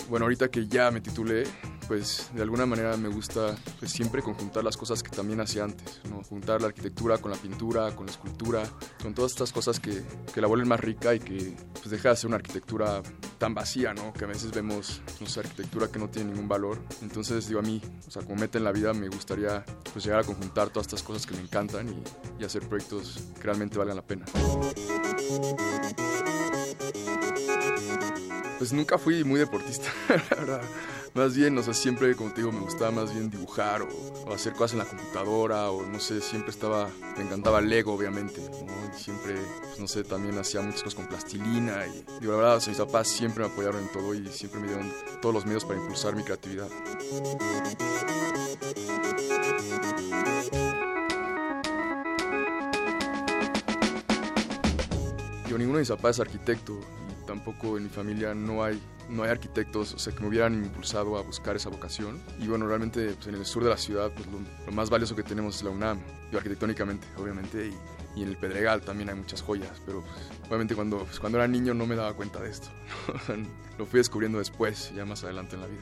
Bueno, 0.10 0.26
ahorita 0.26 0.50
que 0.50 0.68
ya 0.68 0.92
me 0.92 1.02
titulé, 1.02 1.44
pues 1.92 2.30
de 2.34 2.42
alguna 2.42 2.66
manera 2.66 2.96
me 2.96 3.10
gusta 3.10 3.54
pues, 3.78 3.92
siempre 3.92 4.22
conjuntar 4.22 4.64
las 4.64 4.78
cosas 4.78 5.04
que 5.04 5.10
también 5.10 5.42
hacía 5.42 5.66
antes, 5.66 6.00
¿no? 6.10 6.24
juntar 6.24 6.62
la 6.62 6.68
arquitectura 6.68 7.18
con 7.18 7.32
la 7.32 7.38
pintura, 7.38 7.94
con 7.98 8.06
la 8.06 8.14
escultura, 8.14 8.64
con 9.04 9.14
todas 9.14 9.34
estas 9.34 9.52
cosas 9.52 9.82
que, 9.82 10.02
que 10.34 10.40
la 10.40 10.48
vuelven 10.48 10.70
más 10.70 10.80
rica 10.80 11.14
y 11.14 11.20
que 11.20 11.54
pues, 11.74 11.90
deja 11.90 12.12
de 12.12 12.16
ser 12.16 12.28
una 12.28 12.38
arquitectura 12.38 13.04
tan 13.38 13.54
vacía, 13.54 13.94
¿no? 13.94 14.14
que 14.14 14.24
a 14.24 14.28
veces 14.28 14.54
vemos 14.54 15.02
arquitectura 15.38 15.90
que 15.90 16.00
no 16.00 16.10
tiene 16.10 16.32
ningún 16.32 16.48
valor. 16.48 16.78
Entonces 17.02 17.50
digo 17.50 17.60
a 17.60 17.64
mí, 17.64 17.82
o 18.08 18.10
sea, 18.10 18.22
como 18.22 18.38
meta 18.38 18.58
en 18.58 18.64
la 18.64 18.72
vida 18.72 18.94
me 18.94 19.10
gustaría 19.10 19.66
pues, 19.92 20.06
llegar 20.06 20.22
a 20.22 20.24
conjuntar 20.24 20.70
todas 20.70 20.88
estas 20.88 21.04
cosas 21.04 21.26
que 21.26 21.36
me 21.36 21.42
encantan 21.42 21.90
y, 21.90 22.42
y 22.42 22.46
hacer 22.46 22.70
proyectos 22.70 23.20
que 23.36 23.44
realmente 23.44 23.78
valgan 23.78 23.98
la 23.98 24.02
pena. 24.02 24.26
Pues 28.60 28.72
nunca 28.72 28.98
fui 28.98 29.26
muy 29.26 29.42
deportista, 29.42 29.90
la 30.08 30.36
verdad 30.38 30.62
más 31.14 31.36
bien, 31.36 31.58
o 31.58 31.64
sea, 31.64 31.74
siempre, 31.74 32.16
como 32.16 32.32
te 32.32 32.42
digo, 32.42 32.52
me 32.52 32.62
gustaba 32.62 32.92
más 32.92 33.14
bien 33.14 33.30
dibujar 33.30 33.82
o, 33.82 34.34
hacer 34.34 34.54
cosas 34.54 34.74
en 34.74 34.80
la 34.80 34.86
computadora 34.86 35.70
o 35.70 35.86
no 35.86 36.00
sé, 36.00 36.22
siempre 36.22 36.52
estaba, 36.52 36.90
me 37.18 37.24
encantaba 37.24 37.60
Lego, 37.60 37.94
obviamente, 37.94 38.40
¿no? 38.42 38.96
Y 38.96 38.98
siempre, 38.98 39.36
pues, 39.62 39.80
no 39.80 39.88
sé, 39.88 40.04
también 40.04 40.38
hacía 40.38 40.62
muchas 40.62 40.84
cosas 40.84 40.96
con 40.96 41.08
plastilina 41.08 41.86
y, 41.88 42.06
digo, 42.22 42.34
la 42.34 42.38
verdad, 42.38 42.58
o 42.66 42.70
mis 42.70 42.78
papás 42.78 43.08
siempre 43.10 43.44
me 43.44 43.52
apoyaron 43.52 43.82
en 43.82 43.92
todo 43.92 44.14
y 44.14 44.26
siempre 44.28 44.62
me 44.62 44.68
dieron 44.68 44.92
todos 45.22 45.36
los 45.36 45.46
medios 45.46 45.66
para 45.66 45.80
impulsar 45.80 46.16
mi 46.16 46.24
creatividad. 46.24 46.70
Yo, 55.50 55.58
ninguno 55.58 55.78
de 55.78 55.82
mis 55.82 55.90
papás 55.90 56.16
es 56.16 56.20
arquitecto 56.22 56.80
y 57.22 57.26
tampoco 57.26 57.76
en 57.76 57.84
mi 57.84 57.90
familia 57.90 58.34
no 58.34 58.64
hay 58.64 58.82
no 59.12 59.24
hay 59.24 59.30
arquitectos, 59.30 59.94
o 59.94 60.00
sea, 60.00 60.14
que 60.14 60.22
me 60.22 60.28
hubieran 60.28 60.54
impulsado 60.54 61.18
a 61.18 61.22
buscar 61.22 61.56
esa 61.56 61.70
vocación. 61.70 62.22
Y 62.40 62.48
bueno, 62.48 62.66
realmente 62.66 63.14
pues, 63.14 63.28
en 63.28 63.36
el 63.36 63.46
sur 63.46 63.64
de 63.64 63.70
la 63.70 63.78
ciudad, 63.78 64.12
pues 64.16 64.28
lo, 64.28 64.72
más 64.72 64.90
valioso 64.90 65.16
que 65.16 65.24
tenemos 65.24 65.58
es 65.58 65.64
la 65.64 65.70
UNAM, 65.70 66.00
y 66.32 66.36
arquitectónicamente, 66.36 67.06
obviamente, 67.18 67.68
y, 67.68 68.22
en 68.22 68.28
el 68.28 68.36
Pedregal 68.36 68.82
también 68.82 69.10
hay 69.10 69.16
muchas 69.16 69.42
joyas, 69.42 69.82
pero 69.86 70.02
pues, 70.02 70.48
obviamente 70.48 70.76
cuando, 70.76 71.00
pues, 71.00 71.20
cuando 71.20 71.38
era 71.38 71.48
niño 71.48 71.74
no 71.74 71.86
me 71.86 71.96
daba 71.96 72.14
cuenta 72.14 72.42
de 72.42 72.50
esto. 72.50 72.68
lo 73.78 73.86
fui 73.86 74.00
descubriendo 74.00 74.38
después, 74.38 74.92
ya 74.96 75.06
más 75.06 75.24
adelante 75.24 75.56
en 75.56 75.62
la 75.62 75.68
vida. 75.68 75.82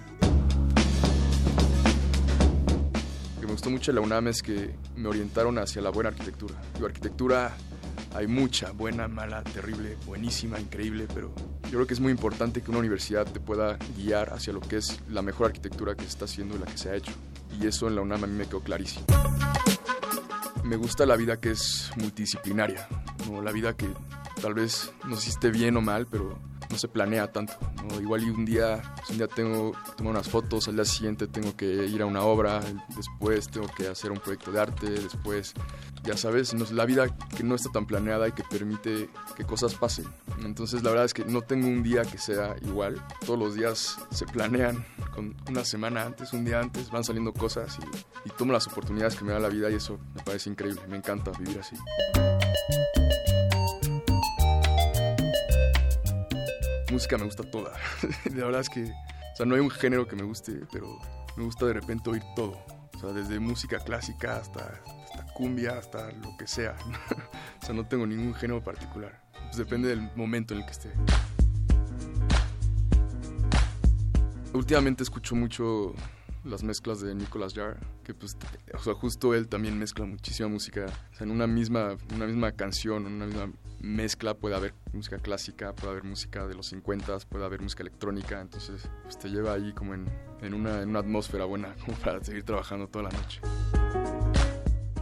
Lo 3.36 3.42
que 3.42 3.48
me 3.48 3.54
gustó 3.54 3.70
mucho 3.70 3.92
de 3.92 3.96
la 3.96 4.02
UNAM 4.02 4.28
es 4.28 4.44
que 4.44 4.76
me 4.96 5.08
orientaron 5.08 5.58
hacia 5.58 5.82
la 5.82 5.90
buena 5.90 6.10
arquitectura. 6.10 6.56
Arquitectura 6.84 7.56
hay 8.14 8.28
mucha, 8.28 8.72
buena, 8.72 9.08
mala, 9.08 9.44
terrible, 9.44 9.98
buenísima, 10.06 10.60
increíble, 10.60 11.08
pero 11.14 11.34
yo 11.64 11.72
creo 11.72 11.88
que 11.88 11.94
es 11.94 12.00
muy 12.00 12.12
importante 12.12 12.62
que 12.62 12.72
una 12.72 12.80
universidad 12.80 13.26
te 13.26 13.40
pueda 13.40 13.78
guiar 13.96 14.34
hacia 14.34 14.54
lo 14.54 14.62
que 14.62 14.78
es 14.78 15.00
la 15.10 15.22
mejor 15.22 15.48
arquitectura 15.48 15.96
que 15.96 16.06
está 16.06 16.26
haciendo 16.26 16.56
y 16.56 16.60
la 16.60 16.66
que 16.66 16.78
se 16.78 16.90
ha 16.90 16.96
hecho. 16.96 17.12
Y 17.60 17.68
eso 17.68 17.88
en 17.88 17.96
la 17.96 18.02
UNAM 18.02 18.24
a 18.24 18.28
mí 18.28 18.34
me 18.34 18.46
quedó 18.46 18.62
clarísimo 18.62 19.06
me 20.70 20.76
gusta 20.76 21.04
la 21.06 21.16
vida 21.16 21.40
que 21.40 21.50
es 21.52 21.92
multidisciplinaria, 21.96 22.88
¿no? 23.28 23.42
la 23.42 23.52
vida 23.52 23.76
que 23.76 23.88
tal 24.40 24.54
vez 24.54 24.92
no 25.08 25.16
sé 25.16 25.24
si 25.24 25.30
esté 25.32 25.50
bien 25.50 25.76
o 25.78 25.82
mal, 25.82 26.06
pero 26.06 26.40
no 26.70 26.78
se 26.78 26.88
planea 26.88 27.32
tanto. 27.32 27.54
Igual 28.00 28.24
y 28.24 28.30
un 28.30 28.46
día, 28.46 28.94
pues, 28.98 29.10
un 29.10 29.18
día 29.18 29.28
tengo 29.28 29.72
que 29.72 29.92
tomar 29.98 30.14
unas 30.14 30.30
fotos, 30.30 30.68
al 30.68 30.76
día 30.76 30.86
siguiente 30.86 31.28
tengo 31.28 31.56
que 31.56 31.66
ir 31.66 32.02
a 32.04 32.06
una 32.06 32.22
obra, 32.22 32.62
después 32.96 33.50
tengo 33.50 33.68
que 33.76 33.88
hacer 33.88 34.12
un 34.12 34.20
proyecto 34.20 34.52
de 34.52 34.60
arte, 34.60 34.90
después, 34.92 35.54
ya 36.04 36.18
sabes, 36.18 36.54
la 36.72 36.86
vida 36.86 37.08
que 37.36 37.44
no 37.44 37.56
está 37.56 37.72
tan 37.72 37.86
planeada 37.86 38.28
y 38.28 38.32
que 38.32 38.44
permite 38.44 39.10
que 39.36 39.46
cosas 39.46 39.76
pasen. 39.76 40.06
Entonces 40.44 40.84
la 40.84 40.90
verdad 40.90 41.06
es 41.06 41.14
que 41.14 41.26
no 41.26 41.42
tengo 41.42 41.68
un 41.68 41.84
día 41.84 42.04
que 42.04 42.18
sea 42.18 42.56
igual, 42.62 43.02
todos 43.26 43.40
los 43.40 43.56
días 43.56 43.98
se 44.12 44.26
planean 44.26 44.86
con 45.14 45.36
una 45.48 45.64
semana 45.66 46.04
antes, 46.04 46.34
un 46.34 46.46
día 46.46 46.60
antes, 46.60 46.90
van 46.90 47.04
saliendo 47.04 47.34
cosas 47.34 47.78
y, 47.80 48.30
y 48.30 48.32
tomo 48.32 48.54
las 48.54 48.68
oportunidades 48.68 49.16
que 49.16 49.26
me 49.26 49.34
da 49.34 49.40
la 49.40 49.50
vida 49.50 49.70
y 49.70 49.76
eso 49.76 50.00
me 50.16 50.24
parece 50.24 50.50
increíble, 50.50 50.82
me 50.88 50.98
encanta 50.98 51.32
vivir 51.38 51.60
así. 51.60 51.76
música 57.00 57.18
me 57.18 57.24
gusta 57.24 57.44
toda. 57.44 57.72
la 58.36 58.46
verdad 58.46 58.62
es 58.62 58.70
que, 58.70 58.84
o 58.84 59.36
sea, 59.36 59.46
no 59.46 59.56
hay 59.56 59.62
un 59.62 59.70
género 59.70 60.06
que 60.06 60.18
me 60.18 60.24
guste, 60.24 60.54
pero 60.70 61.00
me 61.38 61.46
gusta 61.46 61.66
de 61.66 61.74
repente 61.74 62.10
oír 62.10 62.24
todo. 62.36 62.60
O 62.94 63.00
sea, 63.00 63.12
desde 63.14 63.40
música 63.40 63.80
clásica 63.80 64.38
hasta 64.38 64.82
cumbia, 65.40 65.78
hasta 65.78 66.12
lo 66.12 66.36
que 66.38 66.46
sea. 66.46 66.76
o 67.62 67.66
sea, 67.66 67.74
no 67.74 67.88
tengo 67.88 68.06
ningún 68.06 68.34
género 68.34 68.62
particular. 68.62 69.22
Pues 69.32 69.56
depende 69.56 69.88
del 69.88 70.02
momento 70.18 70.54
en 70.54 70.60
el 70.60 70.66
que 70.66 70.72
esté. 70.72 70.92
Últimamente 74.54 75.02
escucho 75.02 75.36
mucho 75.36 75.96
las 76.44 76.62
mezclas 76.62 77.00
de 77.00 77.16
Nicolas 77.16 77.54
Jarre, 77.54 77.80
que 78.04 78.14
pues, 78.14 78.36
o 78.74 78.80
sea, 78.80 78.94
justo 78.96 79.34
él 79.34 79.48
también 79.48 79.80
mezcla 79.80 80.06
muchísima 80.06 80.50
música. 80.50 80.88
O 81.14 81.16
sea, 81.16 81.26
en 81.26 81.32
una 81.32 81.48
misma, 81.48 81.96
una 82.14 82.26
misma 82.26 82.52
canción, 82.52 83.08
en 83.08 83.14
una 83.14 83.26
misma 83.26 83.52
mezcla 83.80 84.34
puede 84.34 84.56
haber 84.56 84.74
música 84.92 85.20
clásica, 85.20 85.74
puede 85.74 85.92
haber 85.92 86.04
música 86.04 86.46
de 86.48 86.54
los 86.54 86.68
50, 86.68 87.18
puede 87.30 87.46
haber 87.46 87.62
música 87.62 87.84
electrónica, 87.84 88.42
entonces 88.42 88.90
pues, 89.04 89.18
te 89.18 89.30
lleva 89.30 89.54
ahí 89.54 89.72
como 89.72 89.94
en, 89.94 90.06
en, 90.42 90.54
una, 90.54 90.82
en 90.82 90.90
una 90.90 91.00
atmósfera 91.00 91.46
buena 91.46 91.74
como 91.86 91.96
para 91.98 92.22
seguir 92.22 92.44
trabajando 92.44 92.90
toda 92.90 93.10
la 93.10 93.18
noche. 93.18 93.40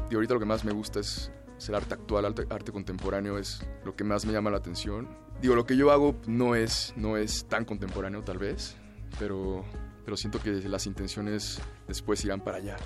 Y 0.10 0.16
ahorita 0.16 0.34
lo 0.34 0.40
que 0.40 0.46
más 0.46 0.64
me 0.64 0.72
gusta 0.72 1.00
es, 1.00 1.32
el 1.68 1.76
arte 1.76 1.96
actual, 1.96 2.26
arte, 2.26 2.46
arte, 2.50 2.72
contemporáneo 2.72 3.38
es 3.38 3.62
lo 3.84 3.96
que 3.96 4.04
más 4.04 4.26
me 4.26 4.32
llama 4.32 4.50
la 4.50 4.58
atención. 4.58 5.08
Digo, 5.42 5.56
lo 5.56 5.66
que 5.66 5.76
yo 5.76 5.92
hago 5.92 6.16
no 6.28 6.56
es, 6.56 6.94
no 6.96 7.18
es 7.18 7.46
tan 7.46 7.66
contemporáneo 7.66 8.24
tal 8.24 8.38
vez, 8.38 8.76
pero, 9.20 9.66
pero 10.08 10.16
siento 10.16 10.40
que 10.40 10.52
las 10.70 10.86
intenciones 10.86 11.60
después 11.86 12.24
irán 12.24 12.40
para 12.40 12.60
allá. 12.60 12.78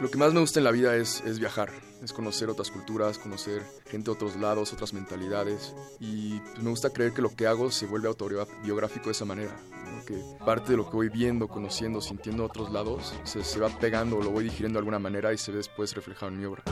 Lo 0.00 0.10
que 0.10 0.18
más 0.18 0.32
me 0.32 0.40
gusta 0.40 0.58
en 0.58 0.64
la 0.64 0.72
vida 0.72 0.96
es, 0.96 1.20
es 1.20 1.38
viajar, 1.38 1.70
es 2.02 2.12
conocer 2.12 2.50
otras 2.50 2.72
culturas, 2.72 3.16
conocer 3.16 3.62
gente 3.88 4.06
de 4.06 4.16
otros 4.16 4.34
lados, 4.34 4.72
otras 4.72 4.92
mentalidades. 4.92 5.72
Y 6.00 6.40
pues, 6.40 6.60
me 6.60 6.70
gusta 6.70 6.90
creer 6.90 7.12
que 7.12 7.22
lo 7.22 7.30
que 7.36 7.46
hago 7.46 7.70
se 7.70 7.86
vuelve 7.86 8.08
autobiográfico 8.08 9.04
de 9.04 9.12
esa 9.12 9.24
manera. 9.24 9.56
Que 10.04 10.20
parte 10.44 10.72
de 10.72 10.78
lo 10.78 10.90
que 10.90 10.96
voy 10.96 11.10
viendo, 11.10 11.46
conociendo, 11.46 12.00
sintiendo 12.00 12.42
de 12.42 12.48
otros 12.48 12.72
lados, 12.72 13.14
se, 13.22 13.44
se 13.44 13.60
va 13.60 13.68
pegando, 13.68 14.20
lo 14.20 14.32
voy 14.32 14.42
digiriendo 14.42 14.78
de 14.78 14.80
alguna 14.80 14.98
manera 14.98 15.32
y 15.32 15.38
se 15.38 15.52
ve 15.52 15.58
después 15.58 15.94
reflejado 15.94 16.32
en 16.32 16.40
mi 16.40 16.44
obra. 16.44 16.64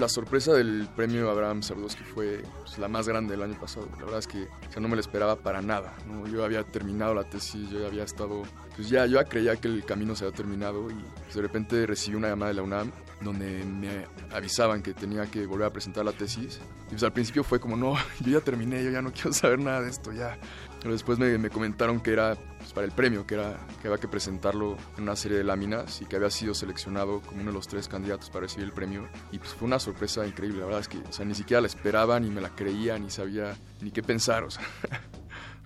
La 0.00 0.08
sorpresa 0.08 0.54
del 0.54 0.88
premio 0.96 1.30
Abraham 1.30 1.62
Sardowski 1.62 2.04
fue 2.04 2.42
pues, 2.60 2.78
la 2.78 2.88
más 2.88 3.06
grande 3.06 3.32
del 3.32 3.42
año 3.42 3.60
pasado. 3.60 3.86
La 3.98 4.06
verdad 4.06 4.20
es 4.20 4.26
que 4.26 4.48
no 4.80 4.88
me 4.88 4.94
lo 4.96 5.00
esperaba 5.00 5.36
para 5.36 5.60
nada. 5.60 5.94
Yo 6.32 6.42
había 6.42 6.64
terminado 6.64 7.12
la 7.12 7.24
tesis, 7.24 7.68
yo 7.68 7.86
había 7.86 8.04
estado... 8.04 8.44
Pues 8.74 8.88
ya, 8.88 9.04
yo 9.04 9.20
ya 9.20 9.24
creía 9.24 9.56
que 9.56 9.68
el 9.68 9.84
camino 9.84 10.16
se 10.16 10.24
había 10.24 10.34
terminado 10.34 10.90
y 10.90 10.94
pues, 10.94 11.34
de 11.34 11.42
repente 11.42 11.86
recibí 11.86 12.16
una 12.16 12.28
llamada 12.28 12.48
de 12.48 12.54
la 12.54 12.62
UNAM 12.62 12.92
donde 13.20 13.62
me 13.62 14.06
avisaban 14.34 14.82
que 14.82 14.94
tenía 14.94 15.26
que 15.26 15.44
volver 15.44 15.66
a 15.66 15.70
presentar 15.70 16.02
la 16.02 16.12
tesis. 16.12 16.60
Y 16.86 16.92
pues 16.92 17.02
al 17.02 17.12
principio 17.12 17.44
fue 17.44 17.60
como, 17.60 17.76
no, 17.76 17.94
yo 18.20 18.38
ya 18.38 18.40
terminé, 18.40 18.82
yo 18.82 18.90
ya 18.90 19.02
no 19.02 19.12
quiero 19.12 19.34
saber 19.34 19.58
nada 19.58 19.82
de 19.82 19.90
esto, 19.90 20.12
ya. 20.12 20.38
Pero 20.80 20.94
después 20.94 21.18
me, 21.18 21.36
me 21.36 21.50
comentaron 21.50 22.00
que 22.00 22.14
era 22.14 22.38
pues, 22.70 22.74
para 22.74 22.86
el 22.86 22.92
premio, 22.92 23.26
que, 23.26 23.34
era, 23.34 23.58
que 23.82 23.88
había 23.88 23.98
que 23.98 24.06
presentarlo 24.06 24.76
en 24.96 25.02
una 25.02 25.16
serie 25.16 25.38
de 25.38 25.44
láminas 25.44 26.00
y 26.02 26.04
que 26.04 26.16
había 26.16 26.30
sido 26.30 26.54
seleccionado 26.54 27.20
como 27.20 27.40
uno 27.40 27.50
de 27.50 27.56
los 27.56 27.66
tres 27.66 27.88
candidatos 27.88 28.30
para 28.30 28.42
recibir 28.42 28.66
el 28.66 28.72
premio. 28.72 29.08
Y 29.32 29.38
pues 29.38 29.50
fue 29.50 29.66
una 29.66 29.80
sorpresa 29.80 30.24
increíble, 30.26 30.60
la 30.60 30.66
verdad 30.66 30.80
es 30.80 30.88
que 30.88 30.98
o 30.98 31.12
sea, 31.12 31.24
ni 31.24 31.34
siquiera 31.34 31.60
la 31.60 31.66
esperaba, 31.66 32.20
ni 32.20 32.30
me 32.30 32.40
la 32.40 32.50
creía, 32.50 32.96
ni 32.96 33.10
sabía 33.10 33.56
ni 33.80 33.90
qué 33.90 34.02
pensar, 34.02 34.44
o 34.44 34.50
sea, 34.50 34.62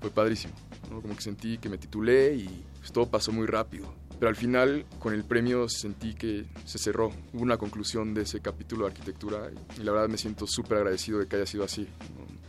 fue 0.01 0.11
padrísimo. 0.11 0.55
Como 0.89 1.15
que 1.15 1.23
sentí 1.23 1.59
que 1.59 1.69
me 1.69 1.77
titulé 1.77 2.35
y 2.35 2.65
pues, 2.79 2.91
todo 2.91 3.07
pasó 3.07 3.33
muy 3.33 3.47
rápido. 3.47 3.93
Pero 4.19 4.29
al 4.31 4.37
final, 4.37 4.87
con 4.99 5.13
el 5.13 5.25
premio, 5.25 5.69
sentí 5.69 6.15
que 6.15 6.47
se 6.65 6.79
cerró. 6.79 7.11
Hubo 7.33 7.43
una 7.43 7.59
conclusión 7.59 8.15
de 8.15 8.23
ese 8.23 8.41
capítulo 8.41 8.87
de 8.87 8.93
arquitectura 8.93 9.51
y, 9.77 9.83
la 9.83 9.93
verdad 9.93 10.09
me 10.09 10.17
siento 10.17 10.47
súper 10.47 10.79
agradecido 10.79 11.19
de 11.19 11.27
que 11.27 11.37
haya 11.37 11.47
sido 11.47 11.65
así. 11.65 11.87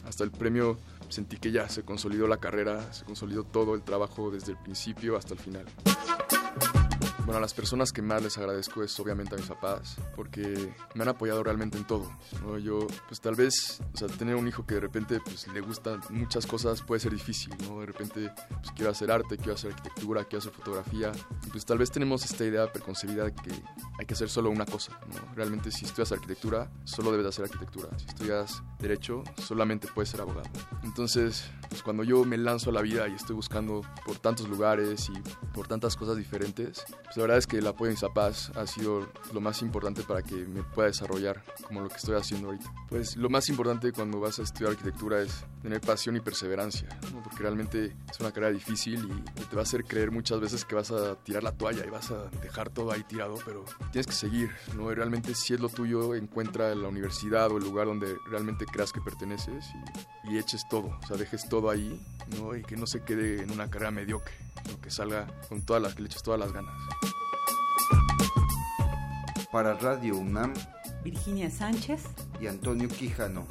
Hasta 0.06 0.24
el 0.24 0.32
premio 0.32 0.78
sentí 1.10 1.38
que 1.38 1.52
ya 1.52 1.70
se 1.70 1.84
consolidó 1.84 2.28
la 2.28 2.38
carrera, 2.38 2.94
se 2.94 3.06
consolidó 3.06 3.44
todo 3.44 3.76
el 3.76 3.84
trabajo 3.84 4.32
desde 4.32 4.54
el 4.54 4.58
principio 4.58 5.18
hasta 5.18 5.34
el 5.34 5.40
final. 5.40 5.66
Bueno, 7.26 7.40
a 7.40 7.42
las 7.42 7.56
personas 7.56 7.92
que 7.92 8.04
más 8.04 8.22
les 8.22 8.38
agradezco 8.38 8.84
es 8.84 9.00
obviamente 9.00 9.34
a 9.34 9.38
mis 9.40 9.48
papás, 9.48 9.98
porque 10.16 10.76
me 10.94 11.02
han 11.02 11.10
apoyado 11.10 11.44
realmente 11.44 11.76
en 11.76 11.86
todo. 11.86 12.08
Yo, 12.62 12.86
pues 13.08 13.20
tal 13.20 13.34
vez, 13.34 13.82
o 13.96 13.98
sea, 13.98 14.08
tener 14.08 14.36
un 14.36 14.48
hijo 14.48 14.64
que 14.64 14.76
de 14.76 14.82
repente 14.82 15.20
pues, 15.26 15.48
le 15.48 15.60
gustan 15.62 16.02
muchas 16.12 16.46
cosas 16.46 16.84
puede 16.84 17.00
ser 17.00 17.14
difícil, 17.14 17.52
¿no? 17.68 17.80
De 17.80 17.88
repente, 17.88 18.32
pues 18.50 18.72
quiero 18.76 18.92
hacer 18.92 19.10
arte, 19.10 19.38
quiero 19.38 19.54
hacer 19.54 19.72
arquitectura, 19.72 20.24
quiero 20.26 20.38
hacer 20.38 20.52
fotografía. 20.52 21.12
Pues 21.52 21.66
tal 21.66 21.80
vez 21.80 21.90
tenemos 21.90 22.24
esta 22.24 22.46
idea 22.46 22.72
preconcebida 22.72 23.24
de 23.24 23.34
que 23.34 23.52
hay 23.98 24.06
que 24.06 24.14
hacer 24.14 24.30
solo 24.30 24.52
una 24.52 24.68
cosa, 24.68 24.92
¿no? 25.08 25.34
Realmente 25.34 25.72
si 25.72 25.86
estudias 25.86 26.12
arquitectura, 26.12 26.70
solo 26.84 27.12
debes 27.12 27.26
hacer 27.26 27.46
arquitectura. 27.46 27.90
Si 27.98 28.06
estudias 28.06 28.62
derecho, 28.78 29.24
solamente 29.44 29.88
puedes 29.88 30.10
ser 30.10 30.22
abogado. 30.22 30.48
Entonces, 30.84 31.50
pues 31.70 31.82
cuando 31.82 32.04
yo 32.04 32.24
me 32.24 32.38
lanzo 32.38 32.70
a 32.70 32.74
la 32.74 32.84
vida 32.84 33.08
y 33.08 33.14
estoy 33.16 33.36
buscando 33.36 33.82
por 34.06 34.20
tantos 34.20 34.48
lugares 34.48 35.10
y 35.10 35.50
por 35.54 35.68
tantas 35.68 35.96
cosas 35.96 36.18
diferentes, 36.18 36.86
pues 37.04 37.15
la 37.16 37.22
verdad 37.24 37.38
es 37.38 37.48
que 37.48 37.58
el 37.58 37.68
apoyo 37.68 37.92
de 37.92 37.98
mis 38.02 38.52
ha 38.56 38.68
sido 38.68 39.08
lo 39.34 39.42
más 39.42 39.62
importante 39.62 40.04
para 40.04 40.22
que 40.22 40.36
me 40.36 40.64
pueda 40.64 40.88
desarrollar 40.88 41.44
como 41.66 41.82
lo 41.82 41.90
que 41.90 41.96
estoy 41.96 42.16
haciendo 42.16 42.48
ahorita. 42.48 42.72
Pues 42.90 43.16
lo 43.16 43.30
más 43.30 43.48
importante 43.50 43.92
cuando 43.92 44.20
vas 44.20 44.40
a 44.40 44.44
estudiar 44.44 44.72
arquitectura 44.72 45.22
es 45.22 45.46
tener 45.66 45.82
pasión 45.82 46.16
y 46.16 46.20
perseverancia, 46.20 46.88
porque 47.24 47.40
realmente 47.40 47.96
es 48.08 48.20
una 48.20 48.32
carrera 48.32 48.52
difícil 48.52 49.10
y 49.36 49.42
te 49.46 49.56
va 49.56 49.64
a 49.64 49.64
hacer 49.64 49.84
creer 49.84 50.12
muchas 50.12 50.40
veces 50.40 50.64
que 50.64 50.76
vas 50.76 50.92
a 50.92 51.16
tirar 51.16 51.42
la 51.42 51.54
toalla 51.54 51.84
y 51.84 51.90
vas 51.90 52.12
a 52.12 52.26
dejar 52.40 52.70
todo 52.70 52.92
ahí 52.92 53.02
tirado, 53.02 53.40
pero 53.44 53.66
tienes 53.92 54.06
que 54.06 54.14
seguir, 54.14 54.52
¿no? 54.76 54.92
Y 54.92 54.94
realmente 54.94 55.34
si 55.34 55.56
es 55.56 55.60
lo 55.60 55.70
tuyo, 55.70 56.14
encuentra 56.14 56.76
la 56.76 56.88
universidad 56.88 57.50
o 57.50 57.58
el 57.58 57.64
lugar 57.64 57.88
donde 57.88 58.16
realmente 58.30 58.68
creas 58.68 58.94
que 58.94 59.02
perteneces 59.02 59.66
y, 60.26 60.36
y 60.36 60.38
eches 60.38 60.70
todo, 60.70 61.00
o 61.02 61.08
sea, 61.08 61.18
dejes 61.18 61.50
todo 61.50 61.72
ahí, 61.72 62.00
¿no? 62.40 62.56
Y 62.56 62.62
que 62.62 62.78
no 62.78 62.86
se 62.86 63.02
quede 63.02 63.42
en 63.42 63.50
una 63.50 63.68
carrera 63.68 63.90
mediocre, 63.90 64.36
¿no? 64.70 64.80
que 64.80 64.92
salga 64.92 65.26
con 65.50 65.64
todas 65.64 65.82
las, 65.82 65.96
que 65.96 66.04
le 66.04 66.10
eches 66.10 66.22
todas 66.22 66.40
las 66.40 66.52
ganas. 66.52 66.76
Para 69.52 69.74
Radio 69.74 70.16
UNAM, 70.18 70.54
Virginia 71.04 71.50
Sánchez 71.50 72.04
y 72.40 72.46
Antonio 72.46 72.88
Quijano. 72.88 73.48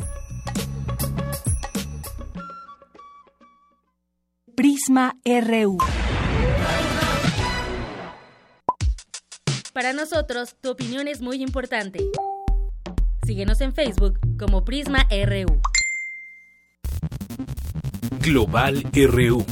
Prisma 4.64 5.14
RU. 5.26 5.76
Para 9.74 9.92
nosotros, 9.92 10.56
tu 10.58 10.70
opinión 10.70 11.06
es 11.06 11.20
muy 11.20 11.42
importante. 11.42 12.02
Síguenos 13.26 13.60
en 13.60 13.74
Facebook 13.74 14.18
como 14.38 14.64
Prisma 14.64 15.06
RU. 15.10 15.60
Global 18.22 18.82
RU. 18.94 19.44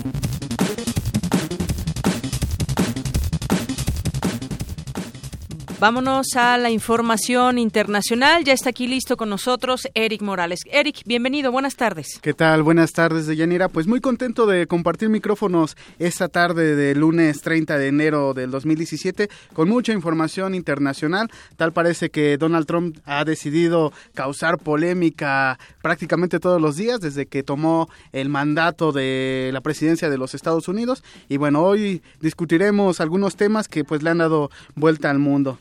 Vámonos 5.82 6.36
a 6.36 6.58
la 6.58 6.70
información 6.70 7.58
internacional. 7.58 8.44
Ya 8.44 8.52
está 8.52 8.70
aquí 8.70 8.86
listo 8.86 9.16
con 9.16 9.28
nosotros 9.28 9.88
Eric 9.94 10.22
Morales. 10.22 10.60
Eric, 10.70 11.02
bienvenido, 11.06 11.50
buenas 11.50 11.74
tardes. 11.74 12.20
¿Qué 12.22 12.34
tal? 12.34 12.62
Buenas 12.62 12.92
tardes, 12.92 13.26
Deyanira. 13.26 13.68
Pues 13.68 13.88
muy 13.88 14.00
contento 14.00 14.46
de 14.46 14.68
compartir 14.68 15.08
micrófonos 15.08 15.76
esta 15.98 16.28
tarde 16.28 16.76
de 16.76 16.94
lunes 16.94 17.40
30 17.40 17.78
de 17.78 17.88
enero 17.88 18.32
del 18.32 18.52
2017 18.52 19.28
con 19.54 19.68
mucha 19.68 19.92
información 19.92 20.54
internacional. 20.54 21.28
Tal 21.56 21.72
parece 21.72 22.10
que 22.10 22.38
Donald 22.38 22.68
Trump 22.68 22.98
ha 23.04 23.24
decidido 23.24 23.92
causar 24.14 24.58
polémica 24.58 25.58
prácticamente 25.82 26.38
todos 26.38 26.62
los 26.62 26.76
días 26.76 27.00
desde 27.00 27.26
que 27.26 27.42
tomó 27.42 27.88
el 28.12 28.28
mandato 28.28 28.92
de 28.92 29.50
la 29.52 29.62
presidencia 29.62 30.08
de 30.08 30.18
los 30.18 30.36
Estados 30.36 30.68
Unidos. 30.68 31.02
Y 31.28 31.38
bueno, 31.38 31.64
hoy 31.64 32.02
discutiremos 32.20 33.00
algunos 33.00 33.34
temas 33.34 33.66
que 33.66 33.82
pues 33.82 34.04
le 34.04 34.10
han 34.10 34.18
dado 34.18 34.48
vuelta 34.76 35.10
al 35.10 35.18
mundo. 35.18 35.58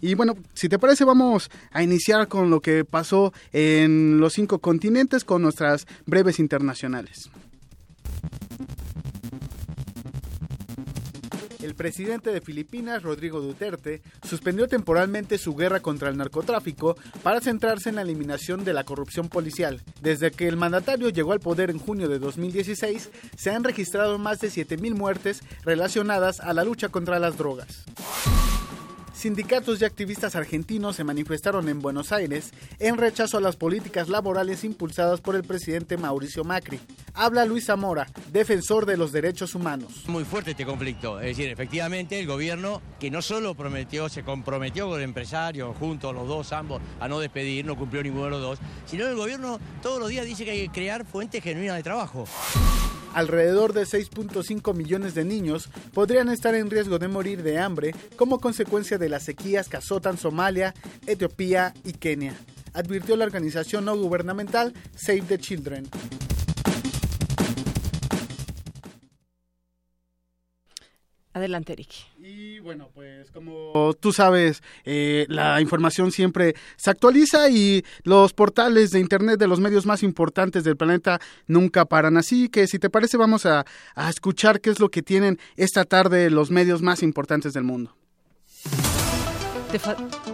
Y 0.00 0.14
bueno, 0.14 0.34
si 0.54 0.68
te 0.68 0.78
parece, 0.78 1.04
vamos 1.04 1.50
a 1.72 1.82
iniciar 1.82 2.28
con 2.28 2.50
lo 2.50 2.60
que 2.60 2.84
pasó 2.84 3.32
en 3.52 4.20
los 4.20 4.34
cinco 4.34 4.58
continentes 4.58 5.24
con 5.24 5.42
nuestras 5.42 5.86
breves 6.06 6.38
internacionales. 6.38 7.30
el 11.66 11.74
presidente 11.74 12.30
de 12.30 12.40
Filipinas, 12.40 13.02
Rodrigo 13.02 13.40
Duterte, 13.40 14.00
suspendió 14.22 14.68
temporalmente 14.68 15.36
su 15.36 15.54
guerra 15.54 15.80
contra 15.80 16.08
el 16.08 16.16
narcotráfico 16.16 16.96
para 17.22 17.40
centrarse 17.40 17.88
en 17.88 17.96
la 17.96 18.02
eliminación 18.02 18.64
de 18.64 18.72
la 18.72 18.84
corrupción 18.84 19.28
policial. 19.28 19.82
Desde 20.00 20.30
que 20.30 20.46
el 20.48 20.56
mandatario 20.56 21.10
llegó 21.10 21.32
al 21.32 21.40
poder 21.40 21.70
en 21.70 21.78
junio 21.78 22.08
de 22.08 22.20
2016, 22.20 23.10
se 23.36 23.50
han 23.50 23.64
registrado 23.64 24.18
más 24.18 24.38
de 24.38 24.48
7.000 24.48 24.94
muertes 24.94 25.42
relacionadas 25.64 26.40
a 26.40 26.54
la 26.54 26.64
lucha 26.64 26.88
contra 26.88 27.18
las 27.18 27.36
drogas. 27.36 27.84
Sindicatos 29.16 29.80
y 29.80 29.86
activistas 29.86 30.36
argentinos 30.36 30.94
se 30.94 31.02
manifestaron 31.02 31.70
en 31.70 31.80
Buenos 31.80 32.12
Aires 32.12 32.52
en 32.78 32.98
rechazo 32.98 33.38
a 33.38 33.40
las 33.40 33.56
políticas 33.56 34.10
laborales 34.10 34.62
impulsadas 34.62 35.22
por 35.22 35.34
el 35.36 35.42
presidente 35.42 35.96
Mauricio 35.96 36.44
Macri. 36.44 36.78
Habla 37.14 37.46
Luis 37.46 37.64
Zamora, 37.64 38.06
defensor 38.30 38.84
de 38.84 38.98
los 38.98 39.12
derechos 39.12 39.54
humanos. 39.54 40.04
Muy 40.06 40.24
fuerte 40.24 40.50
este 40.50 40.66
conflicto, 40.66 41.18
es 41.18 41.34
decir, 41.34 41.50
efectivamente 41.50 42.20
el 42.20 42.26
gobierno 42.26 42.82
que 43.00 43.10
no 43.10 43.22
solo 43.22 43.54
prometió, 43.54 44.10
se 44.10 44.22
comprometió 44.22 44.86
con 44.86 44.98
el 44.98 45.04
empresario, 45.04 45.72
juntos 45.72 46.14
los 46.14 46.28
dos, 46.28 46.52
ambos, 46.52 46.82
a 47.00 47.08
no 47.08 47.18
despedir, 47.18 47.64
no 47.64 47.74
cumplió 47.74 48.02
ninguno 48.02 48.26
de 48.26 48.30
los 48.32 48.42
dos, 48.42 48.58
sino 48.84 49.06
el 49.06 49.16
gobierno 49.16 49.58
todos 49.80 49.98
los 49.98 50.10
días 50.10 50.26
dice 50.26 50.44
que 50.44 50.50
hay 50.50 50.68
que 50.68 50.74
crear 50.74 51.06
fuentes 51.06 51.42
genuinas 51.42 51.76
de 51.78 51.82
trabajo. 51.82 52.26
Alrededor 53.16 53.72
de 53.72 53.84
6.5 53.84 54.74
millones 54.74 55.14
de 55.14 55.24
niños 55.24 55.70
podrían 55.94 56.28
estar 56.28 56.54
en 56.54 56.68
riesgo 56.68 56.98
de 56.98 57.08
morir 57.08 57.42
de 57.42 57.58
hambre 57.58 57.94
como 58.14 58.38
consecuencia 58.40 58.98
de 58.98 59.05
las 59.08 59.24
sequías 59.24 59.68
que 59.68 59.76
azotan 59.76 60.18
Somalia, 60.18 60.74
Etiopía 61.06 61.74
y 61.84 61.92
Kenia, 61.92 62.34
advirtió 62.74 63.16
la 63.16 63.24
organización 63.24 63.84
no 63.84 63.96
gubernamental 63.96 64.72
Save 64.94 65.22
the 65.22 65.38
Children. 65.38 65.88
Adelante, 71.36 71.74
Eric. 71.74 71.90
Y 72.18 72.60
bueno, 72.60 72.88
pues 72.94 73.30
como 73.30 73.92
tú 74.00 74.10
sabes, 74.10 74.62
eh, 74.86 75.26
la 75.28 75.60
información 75.60 76.10
siempre 76.10 76.54
se 76.76 76.88
actualiza 76.88 77.50
y 77.50 77.84
los 78.04 78.32
portales 78.32 78.90
de 78.90 79.00
Internet 79.00 79.38
de 79.38 79.46
los 79.46 79.60
medios 79.60 79.84
más 79.84 80.02
importantes 80.02 80.64
del 80.64 80.78
planeta 80.78 81.20
nunca 81.46 81.84
paran. 81.84 82.16
Así 82.16 82.48
que 82.48 82.66
si 82.66 82.78
te 82.78 82.88
parece, 82.88 83.18
vamos 83.18 83.44
a, 83.44 83.66
a 83.94 84.08
escuchar 84.08 84.62
qué 84.62 84.70
es 84.70 84.80
lo 84.80 84.88
que 84.88 85.02
tienen 85.02 85.38
esta 85.56 85.84
tarde 85.84 86.30
los 86.30 86.50
medios 86.50 86.80
más 86.80 87.02
importantes 87.02 87.52
del 87.52 87.64
mundo. 87.64 87.94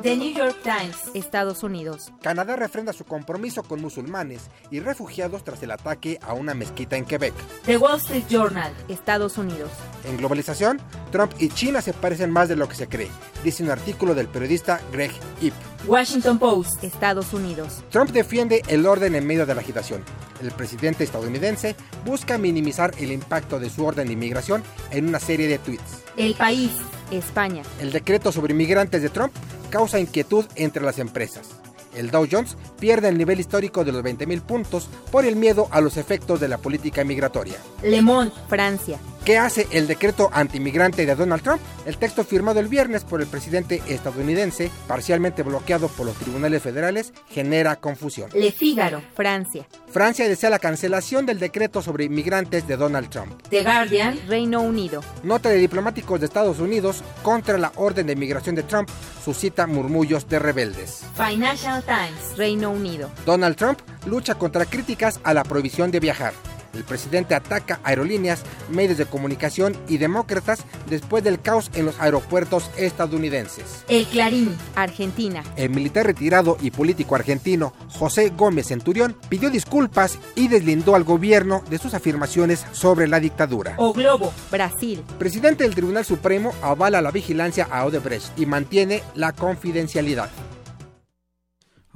The 0.03 0.17
New 0.17 0.33
York 0.33 0.57
Times, 0.63 0.97
Estados 1.15 1.63
Unidos. 1.63 2.13
Canadá 2.23 2.57
refrenda 2.57 2.93
su 2.93 3.05
compromiso 3.05 3.63
con 3.63 3.81
musulmanes 3.81 4.43
y 4.71 4.81
refugiados 4.81 5.43
tras 5.43 5.63
el 5.63 5.73
ataque 5.73 6.19
a 6.23 6.33
una 6.33 6.55
mezquita 6.55 6.97
en 6.97 7.05
Quebec. 7.05 7.35
The 7.65 7.77
Wall 7.77 7.99
Street 7.99 8.25
Journal, 8.29 8.73
Estados 8.89 9.39
Unidos. 9.39 9.71
En 10.05 10.17
globalización, 10.17 10.81
Trump 11.11 11.33
y 11.39 11.49
China 11.49 11.81
se 11.83 11.93
parecen 11.93 12.31
más 12.31 12.49
de 12.49 12.57
lo 12.57 12.69
que 12.69 12.77
se 12.77 12.89
cree, 12.89 13.11
dice 13.43 13.63
un 13.63 13.71
artículo 13.71 14.15
del 14.15 14.29
periodista 14.29 14.81
Greg 14.93 15.13
Ip. 15.41 15.55
Washington 15.87 16.39
Post, 16.39 16.85
Estados 16.85 17.33
Unidos. 17.33 17.83
Trump 17.91 18.11
defiende 18.11 18.63
el 18.69 18.87
orden 18.87 19.15
en 19.17 19.27
medio 19.27 19.47
de 19.47 19.55
la 19.55 19.61
agitación. 19.61 20.05
El 20.41 20.53
presidente 20.53 21.05
estadounidense 21.05 21.77
busca 22.05 22.39
minimizar 22.39 22.93
el 22.99 23.13
impacto 23.13 23.59
de 23.59 23.71
su 23.71 23.85
orden 23.85 24.07
de 24.07 24.13
inmigración 24.13 24.63
en 24.91 25.09
una 25.09 25.19
serie 25.19 25.49
de 25.49 25.59
tweets. 25.59 26.03
El 26.17 26.35
país, 26.35 26.71
España. 27.13 27.63
El 27.81 27.93
decreto 27.93 28.33
sobre 28.33 28.53
inmigrantes 28.53 29.03
de 29.03 29.09
Trump 29.09 29.33
causa 29.71 30.01
inquietud 30.01 30.45
entre 30.57 30.83
las 30.83 30.99
empresas. 30.99 31.51
El 31.95 32.11
Dow 32.11 32.27
Jones 32.31 32.57
pierde 32.81 33.09
el 33.09 33.19
nivel 33.19 33.39
histórico 33.39 33.85
de 33.85 33.93
los 33.93 34.03
20.000 34.03 34.41
puntos 34.43 34.89
por 35.11 35.25
el 35.25 35.37
miedo 35.37 35.69
a 35.71 35.81
los 35.81 35.97
efectos 35.97 36.41
de 36.41 36.49
la 36.49 36.59
política 36.59 37.05
migratoria. 37.05 37.57
Le 37.83 38.01
Monde, 38.01 38.33
Francia. 38.49 38.99
¿Qué 39.25 39.39
hace 39.39 39.69
el 39.71 39.87
decreto 39.87 40.31
antimigrante 40.33 41.07
de 41.07 41.15
Donald 41.15 41.45
Trump? 41.45 41.61
El 41.87 41.97
texto 41.97 42.25
firmado 42.25 42.59
el 42.59 42.67
viernes 42.67 43.05
por 43.05 43.21
el 43.21 43.29
presidente 43.29 43.81
estadounidense, 43.87 44.69
parcialmente 44.89 45.45
bloqueado 45.45 45.87
por 45.87 46.07
los 46.07 46.17
tribunales 46.17 46.61
federales, 46.61 47.13
genera 47.29 47.77
confusión. 47.77 48.31
Le 48.35 48.51
Figaro, 48.51 49.01
Francia. 49.15 49.65
Francia 49.87 50.29
desea 50.29 50.51
la 50.51 50.59
cancelación 50.59 51.25
del 51.25 51.39
decreto 51.39 51.83
sobre 51.83 52.05
inmigrantes 52.05 52.67
de 52.67 52.77
Donald 52.77 53.11
Trump. 53.11 53.41
The 53.49 53.63
Guardian, 53.63 54.19
Reino 54.27 54.61
Unido. 54.61 55.05
Nota 55.23 55.51
de 55.51 55.59
diplomáticos 55.59 56.19
de 56.19 56.27
Estados 56.27 56.59
Unidos 56.59 57.05
contra 57.23 57.59
la 57.59 57.71
orden 57.77 58.09
de 58.09 58.15
inmigración 58.15 58.57
de 58.57 58.65
Trump 58.65 58.89
suscita 59.25 59.69
murmullos 59.69 60.29
de 60.29 60.41
rebeldes. 60.41 61.05
Financial 61.15 61.81
Times, 61.85 62.37
Reino 62.37 62.73
Unido. 62.73 63.09
Donald 63.25 63.55
Trump 63.55 63.79
lucha 64.05 64.35
contra 64.35 64.65
críticas 64.65 65.21
a 65.23 65.33
la 65.33 65.45
prohibición 65.45 65.93
de 65.93 66.01
viajar. 66.01 66.33
El 66.75 66.85
presidente 66.85 67.35
ataca 67.35 67.81
aerolíneas, 67.85 68.43
medios 68.71 68.99
de 68.99 69.07
comunicación 69.07 69.77
y 69.89 69.99
demócratas 69.99 70.65
después 70.89 71.23
del 71.25 71.41
caos 71.41 71.71
en 71.75 71.85
los 71.85 72.01
aeropuertos 72.01 72.71
estadounidenses. 72.77 73.85
El 73.89 74.07
Clarín, 74.07 74.57
Argentina. 74.75 75.43
El 75.57 75.71
militar 75.71 76.07
retirado 76.07 76.57
y 76.61 76.71
político 76.71 77.15
argentino 77.15 77.73
José 77.89 78.33
Gómez 78.37 78.69
Centurión 78.69 79.17
pidió 79.29 79.51
disculpas 79.51 80.19
y 80.35 80.49
deslindó 80.49 80.95
al 80.95 81.05
gobierno 81.05 81.63
de 81.69 81.79
sus 81.79 81.95
afirmaciones 81.95 82.65
sobre 82.73 83.09
la 83.09 83.21
dictadura. 83.21 83.75
O 83.79 83.93
Globo, 83.93 84.33
Brasil. 84.51 85.03
Presidente 85.19 85.65
del 85.65 85.75
Tribunal 85.75 86.05
Supremo 86.05 86.53
avala 86.63 87.03
la 87.03 87.11
vigilancia 87.11 87.69
a 87.71 87.85
Odebrecht 87.85 88.39
y 88.39 88.47
mantiene 88.47 89.03
la 89.15 89.33
confidencialidad. 89.33 90.31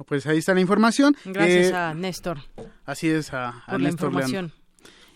Pues 0.05 0.25
ahí 0.25 0.37
está 0.37 0.53
la 0.53 0.61
información. 0.61 1.17
Gracias 1.25 1.71
eh, 1.71 1.75
a 1.75 1.93
Néstor. 1.93 2.39
Así 2.85 3.09
es, 3.09 3.33
a, 3.33 3.49
a 3.49 3.71
por 3.71 3.81
Néstor 3.81 4.13
la 4.13 4.21
información. 4.21 4.53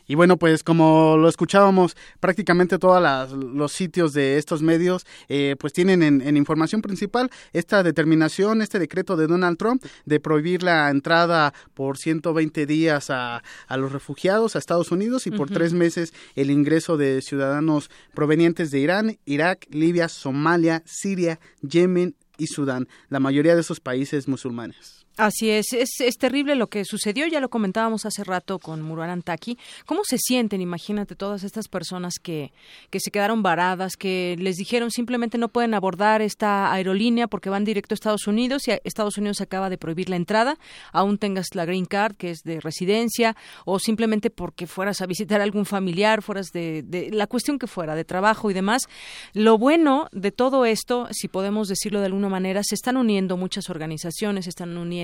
Y 0.08 0.16
bueno, 0.16 0.38
pues 0.38 0.64
como 0.64 1.18
lo 1.18 1.30
escuchábamos, 1.30 1.96
prácticamente 2.20 2.80
todos 2.80 3.32
los 3.32 3.72
sitios 3.72 4.14
de 4.14 4.38
estos 4.38 4.62
medios 4.62 5.06
eh, 5.30 5.56
pues 5.60 5.74
tienen 5.74 6.04
en, 6.04 6.22
en, 6.22 6.38
información 6.38 6.82
principal 6.82 7.30
esta 7.54 7.84
determinación, 7.84 8.62
este 8.62 8.80
decreto 8.80 9.16
de 9.16 9.28
Donald 9.28 9.58
Trump 9.58 9.84
de 10.06 10.20
prohibir 10.20 10.64
la 10.64 10.90
entrada 10.90 11.54
por 11.74 11.98
120 11.98 12.66
días 12.66 13.10
a, 13.10 13.44
a 13.68 13.78
los 13.78 13.92
refugiados 13.92 14.56
a 14.56 14.60
Estados 14.60 14.92
Unidos 14.92 15.28
y 15.28 15.32
por 15.32 15.50
tres 15.50 15.74
meses 15.74 16.14
el 16.36 16.52
ingreso 16.52 16.98
de 16.98 17.22
ciudadanos 17.22 17.90
provenientes 18.14 18.72
de 18.72 18.80
Irán, 18.80 19.20
Irak, 19.26 19.68
Libia, 19.70 20.10
Somalia, 20.10 20.84
Siria, 20.86 21.40
Yemen 21.62 22.16
y 22.38 22.48
Sudán, 22.48 22.88
la 23.10 23.20
mayoría 23.20 23.56
de 23.56 23.62
esos 23.62 23.80
países 23.80 24.28
musulmanes. 24.28 25.01
Así 25.18 25.50
es, 25.50 25.74
es, 25.74 26.00
es 26.00 26.18
terrible 26.18 26.56
lo 26.56 26.68
que 26.68 26.86
sucedió, 26.86 27.28
ya 27.28 27.42
lo 27.42 27.50
comentábamos 27.50 28.06
hace 28.06 28.24
rato 28.24 28.60
con 28.60 28.82
Muruan 28.82 29.22
Taki. 29.22 29.58
¿Cómo 29.86 30.04
se 30.06 30.18
sienten, 30.18 30.62
imagínate, 30.62 31.16
todas 31.16 31.44
estas 31.44 31.68
personas 31.68 32.14
que, 32.18 32.54
que 32.90 33.02
se 33.02 33.12
quedaron 33.12 33.44
varadas, 33.44 33.98
que 33.98 34.38
les 34.40 34.56
dijeron 34.56 34.90
simplemente 34.90 35.38
no 35.38 35.50
pueden 35.50 35.74
abordar 35.74 36.22
esta 36.22 36.72
aerolínea 36.72 37.28
porque 37.28 37.50
van 37.50 37.66
directo 37.66 37.94
a 37.94 37.96
Estados 37.96 38.26
Unidos 38.26 38.68
y 38.70 38.72
Estados 38.86 39.18
Unidos 39.18 39.42
acaba 39.42 39.70
de 39.70 39.78
prohibir 39.78 40.10
la 40.10 40.16
entrada, 40.16 40.58
aún 40.94 41.18
tengas 41.18 41.48
la 41.56 41.66
green 41.66 41.86
card, 41.86 42.16
que 42.16 42.32
es 42.32 42.44
de 42.44 42.62
residencia, 42.62 43.36
o 43.66 43.80
simplemente 43.80 44.30
porque 44.30 44.66
fueras 44.66 45.02
a 45.02 45.08
visitar 45.08 45.42
a 45.42 45.44
algún 45.44 45.66
familiar, 45.66 46.22
fueras 46.22 46.52
de, 46.54 46.84
de 46.84 47.12
la 47.12 47.28
cuestión 47.28 47.60
que 47.60 47.68
fuera, 47.68 47.96
de 47.96 48.06
trabajo 48.06 48.50
y 48.50 48.54
demás? 48.54 48.84
Lo 49.34 49.58
bueno 49.58 50.08
de 50.14 50.32
todo 50.32 50.66
esto, 50.66 51.10
si 51.12 51.28
podemos 51.28 51.68
decirlo 51.68 52.00
de 52.00 52.06
alguna 52.06 52.30
manera, 52.30 52.62
se 52.64 52.76
están 52.76 52.96
uniendo 52.96 53.36
muchas 53.36 53.70
organizaciones, 53.70 54.46
se 54.46 54.50
están 54.50 54.78
uniendo 54.78 55.01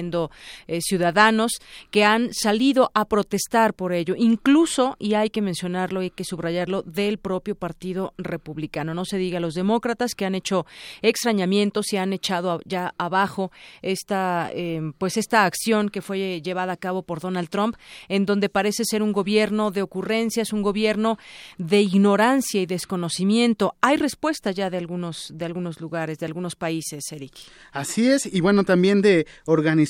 eh, 0.67 0.79
ciudadanos 0.81 1.53
que 1.91 2.03
han 2.03 2.33
salido 2.33 2.91
a 2.93 3.05
protestar 3.05 3.73
por 3.73 3.93
ello, 3.93 4.15
incluso, 4.17 4.95
y 4.99 5.13
hay 5.13 5.29
que 5.29 5.41
mencionarlo 5.41 6.01
y 6.01 6.05
hay 6.05 6.11
que 6.11 6.23
subrayarlo, 6.23 6.83
del 6.83 7.17
propio 7.17 7.55
Partido 7.55 8.13
Republicano. 8.17 8.93
No 8.93 9.05
se 9.05 9.17
diga 9.17 9.39
los 9.39 9.53
demócratas 9.53 10.15
que 10.15 10.25
han 10.25 10.35
hecho 10.35 10.65
extrañamientos 11.01 11.93
y 11.93 11.97
han 11.97 12.13
echado 12.13 12.59
ya 12.65 12.93
abajo 12.97 13.51
esta, 13.81 14.49
eh, 14.53 14.81
pues 14.97 15.17
esta 15.17 15.45
acción 15.45 15.89
que 15.89 16.01
fue 16.01 16.41
llevada 16.41 16.73
a 16.73 16.77
cabo 16.77 17.03
por 17.03 17.19
Donald 17.19 17.49
Trump, 17.49 17.75
en 18.07 18.25
donde 18.25 18.49
parece 18.49 18.83
ser 18.85 19.01
un 19.01 19.11
gobierno 19.11 19.71
de 19.71 19.81
ocurrencias, 19.81 20.53
un 20.53 20.61
gobierno 20.61 21.17
de 21.57 21.81
ignorancia 21.81 22.61
y 22.61 22.65
desconocimiento. 22.65 23.75
Hay 23.81 23.97
respuesta 23.97 24.51
ya 24.51 24.69
de 24.69 24.77
algunos, 24.77 25.31
de 25.33 25.45
algunos 25.45 25.79
lugares, 25.81 26.19
de 26.19 26.25
algunos 26.25 26.55
países, 26.55 27.03
Eric. 27.11 27.33
Así 27.71 28.07
es, 28.07 28.25
y 28.25 28.41
bueno, 28.41 28.63
también 28.63 29.01
de 29.01 29.27
organizaciones 29.45 29.86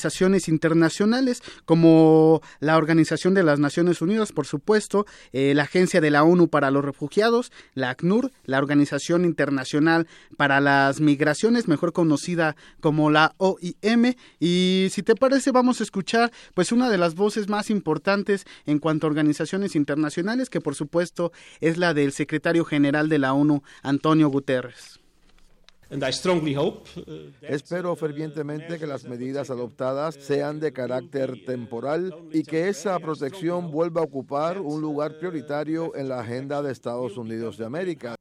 internacionales 0.48 1.42
como 1.66 2.42
la 2.60 2.78
Organización 2.78 3.34
de 3.34 3.44
las 3.44 3.60
Naciones 3.60 4.02
Unidas, 4.02 4.32
por 4.32 4.46
supuesto, 4.46 5.06
eh, 5.34 5.54
la 5.56 5.64
Agencia 5.64 6.02
de 6.02 6.12
la 6.12 6.24
ONU 6.24 6.50
para 6.50 6.72
los 6.72 6.84
Refugiados, 6.84 7.52
la 7.74 7.90
ACNUR, 7.92 8.32
la 8.46 8.58
Organización 8.58 9.26
Internacional 9.26 10.08
para 10.38 10.60
las 10.62 11.02
Migraciones, 11.02 11.68
mejor 11.68 11.94
conocida 11.94 12.56
como 12.80 13.10
la 13.10 13.34
OIM, 13.38 14.16
y 14.40 14.88
si 14.92 15.04
te 15.04 15.16
parece 15.16 15.52
vamos 15.52 15.80
a 15.80 15.84
escuchar 15.84 16.32
pues 16.54 16.72
una 16.72 16.90
de 16.90 16.98
las 16.98 17.16
voces 17.16 17.50
más 17.50 17.70
importantes 17.70 18.46
en 18.66 18.80
cuanto 18.80 19.08
a 19.08 19.10
organizaciones 19.10 19.76
internacionales, 19.76 20.50
que 20.50 20.62
por 20.62 20.76
supuesto 20.76 21.32
es 21.60 21.78
la 21.78 21.94
del 21.94 22.12
secretario 22.12 22.66
general 22.66 23.10
de 23.10 23.20
la 23.20 23.34
ONU, 23.34 23.64
Antonio 23.84 24.30
Guterres. 24.30 25.00
Espero 27.42 27.96
fervientemente 27.96 28.78
que 28.78 28.88
las 28.88 29.06
medidas 29.06 29.50
adoptadas 29.50 30.16
sean 30.16 30.60
de 30.60 30.74
carácter 30.74 31.46
temporal 31.46 32.14
y 32.34 32.44
que 32.44 32.68
esa 32.68 33.00
protección 33.00 33.72
vuelva 33.72 34.02
a 34.02 34.04
ocupar 34.04 34.60
un 34.60 34.82
lugar 34.82 35.18
prioritario 35.18 35.96
en 35.96 36.10
la 36.10 36.20
agenda 36.20 36.62
de 36.62 36.72
Estados 36.72 37.18
Unidos 37.18 37.58
de 37.58 37.66
América. 37.66 38.16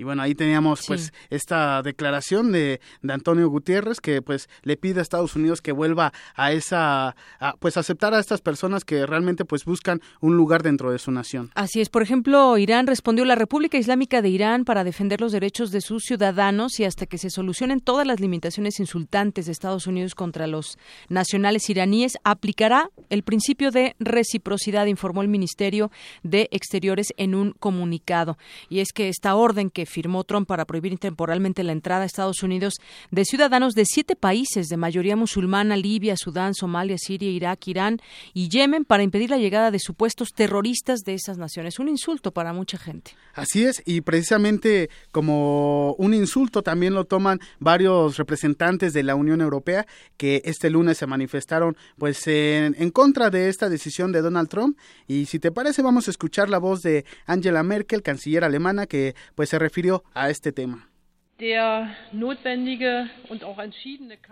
Y 0.00 0.02
bueno, 0.02 0.22
ahí 0.22 0.34
teníamos 0.34 0.86
pues 0.86 1.12
esta 1.28 1.82
declaración 1.82 2.52
de, 2.52 2.80
de, 3.02 3.12
Antonio 3.12 3.50
Gutiérrez 3.50 4.00
que 4.00 4.22
pues 4.22 4.48
le 4.62 4.78
pide 4.78 5.00
a 5.00 5.02
Estados 5.02 5.36
Unidos 5.36 5.60
que 5.60 5.72
vuelva 5.72 6.14
a 6.34 6.52
esa, 6.52 7.14
a, 7.38 7.56
pues 7.58 7.76
aceptar 7.76 8.14
a 8.14 8.18
estas 8.18 8.40
personas 8.40 8.86
que 8.86 9.04
realmente 9.04 9.44
pues 9.44 9.66
buscan 9.66 10.00
un 10.22 10.38
lugar 10.38 10.62
dentro 10.62 10.90
de 10.90 10.98
su 10.98 11.10
nación. 11.10 11.50
Así 11.54 11.82
es, 11.82 11.90
por 11.90 12.00
ejemplo, 12.00 12.56
Irán 12.56 12.86
respondió 12.86 13.26
la 13.26 13.34
República 13.34 13.76
Islámica 13.76 14.22
de 14.22 14.30
Irán 14.30 14.64
para 14.64 14.84
defender 14.84 15.20
los 15.20 15.32
derechos 15.32 15.70
de 15.70 15.82
sus 15.82 16.04
ciudadanos 16.04 16.80
y 16.80 16.84
hasta 16.84 17.04
que 17.04 17.18
se 17.18 17.28
solucionen 17.28 17.80
todas 17.80 18.06
las 18.06 18.20
limitaciones 18.20 18.80
insultantes 18.80 19.44
de 19.44 19.52
Estados 19.52 19.86
Unidos 19.86 20.14
contra 20.14 20.46
los 20.46 20.78
nacionales 21.10 21.68
iraníes, 21.68 22.16
aplicará 22.24 22.90
el 23.10 23.22
principio 23.22 23.70
de 23.70 23.96
reciprocidad, 23.98 24.86
informó 24.86 25.20
el 25.20 25.28
Ministerio 25.28 25.90
de 26.22 26.48
Exteriores 26.52 27.08
en 27.18 27.34
un 27.34 27.52
comunicado. 27.52 28.38
Y 28.70 28.78
es 28.78 28.94
que 28.94 29.10
esta 29.10 29.34
orden 29.34 29.68
que 29.68 29.89
firmó 29.90 30.24
Trump 30.24 30.48
para 30.48 30.64
prohibir 30.64 30.96
temporalmente 30.98 31.62
la 31.62 31.72
entrada 31.72 32.04
a 32.04 32.06
Estados 32.06 32.42
Unidos 32.42 32.74
de 33.10 33.24
ciudadanos 33.24 33.74
de 33.74 33.84
siete 33.84 34.16
países 34.16 34.68
de 34.68 34.76
mayoría 34.76 35.16
musulmana, 35.16 35.76
Libia, 35.76 36.16
Sudán, 36.16 36.54
Somalia, 36.54 36.96
Siria, 36.98 37.30
Irak, 37.30 37.66
Irán 37.68 38.00
y 38.32 38.48
Yemen, 38.48 38.84
para 38.84 39.02
impedir 39.02 39.30
la 39.30 39.38
llegada 39.38 39.70
de 39.70 39.78
supuestos 39.78 40.30
terroristas 40.34 41.00
de 41.00 41.14
esas 41.14 41.36
naciones. 41.36 41.78
Un 41.78 41.88
insulto 41.88 42.32
para 42.32 42.52
mucha 42.52 42.78
gente. 42.78 43.12
Así 43.34 43.64
es, 43.64 43.82
y 43.84 44.00
precisamente 44.00 44.90
como 45.12 45.94
un 45.94 46.14
insulto 46.14 46.62
también 46.62 46.94
lo 46.94 47.04
toman 47.04 47.40
varios 47.58 48.16
representantes 48.16 48.92
de 48.92 49.02
la 49.02 49.14
Unión 49.14 49.40
Europea 49.40 49.86
que 50.16 50.42
este 50.44 50.70
lunes 50.70 50.98
se 50.98 51.06
manifestaron 51.06 51.76
pues 51.98 52.26
en, 52.26 52.76
en 52.78 52.90
contra 52.90 53.30
de 53.30 53.48
esta 53.48 53.68
decisión 53.68 54.12
de 54.12 54.22
Donald 54.22 54.48
Trump. 54.48 54.78
Y 55.06 55.26
si 55.26 55.38
te 55.38 55.50
parece, 55.50 55.82
vamos 55.82 56.08
a 56.08 56.10
escuchar 56.10 56.48
la 56.48 56.58
voz 56.58 56.82
de 56.82 57.04
Angela 57.26 57.62
Merkel, 57.62 58.02
canciller 58.02 58.44
alemana, 58.44 58.86
que 58.86 59.14
pues 59.34 59.48
se 59.48 59.58
refiere 59.58 59.79
a 60.14 60.30
este 60.30 60.52
tema. 60.52 60.88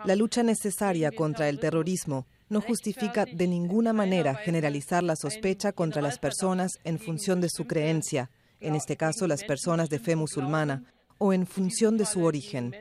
La 0.04 0.16
lucha 0.16 0.42
necesaria 0.42 1.10
contra 1.10 1.48
el 1.48 1.58
terrorismo 1.58 2.26
no 2.50 2.60
justifica 2.60 3.24
de 3.24 3.46
ninguna 3.46 3.92
manera 3.92 4.34
generalizar 4.34 5.02
la 5.02 5.16
sospecha 5.16 5.72
contra 5.72 6.02
las 6.02 6.18
personas 6.18 6.78
en 6.84 6.98
función 6.98 7.40
de 7.40 7.48
su 7.50 7.66
creencia, 7.66 8.30
en 8.60 8.74
este 8.74 8.96
caso 8.96 9.26
las 9.26 9.44
personas 9.44 9.88
de 9.88 9.98
fe 9.98 10.16
musulmana, 10.16 10.84
o 11.18 11.32
en 11.32 11.46
función 11.46 11.96
de 11.96 12.04
su 12.04 12.24
origen. 12.24 12.74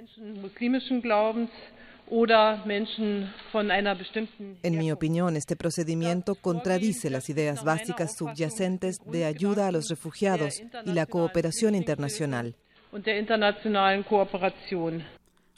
En 4.63 4.77
mi 4.77 4.91
opinión, 4.91 5.35
este 5.35 5.55
procedimiento 5.55 6.35
contradice 6.35 7.09
las 7.09 7.29
ideas 7.29 7.63
básicas 7.63 8.15
subyacentes 8.17 8.99
de 9.05 9.25
ayuda 9.25 9.67
a 9.67 9.71
los 9.71 9.89
refugiados 9.89 10.61
y 10.85 10.93
la 10.93 11.05
cooperación 11.05 11.75
internacional. 11.75 12.55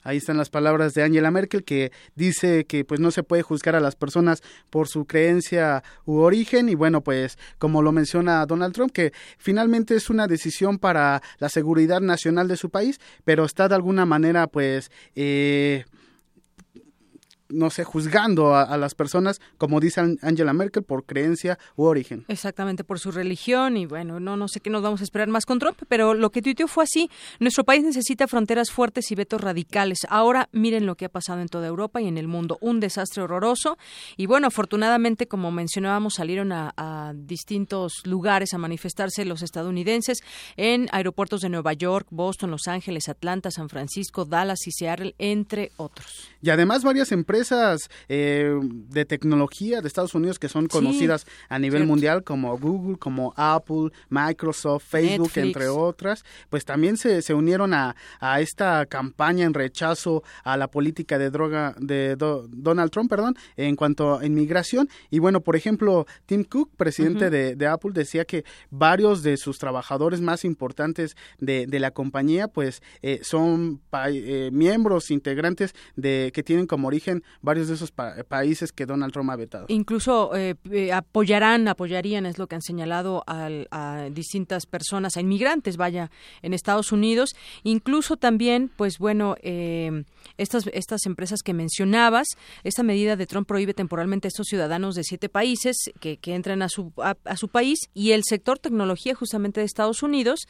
Ahí 0.02 0.16
están 0.16 0.38
las 0.38 0.48
palabras 0.48 0.94
de 0.94 1.02
Angela 1.02 1.30
Merkel 1.30 1.62
que 1.62 1.92
dice 2.14 2.64
que 2.64 2.84
pues 2.86 3.00
no 3.00 3.10
se 3.10 3.22
puede 3.22 3.42
juzgar 3.42 3.76
a 3.76 3.80
las 3.80 3.96
personas 3.96 4.42
por 4.70 4.88
su 4.88 5.04
creencia 5.04 5.82
u 6.06 6.20
origen 6.20 6.70
y 6.70 6.74
bueno 6.74 7.02
pues 7.02 7.38
como 7.58 7.82
lo 7.82 7.92
menciona 7.92 8.46
Donald 8.46 8.72
Trump 8.72 8.92
que 8.92 9.12
finalmente 9.36 9.94
es 9.94 10.08
una 10.08 10.26
decisión 10.26 10.78
para 10.78 11.20
la 11.38 11.50
seguridad 11.50 12.00
nacional 12.00 12.48
de 12.48 12.56
su 12.56 12.70
país 12.70 12.98
pero 13.24 13.44
está 13.44 13.68
de 13.68 13.74
alguna 13.74 14.06
manera 14.06 14.46
pues 14.46 14.90
eh, 15.14 15.84
no 17.50 17.70
sé, 17.70 17.84
juzgando 17.84 18.54
a, 18.54 18.76
las 18.76 18.94
personas, 18.94 19.40
como 19.58 19.80
dice 19.80 20.00
Angela 20.22 20.52
Merkel, 20.52 20.82
por 20.82 21.04
creencia 21.04 21.58
u 21.76 21.84
origen. 21.84 22.24
Exactamente, 22.28 22.84
por 22.84 22.98
su 22.98 23.10
religión 23.10 23.76
y 23.76 23.86
bueno, 23.86 24.20
no, 24.20 24.36
no 24.36 24.48
sé 24.48 24.60
qué 24.60 24.70
nos 24.70 24.82
vamos 24.82 25.00
a 25.00 25.04
esperar 25.04 25.28
más 25.28 25.46
con 25.46 25.58
Trump, 25.58 25.76
pero 25.88 26.14
lo 26.14 26.30
que 26.30 26.42
tuiteó 26.42 26.68
fue 26.68 26.84
así, 26.84 27.10
nuestro 27.38 27.64
país 27.64 27.82
necesita 27.82 28.26
fronteras 28.26 28.70
fuertes 28.70 29.10
y 29.10 29.14
vetos 29.14 29.40
radicales. 29.40 30.06
Ahora 30.08 30.48
miren 30.52 30.86
lo 30.86 30.96
que 30.96 31.06
ha 31.06 31.08
pasado 31.08 31.40
en 31.40 31.48
toda 31.48 31.66
Europa 31.66 32.00
y 32.00 32.08
en 32.08 32.18
el 32.18 32.28
mundo, 32.28 32.58
un 32.60 32.80
desastre 32.80 33.22
horroroso 33.22 33.76
y 34.16 34.26
bueno, 34.26 34.46
afortunadamente, 34.46 35.26
como 35.26 35.50
mencionábamos, 35.50 36.14
salieron 36.14 36.52
a, 36.52 36.72
a 36.76 37.12
distintos 37.14 38.02
lugares 38.04 38.54
a 38.54 38.58
manifestarse 38.58 39.24
los 39.24 39.42
estadounidenses 39.42 40.18
en 40.56 40.88
aeropuertos 40.92 41.40
de 41.40 41.48
Nueva 41.48 41.72
York, 41.72 42.06
Boston, 42.10 42.50
Los 42.50 42.68
Ángeles, 42.68 43.08
Atlanta, 43.08 43.50
San 43.50 43.68
Francisco, 43.68 44.24
Dallas 44.24 44.66
y 44.66 44.72
Seattle, 44.72 45.14
entre 45.18 45.72
otros. 45.76 46.30
Y 46.42 46.50
además 46.50 46.84
varias 46.84 47.12
empresas 47.12 47.39
empresas 47.40 47.88
eh, 48.08 48.58
de 48.62 49.04
tecnología 49.04 49.80
de 49.80 49.88
Estados 49.88 50.14
Unidos 50.14 50.38
que 50.38 50.48
son 50.48 50.66
conocidas 50.66 51.26
a 51.48 51.58
nivel 51.58 51.86
mundial 51.86 52.22
como 52.22 52.56
Google, 52.58 52.98
como 52.98 53.32
Apple, 53.36 53.90
Microsoft, 54.10 54.84
Facebook, 54.84 55.32
entre 55.36 55.68
otras, 55.68 56.24
pues 56.50 56.64
también 56.64 56.96
se, 56.96 57.22
se 57.22 57.32
unieron 57.32 57.72
a, 57.72 57.96
a, 58.20 58.40
esta 58.40 58.84
campaña 58.86 59.46
en 59.46 59.54
rechazo 59.54 60.22
a 60.44 60.56
la 60.56 60.68
política 60.68 61.18
de 61.18 61.30
droga 61.30 61.74
de 61.78 62.16
Donald 62.16 62.90
Trump, 62.90 63.08
perdón, 63.08 63.36
en 63.56 63.76
cuanto 63.76 64.18
a 64.18 64.26
inmigración. 64.26 64.88
Y 65.10 65.18
bueno, 65.18 65.40
por 65.40 65.56
ejemplo, 65.56 66.06
Tim 66.26 66.44
Cook, 66.44 66.70
presidente 66.76 67.30
de, 67.30 67.56
de, 67.56 67.66
Apple, 67.66 67.92
decía 67.94 68.24
que 68.24 68.44
varios 68.70 69.22
de 69.22 69.36
sus 69.36 69.58
trabajadores 69.58 70.20
más 70.20 70.44
importantes 70.44 71.16
de, 71.38 71.66
de 71.66 71.80
la 71.80 71.90
compañía, 71.90 72.48
pues 72.48 72.82
eh, 73.02 73.20
son 73.22 73.80
eh, 74.08 74.50
miembros 74.52 75.10
integrantes 75.10 75.74
de 75.96 76.30
que 76.34 76.42
tienen 76.42 76.66
como 76.66 76.88
origen 76.88 77.22
varios 77.42 77.68
de 77.68 77.74
esos 77.74 77.92
países 77.92 78.72
que 78.72 78.86
Donald 78.86 79.12
Trump 79.12 79.30
ha 79.30 79.36
vetado. 79.36 79.66
Incluso 79.68 80.34
eh, 80.34 80.56
eh, 80.70 80.92
apoyarán, 80.92 81.68
apoyarían, 81.68 82.26
es 82.26 82.38
lo 82.38 82.46
que 82.46 82.54
han 82.54 82.62
señalado 82.62 83.24
a 83.26 84.08
distintas 84.10 84.66
personas, 84.66 85.16
a 85.16 85.20
inmigrantes, 85.20 85.76
vaya, 85.76 86.10
en 86.42 86.52
Estados 86.52 86.92
Unidos. 86.92 87.34
Incluso 87.62 88.16
también, 88.16 88.70
pues 88.76 88.98
bueno, 88.98 89.36
eh, 89.42 90.04
estas, 90.36 90.66
estas 90.72 91.06
empresas 91.06 91.40
que 91.42 91.54
mencionabas, 91.54 92.28
esta 92.64 92.82
medida 92.82 93.16
de 93.16 93.26
Trump 93.26 93.48
prohíbe 93.48 93.74
temporalmente 93.74 94.26
a 94.26 94.30
estos 94.30 94.46
ciudadanos 94.46 94.94
de 94.94 95.04
siete 95.04 95.28
países 95.28 95.76
que, 96.00 96.18
que 96.18 96.34
entran 96.34 96.62
a 96.62 96.68
su, 96.68 96.92
a, 96.98 97.36
su 97.36 97.48
país 97.48 97.78
y 97.94 98.12
el 98.12 98.22
sector 98.24 98.58
tecnología 98.58 99.14
justamente 99.14 99.60
de 99.60 99.66
Estados 99.66 100.02
Unidos, 100.02 100.40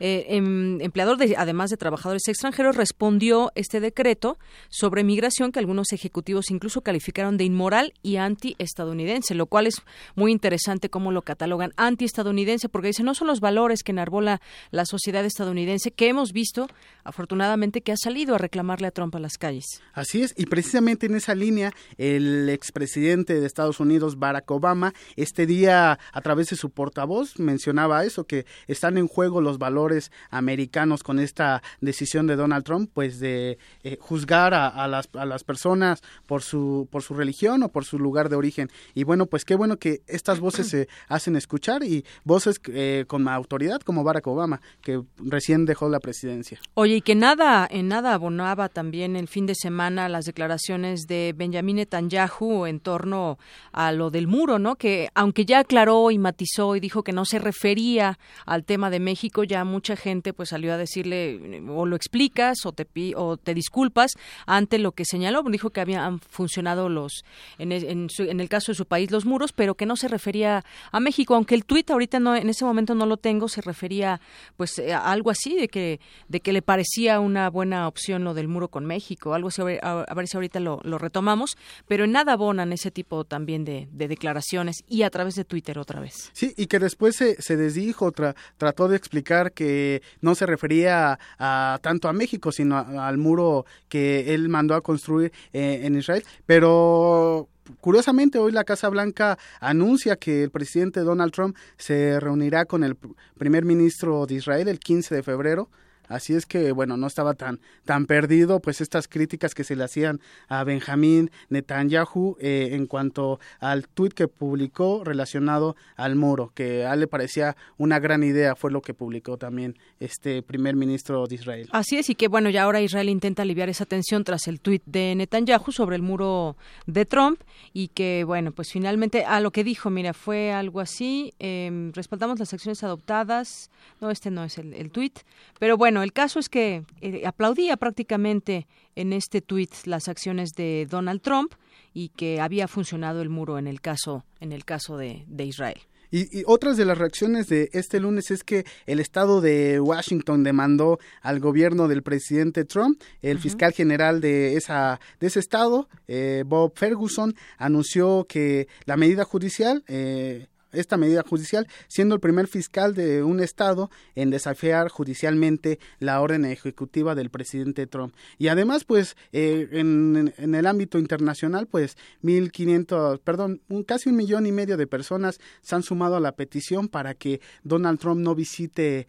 em, 0.00 0.80
empleador 0.80 1.18
de, 1.18 1.34
además 1.36 1.70
de 1.70 1.76
trabajadores 1.76 2.26
extranjeros, 2.28 2.76
respondió 2.76 3.50
este 3.54 3.80
decreto 3.80 4.38
sobre 4.68 5.04
migración 5.04 5.52
que 5.52 5.58
algunos 5.58 5.92
ejecutivos 5.92 6.27
incluso 6.50 6.82
calificaron 6.82 7.36
de 7.36 7.44
inmoral 7.44 7.92
y 8.02 8.16
anti-estadounidense, 8.16 9.34
lo 9.34 9.46
cual 9.46 9.66
es 9.66 9.82
muy 10.14 10.32
interesante 10.32 10.90
cómo 10.90 11.12
lo 11.12 11.22
catalogan 11.22 11.72
anti-estadounidense, 11.76 12.68
porque 12.68 12.88
dicen 12.88 13.06
no 13.06 13.14
son 13.14 13.26
los 13.26 13.40
valores 13.40 13.82
que 13.82 13.92
enarbola 13.92 14.40
la 14.70 14.84
sociedad 14.84 15.24
estadounidense 15.24 15.90
que 15.90 16.08
hemos 16.08 16.32
visto, 16.32 16.68
afortunadamente, 17.04 17.80
que 17.80 17.92
ha 17.92 17.96
salido 17.96 18.34
a 18.34 18.38
reclamarle 18.38 18.86
a 18.86 18.90
Trump 18.90 19.14
a 19.14 19.18
las 19.20 19.38
calles. 19.38 19.82
Así 19.92 20.22
es, 20.22 20.34
y 20.36 20.46
precisamente 20.46 21.06
en 21.06 21.14
esa 21.14 21.34
línea, 21.34 21.72
el 21.96 22.48
expresidente 22.48 23.40
de 23.40 23.46
Estados 23.46 23.80
Unidos, 23.80 24.18
Barack 24.18 24.50
Obama, 24.50 24.92
este 25.16 25.46
día, 25.46 25.98
a 26.12 26.20
través 26.20 26.50
de 26.50 26.56
su 26.56 26.70
portavoz, 26.70 27.38
mencionaba 27.38 28.04
eso, 28.04 28.24
que 28.24 28.46
están 28.66 28.98
en 28.98 29.08
juego 29.08 29.40
los 29.40 29.58
valores 29.58 30.12
americanos 30.30 31.02
con 31.02 31.18
esta 31.18 31.62
decisión 31.80 32.26
de 32.26 32.36
Donald 32.36 32.64
Trump, 32.64 32.90
pues 32.92 33.20
de 33.20 33.58
eh, 33.82 33.96
juzgar 34.00 34.54
a, 34.54 34.86
las, 34.88 35.08
a 35.14 35.24
las 35.24 35.44
personas 35.44 36.02
por 36.26 36.42
su, 36.42 36.88
por 36.90 37.02
su 37.02 37.14
religión 37.14 37.62
o 37.62 37.68
por 37.68 37.84
su 37.84 37.98
lugar 37.98 38.28
de 38.28 38.36
origen. 38.36 38.70
Y 38.94 39.04
bueno, 39.04 39.26
pues 39.26 39.44
qué 39.44 39.54
bueno 39.54 39.78
que 39.78 40.02
estas 40.06 40.40
voces 40.40 40.68
se 40.68 40.88
hacen 41.08 41.36
escuchar 41.36 41.82
y 41.82 42.04
voces 42.24 42.60
eh, 42.68 43.04
con 43.06 43.28
autoridad 43.28 43.80
como 43.80 44.04
Barack 44.04 44.26
Obama, 44.26 44.60
que 44.82 45.02
recién 45.18 45.64
dejó 45.64 45.88
la 45.88 46.00
presidencia. 46.00 46.60
Oye, 46.74 46.96
y 46.96 47.00
que 47.00 47.14
nada, 47.14 47.66
en 47.70 47.88
nada 47.88 48.14
abonaba 48.14 48.68
también 48.68 49.16
el 49.16 49.28
fin 49.28 49.46
de 49.46 49.54
semana 49.54 50.08
las 50.08 50.24
declaraciones 50.24 51.06
de 51.06 51.34
Benjamin 51.36 51.76
Netanyahu 51.76 52.66
en 52.66 52.80
torno 52.80 53.38
a 53.72 53.92
lo 53.92 54.10
del 54.10 54.26
muro, 54.26 54.58
¿no? 54.58 54.76
Que 54.76 55.08
aunque 55.14 55.44
ya 55.44 55.60
aclaró 55.60 56.10
y 56.10 56.18
matizó 56.18 56.76
y 56.76 56.80
dijo 56.80 57.02
que 57.02 57.12
no 57.12 57.24
se 57.24 57.38
refería 57.38 58.18
al 58.46 58.64
tema 58.64 58.90
de 58.90 59.00
México, 59.00 59.44
ya 59.44 59.64
mucha 59.64 59.96
gente 59.96 60.32
pues 60.32 60.50
salió 60.50 60.72
a 60.72 60.76
decirle 60.76 61.62
o 61.68 61.86
lo 61.86 61.96
explicas 61.96 62.64
o 62.64 62.72
te, 62.72 62.86
o 63.16 63.36
te 63.36 63.54
disculpas 63.54 64.12
ante 64.46 64.78
lo 64.78 64.92
que 64.92 65.04
señaló. 65.04 65.42
Dijo 65.42 65.70
que 65.70 65.80
había 65.80 66.07
han 66.08 66.20
funcionado 66.20 66.88
los 66.88 67.24
en, 67.58 67.72
en, 67.72 68.40
el 68.40 68.48
caso 68.48 68.72
de 68.72 68.76
su 68.76 68.86
país 68.86 69.10
los 69.10 69.24
muros, 69.24 69.52
pero 69.52 69.74
que 69.74 69.86
no 69.86 69.96
se 69.96 70.08
refería 70.08 70.64
a 70.90 71.00
México, 71.00 71.34
aunque 71.34 71.54
el 71.54 71.64
tuit 71.64 71.90
ahorita 71.90 72.20
no 72.20 72.34
en 72.34 72.48
ese 72.48 72.64
momento 72.64 72.94
no 72.94 73.06
lo 73.06 73.16
tengo, 73.16 73.48
se 73.48 73.60
refería 73.60 74.20
pues 74.56 74.78
eh, 74.78 74.92
a 74.92 75.10
algo 75.10 75.30
así 75.30 75.56
de 75.56 75.68
que 75.68 76.00
de 76.28 76.40
que 76.40 76.52
le 76.52 76.62
parecía 76.62 77.20
una 77.20 77.48
buena 77.50 77.88
opción 77.88 78.24
lo 78.24 78.34
del 78.34 78.48
muro 78.48 78.68
con 78.68 78.84
México, 78.86 79.34
algo 79.34 79.48
así 79.48 79.62
a, 79.82 80.14
ver 80.14 80.28
si 80.28 80.36
ahorita 80.36 80.60
lo, 80.60 80.80
retomamos, 80.98 81.56
pero 81.86 82.04
en 82.04 82.12
nada 82.12 82.32
abonan 82.32 82.72
ese 82.72 82.90
tipo 82.90 83.24
también 83.24 83.64
de, 83.64 83.88
declaraciones 83.92 84.84
y 84.88 85.02
a 85.02 85.10
través 85.10 85.34
de 85.34 85.44
Twitter 85.44 85.78
otra 85.78 86.00
vez. 86.00 86.30
Sí, 86.32 86.54
y 86.56 86.66
que 86.66 86.78
después 86.78 87.16
se, 87.16 87.40
se 87.40 87.56
desdijo, 87.56 88.12
trató 88.12 88.88
de 88.88 88.96
explicar 88.96 89.52
que 89.52 90.02
no 90.20 90.34
se 90.34 90.46
refería 90.46 91.18
a, 91.38 91.78
tanto 91.82 92.08
a 92.08 92.12
México, 92.12 92.52
sino 92.52 92.78
al 92.78 93.18
muro 93.18 93.66
que 93.88 94.34
él 94.34 94.48
mandó 94.48 94.74
a 94.74 94.80
construir 94.80 95.32
eh, 95.52 95.80
en 95.84 95.96
Israel, 95.98 96.24
pero 96.46 97.48
curiosamente 97.80 98.38
hoy 98.38 98.52
la 98.52 98.64
Casa 98.64 98.88
Blanca 98.88 99.38
anuncia 99.60 100.16
que 100.16 100.42
el 100.42 100.50
presidente 100.50 101.00
Donald 101.00 101.32
Trump 101.32 101.56
se 101.76 102.18
reunirá 102.20 102.64
con 102.64 102.84
el 102.84 102.96
primer 103.36 103.64
ministro 103.64 104.26
de 104.26 104.34
Israel 104.34 104.68
el 104.68 104.78
15 104.78 105.14
de 105.14 105.22
febrero 105.22 105.68
Así 106.08 106.34
es 106.34 106.46
que, 106.46 106.72
bueno, 106.72 106.96
no 106.96 107.06
estaba 107.06 107.34
tan, 107.34 107.60
tan 107.84 108.06
perdido, 108.06 108.60
pues 108.60 108.80
estas 108.80 109.08
críticas 109.08 109.54
que 109.54 109.64
se 109.64 109.76
le 109.76 109.84
hacían 109.84 110.20
a 110.48 110.64
Benjamín 110.64 111.30
Netanyahu 111.50 112.36
eh, 112.40 112.70
en 112.72 112.86
cuanto 112.86 113.38
al 113.60 113.86
tuit 113.88 114.12
que 114.12 114.28
publicó 114.28 115.04
relacionado 115.04 115.76
al 115.96 116.16
muro, 116.16 116.50
que 116.54 116.86
a 116.86 116.94
él 116.94 117.00
le 117.00 117.06
parecía 117.06 117.56
una 117.76 117.98
gran 117.98 118.22
idea, 118.22 118.56
fue 118.56 118.70
lo 118.70 118.80
que 118.80 118.94
publicó 118.94 119.36
también 119.36 119.78
este 120.00 120.42
primer 120.42 120.76
ministro 120.76 121.26
de 121.26 121.34
Israel. 121.34 121.68
Así 121.72 121.98
es, 121.98 122.08
y 122.10 122.14
que 122.14 122.28
bueno, 122.28 122.50
ya 122.50 122.64
ahora 122.64 122.80
Israel 122.80 123.08
intenta 123.08 123.42
aliviar 123.42 123.68
esa 123.68 123.84
tensión 123.84 124.24
tras 124.24 124.48
el 124.48 124.60
tuit 124.60 124.82
de 124.86 125.14
Netanyahu 125.14 125.72
sobre 125.72 125.96
el 125.96 126.02
muro 126.02 126.56
de 126.86 127.04
Trump 127.04 127.40
y 127.72 127.88
que, 127.88 128.24
bueno, 128.24 128.52
pues 128.52 128.70
finalmente 128.72 129.24
a 129.24 129.40
lo 129.40 129.50
que 129.50 129.64
dijo, 129.64 129.90
mira, 129.90 130.14
fue 130.14 130.52
algo 130.52 130.80
así, 130.80 131.34
eh, 131.38 131.90
respaldamos 131.94 132.38
las 132.38 132.52
acciones 132.52 132.82
adoptadas, 132.82 133.70
no, 134.00 134.10
este 134.10 134.30
no 134.30 134.44
es 134.44 134.58
el, 134.58 134.74
el 134.74 134.90
tuit, 134.90 135.18
pero 135.58 135.76
bueno, 135.76 135.97
el 136.02 136.12
caso 136.12 136.38
es 136.38 136.48
que 136.48 136.84
eh, 137.00 137.26
aplaudía 137.26 137.76
prácticamente 137.76 138.66
en 138.94 139.12
este 139.12 139.40
tuit 139.40 139.72
las 139.84 140.08
acciones 140.08 140.52
de 140.52 140.86
Donald 140.90 141.20
Trump 141.20 141.54
y 141.94 142.10
que 142.10 142.40
había 142.40 142.68
funcionado 142.68 143.22
el 143.22 143.28
muro 143.28 143.58
en 143.58 143.66
el 143.66 143.80
caso, 143.80 144.24
en 144.40 144.52
el 144.52 144.64
caso 144.64 144.96
de, 144.96 145.24
de 145.26 145.44
Israel. 145.44 145.80
Y, 146.10 146.40
y, 146.40 146.42
otras 146.46 146.76
de 146.78 146.86
las 146.86 146.96
reacciones 146.96 147.48
de 147.48 147.68
este 147.72 148.00
lunes 148.00 148.30
es 148.30 148.42
que 148.42 148.64
el 148.86 148.98
estado 148.98 149.42
de 149.42 149.78
Washington 149.78 150.42
demandó 150.42 150.98
al 151.20 151.38
gobierno 151.38 151.86
del 151.86 152.02
presidente 152.02 152.64
Trump. 152.64 153.02
El 153.20 153.36
uh 153.36 153.40
-huh. 153.40 153.42
fiscal 153.42 153.72
general 153.72 154.20
de 154.20 154.56
esa 154.56 155.00
de 155.20 155.26
ese 155.26 155.40
estado, 155.40 155.88
eh, 156.06 156.44
Bob 156.46 156.72
Ferguson, 156.76 157.34
anunció 157.58 158.24
que 158.26 158.68
la 158.86 158.96
medida 158.96 159.24
judicial 159.24 159.84
eh, 159.86 160.46
esta 160.72 160.96
medida 160.96 161.22
judicial, 161.22 161.66
siendo 161.88 162.14
el 162.14 162.20
primer 162.20 162.46
fiscal 162.46 162.94
de 162.94 163.22
un 163.22 163.40
estado 163.40 163.90
en 164.14 164.30
desafiar 164.30 164.88
judicialmente 164.88 165.78
la 165.98 166.20
orden 166.20 166.44
ejecutiva 166.44 167.14
del 167.14 167.30
presidente 167.30 167.86
Trump. 167.86 168.14
Y 168.38 168.48
además, 168.48 168.84
pues, 168.84 169.16
eh, 169.32 169.68
en, 169.72 170.32
en, 170.36 170.54
el 170.54 170.66
ámbito 170.66 170.98
internacional, 170.98 171.66
pues, 171.66 171.96
1.500, 172.22 173.20
perdón, 173.20 173.62
un, 173.68 173.84
casi 173.84 174.10
un 174.10 174.16
millón 174.16 174.46
y 174.46 174.52
medio 174.52 174.76
de 174.76 174.86
personas 174.86 175.40
se 175.62 175.74
han 175.74 175.82
sumado 175.82 176.16
a 176.16 176.20
la 176.20 176.32
petición 176.32 176.88
para 176.88 177.14
que 177.14 177.40
Donald 177.62 177.98
Trump 177.98 178.20
no 178.20 178.34
visite 178.34 179.06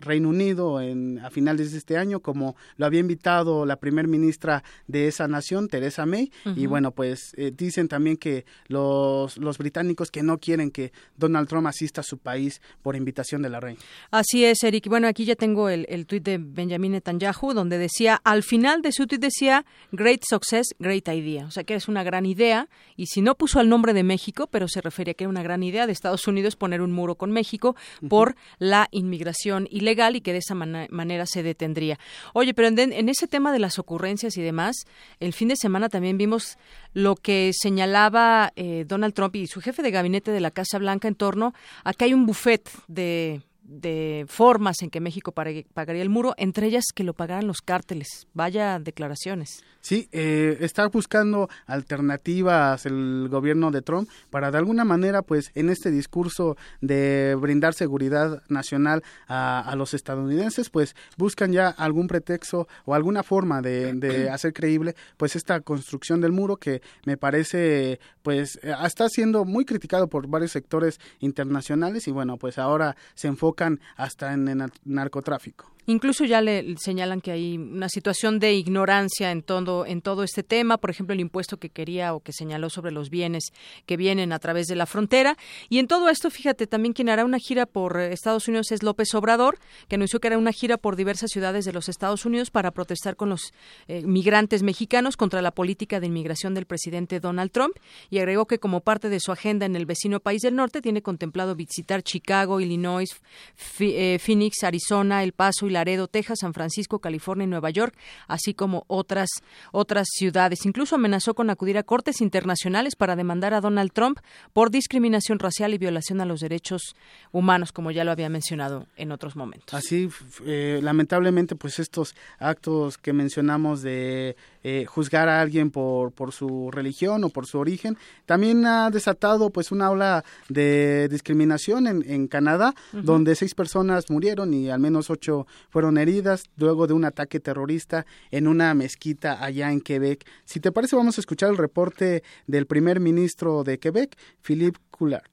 Reino 0.00 0.28
Unido 0.28 0.80
en, 0.80 1.18
a 1.18 1.30
finales 1.30 1.72
de 1.72 1.78
este 1.78 1.96
año, 1.96 2.20
como 2.20 2.56
lo 2.76 2.86
había 2.86 3.00
invitado 3.00 3.66
la 3.66 3.76
primer 3.76 4.08
ministra 4.08 4.62
de 4.86 5.08
esa 5.08 5.28
nación, 5.28 5.68
Theresa 5.68 6.06
May. 6.06 6.30
Uh 6.44 6.50
-huh. 6.50 6.58
Y 6.58 6.66
bueno, 6.66 6.92
pues, 6.92 7.34
eh, 7.36 7.52
dicen 7.56 7.88
también 7.88 8.16
que 8.16 8.44
los, 8.68 9.36
los 9.38 9.58
británicos 9.58 10.10
que 10.10 10.22
no 10.22 10.38
quieren 10.38 10.70
que 10.70 10.92
Donald 11.16 11.48
Trump 11.48 11.66
asista 11.66 12.00
a 12.00 12.04
su 12.04 12.18
país 12.18 12.60
por 12.82 12.96
invitación 12.96 13.42
de 13.42 13.48
la 13.48 13.60
reina. 13.60 13.80
Así 14.10 14.44
es, 14.44 14.62
Eric. 14.62 14.88
Bueno, 14.88 15.06
aquí 15.08 15.24
ya 15.24 15.36
tengo 15.36 15.68
el, 15.68 15.86
el 15.88 16.06
tuit 16.06 16.22
de 16.22 16.38
Benjamin 16.38 16.92
Netanyahu, 16.92 17.52
donde 17.54 17.78
decía, 17.78 18.20
al 18.24 18.42
final 18.42 18.82
de 18.82 18.92
su 18.92 19.06
tuit 19.06 19.20
decía, 19.20 19.64
great 19.92 20.22
success, 20.28 20.74
great 20.78 21.08
idea. 21.08 21.46
O 21.46 21.50
sea, 21.50 21.64
que 21.64 21.74
es 21.74 21.88
una 21.88 22.02
gran 22.02 22.26
idea. 22.26 22.68
Y 22.96 23.06
si 23.06 23.22
no 23.22 23.34
puso 23.34 23.60
el 23.60 23.68
nombre 23.68 23.92
de 23.92 24.02
México, 24.02 24.46
pero 24.46 24.68
se 24.68 24.80
refería 24.80 25.12
a 25.12 25.14
que 25.14 25.24
era 25.24 25.30
una 25.30 25.42
gran 25.42 25.62
idea 25.62 25.86
de 25.86 25.92
Estados 25.92 26.26
Unidos 26.26 26.56
poner 26.56 26.80
un 26.80 26.92
muro 26.92 27.14
con 27.14 27.30
México 27.32 27.76
uh 28.00 28.04
-huh. 28.04 28.08
por 28.08 28.36
la 28.58 28.88
inmigración 28.90 29.68
ilegal 29.70 30.16
y 30.16 30.20
que 30.20 30.32
de 30.32 30.38
esa 30.38 30.54
man 30.54 30.86
manera 30.90 31.26
se 31.26 31.42
detendría. 31.42 31.98
Oye, 32.32 32.54
pero 32.54 32.68
en, 32.68 32.78
en 32.92 33.08
ese 33.08 33.26
tema 33.26 33.52
de 33.52 33.58
las 33.58 33.78
ocurrencias 33.78 34.36
y 34.36 34.42
demás, 34.42 34.76
el 35.20 35.32
fin 35.32 35.48
de 35.48 35.56
semana 35.56 35.88
también 35.88 36.18
vimos 36.18 36.56
lo 36.94 37.16
que 37.16 37.52
señalaba 37.54 38.52
eh, 38.56 38.84
Donald 38.86 39.14
Trump 39.14 39.36
y 39.36 39.46
su 39.46 39.60
jefe 39.60 39.82
de 39.82 39.90
gabinete 39.90 40.30
de 40.30 40.40
la 40.40 40.50
Casa 40.50 40.78
Blanca 40.78 41.08
en 41.08 41.14
torno 41.14 41.54
a 41.84 41.94
que 41.94 42.04
hay 42.04 42.14
un 42.14 42.26
buffet 42.26 42.68
de 42.88 43.40
de 43.62 44.24
formas 44.28 44.82
en 44.82 44.90
que 44.90 45.00
México 45.00 45.32
pagaría 45.32 46.02
el 46.02 46.08
muro, 46.08 46.34
entre 46.36 46.66
ellas 46.66 46.84
que 46.94 47.04
lo 47.04 47.14
pagaran 47.14 47.46
los 47.46 47.60
cárteles. 47.60 48.26
Vaya 48.34 48.78
declaraciones. 48.78 49.62
Sí, 49.80 50.08
eh, 50.12 50.58
está 50.60 50.86
buscando 50.88 51.48
alternativas 51.66 52.86
el 52.86 53.28
gobierno 53.28 53.70
de 53.70 53.82
Trump 53.82 54.08
para 54.30 54.50
de 54.50 54.58
alguna 54.58 54.84
manera, 54.84 55.22
pues, 55.22 55.50
en 55.54 55.70
este 55.70 55.90
discurso 55.90 56.56
de 56.80 57.36
brindar 57.40 57.74
seguridad 57.74 58.42
nacional 58.48 59.02
a, 59.26 59.60
a 59.60 59.74
los 59.76 59.94
estadounidenses, 59.94 60.70
pues, 60.70 60.94
buscan 61.16 61.52
ya 61.52 61.68
algún 61.68 62.06
pretexto 62.06 62.68
o 62.84 62.94
alguna 62.94 63.22
forma 63.22 63.60
de, 63.60 63.92
de 63.94 64.30
hacer 64.30 64.52
creíble, 64.52 64.94
pues, 65.16 65.34
esta 65.34 65.60
construcción 65.60 66.20
del 66.20 66.32
muro 66.32 66.56
que 66.56 66.80
me 67.04 67.16
parece, 67.16 67.98
pues, 68.22 68.60
está 68.62 69.08
siendo 69.08 69.44
muy 69.44 69.64
criticado 69.64 70.08
por 70.08 70.28
varios 70.28 70.52
sectores 70.52 71.00
internacionales 71.20 72.06
y 72.06 72.10
bueno, 72.12 72.36
pues 72.36 72.58
ahora 72.58 72.96
se 73.14 73.28
enfoca 73.28 73.51
hasta 73.96 74.32
en 74.32 74.48
el 74.48 74.72
narcotráfico. 74.84 75.72
Incluso 75.86 76.24
ya 76.24 76.40
le 76.40 76.76
señalan 76.78 77.20
que 77.20 77.32
hay 77.32 77.58
una 77.58 77.88
situación 77.88 78.38
de 78.38 78.54
ignorancia 78.54 79.32
en 79.32 79.42
todo 79.42 79.84
en 79.84 80.00
todo 80.00 80.22
este 80.22 80.44
tema, 80.44 80.78
por 80.78 80.90
ejemplo, 80.90 81.12
el 81.12 81.18
impuesto 81.18 81.56
que 81.56 81.70
quería 81.70 82.14
o 82.14 82.20
que 82.20 82.32
señaló 82.32 82.70
sobre 82.70 82.92
los 82.92 83.10
bienes 83.10 83.52
que 83.84 83.96
vienen 83.96 84.32
a 84.32 84.38
través 84.38 84.68
de 84.68 84.76
la 84.76 84.86
frontera. 84.86 85.36
Y 85.68 85.80
en 85.80 85.88
todo 85.88 86.08
esto, 86.08 86.30
fíjate, 86.30 86.68
también 86.68 86.92
quien 86.92 87.08
hará 87.08 87.24
una 87.24 87.38
gira 87.40 87.66
por 87.66 87.98
Estados 87.98 88.46
Unidos 88.46 88.70
es 88.70 88.84
López 88.84 89.12
Obrador, 89.14 89.58
que 89.88 89.96
anunció 89.96 90.20
que 90.20 90.28
hará 90.28 90.38
una 90.38 90.52
gira 90.52 90.76
por 90.76 90.94
diversas 90.94 91.30
ciudades 91.30 91.64
de 91.64 91.72
los 91.72 91.88
Estados 91.88 92.24
Unidos 92.24 92.52
para 92.52 92.70
protestar 92.70 93.16
con 93.16 93.30
los 93.30 93.52
eh, 93.88 94.02
migrantes 94.02 94.62
mexicanos 94.62 95.16
contra 95.16 95.42
la 95.42 95.50
política 95.50 95.98
de 95.98 96.06
inmigración 96.06 96.54
del 96.54 96.66
presidente 96.66 97.18
Donald 97.18 97.50
Trump 97.50 97.74
y 98.08 98.18
agregó 98.18 98.46
que 98.46 98.60
como 98.60 98.82
parte 98.82 99.08
de 99.08 99.18
su 99.18 99.32
agenda 99.32 99.66
en 99.66 99.74
el 99.74 99.86
vecino 99.86 100.20
país 100.20 100.42
del 100.42 100.54
norte 100.54 100.80
tiene 100.80 101.02
contemplado 101.02 101.56
visitar 101.56 102.04
Chicago, 102.04 102.60
Illinois, 102.60 103.10
eh, 103.10 103.18
Phoenix, 103.54 104.62
Arizona, 104.64 105.22
El 105.22 105.32
Paso 105.32 105.66
y 105.66 105.70
Laredo, 105.70 106.08
Texas, 106.08 106.40
San 106.40 106.54
Francisco, 106.54 106.98
California 106.98 107.44
y 107.44 107.48
Nueva 107.48 107.70
York, 107.70 107.94
así 108.28 108.54
como 108.54 108.84
otras 108.88 109.28
otras 109.72 110.08
ciudades. 110.12 110.64
Incluso 110.66 110.96
amenazó 110.96 111.34
con 111.34 111.50
acudir 111.50 111.78
a 111.78 111.82
cortes 111.82 112.20
internacionales 112.20 112.96
para 112.96 113.16
demandar 113.16 113.54
a 113.54 113.60
Donald 113.60 113.92
Trump 113.92 114.18
por 114.52 114.70
discriminación 114.70 115.38
racial 115.38 115.74
y 115.74 115.78
violación 115.78 116.20
a 116.20 116.26
los 116.26 116.40
derechos 116.40 116.94
humanos, 117.32 117.72
como 117.72 117.90
ya 117.90 118.04
lo 118.04 118.10
había 118.10 118.28
mencionado 118.28 118.86
en 118.96 119.12
otros 119.12 119.36
momentos. 119.36 119.74
Así, 119.74 120.08
eh, 120.44 120.80
lamentablemente, 120.82 121.54
pues 121.56 121.78
estos 121.78 122.14
actos 122.38 122.98
que 122.98 123.12
mencionamos 123.12 123.82
de 123.82 124.36
eh, 124.62 124.84
juzgar 124.86 125.28
a 125.28 125.40
alguien 125.40 125.70
por, 125.70 126.12
por 126.12 126.32
su 126.32 126.70
religión 126.70 127.24
o 127.24 127.28
por 127.28 127.46
su 127.46 127.58
origen, 127.58 127.96
también 128.26 128.64
ha 128.66 128.90
desatado 128.90 129.50
pues 129.50 129.72
una 129.72 129.90
ola 129.90 130.24
de 130.48 131.08
discriminación 131.08 131.86
en, 131.86 132.08
en 132.08 132.28
Canadá, 132.28 132.74
uh 132.92 132.96
-huh. 132.96 133.02
donde 133.02 133.31
seis 133.34 133.54
personas 133.54 134.10
murieron 134.10 134.54
y 134.54 134.70
al 134.70 134.80
menos 134.80 135.10
ocho 135.10 135.46
fueron 135.70 135.98
heridas 135.98 136.44
luego 136.56 136.86
de 136.86 136.94
un 136.94 137.04
ataque 137.04 137.40
terrorista 137.40 138.06
en 138.30 138.46
una 138.46 138.74
mezquita 138.74 139.42
allá 139.44 139.70
en 139.70 139.80
Quebec. 139.80 140.24
Si 140.44 140.60
te 140.60 140.72
parece, 140.72 140.96
vamos 140.96 141.18
a 141.18 141.20
escuchar 141.20 141.50
el 141.50 141.56
reporte 141.56 142.22
del 142.46 142.66
primer 142.66 143.00
ministro 143.00 143.64
de 143.64 143.78
Quebec, 143.78 144.16
Philippe 144.42 144.78
Coulard. 144.90 145.30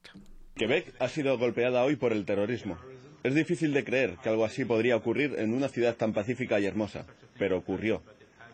Quebec 0.56 0.94
ha 1.00 1.08
sido 1.08 1.38
golpeada 1.38 1.84
hoy 1.84 1.96
por 1.96 2.12
el 2.12 2.26
terrorismo. 2.26 2.78
Es 3.24 3.36
difícil 3.36 3.74
de 3.74 3.84
creer 3.84 4.18
que 4.24 4.30
algo 4.30 4.46
así 4.46 4.66
podría 4.66 4.96
ocurrir 4.96 5.36
en 5.38 5.54
una 5.54 5.68
ciudad 5.68 5.96
tan 5.96 6.14
pacífica 6.14 6.60
y 6.60 6.66
hermosa, 6.66 7.06
pero 7.38 7.58
ocurrió. 7.58 8.02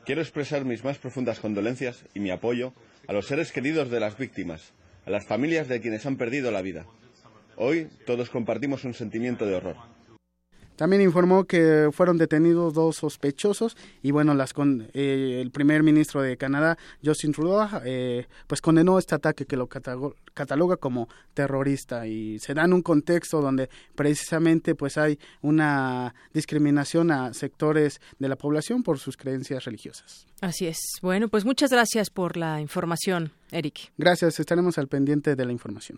Quiero 0.06 0.22
expresar 0.22 0.66
mis 0.66 0.84
más 0.84 0.98
profundas 0.98 1.40
condolencias 1.40 2.06
y 2.14 2.20
mi 2.20 2.30
apoyo 2.30 2.74
a 3.08 3.14
los 3.14 3.28
seres 3.28 3.52
queridos 3.52 3.90
de 3.90 4.00
las 4.00 4.18
víctimas, 4.18 4.74
a 5.06 5.10
las 5.10 5.26
familias 5.26 5.68
de 5.68 5.82
quienes 5.82 6.06
han 6.06 6.18
perdido 6.18 6.52
la 6.52 6.62
vida. 6.62 6.86
Hoy 7.58 7.88
todos 8.06 8.30
compartimos 8.30 8.84
un 8.84 8.94
sentimiento 8.94 9.46
de 9.46 9.56
horror. 9.56 9.78
También 10.76 11.02
informó 11.02 11.46
que 11.46 11.90
fueron 11.94 12.18
detenidos 12.18 12.74
dos 12.74 12.98
sospechosos 12.98 13.78
y 14.04 14.12
bueno, 14.12 14.34
las 14.34 14.52
con, 14.52 14.90
eh, 14.94 15.40
el 15.42 15.52
primer 15.52 15.84
ministro 15.84 16.22
de 16.22 16.36
Canadá, 16.36 16.78
Justin 17.04 17.32
Trudeau, 17.32 17.82
eh, 17.86 18.28
pues 18.46 18.60
condenó 18.60 19.00
este 19.00 19.16
ataque 19.16 19.46
que 19.46 19.56
lo 19.56 19.68
cataloga 19.68 20.76
como 20.76 21.08
terrorista 21.34 22.08
y 22.08 22.40
se 22.40 22.54
da 22.54 22.66
en 22.66 22.74
un 22.74 22.82
contexto 22.82 23.42
donde 23.42 23.70
precisamente 23.96 24.76
pues 24.76 24.98
hay 24.98 25.18
una 25.42 26.14
discriminación 26.34 27.10
a 27.10 27.34
sectores 27.34 28.02
de 28.20 28.28
la 28.28 28.36
población 28.36 28.84
por 28.84 29.00
sus 29.00 29.16
creencias 29.16 29.64
religiosas. 29.64 30.28
Así 30.42 30.68
es. 30.68 30.78
Bueno, 31.02 31.30
pues 31.30 31.46
muchas 31.46 31.72
gracias 31.72 32.10
por 32.10 32.36
la 32.36 32.60
información, 32.60 33.32
Eric. 33.52 33.94
Gracias, 33.98 34.42
estaremos 34.42 34.78
al 34.78 34.90
pendiente 34.90 35.38
de 35.38 35.46
la 35.46 35.54
información. 35.54 35.98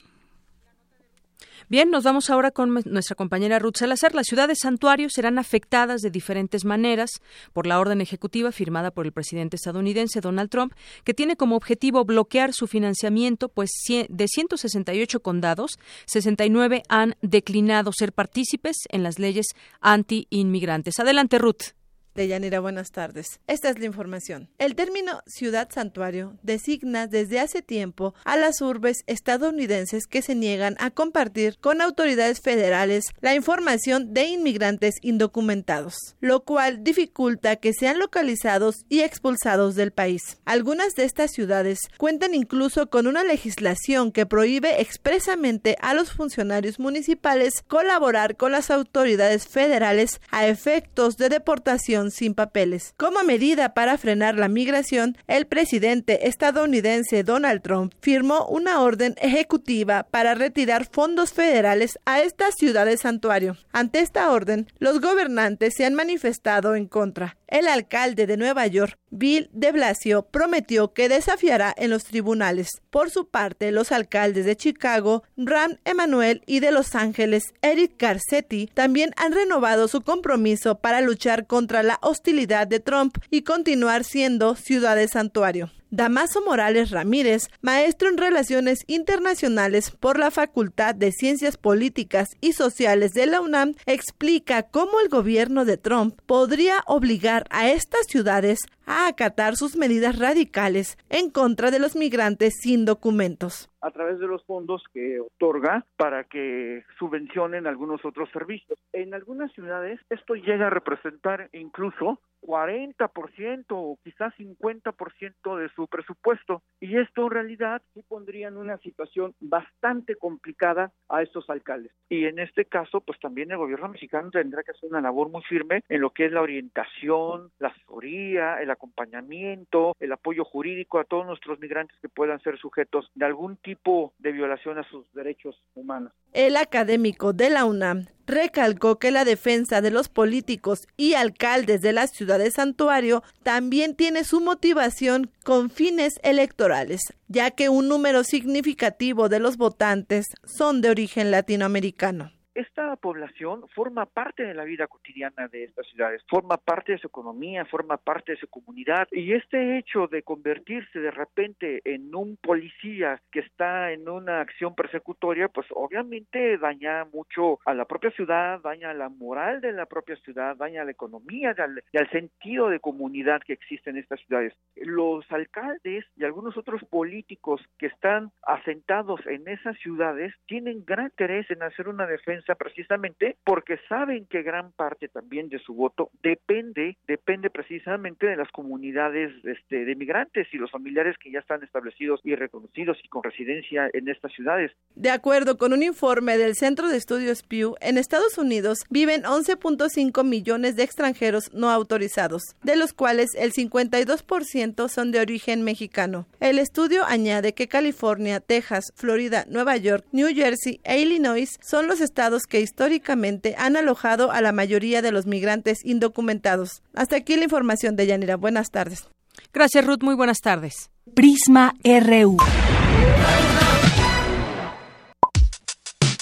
Bien, 1.69 1.89
nos 1.89 2.03
vamos 2.03 2.29
ahora 2.29 2.51
con 2.51 2.73
nuestra 2.73 3.15
compañera 3.15 3.59
Ruth 3.59 3.77
Salazar. 3.77 4.15
Las 4.15 4.27
ciudades 4.27 4.59
santuarios 4.61 5.13
serán 5.13 5.39
afectadas 5.39 6.01
de 6.01 6.09
diferentes 6.09 6.65
maneras 6.65 7.09
por 7.53 7.67
la 7.67 7.79
orden 7.79 8.01
ejecutiva 8.01 8.51
firmada 8.51 8.91
por 8.91 9.05
el 9.05 9.11
presidente 9.11 9.55
estadounidense 9.55 10.21
Donald 10.21 10.49
Trump, 10.49 10.73
que 11.03 11.13
tiene 11.13 11.35
como 11.35 11.55
objetivo 11.55 12.05
bloquear 12.05 12.53
su 12.53 12.67
financiamiento, 12.67 13.49
pues 13.49 13.69
de 13.87 14.27
168 14.27 15.19
condados, 15.21 15.77
69 16.05 16.83
han 16.89 17.15
declinado 17.21 17.91
ser 17.91 18.13
partícipes 18.13 18.77
en 18.89 19.03
las 19.03 19.19
leyes 19.19 19.47
anti-inmigrantes. 19.81 20.99
Adelante, 20.99 21.37
Ruth. 21.37 21.76
Deyanira, 22.17 22.59
buenas 22.59 22.89
tardes. 22.89 23.39
Esta 23.45 23.69
es 23.69 23.77
la 23.77 23.85
información. 23.85 24.49
El 24.57 24.73
término 24.73 25.21
ciudad 25.27 25.69
santuario 25.71 26.35
designa 26.41 27.05
desde 27.05 27.39
hace 27.39 27.61
tiempo 27.61 28.15
a 28.25 28.35
las 28.37 28.59
urbes 28.59 29.03
estadounidenses 29.05 30.07
que 30.07 30.23
se 30.23 30.33
niegan 30.33 30.75
a 30.79 30.89
compartir 30.89 31.59
con 31.59 31.79
autoridades 31.79 32.41
federales 32.41 33.05
la 33.21 33.35
información 33.35 34.15
de 34.15 34.29
inmigrantes 34.29 34.95
indocumentados, 35.03 36.15
lo 36.19 36.43
cual 36.43 36.83
dificulta 36.83 37.57
que 37.57 37.71
sean 37.71 37.99
localizados 37.99 38.77
y 38.89 39.01
expulsados 39.01 39.75
del 39.75 39.91
país. 39.91 40.39
Algunas 40.43 40.95
de 40.95 41.03
estas 41.03 41.29
ciudades 41.29 41.77
cuentan 41.97 42.33
incluso 42.33 42.89
con 42.89 43.05
una 43.05 43.23
legislación 43.23 44.11
que 44.11 44.25
prohíbe 44.25 44.81
expresamente 44.81 45.77
a 45.81 45.93
los 45.93 46.13
funcionarios 46.13 46.79
municipales 46.79 47.63
colaborar 47.67 48.37
con 48.37 48.53
las 48.53 48.71
autoridades 48.71 49.47
federales 49.47 50.19
a 50.31 50.47
efectos 50.47 51.17
de 51.17 51.29
deportación 51.29 52.06
sin 52.11 52.33
papeles. 52.33 52.93
Como 52.97 53.23
medida 53.23 53.73
para 53.73 53.97
frenar 53.97 54.35
la 54.35 54.47
migración, 54.47 55.17
el 55.27 55.47
presidente 55.47 56.27
estadounidense 56.27 57.23
Donald 57.23 57.61
Trump 57.61 57.93
firmó 58.01 58.45
una 58.47 58.81
orden 58.81 59.15
ejecutiva 59.21 60.03
para 60.03 60.35
retirar 60.35 60.87
fondos 60.89 61.33
federales 61.33 61.99
a 62.05 62.21
estas 62.21 62.55
ciudades 62.55 63.01
santuario. 63.01 63.57
Ante 63.71 63.99
esta 63.99 64.31
orden, 64.31 64.67
los 64.79 65.01
gobernantes 65.01 65.73
se 65.75 65.85
han 65.85 65.95
manifestado 65.95 66.75
en 66.75 66.87
contra. 66.87 67.37
El 67.47 67.67
alcalde 67.67 68.27
de 68.27 68.35
Nueva 68.35 68.67
York, 68.67 68.97
Bill 69.09 69.49
de 69.53 69.71
Blasio, 69.71 70.23
prometió 70.23 70.91
que 70.93 71.07
desafiará 71.07 71.73
en 71.77 71.89
los 71.89 72.03
tribunales. 72.03 72.81
Por 72.89 73.09
su 73.09 73.29
parte, 73.29 73.71
los 73.71 73.93
alcaldes 73.93 74.45
de 74.45 74.57
Chicago, 74.57 75.23
Ram 75.37 75.77
Emanuel 75.85 76.43
y 76.45 76.59
de 76.59 76.71
Los 76.71 76.93
Ángeles, 76.93 77.53
Eric 77.61 77.93
Garcetti, 77.97 78.69
también 78.73 79.11
han 79.15 79.31
renovado 79.31 79.87
su 79.87 80.01
compromiso 80.01 80.79
para 80.79 80.99
luchar 80.99 81.47
contra 81.47 81.83
la 81.83 81.96
hostilidad 82.01 82.67
de 82.67 82.79
Trump 82.79 83.17
y 83.29 83.43
continuar 83.43 84.03
siendo 84.03 84.55
ciudades 84.55 85.11
santuario. 85.11 85.71
Damaso 85.89 86.41
Morales 86.43 86.91
Ramírez, 86.91 87.43
maestro 87.61 88.09
en 88.09 88.17
Relaciones 88.17 88.83
Internacionales 88.87 89.91
por 89.91 90.19
la 90.19 90.31
Facultad 90.31 90.93
de 90.93 91.13
Ciencias 91.13 91.55
Políticas 91.55 92.27
y 92.41 92.51
Sociales 92.51 93.13
de 93.13 93.25
la 93.25 93.39
UNAM, 93.39 93.73
explica 93.85 94.63
cómo 94.63 94.99
el 94.99 95.07
gobierno 95.07 95.63
de 95.63 95.77
Trump 95.77 96.19
podría 96.25 96.83
obligar 96.87 97.45
a 97.51 97.69
estas 97.69 98.05
ciudades 98.07 98.59
a 98.85 99.07
acatar 99.07 99.55
sus 99.55 99.77
medidas 99.77 100.19
radicales 100.19 100.97
en 101.09 101.29
contra 101.29 101.71
de 101.71 101.79
los 101.79 101.95
migrantes 101.95 102.55
sin 102.61 102.83
documentos 102.83 103.69
a 103.81 103.91
través 103.91 104.19
de 104.19 104.27
los 104.27 104.43
fondos 104.43 104.83
que 104.93 105.19
otorga 105.19 105.85
para 105.95 106.25
que 106.25 106.83
subvencionen 106.99 107.67
algunos 107.67 108.03
otros 108.03 108.29
servicios. 108.31 108.77
En 108.91 109.13
algunas 109.13 109.51
ciudades 109.53 109.99
esto 110.09 110.33
llega 110.35 110.67
a 110.67 110.71
representar 110.71 111.49
incluso 111.53 112.19
40% 112.47 113.65
o 113.71 113.99
quizás 114.01 114.33
50% 114.37 115.57
de 115.57 115.69
su 115.75 115.87
presupuesto 115.87 116.63
y 116.79 116.97
esto 116.97 117.23
en 117.23 117.29
realidad 117.31 117.81
sí 117.93 118.01
pondría 118.07 118.47
en 118.47 118.55
una 118.55 118.77
situación 118.77 119.35
bastante 119.41 120.15
complicada 120.15 120.93
a 121.09 121.21
estos 121.21 121.49
alcaldes. 121.49 121.91
Y 122.09 122.23
en 122.25 122.39
este 122.39 122.63
caso, 122.63 123.01
pues 123.01 123.19
también 123.19 123.51
el 123.51 123.57
gobierno 123.57 123.89
mexicano 123.89 124.31
tendrá 124.31 124.63
que 124.63 124.71
hacer 124.71 124.89
una 124.89 125.01
labor 125.01 125.29
muy 125.29 125.41
firme 125.43 125.83
en 125.89 125.99
lo 125.99 126.11
que 126.11 126.25
es 126.25 126.31
la 126.31 126.41
orientación, 126.41 127.51
la 127.59 127.67
asesoría, 127.67 128.61
el 128.61 128.71
acompañamiento, 128.71 129.93
el 129.99 130.13
apoyo 130.13 130.45
jurídico 130.45 130.99
a 130.99 131.03
todos 131.03 131.25
nuestros 131.25 131.59
migrantes 131.59 131.97
que 132.01 132.07
puedan 132.07 132.39
ser 132.41 132.57
sujetos 132.57 133.11
de 133.13 133.25
algún 133.25 133.57
tipo 133.57 134.13
de 134.19 134.31
violación 134.31 134.77
a 134.77 134.89
sus 134.89 135.11
derechos 135.13 135.61
humanos. 135.75 136.13
El 136.31 136.55
académico 136.55 137.33
de 137.33 137.49
la 137.49 137.65
UNAM 137.65 138.05
recalcó 138.27 138.99
que 138.99 139.09
la 139.09 139.25
defensa 139.25 139.81
de 139.81 139.89
los 139.89 140.09
políticos 140.09 140.87
y 140.97 141.13
alcaldes 141.13 141.81
de 141.81 141.93
la 141.93 142.07
ciudad 142.07 142.36
de 142.37 142.51
Santuario 142.51 143.23
también 143.43 143.95
tiene 143.95 144.23
su 144.23 144.39
motivación 144.41 145.31
con 145.43 145.69
fines 145.69 146.19
electorales, 146.23 147.01
ya 147.27 147.51
que 147.51 147.69
un 147.69 147.87
número 147.87 148.23
significativo 148.23 149.29
de 149.29 149.39
los 149.39 149.57
votantes 149.57 150.27
son 150.45 150.81
de 150.81 150.89
origen 150.89 151.31
latinoamericano 151.31 152.36
esta 152.57 152.95
población 152.95 153.67
forma 153.75 154.05
parte 154.05 154.43
de 154.43 154.53
la 154.53 154.63
vida 154.63 154.87
cotidiana 154.87 155.47
de 155.47 155.65
estas 155.65 155.87
ciudades, 155.87 156.23
forma 156.29 156.57
parte 156.57 156.93
de 156.93 156.97
su 156.97 157.07
economía, 157.07 157.65
forma 157.65 157.97
parte 157.97 158.33
de 158.33 158.37
su 158.37 158.47
comunidad 158.47 159.07
y 159.11 159.33
este 159.33 159.77
hecho 159.77 160.07
de 160.07 160.23
convertirse 160.23 160.99
de 160.99 161.11
repente 161.11 161.81
en 161.85 162.13
un 162.15 162.37
policía 162.37 163.21
que 163.31 163.39
está 163.39 163.91
en 163.91 164.09
una 164.09 164.41
acción 164.41 164.75
persecutoria, 164.75 165.47
pues 165.49 165.67
obviamente 165.71 166.57
daña 166.57 167.05
mucho 167.05 167.59
a 167.65 167.73
la 167.73 167.85
propia 167.85 168.11
ciudad, 168.11 168.59
daña 168.61 168.93
la 168.93 169.09
moral 169.09 169.61
de 169.61 169.71
la 169.71 169.85
propia 169.85 170.15
ciudad, 170.17 170.55
daña 170.55 170.83
la 170.83 170.91
economía 170.91 171.55
y 171.91 171.97
al 171.97 172.09
sentido 172.09 172.69
de 172.69 172.79
comunidad 172.79 173.41
que 173.41 173.53
existe 173.53 173.89
en 173.89 173.97
estas 173.97 174.19
ciudades. 174.21 174.53
Los 174.75 175.29
alcaldes 175.31 176.05
y 176.15 176.23
algunos 176.23 176.57
otros 176.57 176.83
políticos 176.85 177.61
que 177.77 177.87
están 177.87 178.31
asentados 178.43 179.25
en 179.27 179.47
esas 179.47 179.77
ciudades 179.79 180.33
tienen 180.47 180.83
gran 180.85 181.07
interés 181.17 181.49
en 181.49 181.63
hacer 181.63 181.87
una 181.87 182.05
defensa 182.05 182.46
precisamente 182.55 183.37
porque 183.43 183.77
saben 183.89 184.25
que 184.25 184.43
gran 184.43 184.71
parte 184.71 185.07
también 185.07 185.49
de 185.49 185.59
su 185.59 185.73
voto 185.73 186.09
depende 186.21 186.97
depende 187.07 187.49
precisamente 187.49 188.27
de 188.27 188.35
las 188.35 188.49
comunidades 188.51 189.33
este, 189.43 189.85
de 189.85 189.95
migrantes 189.95 190.47
y 190.51 190.57
los 190.57 190.71
familiares 190.71 191.15
que 191.17 191.31
ya 191.31 191.39
están 191.39 191.63
establecidos 191.63 192.19
y 192.23 192.35
reconocidos 192.35 192.97
y 193.03 193.07
con 193.07 193.23
residencia 193.23 193.89
en 193.93 194.07
estas 194.07 194.31
ciudades. 194.33 194.71
De 194.95 195.09
acuerdo 195.09 195.57
con 195.57 195.73
un 195.73 195.83
informe 195.83 196.37
del 196.37 196.55
Centro 196.55 196.89
de 196.89 196.97
Estudios 196.97 197.43
Pew, 197.43 197.75
en 197.81 197.97
Estados 197.97 198.37
Unidos 198.37 198.79
viven 198.89 199.23
11.5 199.23 200.23
millones 200.23 200.75
de 200.75 200.83
extranjeros 200.83 201.53
no 201.53 201.69
autorizados, 201.69 202.41
de 202.63 202.75
los 202.75 202.93
cuales 202.93 203.35
el 203.35 203.53
52% 203.53 204.89
son 204.89 205.11
de 205.11 205.19
origen 205.19 205.63
mexicano. 205.63 206.27
El 206.39 206.59
estudio 206.59 207.03
añade 207.05 207.53
que 207.53 207.67
California, 207.67 208.39
Texas, 208.39 208.91
Florida, 208.95 209.45
Nueva 209.49 209.77
York, 209.77 210.05
New 210.11 210.27
Jersey 210.33 210.79
e 210.83 210.99
Illinois 210.99 211.57
son 211.61 211.87
los 211.87 212.01
estados 212.01 212.36
que 212.45 212.61
históricamente 212.61 213.55
han 213.57 213.75
alojado 213.75 214.31
a 214.31 214.41
la 214.41 214.51
mayoría 214.51 215.01
de 215.01 215.11
los 215.11 215.25
migrantes 215.25 215.83
indocumentados. 215.83 216.83
Hasta 216.93 217.15
aquí 217.15 217.35
la 217.35 217.45
información 217.45 217.95
de 217.95 218.05
Yanira. 218.05 218.35
Buenas 218.35 218.69
tardes. 218.69 219.07
Gracias, 219.53 219.85
Ruth. 219.85 220.03
Muy 220.03 220.15
buenas 220.15 220.39
tardes. 220.39 220.91
Prisma 221.15 221.73
RU. 221.83 222.37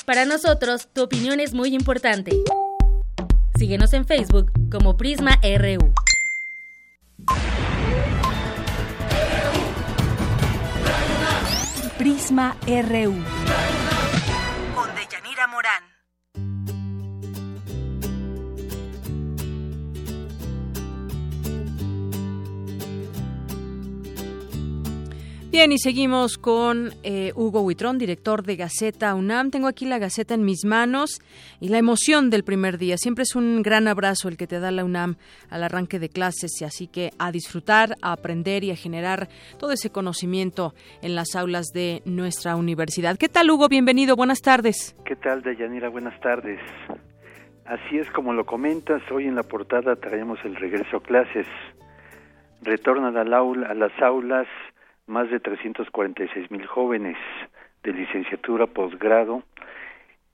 Para 0.05 0.25
nosotros, 0.25 0.87
tu 0.93 1.01
opinión 1.01 1.39
es 1.39 1.53
muy 1.53 1.73
importante. 1.73 2.31
Síguenos 3.57 3.93
en 3.93 4.05
Facebook 4.05 4.51
como 4.69 4.97
Prisma 4.97 5.39
RU. 5.41 5.93
Prisma 11.97 12.55
RU. 12.67 13.85
Bien, 25.56 25.72
y 25.72 25.77
seguimos 25.77 26.38
con 26.38 26.90
eh, 27.03 27.32
Hugo 27.34 27.61
Huitrón, 27.61 27.98
director 27.98 28.44
de 28.44 28.57
Gaceta 28.57 29.15
UNAM. 29.15 29.52
Tengo 29.52 29.69
aquí 29.69 29.86
la 29.86 29.99
Gaceta 29.99 30.34
en 30.34 30.44
mis 30.44 30.65
manos 30.65 31.22
y 31.61 31.69
la 31.69 31.77
emoción 31.77 32.30
del 32.30 32.44
primer 32.44 32.77
día. 32.77 32.98
Siempre 32.98 33.22
es 33.22 33.38
un 33.38 33.61
gran 33.61 33.88
abrazo 33.88 34.27
el 34.27 34.36
que 34.36 34.48
te 34.48 34.60
da 34.60 34.69
la 34.72 34.84
UNAM 34.84 35.15
al 35.49 35.64
arranque 35.64 35.98
de 35.98 36.10
clases, 36.10 36.61
así 36.61 36.88
que 36.88 37.11
a 37.19 37.32
disfrutar, 37.32 37.95
a 38.02 38.11
aprender 38.11 38.65
y 38.65 38.72
a 38.72 38.76
generar 38.76 39.30
todo 39.57 39.72
ese 39.72 39.91
conocimiento 39.91 40.73
en 41.02 41.15
las 41.15 41.38
aulas 41.38 41.68
de 41.68 42.02
nuestra 42.03 42.57
universidad. 42.57 43.18
¿Qué 43.18 43.30
tal, 43.30 43.49
Hugo? 43.49 43.69
Bienvenido, 43.69 44.18
buenas 44.18 44.41
tardes. 44.41 44.94
¿Qué 45.06 45.15
tal, 45.15 45.41
Deyanira? 45.41 45.88
Buenas 45.88 46.19
tardes. 46.19 46.60
Así 47.64 47.98
es 47.98 48.11
como 48.11 48.34
lo 48.34 48.45
comentas, 48.45 49.02
hoy 49.10 49.26
en 49.26 49.36
la 49.36 49.44
portada 49.44 49.95
traemos 49.95 50.38
el 50.44 50.57
regreso 50.57 50.98
a 50.98 51.02
clases. 51.02 51.48
Retornan 52.61 53.15
al 53.15 53.34
aula, 53.34 53.68
a 53.68 53.73
las 53.73 53.94
aulas 54.02 54.48
más 55.07 55.30
de 55.30 55.40
346 55.40 56.52
mil 56.52 56.65
jóvenes 56.65 57.18
de 57.84 57.94
licenciatura, 57.94 58.68
posgrado 58.68 59.44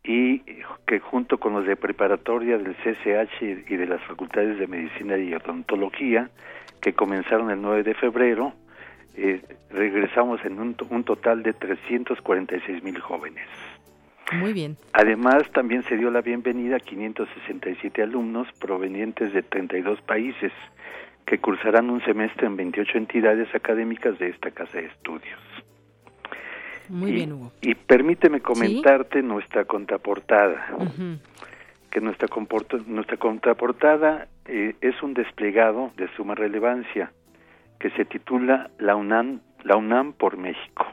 y 0.03 0.39
que 0.87 0.99
junto 0.99 1.37
con 1.39 1.53
los 1.53 1.65
de 1.65 1.75
preparatoria 1.75 2.57
del 2.57 2.75
CCH 2.75 3.41
y 3.41 3.75
de 3.75 3.85
las 3.85 4.01
facultades 4.03 4.57
de 4.57 4.67
medicina 4.67 5.17
y 5.17 5.33
odontología 5.33 6.29
que 6.81 6.93
comenzaron 6.93 7.51
el 7.51 7.61
9 7.61 7.83
de 7.83 7.93
febrero, 7.93 8.53
eh, 9.15 9.41
regresamos 9.69 10.43
en 10.45 10.59
un, 10.59 10.75
un 10.89 11.03
total 11.03 11.43
de 11.43 11.53
346 11.53 12.83
mil 12.83 12.99
jóvenes. 12.99 13.47
Muy 14.33 14.53
bien. 14.53 14.77
Además, 14.93 15.43
también 15.51 15.83
se 15.83 15.97
dio 15.97 16.09
la 16.09 16.21
bienvenida 16.21 16.77
a 16.77 16.79
567 16.79 18.01
alumnos 18.01 18.47
provenientes 18.59 19.33
de 19.33 19.43
32 19.43 20.01
países 20.01 20.53
que 21.31 21.37
cursarán 21.37 21.89
un 21.89 22.03
semestre 22.03 22.45
en 22.45 22.57
28 22.57 22.97
entidades 22.97 23.47
académicas 23.55 24.19
de 24.19 24.27
esta 24.27 24.51
casa 24.51 24.79
de 24.79 24.87
estudios. 24.87 25.39
Muy 26.89 27.13
bien, 27.13 27.31
Hugo. 27.31 27.53
Y 27.61 27.73
permíteme 27.73 28.41
comentarte 28.41 29.23
nuestra 29.23 29.63
contraportada. 29.63 30.75
que 31.89 32.01
nuestra, 32.01 32.27
nuestra 32.85 33.15
contraportada 33.15 34.27
eh, 34.43 34.75
es 34.81 35.01
un 35.01 35.13
desplegado 35.13 35.93
de 35.95 36.09
suma 36.17 36.35
relevancia 36.35 37.13
que 37.79 37.91
se 37.91 38.03
titula 38.03 38.69
La 38.77 38.97
UNAM, 38.97 39.39
La 39.63 39.77
UNAM 39.77 40.11
por 40.11 40.35
México 40.35 40.85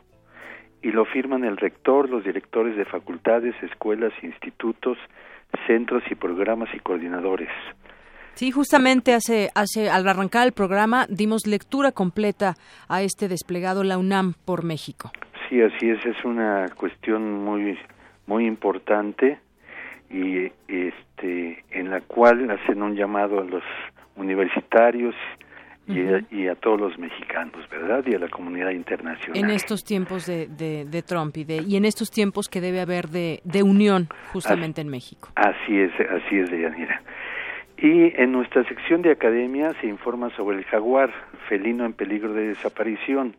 y 0.82 0.92
lo 0.92 1.04
firman 1.04 1.42
el 1.42 1.56
rector, 1.56 2.08
los 2.08 2.22
directores 2.22 2.76
de 2.76 2.84
facultades, 2.84 3.60
escuelas, 3.60 4.12
institutos, 4.22 4.98
centros 5.66 6.04
y 6.08 6.14
programas 6.14 6.68
y 6.76 6.78
coordinadores. 6.78 7.50
Sí, 8.38 8.52
justamente 8.52 9.14
hace, 9.14 9.50
hace, 9.56 9.90
al 9.90 10.06
arrancar 10.06 10.46
el 10.46 10.52
programa 10.52 11.06
dimos 11.08 11.48
lectura 11.48 11.90
completa 11.90 12.54
a 12.88 13.02
este 13.02 13.26
desplegado 13.26 13.82
La 13.82 13.98
UNAM 13.98 14.34
por 14.44 14.62
México. 14.62 15.10
Sí, 15.48 15.60
así 15.60 15.90
es, 15.90 16.06
es 16.06 16.24
una 16.24 16.66
cuestión 16.76 17.44
muy, 17.44 17.76
muy 18.28 18.46
importante 18.46 19.40
y 20.08 20.52
este, 20.68 21.64
en 21.72 21.90
la 21.90 22.00
cual 22.02 22.48
hacen 22.52 22.80
un 22.80 22.94
llamado 22.94 23.40
a 23.40 23.44
los 23.44 23.64
universitarios 24.14 25.16
y, 25.88 26.46
a, 26.46 26.54
todos 26.54 26.78
los 26.78 26.96
mexicanos, 26.96 27.68
¿verdad? 27.68 28.04
Y 28.06 28.14
a 28.14 28.20
la 28.20 28.28
comunidad 28.28 28.70
internacional. 28.70 29.36
En 29.36 29.50
estos 29.50 29.82
tiempos 29.82 30.26
de, 30.26 30.46
de, 30.46 31.02
Trump 31.02 31.36
y, 31.38 31.42
de, 31.42 31.64
y 31.66 31.76
en 31.76 31.84
estos 31.84 32.12
tiempos 32.12 32.48
que 32.48 32.60
debe 32.60 32.80
haber 32.80 33.08
de, 33.08 33.40
de 33.42 33.64
unión 33.64 34.06
justamente 34.32 34.80
en 34.80 34.90
México. 34.90 35.30
Así 35.34 35.80
es, 35.80 35.90
así 35.94 36.38
es, 36.38 36.50
Deyanira. 36.52 37.02
Y 37.80 38.12
en 38.20 38.32
nuestra 38.32 38.64
sección 38.64 39.02
de 39.02 39.12
academia 39.12 39.72
se 39.80 39.86
informa 39.86 40.30
sobre 40.30 40.58
el 40.58 40.64
jaguar, 40.64 41.12
felino 41.48 41.84
en 41.84 41.92
peligro 41.92 42.32
de 42.34 42.48
desaparición. 42.48 43.36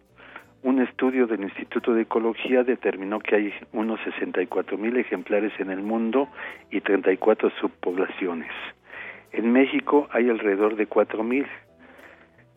Un 0.63 0.81
estudio 0.81 1.27
del 1.27 1.41
Instituto 1.41 1.93
de 1.93 2.03
Ecología 2.03 2.63
determinó 2.63 3.19
que 3.19 3.35
hay 3.35 3.53
unos 3.73 3.99
64 4.01 4.77
mil 4.77 4.95
ejemplares 4.95 5.51
en 5.59 5.69
el 5.71 5.81
mundo 5.81 6.29
y 6.71 6.79
34 6.79 7.49
subpoblaciones. 7.59 8.51
En 9.33 9.51
México 9.51 10.07
hay 10.11 10.29
alrededor 10.29 10.77
de 10.77 10.85
4 10.85 11.21
mil. 11.21 11.45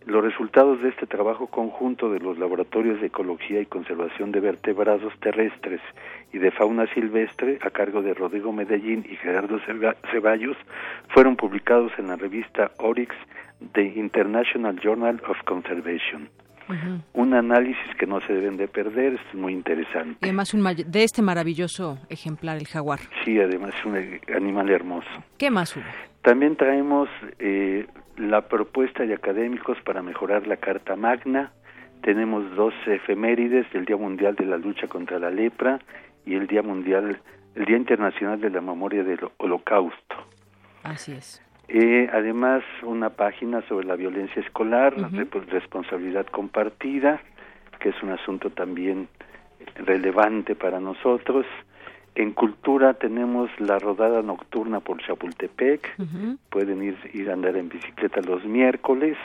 Los 0.07 0.25
resultados 0.25 0.83
de 0.83 0.89
este 0.89 1.07
trabajo 1.07 1.47
conjunto 1.47 2.11
de 2.11 2.19
los 2.19 2.39
laboratorios 2.39 3.01
de 3.01 3.07
ecología 3.07 3.61
y 3.61 3.67
conservación 3.67 4.33
de 4.33 4.41
vertebrados 4.41 5.13
terrestres 5.21 5.81
y 6.33 6.39
de 6.39 6.51
fauna 6.51 6.87
silvestre 6.93 7.59
a 7.63 7.71
cargo 7.71 8.03
de 8.03 8.15
Rodrigo 8.15 8.53
Medellín 8.53 9.07
y 9.09 9.17
Gerardo 9.17 9.59
Ceballos 10.11 10.57
fueron 11.09 11.37
publicados 11.37 11.93
en 11.99 12.09
la 12.09 12.17
revista 12.17 12.73
Oryx 12.79 13.15
The 13.73 13.85
International 13.97 14.79
Journal 14.81 15.23
of 15.29 15.37
Conservation. 15.45 16.29
Un 17.13 17.35
análisis 17.35 17.95
que 17.99 18.07
no 18.07 18.21
se 18.21 18.33
deben 18.33 18.57
de 18.57 18.67
perder, 18.67 19.15
es 19.15 19.35
muy 19.35 19.53
interesante. 19.53 20.19
Y 20.23 20.25
además 20.25 20.55
un, 20.55 20.65
de 20.65 21.05
este 21.05 21.21
maravilloso 21.21 21.99
ejemplar, 22.09 22.57
el 22.57 22.67
jaguar. 22.67 23.01
Sí, 23.25 23.39
además 23.39 23.75
es 23.79 23.85
un 23.85 24.21
animal 24.35 24.71
hermoso. 24.71 25.11
¿Qué 25.37 25.51
más 25.51 25.77
hubo? 25.77 25.85
También 26.23 26.57
traemos 26.57 27.09
eh, 27.39 27.87
la 28.17 28.43
propuesta 28.49 29.05
de 29.05 29.15
académicos 29.15 29.77
para 29.85 30.03
mejorar 30.03 30.47
la 30.47 30.57
Carta 30.57 30.95
Magna. 30.95 31.53
Tenemos 32.03 32.55
dos 32.55 32.75
efemérides, 32.87 33.67
el 33.75 33.85
Día 33.85 33.97
Mundial 33.97 34.37
de 34.37 34.47
la 34.47 34.57
Lucha 34.57 34.87
contra 34.87 35.19
la 35.19 35.31
Lepra 35.31 35.81
y 36.25 36.35
el 36.35 36.47
Día 36.47 36.63
Mundial, 36.63 37.21
el 37.57 37.65
Día 37.65 37.77
Internacional 37.77 38.41
de 38.41 38.51
la 38.51 38.61
Memoria 38.61 39.03
del 39.03 39.19
Holocausto. 39.39 40.17
Así 40.85 41.13
es. 41.13 41.43
Eh, 41.69 42.09
además, 42.13 42.63
una 42.83 43.11
página 43.11 43.63
sobre 43.69 43.87
la 43.87 43.97
violencia 43.97 44.43
escolar, 44.43 44.95
responsabilidad 45.49 46.27
compartida, 46.27 47.21
que 47.81 47.89
es 47.89 48.03
un 48.03 48.11
asunto 48.11 48.51
también 48.51 49.09
relevante 49.77 50.55
para 50.55 50.81
nosotros. 50.81 51.47
En 52.15 52.33
cultura 52.33 52.95
tenemos 52.95 53.51
la 53.59 53.79
rodada 53.79 54.23
nocturna 54.23 54.81
por 54.81 55.03
Chapultepec. 55.03 55.97
Pueden 56.51 56.83
ir, 56.83 56.97
ir 57.15 57.31
a 57.31 57.33
andar 57.33 57.57
en 57.57 57.69
bicicleta 57.69 58.21
los 58.21 58.45
miércoles, 58.45 59.17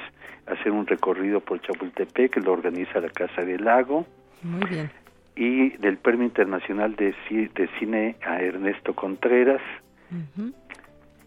hacer 0.46 0.72
un 0.72 0.88
recorrido 0.88 1.42
por 1.42 1.60
Chapultepec, 1.62 2.32
que 2.32 2.40
lo 2.40 2.54
organiza 2.54 3.02
la 3.02 3.10
Casa 3.10 3.44
del 3.44 3.66
Lago. 3.66 4.06
Muy 4.42 4.66
bien 4.70 4.90
y 5.38 5.70
del 5.78 5.98
Premio 5.98 6.26
Internacional 6.26 6.96
de, 6.96 7.14
de 7.30 7.70
Cine 7.80 8.16
a 8.26 8.42
Ernesto 8.42 8.94
Contreras, 8.94 9.62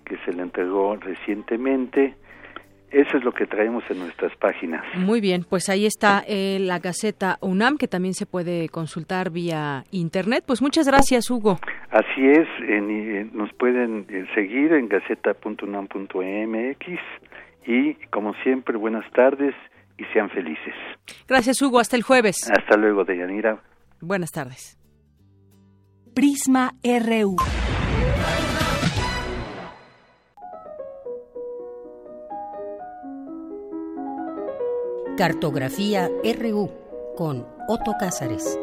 que 0.05 0.17
se 0.25 0.33
le 0.33 0.43
entregó 0.43 0.97
recientemente. 0.97 2.17
Eso 2.91 3.19
es 3.19 3.25
lo 3.25 3.33
que 3.33 3.47
traemos 3.47 3.85
en 3.89 4.01
nuestras 4.01 4.37
páginas. 4.37 4.85
Muy 4.97 5.21
bien, 5.21 5.45
pues 5.49 5.69
ahí 5.69 5.87
está 5.87 6.25
eh, 6.27 6.59
la 6.61 6.81
Gaceta 6.81 7.39
UNAM, 7.41 7.77
que 7.79 7.87
también 7.87 8.15
se 8.15 8.27
puede 8.27 8.69
consultar 8.69 9.31
vía 9.31 9.85
Internet. 9.93 10.43
Pues 10.47 10.61
muchas 10.61 10.87
gracias, 10.89 11.31
Hugo. 11.31 11.59
Así 11.91 12.27
es, 12.27 12.49
nos 13.33 13.53
pueden 13.55 14.07
eh, 14.09 14.27
seguir 14.35 14.73
en 14.73 14.89
gaceta.unam.mx 14.89 16.87
y, 17.67 17.95
como 18.11 18.35
siempre, 18.43 18.77
buenas 18.77 19.11
tardes 19.13 19.55
y 19.99 20.05
sean 20.13 20.31
felices. 20.31 20.75
Gracias, 21.29 21.61
Hugo. 21.63 21.79
Hasta 21.79 21.97
el 21.97 22.03
jueves. 22.03 22.51
Hasta 22.51 22.77
luego, 22.77 23.05
Deyanira. 23.05 23.61
Buenas 24.01 24.33
tardes. 24.33 24.79
Prisma 26.15 26.73
RU. 26.83 27.37
Cartografía 35.21 36.09
RU 36.25 36.71
con 37.15 37.47
Otto 37.69 37.93
Cázares. 38.01 38.59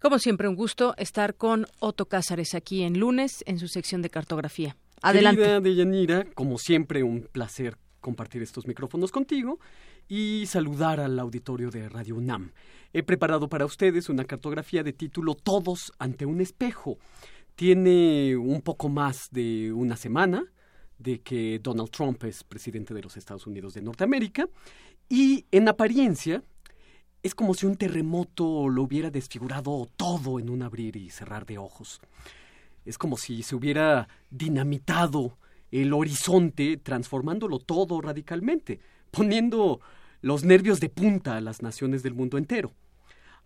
Como 0.00 0.20
siempre, 0.20 0.46
un 0.46 0.54
gusto 0.54 0.94
estar 0.96 1.34
con 1.34 1.66
Otto 1.80 2.06
Cázares 2.06 2.54
aquí 2.54 2.84
en 2.84 3.00
lunes 3.00 3.42
en 3.48 3.58
su 3.58 3.66
sección 3.66 4.00
de 4.00 4.10
cartografía. 4.10 4.76
Adelante. 5.02 5.42
Querida 5.42 5.60
Deyanira, 5.60 6.24
como 6.36 6.56
siempre, 6.58 7.02
un 7.02 7.22
placer 7.22 7.76
compartir 8.00 8.40
estos 8.40 8.68
micrófonos 8.68 9.10
contigo 9.10 9.58
y 10.06 10.46
saludar 10.46 11.00
al 11.00 11.18
auditorio 11.18 11.70
de 11.72 11.88
Radio 11.88 12.14
UNAM. 12.14 12.52
He 12.92 13.02
preparado 13.02 13.48
para 13.48 13.66
ustedes 13.66 14.08
una 14.08 14.24
cartografía 14.24 14.82
de 14.82 14.92
título 14.92 15.34
Todos 15.34 15.92
ante 15.98 16.26
un 16.26 16.40
espejo. 16.40 16.98
Tiene 17.58 18.36
un 18.36 18.62
poco 18.62 18.88
más 18.88 19.30
de 19.32 19.72
una 19.72 19.96
semana 19.96 20.46
de 20.96 21.22
que 21.22 21.58
Donald 21.58 21.90
Trump 21.90 22.22
es 22.22 22.44
presidente 22.44 22.94
de 22.94 23.02
los 23.02 23.16
Estados 23.16 23.48
Unidos 23.48 23.74
de 23.74 23.82
Norteamérica 23.82 24.48
y 25.08 25.44
en 25.50 25.66
apariencia 25.66 26.44
es 27.24 27.34
como 27.34 27.54
si 27.54 27.66
un 27.66 27.74
terremoto 27.74 28.68
lo 28.68 28.84
hubiera 28.84 29.10
desfigurado 29.10 29.88
todo 29.96 30.38
en 30.38 30.50
un 30.50 30.62
abrir 30.62 30.94
y 30.94 31.10
cerrar 31.10 31.46
de 31.46 31.58
ojos. 31.58 32.00
Es 32.84 32.96
como 32.96 33.16
si 33.16 33.42
se 33.42 33.56
hubiera 33.56 34.06
dinamitado 34.30 35.36
el 35.72 35.92
horizonte, 35.94 36.76
transformándolo 36.76 37.58
todo 37.58 38.00
radicalmente, 38.00 38.78
poniendo 39.10 39.80
los 40.20 40.44
nervios 40.44 40.78
de 40.78 40.90
punta 40.90 41.36
a 41.36 41.40
las 41.40 41.60
naciones 41.60 42.04
del 42.04 42.14
mundo 42.14 42.38
entero. 42.38 42.72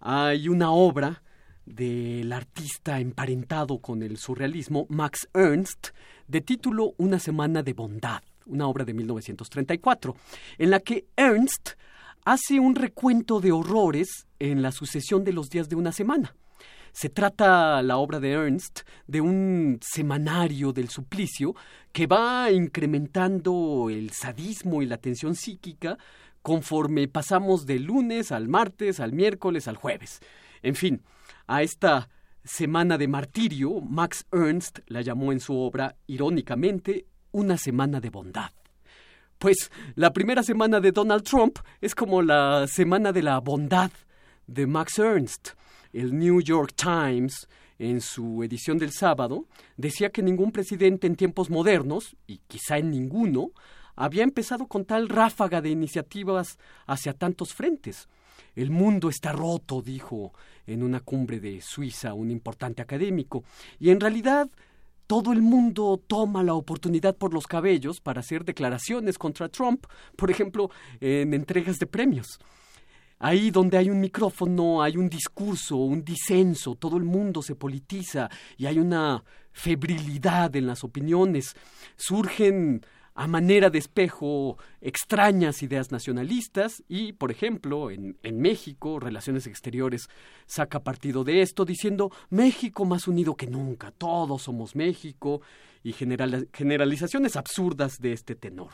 Hay 0.01 0.51
una 0.51 0.71
obra 0.71 1.23
del 1.67 2.33
artista 2.33 3.01
emparentado 3.01 3.79
con 3.79 4.03
el 4.03 4.17
surrealismo 4.17 4.87
Max 4.89 5.29
Ernst, 5.35 5.89
de 6.27 6.41
título 6.41 6.95
Una 6.99 7.19
semana 7.19 7.63
de 7.63 7.73
bondad, 7.73 8.23
una 8.47 8.67
obra 8.67 8.85
de 8.85 8.95
1934, 8.95 10.17
en 10.59 10.71
la 10.71 10.81
que 10.81 11.07
Ernst 11.17 11.71
hace 12.25 12.61
un 12.61 12.75
recuento 12.75 13.41
de 13.41 13.53
horrores 13.53 14.27
en 14.39 14.63
la 14.63 14.73
sucesión 14.73 15.25
de 15.25 15.33
los 15.33 15.51
días 15.51 15.69
de 15.69 15.77
una 15.77 15.93
semana. 15.93 16.35
Se 16.93 17.09
trata 17.09 17.81
la 17.81 17.97
obra 17.97 18.21
de 18.21 18.33
Ernst 18.33 18.81
de 19.07 19.23
un 19.23 19.79
semanario 19.81 20.73
del 20.73 20.91
suplicio 20.91 21.55
que 21.91 22.07
va 22.07 22.51
incrementando 22.51 23.89
el 23.91 24.11
sadismo 24.11 24.83
y 24.83 24.87
la 24.87 24.99
tensión 24.99 25.35
psíquica 25.35 25.97
conforme 26.43 27.09
pasamos 27.09 27.65
del 27.65 27.85
lunes 27.85 28.31
al 28.31 28.49
martes, 28.49 29.01
al 29.01 29.13
miércoles, 29.13 29.69
al 29.69 29.77
jueves. 29.77 30.21
En 30.63 30.75
fin, 30.75 31.01
a 31.47 31.63
esta 31.63 32.09
semana 32.45 32.99
de 32.99 33.09
martirio, 33.09 33.81
Max 33.81 34.27
Ernst 34.33 34.81
la 34.87 35.03
llamó 35.03 35.33
en 35.33 35.41
su 35.41 35.57
obra, 35.57 35.97
irónicamente, 36.07 37.07
una 37.31 37.57
semana 37.57 38.01
de 38.01 38.11
bondad. 38.11 38.51
Pues 39.39 39.71
la 39.95 40.13
primera 40.13 40.43
semana 40.43 40.81
de 40.81 40.93
Donald 40.93 41.25
Trump 41.25 41.59
es 41.81 41.95
como 41.95 42.23
la 42.23 42.67
semana 42.67 43.13
de 43.13 43.23
la 43.23 43.39
bondad 43.41 43.91
de 44.47 44.67
Max 44.67 44.99
Ernst 44.99 45.51
el 45.93 46.19
New 46.19 46.41
York 46.41 46.73
Times, 46.75 47.49
en 47.79 48.01
su 48.01 48.43
edición 48.43 48.79
del 48.79 48.93
sábado, 48.93 49.47
decía 49.77 50.11
que 50.11 50.23
ningún 50.23 50.53
presidente 50.53 51.07
en 51.07 51.17
tiempos 51.17 51.51
modernos, 51.51 52.17
y 52.27 52.39
quizá 52.47 52.79
en 52.79 52.91
ninguno, 52.91 53.51
había 53.95 54.23
empezado 54.23 54.67
con 54.67 54.85
tal 54.85 55.09
ráfaga 55.09 55.61
de 55.61 55.71
iniciativas 55.71 56.59
hacia 56.87 57.13
tantos 57.13 57.53
frentes. 57.53 58.09
El 58.55 58.71
mundo 58.71 59.09
está 59.09 59.33
roto, 59.33 59.83
dijo 59.83 60.33
en 60.67 60.83
una 60.83 61.01
cumbre 61.01 61.41
de 61.41 61.61
Suiza 61.61 62.15
un 62.15 62.31
importante 62.31 62.83
académico, 62.83 63.45
y 63.79 63.91
en 63.91 64.01
realidad 64.01 64.49
todo 65.07 65.33
el 65.33 65.43
mundo 65.43 66.03
toma 66.07 66.43
la 66.43 66.55
oportunidad 66.55 67.17
por 67.17 67.35
los 67.35 67.47
cabellos 67.47 68.01
para 68.01 68.21
hacer 68.21 68.45
declaraciones 68.45 69.19
contra 69.19 69.49
Trump, 69.49 69.87
por 70.17 70.31
ejemplo, 70.31 70.71
en 71.01 71.35
entregas 71.35 71.79
de 71.79 71.87
premios. 71.87 72.39
Ahí 73.19 73.51
donde 73.51 73.77
hay 73.77 73.91
un 73.91 74.01
micrófono, 74.01 74.83
hay 74.83 74.97
un 74.97 75.09
discurso, 75.09 75.77
un 75.77 76.03
disenso, 76.03 76.75
todo 76.75 76.97
el 76.97 77.05
mundo 77.05 77.43
se 77.43 77.55
politiza 77.55 78.29
y 78.57 78.67
hay 78.67 78.79
una 78.79 79.23
febrilidad 79.53 80.57
en 80.57 80.67
las 80.67 80.83
opiniones. 80.83 81.55
Surgen 81.97 82.85
a 83.15 83.27
manera 83.27 83.71
de 83.71 83.79
espejo 83.79 84.57
extrañas 84.81 85.63
ideas 85.63 85.93
nacionalistas 85.93 86.83
y, 86.89 87.13
por 87.13 87.31
ejemplo, 87.31 87.91
en, 87.91 88.17
en, 88.23 88.41
México, 88.41 88.99
Relaciones 88.99 89.47
Exteriores 89.47 90.09
saca 90.47 90.81
partido 90.81 91.25
de 91.25 91.43
esto 91.43 91.65
diciendo 91.65 92.11
México 92.31 92.85
más 92.85 93.07
unido 93.09 93.35
que 93.35 93.47
nunca, 93.47 93.91
todos 93.91 94.43
somos 94.43 94.75
México 94.75 95.43
y 95.83 95.93
generalizaciones 95.93 97.37
absurdas 97.37 97.99
de 97.99 98.13
este 98.13 98.35
tenor. 98.35 98.71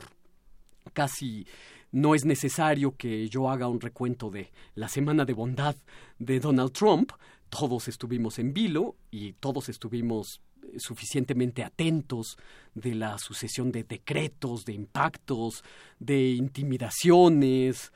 Casi 0.92 1.46
no 1.90 2.14
es 2.14 2.24
necesario 2.24 2.96
que 2.96 3.28
yo 3.28 3.50
haga 3.50 3.68
un 3.68 3.80
recuento 3.80 4.30
de 4.30 4.52
la 4.74 4.88
semana 4.88 5.24
de 5.24 5.32
bondad 5.32 5.76
de 6.18 6.38
Donald 6.38 6.72
Trump, 6.72 7.12
todos 7.48 7.88
estuvimos 7.88 8.38
en 8.38 8.52
vilo 8.52 8.96
y 9.10 9.32
todos 9.34 9.68
estuvimos 9.68 10.42
suficientemente 10.76 11.64
atentos 11.64 12.36
de 12.74 12.94
la 12.94 13.18
sucesión 13.18 13.72
de 13.72 13.84
decretos, 13.84 14.64
de 14.64 14.72
impactos, 14.72 15.64
de 15.98 16.30
intimidaciones, 16.30 17.92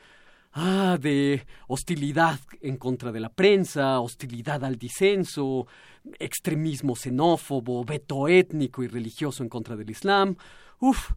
ah, 0.53 0.99
de 1.01 1.47
hostilidad 1.69 2.40
en 2.61 2.77
contra 2.77 3.12
de 3.12 3.20
la 3.20 3.28
prensa, 3.28 4.01
hostilidad 4.01 4.65
al 4.65 4.77
disenso, 4.77 5.66
extremismo 6.19 6.97
xenófobo, 6.97 7.85
veto 7.85 8.28
étnico 8.28 8.82
y 8.82 8.89
religioso 8.89 9.43
en 9.43 9.49
contra 9.49 9.77
del 9.77 9.90
Islam. 9.90 10.36
Uf, 10.81 11.12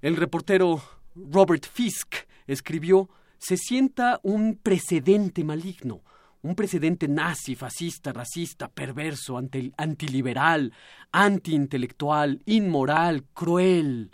el 0.00 0.16
reportero 0.16 0.82
Robert 1.14 1.66
Fisk 1.66 2.14
escribió, 2.46 3.08
se 3.38 3.56
sienta 3.56 4.20
un 4.22 4.56
precedente 4.62 5.44
maligno, 5.44 6.02
un 6.42 6.54
precedente 6.54 7.06
nazi, 7.08 7.54
fascista, 7.54 8.12
racista, 8.12 8.68
perverso, 8.68 9.38
antiliberal, 9.38 10.72
antiintelectual, 11.12 12.42
inmoral, 12.46 13.24
cruel. 13.32 14.10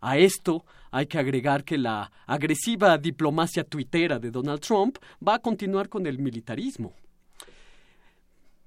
A 0.00 0.18
esto 0.18 0.64
hay 0.90 1.06
que 1.06 1.18
agregar 1.18 1.64
que 1.64 1.78
la 1.78 2.10
agresiva 2.26 2.98
diplomacia 2.98 3.64
tuitera 3.64 4.18
de 4.18 4.30
Donald 4.30 4.60
Trump 4.60 4.98
va 5.26 5.34
a 5.34 5.38
continuar 5.38 5.88
con 5.88 6.06
el 6.06 6.18
militarismo. 6.18 6.94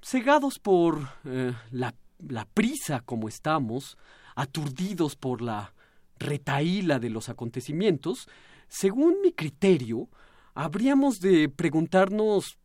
Cegados 0.01 0.57
por 0.57 0.99
eh, 1.25 1.53
la, 1.71 1.93
la 2.27 2.45
prisa 2.45 3.01
como 3.01 3.27
estamos, 3.27 3.97
aturdidos 4.35 5.15
por 5.15 5.41
la 5.41 5.73
retaíla 6.17 6.99
de 6.99 7.09
los 7.09 7.29
acontecimientos, 7.29 8.27
según 8.67 9.21
mi 9.21 9.33
criterio, 9.33 10.07
habríamos 10.53 11.19
de 11.19 11.49
preguntarnos 11.49 12.57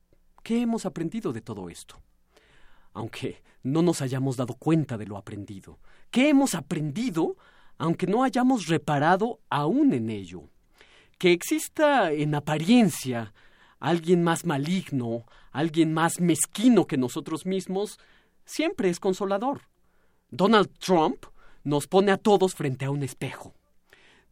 ¿Qué 0.46 0.62
hemos 0.62 0.86
aprendido 0.86 1.32
de 1.32 1.40
todo 1.40 1.68
esto? 1.68 2.00
Aunque 2.92 3.42
no 3.64 3.82
nos 3.82 4.00
hayamos 4.00 4.36
dado 4.36 4.54
cuenta 4.54 4.96
de 4.96 5.04
lo 5.04 5.16
aprendido. 5.16 5.80
¿Qué 6.12 6.28
hemos 6.28 6.54
aprendido 6.54 7.36
aunque 7.78 8.06
no 8.06 8.22
hayamos 8.22 8.68
reparado 8.68 9.40
aún 9.50 9.92
en 9.92 10.08
ello? 10.08 10.44
Que 11.18 11.32
exista 11.32 12.12
en 12.12 12.36
apariencia 12.36 13.34
alguien 13.80 14.22
más 14.22 14.44
maligno, 14.46 15.24
alguien 15.50 15.92
más 15.92 16.20
mezquino 16.20 16.86
que 16.86 16.96
nosotros 16.96 17.44
mismos, 17.44 17.98
siempre 18.44 18.88
es 18.88 19.00
consolador. 19.00 19.62
Donald 20.30 20.70
Trump 20.78 21.26
nos 21.64 21.88
pone 21.88 22.12
a 22.12 22.18
todos 22.18 22.54
frente 22.54 22.84
a 22.84 22.92
un 22.92 23.02
espejo 23.02 23.55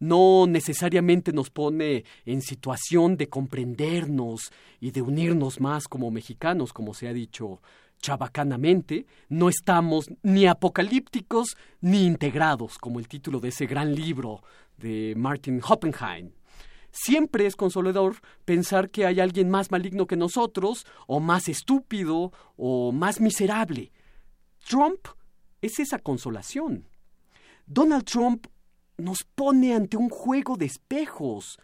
no 0.05 0.47
necesariamente 0.47 1.33
nos 1.33 1.51
pone 1.51 2.05
en 2.27 2.43
situación 2.43 3.17
de 3.17 3.29
comprendernos 3.29 4.53
y 4.81 4.91
de 4.91 5.01
unirnos 5.01 5.61
más 5.61 5.89
como 5.89 6.11
mexicanos, 6.11 6.73
como 6.73 6.93
se 6.93 7.09
ha 7.09 7.13
dicho 7.13 7.63
chabacanamente, 8.01 9.07
no 9.31 9.49
estamos 9.49 10.11
ni 10.23 10.47
apocalípticos 10.47 11.57
ni 11.81 12.05
integrados, 12.05 12.77
como 12.77 12.99
el 12.99 13.09
título 13.09 13.41
de 13.41 13.49
ese 13.49 13.67
gran 13.67 13.95
libro 13.95 14.43
de 14.77 15.15
Martin 15.17 15.63
Hoppenheim. 15.67 16.33
Siempre 16.91 17.47
es 17.47 17.57
consolador 17.57 18.17
pensar 18.45 18.91
que 18.91 19.07
hay 19.07 19.21
alguien 19.21 19.49
más 19.49 19.71
maligno 19.71 20.07
que 20.07 20.17
nosotros, 20.17 20.87
o 21.07 21.19
más 21.19 21.49
estúpido, 21.49 22.31
o 22.57 22.93
más 22.93 23.21
miserable. 23.21 23.91
Trump 24.69 25.09
es 25.63 25.79
esa 25.79 25.99
consolación. 25.99 26.87
Donald 27.67 28.05
Trump 28.05 28.47
nos 28.97 29.25
pone 29.25 29.75
ante 29.75 29.97
un 29.97 30.09
juego 30.09 30.57
de 30.57 30.67
espejos. 30.67 31.59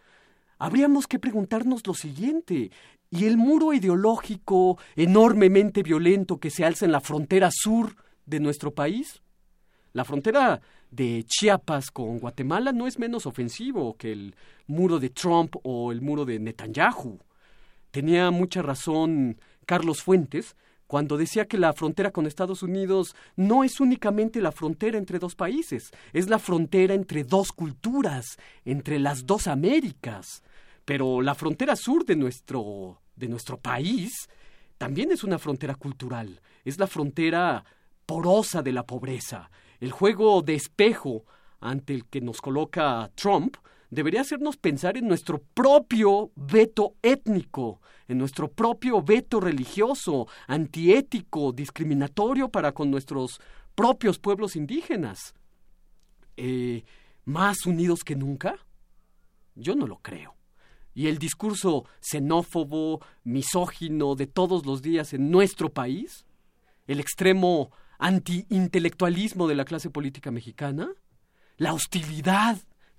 Habríamos 0.57 1.07
que 1.07 1.19
preguntarnos 1.19 1.85
lo 1.85 1.93
siguiente. 1.93 2.71
¿Y 3.09 3.25
el 3.25 3.37
muro 3.37 3.73
ideológico 3.73 4.77
enormemente 4.95 5.83
violento 5.83 6.39
que 6.39 6.49
se 6.49 6.63
alza 6.63 6.85
en 6.85 6.91
la 6.91 7.01
frontera 7.01 7.49
sur 7.51 7.95
de 8.25 8.39
nuestro 8.39 8.73
país? 8.73 9.21
La 9.93 10.05
frontera 10.05 10.61
de 10.89 11.25
Chiapas 11.25 11.91
con 11.91 12.19
Guatemala 12.19 12.71
no 12.71 12.87
es 12.87 12.99
menos 12.99 13.25
ofensivo 13.25 13.97
que 13.97 14.13
el 14.13 14.35
muro 14.67 14.99
de 14.99 15.09
Trump 15.09 15.55
o 15.63 15.91
el 15.91 16.01
muro 16.01 16.23
de 16.23 16.39
Netanyahu. 16.39 17.19
Tenía 17.91 18.31
mucha 18.31 18.61
razón 18.61 19.37
Carlos 19.65 20.01
Fuentes 20.01 20.55
cuando 20.91 21.15
decía 21.15 21.47
que 21.47 21.57
la 21.57 21.71
frontera 21.71 22.11
con 22.11 22.27
Estados 22.27 22.63
Unidos 22.63 23.15
no 23.37 23.63
es 23.63 23.79
únicamente 23.79 24.41
la 24.41 24.51
frontera 24.51 24.97
entre 24.97 25.19
dos 25.19 25.35
países, 25.35 25.89
es 26.11 26.27
la 26.27 26.37
frontera 26.37 26.93
entre 26.93 27.23
dos 27.23 27.53
culturas, 27.53 28.37
entre 28.65 28.99
las 28.99 29.25
dos 29.25 29.47
Américas. 29.47 30.43
Pero 30.83 31.21
la 31.21 31.33
frontera 31.33 31.77
sur 31.77 32.03
de 32.03 32.17
nuestro, 32.17 32.99
de 33.15 33.29
nuestro 33.29 33.57
país 33.57 34.27
también 34.77 35.13
es 35.13 35.23
una 35.23 35.39
frontera 35.39 35.75
cultural, 35.75 36.41
es 36.65 36.77
la 36.77 36.87
frontera 36.87 37.63
porosa 38.05 38.61
de 38.61 38.73
la 38.73 38.85
pobreza, 38.85 39.49
el 39.79 39.93
juego 39.93 40.41
de 40.41 40.55
espejo 40.55 41.23
ante 41.61 41.93
el 41.93 42.03
que 42.03 42.19
nos 42.19 42.41
coloca 42.41 43.09
Trump 43.15 43.55
debería 43.91 44.21
hacernos 44.21 44.57
pensar 44.57 44.97
en 44.97 45.07
nuestro 45.07 45.41
propio 45.53 46.31
veto 46.35 46.95
étnico, 47.01 47.79
en 48.11 48.17
nuestro 48.17 48.51
propio 48.51 49.01
veto 49.01 49.39
religioso, 49.39 50.27
antiético, 50.47 51.53
discriminatorio 51.53 52.49
para 52.49 52.73
con 52.73 52.91
nuestros 52.91 53.39
propios 53.73 54.19
pueblos 54.19 54.57
indígenas. 54.57 55.33
Eh, 56.35 56.83
¿Más 57.23 57.65
unidos 57.65 58.03
que 58.03 58.17
nunca? 58.17 58.55
Yo 59.55 59.75
no 59.75 59.87
lo 59.87 59.99
creo. 59.99 60.35
Y 60.93 61.07
el 61.07 61.19
discurso 61.19 61.85
xenófobo, 62.01 62.99
misógino 63.23 64.15
de 64.15 64.27
todos 64.27 64.65
los 64.65 64.81
días 64.81 65.13
en 65.13 65.31
nuestro 65.31 65.69
país, 65.69 66.25
el 66.87 66.99
extremo 66.99 67.71
antiintelectualismo 67.97 69.47
de 69.47 69.55
la 69.55 69.63
clase 69.63 69.89
política 69.89 70.31
mexicana, 70.31 70.89
la 71.55 71.73
hostilidad 71.73 72.57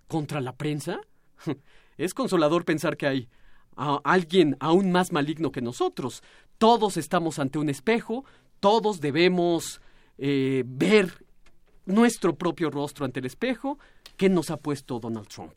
contra 0.09 0.40
la 0.40 0.56
prensa, 0.56 1.01
es 1.98 2.14
consolador 2.14 2.64
pensar 2.64 2.97
que 2.97 3.06
hay 3.06 3.28
alguien 3.77 4.57
aún 4.61 4.93
más 4.93 5.12
maligno 5.12 5.53
que 5.53 5.62
nosotros. 5.62 6.23
Todos 6.59 6.97
estamos 6.97 7.39
ante 7.39 7.59
un 7.59 7.69
espejo, 7.69 8.24
todos 8.61 9.01
debemos 9.01 9.81
eh, 10.19 10.65
ver 10.66 11.24
nuestro 11.86 12.35
propio 12.36 12.70
rostro 12.70 13.05
ante 13.05 13.20
el 13.20 13.27
espejo 13.27 13.78
que 14.16 14.28
nos 14.28 14.51
ha 14.51 14.57
puesto 14.57 15.01
Donald 15.01 15.28
Trump. 15.28 15.55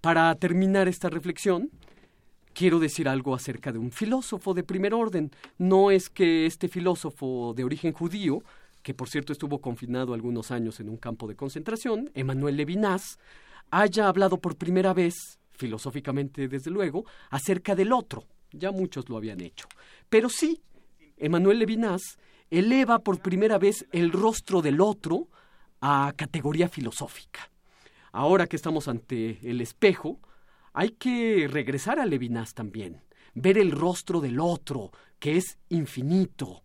Para 0.00 0.34
terminar 0.36 0.86
esta 0.86 1.10
reflexión, 1.10 1.70
quiero 2.52 2.78
decir 2.78 3.08
algo 3.08 3.34
acerca 3.34 3.72
de 3.72 3.78
un 3.78 3.90
filósofo 3.90 4.54
de 4.54 4.62
primer 4.62 4.94
orden. 4.94 5.32
No 5.58 5.90
es 5.90 6.08
que 6.08 6.46
este 6.46 6.68
filósofo 6.68 7.52
de 7.54 7.64
origen 7.64 7.92
judío, 7.92 8.42
que 8.82 8.94
por 8.94 9.08
cierto 9.08 9.32
estuvo 9.32 9.60
confinado 9.60 10.14
algunos 10.14 10.50
años 10.50 10.78
en 10.80 10.88
un 10.88 10.96
campo 10.96 11.26
de 11.26 11.36
concentración, 11.36 12.10
Emmanuel 12.14 12.56
Levinas, 12.56 13.18
haya 13.70 14.08
hablado 14.08 14.38
por 14.38 14.56
primera 14.56 14.94
vez 14.94 15.38
filosóficamente 15.58 16.48
desde 16.48 16.70
luego, 16.70 17.04
acerca 17.30 17.74
del 17.74 17.92
otro. 17.92 18.24
Ya 18.52 18.70
muchos 18.70 19.08
lo 19.08 19.16
habían 19.16 19.40
hecho. 19.42 19.66
Pero 20.08 20.28
sí, 20.28 20.62
Emmanuel 21.16 21.58
Levinas 21.58 22.00
eleva 22.50 23.00
por 23.00 23.20
primera 23.20 23.58
vez 23.58 23.86
el 23.92 24.12
rostro 24.12 24.62
del 24.62 24.80
otro 24.80 25.28
a 25.80 26.12
categoría 26.16 26.68
filosófica. 26.68 27.50
Ahora 28.12 28.46
que 28.46 28.56
estamos 28.56 28.88
ante 28.88 29.38
el 29.42 29.60
espejo, 29.60 30.18
hay 30.72 30.90
que 30.90 31.46
regresar 31.48 31.98
a 31.98 32.06
Levinas 32.06 32.54
también, 32.54 33.02
ver 33.34 33.58
el 33.58 33.72
rostro 33.72 34.20
del 34.20 34.40
otro, 34.40 34.92
que 35.18 35.36
es 35.36 35.58
infinito, 35.68 36.62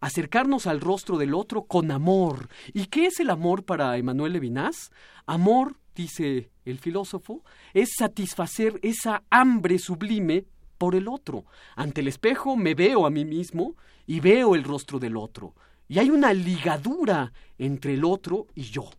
acercarnos 0.00 0.66
al 0.66 0.80
rostro 0.80 1.16
del 1.16 1.34
otro 1.34 1.62
con 1.62 1.90
amor. 1.90 2.48
¿Y 2.74 2.86
qué 2.86 3.06
es 3.06 3.20
el 3.20 3.30
amor 3.30 3.64
para 3.64 3.96
Emmanuel 3.96 4.34
Levinas? 4.34 4.90
Amor 5.26 5.76
dice 5.94 6.50
el 6.64 6.78
filósofo, 6.78 7.44
es 7.74 7.90
satisfacer 7.98 8.78
esa 8.82 9.22
hambre 9.30 9.78
sublime 9.78 10.44
por 10.78 10.94
el 10.94 11.08
otro. 11.08 11.44
Ante 11.76 12.00
el 12.00 12.08
espejo 12.08 12.56
me 12.56 12.74
veo 12.74 13.06
a 13.06 13.10
mí 13.10 13.24
mismo 13.24 13.76
y 14.06 14.20
veo 14.20 14.54
el 14.54 14.64
rostro 14.64 14.98
del 14.98 15.16
otro. 15.16 15.54
Y 15.88 15.98
hay 15.98 16.10
una 16.10 16.32
ligadura 16.32 17.32
entre 17.58 17.94
el 17.94 18.04
otro 18.04 18.46
y 18.54 18.62
yo. 18.62 18.90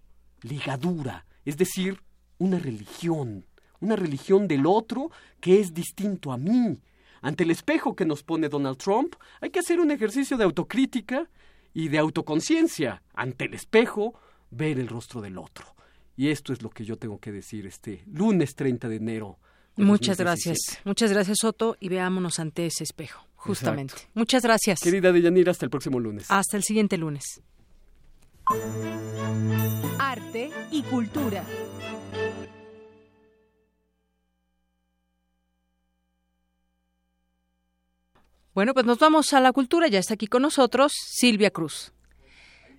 Ligadura, 0.41 1.25
es 1.43 1.57
decir, 1.57 2.01
una 2.37 2.59
religión. 2.59 3.45
Una 3.79 3.95
religión 3.95 4.47
del 4.47 4.65
otro 4.65 5.11
que 5.41 5.59
es 5.59 5.73
distinto 5.73 6.31
a 6.31 6.37
mí. 6.37 6.79
ante 7.21 7.43
el 7.43 7.51
espejo 7.51 7.95
que 7.95 8.05
nos 8.05 8.21
pone 8.21 8.49
Donald 8.49 8.77
Trump, 8.77 9.15
hay 9.39 9.49
que 9.49 9.59
hacer 9.59 9.79
un 9.79 9.91
ejercicio 9.91 10.35
de 10.35 10.43
autocrítica 10.43 11.29
y 11.73 11.87
de 11.87 11.97
autoconciencia. 11.97 13.01
Ante 13.13 13.45
el 13.45 13.53
espejo, 13.53 14.13
ver 14.51 14.79
el 14.79 14.87
rostro 14.87 15.21
del 15.21 15.37
otro. 15.37 15.73
Y 16.15 16.29
esto 16.29 16.53
es 16.53 16.61
lo 16.61 16.69
que 16.69 16.85
yo 16.85 16.97
tengo 16.97 17.19
que 17.19 17.31
decir 17.31 17.65
este 17.65 18.03
lunes 18.07 18.55
30 18.55 18.87
de 18.87 18.95
enero. 18.95 19.39
Muchas 19.75 20.17
gracias. 20.17 20.57
Muchas 20.83 21.11
gracias, 21.11 21.39
Soto, 21.41 21.75
y 21.79 21.89
veámonos 21.89 22.39
ante 22.39 22.67
ese 22.67 22.83
espejo, 22.83 23.25
justamente. 23.35 23.95
Muchas 24.13 24.43
gracias. 24.43 24.79
Querida 24.81 25.11
Deyanira, 25.11 25.51
hasta 25.51 25.65
el 25.65 25.71
próximo 25.71 25.99
lunes. 25.99 26.25
Hasta 26.29 26.57
el 26.57 26.63
siguiente 26.63 26.97
lunes. 26.97 27.41
Arte 29.97 30.51
y 30.71 30.83
cultura. 30.83 31.43
Bueno, 38.53 38.75
pues 38.75 38.85
nos 38.85 38.99
vamos 38.99 39.33
a 39.33 39.39
la 39.39 39.51
cultura. 39.51 39.87
Ya 39.87 39.97
está 39.97 40.13
aquí 40.13 40.27
con 40.27 40.43
nosotros 40.43 40.93
Silvia 40.95 41.49
Cruz. 41.49 41.91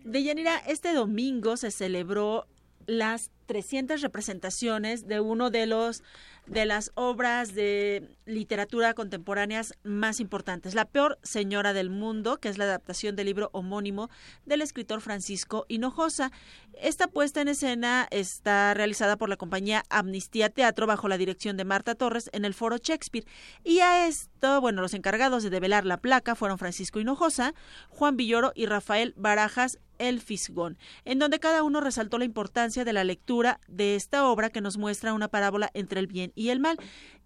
Deyanira, 0.05 0.59
este 0.59 0.93
domingo 0.93 1.57
se 1.57 1.73
celebró 1.73 2.47
las 2.87 3.31
300 3.47 4.01
representaciones 4.01 5.07
de 5.07 5.21
uno 5.21 5.51
de 5.51 5.67
los 5.67 6.03
de 6.47 6.67
las 6.67 6.93
obras 6.95 7.55
de 7.55 8.07
literatura 8.27 8.93
contemporáneas 8.93 9.73
más 9.83 10.21
importantes. 10.21 10.75
La 10.75 10.85
peor 10.85 11.19
señora 11.23 11.73
del 11.73 11.89
mundo, 11.89 12.39
que 12.39 12.51
es 12.51 12.59
la 12.59 12.65
adaptación 12.65 13.17
del 13.17 13.27
libro 13.27 13.49
homónimo 13.53 14.11
del 14.45 14.61
escritor 14.61 15.01
Francisco 15.01 15.65
Hinojosa. 15.69 16.33
Esta 16.75 17.07
puesta 17.07 17.41
en 17.41 17.49
escena 17.49 18.07
está 18.11 18.75
realizada 18.75 19.17
por 19.17 19.31
la 19.31 19.39
compañía 19.39 19.85
Amnistía 19.89 20.51
Teatro 20.51 20.87
bajo 20.87 21.09
la 21.09 21.17
dirección 21.17 21.57
de 21.57 21.65
Marta 21.65 21.95
Torres 21.95 22.29
en 22.35 22.45
el 22.45 22.53
Foro 22.53 22.77
Shakespeare. 22.77 23.27
Y 23.63 23.79
a 23.81 24.07
esto, 24.07 24.61
bueno, 24.61 24.83
los 24.83 24.93
encargados 24.93 25.43
de 25.43 25.51
develar 25.51 25.87
la 25.87 25.97
placa 25.97 26.35
fueron 26.35 26.59
Francisco 26.59 27.01
Hinojosa, 27.01 27.55
Juan 27.89 28.19
Villoro 28.19 28.53
y 28.55 28.67
Rafael 28.67 29.15
Barajas 29.17 29.79
el 29.99 30.21
Fisgón, 30.21 30.79
en 31.05 31.19
donde 31.19 31.39
cada 31.39 31.63
uno 31.63 31.81
resaltó 31.81 32.19
la 32.19 32.25
importancia 32.25 32.85
de 32.85 32.93
la 32.93 33.05
lectura 33.05 33.61
de 33.69 33.97
esta 33.97 34.29
obra 34.29 34.51
que 34.51 34.61
nos 34.61 34.79
muestra 34.79 35.15
una 35.15 35.29
parábola 35.29 35.71
entre 35.75 36.01
el 36.01 36.07
bien 36.07 36.33
y 36.35 36.49
el 36.49 36.61
mal. 36.61 36.77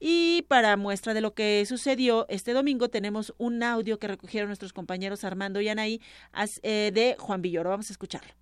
Y 0.00 0.42
para 0.48 0.76
muestra 0.76 1.14
de 1.14 1.20
lo 1.20 1.34
que 1.34 1.64
sucedió 1.66 2.26
este 2.28 2.52
domingo 2.52 2.88
tenemos 2.88 3.34
un 3.38 3.62
audio 3.62 3.98
que 3.98 4.08
recogieron 4.08 4.48
nuestros 4.48 4.72
compañeros 4.72 5.24
Armando 5.24 5.60
y 5.60 5.68
Anaí 5.68 6.00
eh, 6.62 6.90
de 6.94 7.16
Juan 7.18 7.42
Villoro. 7.42 7.70
Vamos 7.70 7.90
a 7.90 7.92
escucharlo. 7.92 8.32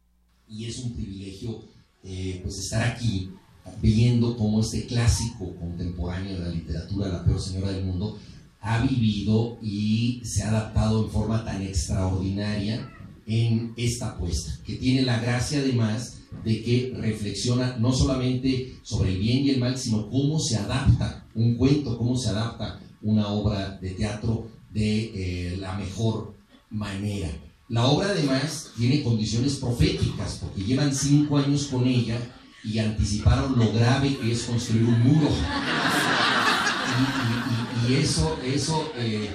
Y 0.48 0.66
es 0.66 0.78
un 0.78 0.94
privilegio 0.94 1.62
eh, 2.04 2.40
pues 2.42 2.58
estar 2.58 2.82
aquí 2.82 3.30
viendo 3.82 4.36
cómo 4.36 4.60
este 4.60 4.86
clásico 4.86 5.54
contemporáneo 5.56 6.34
de 6.34 6.40
la 6.40 6.48
literatura, 6.48 7.08
La 7.08 7.24
peor 7.24 7.40
señora 7.40 7.72
del 7.72 7.84
mundo, 7.84 8.18
ha 8.60 8.80
vivido 8.84 9.58
y 9.62 10.20
se 10.24 10.42
ha 10.42 10.48
adaptado 10.48 11.04
en 11.04 11.10
forma 11.10 11.44
tan 11.44 11.62
extraordinaria 11.62 12.92
en 13.26 13.72
esta 13.76 14.10
apuesta, 14.10 14.52
que 14.64 14.76
tiene 14.76 15.02
la 15.02 15.20
gracia 15.20 15.58
además 15.58 16.18
de 16.44 16.62
que 16.62 16.94
reflexiona 16.96 17.76
no 17.78 17.92
solamente 17.92 18.76
sobre 18.82 19.10
el 19.12 19.18
bien 19.18 19.44
y 19.44 19.50
el 19.50 19.60
mal, 19.60 19.76
sino 19.76 20.08
cómo 20.08 20.38
se 20.38 20.56
adapta 20.56 21.26
un 21.34 21.56
cuento, 21.56 21.98
cómo 21.98 22.16
se 22.16 22.30
adapta 22.30 22.80
una 23.02 23.28
obra 23.28 23.78
de 23.80 23.90
teatro 23.90 24.48
de 24.72 25.52
eh, 25.52 25.56
la 25.56 25.76
mejor 25.76 26.34
manera. 26.70 27.30
La 27.68 27.86
obra 27.86 28.10
además 28.10 28.70
tiene 28.76 29.02
condiciones 29.02 29.56
proféticas, 29.56 30.38
porque 30.40 30.62
llevan 30.62 30.94
cinco 30.94 31.38
años 31.38 31.66
con 31.66 31.86
ella 31.86 32.18
y 32.62 32.78
anticiparon 32.78 33.58
lo 33.58 33.72
grave 33.72 34.16
que 34.16 34.32
es 34.32 34.44
construir 34.44 34.84
un 34.84 35.00
muro. 35.02 35.28
Y, 37.88 37.94
eso, 37.94 38.36
eso 38.44 38.92
eh, 38.96 39.30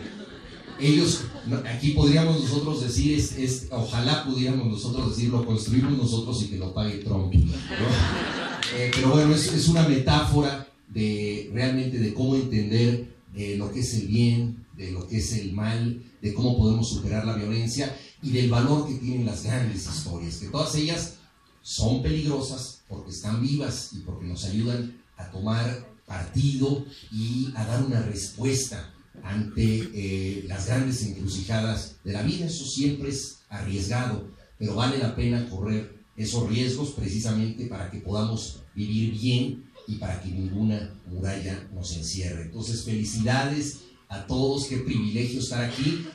ellos, 0.81 1.21
aquí 1.65 1.91
podríamos 1.91 2.41
nosotros 2.41 2.81
decir, 2.81 3.17
es, 3.17 3.67
ojalá 3.71 4.25
pudiéramos 4.25 4.67
nosotros 4.67 5.15
decir, 5.15 5.29
lo 5.29 5.45
construimos 5.45 5.97
nosotros 5.97 6.41
y 6.43 6.47
que 6.47 6.57
lo 6.57 6.73
pague 6.73 6.97
Trump. 6.97 7.33
Eh, 7.33 8.91
pero 8.93 9.09
bueno, 9.09 9.33
es, 9.35 9.67
una 9.67 9.87
metáfora 9.87 10.67
de 10.87 11.49
realmente 11.53 11.99
de 11.99 12.13
cómo 12.13 12.35
entender 12.35 13.13
eh, 13.35 13.55
lo 13.57 13.71
que 13.71 13.81
es 13.81 13.93
el 13.93 14.07
bien, 14.07 14.65
de 14.75 14.91
lo 14.91 15.07
que 15.07 15.17
es 15.17 15.33
el 15.33 15.53
mal, 15.53 16.01
de 16.21 16.33
cómo 16.33 16.57
podemos 16.57 16.89
superar 16.89 17.25
la 17.25 17.35
violencia 17.35 17.95
y 18.21 18.31
del 18.31 18.49
valor 18.49 18.87
que 18.87 18.95
tienen 18.95 19.25
las 19.25 19.43
grandes 19.43 19.87
historias, 19.87 20.37
que 20.37 20.47
todas 20.47 20.75
ellas 20.75 21.15
son 21.61 22.01
peligrosas 22.01 22.81
porque 22.87 23.11
están 23.11 23.41
vivas 23.41 23.91
y 23.93 23.99
porque 23.99 24.25
nos 24.25 24.45
ayudan 24.45 24.97
a 25.17 25.29
tomar 25.29 25.87
partido 26.05 26.83
y 27.11 27.49
a 27.55 27.65
dar 27.65 27.83
una 27.83 28.01
respuesta 28.01 28.91
ante 29.23 29.89
eh, 29.93 30.45
las 30.47 30.67
grandes 30.67 31.03
encrucijadas 31.03 31.97
de 32.03 32.13
la 32.13 32.21
vida. 32.21 32.45
Eso 32.45 32.65
siempre 32.65 33.09
es 33.09 33.39
arriesgado, 33.49 34.31
pero 34.57 34.75
vale 34.75 34.97
la 34.97 35.15
pena 35.15 35.47
correr 35.49 36.01
esos 36.15 36.49
riesgos 36.49 36.91
precisamente 36.91 37.65
para 37.67 37.89
que 37.89 37.99
podamos 37.99 38.63
vivir 38.75 39.13
bien 39.19 39.71
y 39.87 39.95
para 39.95 40.21
que 40.21 40.29
ninguna 40.29 40.93
muralla 41.07 41.67
nos 41.73 41.95
encierre. 41.95 42.43
Entonces, 42.43 42.83
felicidades 42.83 43.81
a 44.07 44.25
todos, 44.27 44.67
qué 44.67 44.77
privilegio 44.77 45.39
estar 45.39 45.63
aquí. 45.63 46.05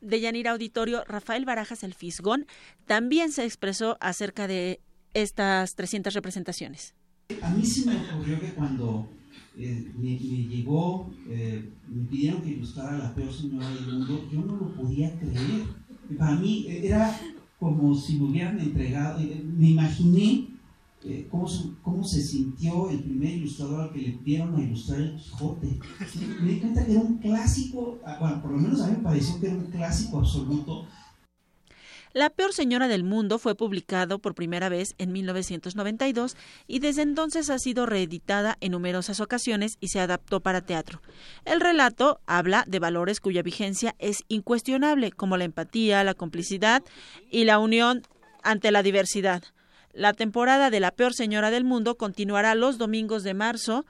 De 0.00 0.20
Yanira 0.20 0.52
Auditorio, 0.52 1.04
Rafael 1.04 1.44
Barajas 1.44 1.84
el 1.84 1.94
Fisgón 1.94 2.46
también 2.86 3.32
se 3.32 3.44
expresó 3.44 3.96
acerca 4.00 4.46
de 4.46 4.80
estas 5.14 5.74
300 5.74 6.14
representaciones. 6.14 6.94
A 7.40 7.50
mí 7.50 7.64
sí 7.64 7.84
me 7.86 7.96
ocurrió 7.96 8.40
que 8.40 8.52
cuando 8.54 9.08
eh, 9.58 9.92
me, 9.98 10.16
llegó, 10.16 11.10
eh, 11.28 11.70
me 11.88 12.04
pidieron 12.04 12.40
que 12.40 12.50
ilustrara 12.50 12.96
la 12.96 13.14
peor 13.14 13.32
señora 13.32 13.68
del 13.68 13.92
mundo, 13.92 14.26
yo 14.32 14.40
no 14.40 14.56
lo 14.56 14.74
podía 14.74 15.18
creer. 15.18 15.64
Para 16.18 16.36
mí 16.36 16.66
era 16.68 17.18
como 17.58 17.94
si 17.94 18.16
me 18.16 18.24
hubieran 18.24 18.58
entregado, 18.58 19.20
eh, 19.20 19.44
me 19.44 19.70
imaginé 19.70 20.48
cómo, 21.30 21.46
cómo, 21.82 22.04
se 22.04 22.22
sintió 22.22 22.88
el 22.88 23.00
primer 23.00 23.32
ilustrador 23.32 23.80
al 23.82 23.92
que 23.92 24.00
le 24.00 24.18
dieron 24.24 24.54
a 24.54 24.62
ilustrar 24.62 25.00
el 25.00 25.16
Quijote. 25.16 25.78
Me 26.40 26.52
di 26.52 26.60
cuenta 26.60 26.86
que 26.86 26.92
era 26.92 27.00
un 27.00 27.18
clásico, 27.18 27.98
ah, 28.06 28.16
bueno, 28.20 28.40
por 28.40 28.52
lo 28.52 28.58
menos 28.58 28.80
a 28.80 28.86
mí 28.86 28.96
me 28.96 29.02
pareció 29.02 29.38
que 29.40 29.48
era 29.48 29.56
un 29.56 29.66
clásico 29.66 30.18
absoluto 30.18 30.86
la 32.14 32.28
peor 32.28 32.52
señora 32.52 32.88
del 32.88 33.04
mundo 33.04 33.38
fue 33.38 33.54
publicado 33.54 34.18
por 34.18 34.34
primera 34.34 34.68
vez 34.68 34.94
en 34.98 35.12
1992 35.12 36.36
y 36.66 36.80
desde 36.80 37.02
entonces 37.02 37.48
ha 37.48 37.58
sido 37.58 37.86
reeditada 37.86 38.58
en 38.60 38.72
numerosas 38.72 39.20
ocasiones 39.20 39.76
y 39.80 39.88
se 39.88 40.00
adaptó 40.00 40.40
para 40.40 40.60
teatro. 40.60 41.00
El 41.44 41.60
relato 41.60 42.20
habla 42.26 42.64
de 42.66 42.78
valores 42.78 43.20
cuya 43.20 43.42
vigencia 43.42 43.94
es 43.98 44.24
incuestionable, 44.28 45.10
como 45.10 45.38
la 45.38 45.44
empatía, 45.44 46.04
la 46.04 46.14
complicidad 46.14 46.82
y 47.30 47.44
la 47.44 47.58
unión 47.58 48.02
ante 48.42 48.72
la 48.72 48.82
diversidad. 48.82 49.42
La 49.94 50.12
temporada 50.14 50.70
de 50.70 50.80
La 50.80 50.90
peor 50.90 51.14
señora 51.14 51.50
del 51.50 51.64
mundo 51.64 51.96
continuará 51.96 52.54
los 52.54 52.78
domingos 52.78 53.22
de 53.24 53.34
marzo 53.34 53.84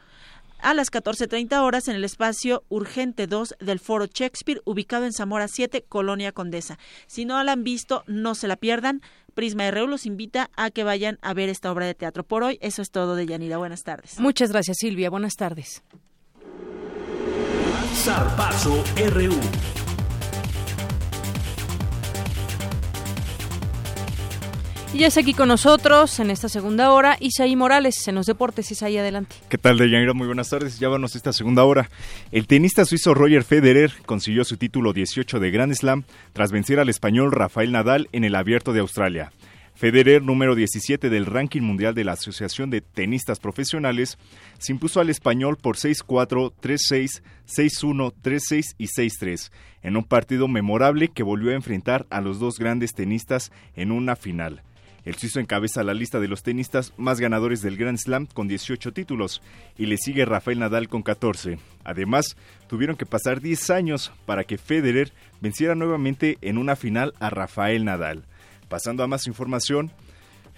a 0.62 0.74
las 0.74 0.90
14.30 0.90 1.60
horas 1.60 1.88
en 1.88 1.96
el 1.96 2.04
espacio 2.04 2.64
Urgente 2.68 3.26
2 3.26 3.56
del 3.60 3.80
Foro 3.80 4.06
Shakespeare, 4.06 4.62
ubicado 4.64 5.04
en 5.04 5.12
Zamora 5.12 5.48
7, 5.48 5.84
Colonia 5.88 6.32
Condesa. 6.32 6.78
Si 7.06 7.24
no 7.24 7.42
la 7.42 7.52
han 7.52 7.64
visto, 7.64 8.04
no 8.06 8.34
se 8.34 8.48
la 8.48 8.56
pierdan. 8.56 9.02
Prisma 9.34 9.70
RU 9.70 9.86
los 9.86 10.06
invita 10.06 10.50
a 10.56 10.70
que 10.70 10.84
vayan 10.84 11.18
a 11.22 11.34
ver 11.34 11.48
esta 11.48 11.70
obra 11.72 11.86
de 11.86 11.94
teatro. 11.94 12.24
Por 12.24 12.42
hoy, 12.42 12.58
eso 12.60 12.82
es 12.82 12.90
todo 12.90 13.16
de 13.16 13.26
Yanira. 13.26 13.56
Buenas 13.58 13.82
tardes. 13.82 14.18
Muchas 14.20 14.52
gracias, 14.52 14.76
Silvia. 14.80 15.10
Buenas 15.10 15.34
tardes. 15.34 15.82
Zarpazo 17.94 18.82
RU. 19.10 19.81
Y 24.94 24.98
ya 24.98 25.08
aquí 25.08 25.32
con 25.32 25.48
nosotros 25.48 26.20
en 26.20 26.30
esta 26.30 26.50
segunda 26.50 26.90
hora 26.90 27.16
Isaí 27.18 27.56
Morales 27.56 28.06
en 28.08 28.14
los 28.14 28.26
deportes. 28.26 28.70
Isaí, 28.70 28.98
adelante. 28.98 29.36
¿Qué 29.48 29.56
tal, 29.56 29.78
Deyanira? 29.78 30.12
Muy 30.12 30.26
buenas 30.26 30.50
tardes. 30.50 30.78
Ya 30.78 30.88
esta 31.14 31.32
segunda 31.32 31.64
hora. 31.64 31.88
El 32.30 32.46
tenista 32.46 32.84
suizo 32.84 33.14
Roger 33.14 33.42
Federer 33.42 33.90
consiguió 34.04 34.44
su 34.44 34.58
título 34.58 34.92
18 34.92 35.40
de 35.40 35.50
Grand 35.50 35.72
Slam 35.72 36.04
tras 36.34 36.52
vencer 36.52 36.78
al 36.78 36.90
español 36.90 37.32
Rafael 37.32 37.72
Nadal 37.72 38.10
en 38.12 38.24
el 38.24 38.34
Abierto 38.34 38.74
de 38.74 38.80
Australia. 38.80 39.32
Federer, 39.74 40.22
número 40.22 40.54
17 40.54 41.08
del 41.08 41.24
ranking 41.24 41.62
mundial 41.62 41.94
de 41.94 42.04
la 42.04 42.12
Asociación 42.12 42.68
de 42.68 42.82
Tenistas 42.82 43.40
Profesionales, 43.40 44.18
se 44.58 44.72
impuso 44.72 45.00
al 45.00 45.08
español 45.08 45.56
por 45.56 45.76
6-4, 45.76 46.52
3-6, 46.62 47.22
6-1, 47.48 48.12
3-6 48.22 48.74
y 48.76 48.86
6-3, 48.88 49.50
en 49.82 49.96
un 49.96 50.04
partido 50.04 50.48
memorable 50.48 51.08
que 51.08 51.22
volvió 51.22 51.52
a 51.52 51.54
enfrentar 51.54 52.06
a 52.10 52.20
los 52.20 52.38
dos 52.38 52.58
grandes 52.58 52.92
tenistas 52.92 53.50
en 53.74 53.90
una 53.90 54.16
final. 54.16 54.62
El 55.04 55.16
suizo 55.16 55.40
encabeza 55.40 55.82
la 55.82 55.94
lista 55.94 56.20
de 56.20 56.28
los 56.28 56.42
tenistas 56.42 56.92
más 56.96 57.18
ganadores 57.18 57.60
del 57.60 57.76
Grand 57.76 57.98
Slam 57.98 58.26
con 58.26 58.46
18 58.46 58.92
títulos 58.92 59.42
y 59.76 59.86
le 59.86 59.96
sigue 59.96 60.24
Rafael 60.24 60.60
Nadal 60.60 60.88
con 60.88 61.02
14. 61.02 61.58
Además, 61.84 62.36
tuvieron 62.68 62.96
que 62.96 63.06
pasar 63.06 63.40
10 63.40 63.70
años 63.70 64.12
para 64.26 64.44
que 64.44 64.58
Federer 64.58 65.12
venciera 65.40 65.74
nuevamente 65.74 66.38
en 66.40 66.56
una 66.56 66.76
final 66.76 67.14
a 67.18 67.30
Rafael 67.30 67.84
Nadal. 67.84 68.24
Pasando 68.68 69.02
a 69.02 69.08
más 69.08 69.26
información, 69.26 69.90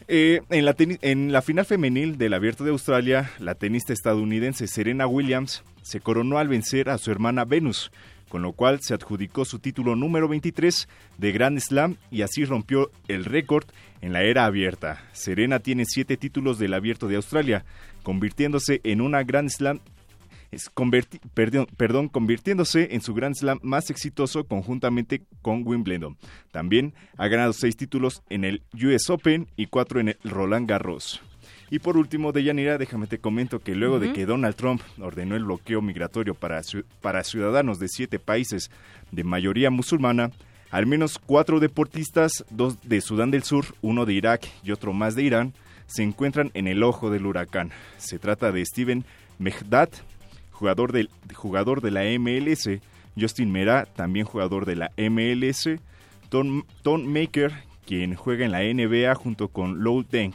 eh, 0.08 0.42
en, 0.50 0.66
la 0.66 0.74
en, 0.78 1.32
la 1.32 1.40
final 1.40 1.64
femenil 1.64 2.18
del 2.18 2.34
Abierto 2.34 2.64
de 2.64 2.70
Australia, 2.70 3.30
la 3.38 3.54
tenista 3.54 3.94
estadounidense 3.94 4.66
Serena 4.66 5.06
Williams 5.06 5.62
se 5.82 6.00
coronó 6.00 6.38
al 6.38 6.48
vencer 6.48 6.90
a 6.90 6.98
su 6.98 7.10
hermana 7.10 7.46
Venus, 7.46 7.90
con 8.34 8.42
lo 8.42 8.50
cual 8.50 8.80
se 8.80 8.94
adjudicó 8.94 9.44
su 9.44 9.60
título 9.60 9.94
número 9.94 10.26
23 10.26 10.88
de 11.18 11.30
Grand 11.30 11.56
Slam 11.60 11.98
y 12.10 12.22
así 12.22 12.44
rompió 12.44 12.90
el 13.06 13.24
récord 13.24 13.64
en 14.00 14.12
la 14.12 14.24
era 14.24 14.44
abierta. 14.44 15.04
Serena 15.12 15.60
tiene 15.60 15.84
siete 15.86 16.16
títulos 16.16 16.58
del 16.58 16.74
abierto 16.74 17.06
de 17.06 17.14
Australia, 17.14 17.64
convirtiéndose 18.02 18.80
en 18.82 19.02
una 19.02 19.22
Grand 19.22 19.50
Slam 19.50 19.78
perdón, 21.76 22.08
convirtiéndose 22.08 22.88
en 22.96 23.02
su 23.02 23.14
Grand 23.14 23.36
Slam 23.36 23.60
más 23.62 23.88
exitoso 23.90 24.48
conjuntamente 24.48 25.22
con 25.40 25.64
Wimbledon. 25.64 26.16
También 26.50 26.92
ha 27.16 27.28
ganado 27.28 27.52
seis 27.52 27.76
títulos 27.76 28.24
en 28.30 28.42
el 28.42 28.62
US 28.74 29.10
Open 29.10 29.46
y 29.54 29.66
cuatro 29.66 30.00
en 30.00 30.08
el 30.08 30.18
Roland 30.24 30.68
Garros. 30.68 31.22
Y 31.74 31.80
por 31.80 31.96
último, 31.96 32.30
Deyanira, 32.30 32.78
déjame 32.78 33.08
te 33.08 33.18
comento 33.18 33.58
que 33.58 33.74
luego 33.74 33.98
de 33.98 34.12
que 34.12 34.26
Donald 34.26 34.54
Trump 34.54 34.80
ordenó 35.00 35.34
el 35.34 35.42
bloqueo 35.42 35.82
migratorio 35.82 36.36
para, 36.36 36.60
para 37.00 37.24
ciudadanos 37.24 37.80
de 37.80 37.88
siete 37.88 38.20
países 38.20 38.70
de 39.10 39.24
mayoría 39.24 39.70
musulmana, 39.70 40.30
al 40.70 40.86
menos 40.86 41.18
cuatro 41.18 41.58
deportistas, 41.58 42.44
dos 42.48 42.80
de 42.82 43.00
Sudán 43.00 43.32
del 43.32 43.42
Sur, 43.42 43.64
uno 43.82 44.06
de 44.06 44.12
Irak 44.12 44.46
y 44.62 44.70
otro 44.70 44.92
más 44.92 45.16
de 45.16 45.24
Irán, 45.24 45.52
se 45.88 46.04
encuentran 46.04 46.52
en 46.54 46.68
el 46.68 46.80
ojo 46.84 47.10
del 47.10 47.26
huracán. 47.26 47.72
Se 47.96 48.20
trata 48.20 48.52
de 48.52 48.64
Steven 48.64 49.04
Mehdad, 49.40 49.88
jugador, 50.52 50.92
del, 50.92 51.10
jugador 51.34 51.80
de 51.80 51.90
la 51.90 52.04
MLS, 52.20 52.70
Justin 53.20 53.50
Mera, 53.50 53.86
también 53.96 54.26
jugador 54.26 54.64
de 54.64 54.76
la 54.76 54.92
MLS, 54.96 55.70
Tom, 56.28 56.62
Tom 56.82 57.04
Maker, 57.04 57.52
quien 57.84 58.14
juega 58.14 58.44
en 58.44 58.52
la 58.52 58.62
NBA 58.62 59.12
junto 59.16 59.48
con 59.48 59.82
Lou 59.82 60.04
Deng. 60.08 60.34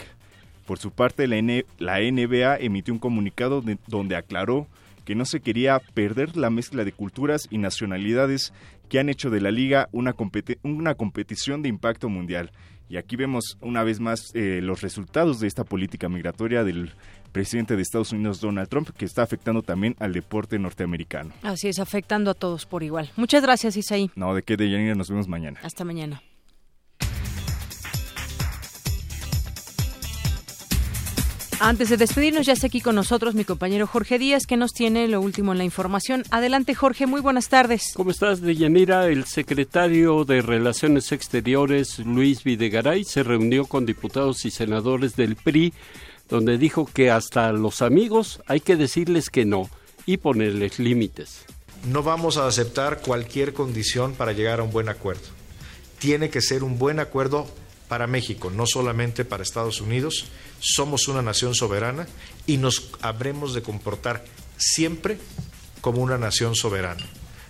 Por 0.70 0.78
su 0.78 0.92
parte, 0.92 1.26
la, 1.28 2.00
NBA 2.00 2.58
emitió 2.58 2.94
un 2.94 3.00
comunicado 3.00 3.64
donde 3.88 4.16
aclaró 4.16 4.68
que 5.04 5.16
no 5.16 5.26
se 5.26 5.40
quería 5.40 5.80
perder 5.96 6.38
la 6.38 6.52
mezcla 6.52 6.86
de 6.86 6.92
culturas 6.92 7.48
y 7.50 7.58
nacionalidades 7.58 8.54
que 8.88 9.00
han 9.00 9.10
hecho 9.10 9.32
de 9.32 9.42
la 9.42 9.50
liga 9.50 9.90
una, 9.94 10.14
una 10.62 10.94
competición 10.94 11.64
de 11.64 11.70
impacto 11.70 12.08
mundial. 12.08 12.52
Y 12.88 12.98
aquí 12.98 13.16
vemos 13.16 13.58
una 13.62 13.84
vez 13.84 14.00
más 14.00 14.30
eh, 14.36 14.60
los 14.62 14.82
resultados 14.82 15.40
de 15.40 15.48
esta 15.48 15.64
política 15.64 16.08
migratoria 16.08 16.64
del 16.64 16.92
presidente 17.32 17.76
de 17.76 17.82
Estados 17.82 18.12
Unidos, 18.12 18.40
Donald 18.40 18.70
Trump, 18.70 18.90
que 18.92 19.06
está 19.06 19.24
afectando 19.24 19.64
también 19.64 19.96
al 19.98 20.14
deporte 20.14 20.60
norteamericano. 20.60 21.32
Así 21.42 21.68
es, 21.68 21.80
afectando 21.80 22.30
a 22.30 22.36
todos 22.36 22.68
por 22.68 22.84
igual. 22.84 23.10
Muchas 23.16 23.42
gracias, 23.42 23.76
Isaí. 23.76 24.12
No, 24.16 24.36
de 24.36 24.44
qué, 24.44 24.56
de 24.56 24.94
nos 24.94 25.10
vemos 25.10 25.28
mañana. 25.28 25.60
Hasta 25.64 25.84
mañana. 25.84 26.22
Antes 31.62 31.90
de 31.90 31.98
despedirnos, 31.98 32.46
ya 32.46 32.54
está 32.54 32.68
aquí 32.68 32.80
con 32.80 32.96
nosotros 32.96 33.36
mi 33.36 33.44
compañero 33.44 33.86
Jorge 33.86 34.18
Díaz, 34.18 34.46
que 34.48 34.56
nos 34.56 34.72
tiene 34.72 35.10
lo 35.10 35.20
último 35.20 35.52
en 35.52 35.58
la 35.58 35.66
información. 35.66 36.24
Adelante, 36.32 36.74
Jorge, 36.74 37.06
muy 37.06 37.20
buenas 37.20 37.50
tardes. 37.50 37.92
¿Cómo 37.96 38.12
estás, 38.12 38.40
Deyanira? 38.40 39.08
El 39.08 39.26
secretario 39.26 40.24
de 40.24 40.42
Relaciones 40.42 41.12
Exteriores, 41.12 42.00
Luis 42.00 42.46
Videgaray, 42.46 43.04
se 43.04 43.24
reunió 43.24 43.66
con 43.66 43.86
diputados 43.86 44.46
y 44.46 44.52
senadores 44.52 45.18
del 45.18 45.36
PRI, 45.36 45.74
donde 46.30 46.58
dijo 46.58 46.86
que 46.86 47.12
hasta 47.12 47.52
los 47.52 47.82
amigos 47.82 48.42
hay 48.48 48.62
que 48.62 48.78
decirles 48.78 49.30
que 49.30 49.44
no 49.44 49.70
y 50.06 50.16
ponerles 50.16 50.80
límites. 50.80 51.44
No 51.92 52.04
vamos 52.04 52.38
a 52.38 52.48
aceptar 52.48 53.02
cualquier 53.02 53.52
condición 53.52 54.14
para 54.14 54.32
llegar 54.32 54.62
a 54.62 54.64
un 54.64 54.72
buen 54.72 54.88
acuerdo. 54.88 55.28
Tiene 55.98 56.30
que 56.30 56.40
ser 56.40 56.64
un 56.64 56.80
buen 56.80 57.02
acuerdo 57.02 57.48
para 57.90 58.08
México, 58.08 58.50
no 58.52 58.66
solamente 58.66 59.26
para 59.26 59.44
Estados 59.44 59.82
Unidos. 59.82 60.28
Somos 60.62 61.10
una 61.10 61.22
nación 61.22 61.56
soberana 61.56 62.08
y 62.46 62.56
nos 62.56 62.90
habremos 63.02 63.54
de 63.54 63.62
comportar 63.62 64.24
siempre 64.56 65.18
como 65.82 66.02
una 66.02 66.18
nación 66.18 66.56
soberana, 66.56 67.06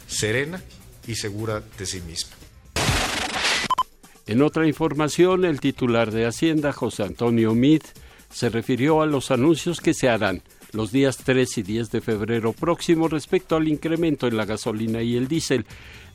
serena 0.08 0.64
y 1.06 1.16
segura 1.16 1.62
de 1.78 1.86
sí 1.86 2.02
misma. 2.02 2.36
En 4.26 4.42
otra 4.42 4.68
información, 4.68 5.44
el 5.44 5.60
titular 5.60 6.12
de 6.12 6.26
Hacienda, 6.26 6.72
José 6.72 7.04
Antonio 7.04 7.54
Meade, 7.54 7.88
se 8.32 8.50
refirió 8.50 9.02
a 9.02 9.08
los 9.08 9.32
anuncios 9.32 9.82
que 9.82 9.94
se 9.94 10.08
harán 10.08 10.44
los 10.72 10.92
días 10.92 11.18
3 11.18 11.58
y 11.58 11.64
10 11.64 11.92
de 11.92 12.02
febrero 12.02 12.54
próximo 12.54 13.08
respecto 13.08 13.56
al 13.56 13.68
incremento 13.68 14.28
en 14.28 14.38
la 14.38 14.46
gasolina 14.46 15.02
y 15.02 15.18
el 15.18 15.28
diésel. 15.28 15.66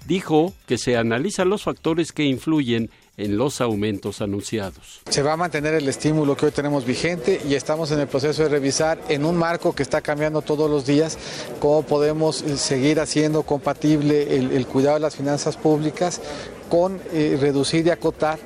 Dijo 0.06 0.54
que 0.66 0.78
se 0.78 0.96
analizan 0.96 1.48
los 1.48 1.64
factores 1.64 2.12
que 2.12 2.24
influyen 2.24 2.88
en 3.16 3.36
los 3.36 3.60
aumentos 3.60 4.20
anunciados. 4.20 5.02
Se 5.08 5.22
va 5.22 5.34
a 5.34 5.36
mantener 5.36 5.74
el 5.74 5.88
estímulo 5.88 6.36
que 6.36 6.46
hoy 6.46 6.52
tenemos 6.52 6.84
vigente 6.84 7.40
y 7.48 7.54
estamos 7.54 7.90
en 7.92 8.00
el 8.00 8.08
proceso 8.08 8.42
de 8.42 8.48
revisar 8.48 8.98
en 9.08 9.24
un 9.24 9.36
marco 9.36 9.74
que 9.74 9.82
está 9.82 10.00
cambiando 10.00 10.42
todos 10.42 10.70
los 10.70 10.86
días 10.86 11.18
cómo 11.60 11.82
podemos 11.82 12.42
eh, 12.42 12.56
seguir 12.56 13.00
haciendo 13.00 13.42
compatible 13.42 14.36
el, 14.36 14.66
cuidado 14.66 14.94
de 14.94 15.00
las 15.00 15.16
finanzas 15.16 15.56
públicas 15.56 16.20
con 16.68 17.00
eh, 17.12 17.36
reducir 17.40 17.86
y 17.86 17.90
acotar 17.90 18.38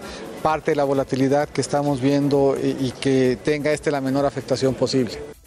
parte 0.42 0.72
de 0.72 0.76
la 0.76 0.84
volatilidad 0.84 1.48
que 1.48 1.60
estamos 1.60 2.00
viendo 2.00 2.56
y, 2.60 2.66
eh, 2.66 2.76
y 2.80 2.90
que 2.92 3.38
tenga 3.42 3.72
este 3.72 3.90
la 3.90 4.00
menor 4.00 4.26
afectación 4.26 4.74
posible. 4.74 5.37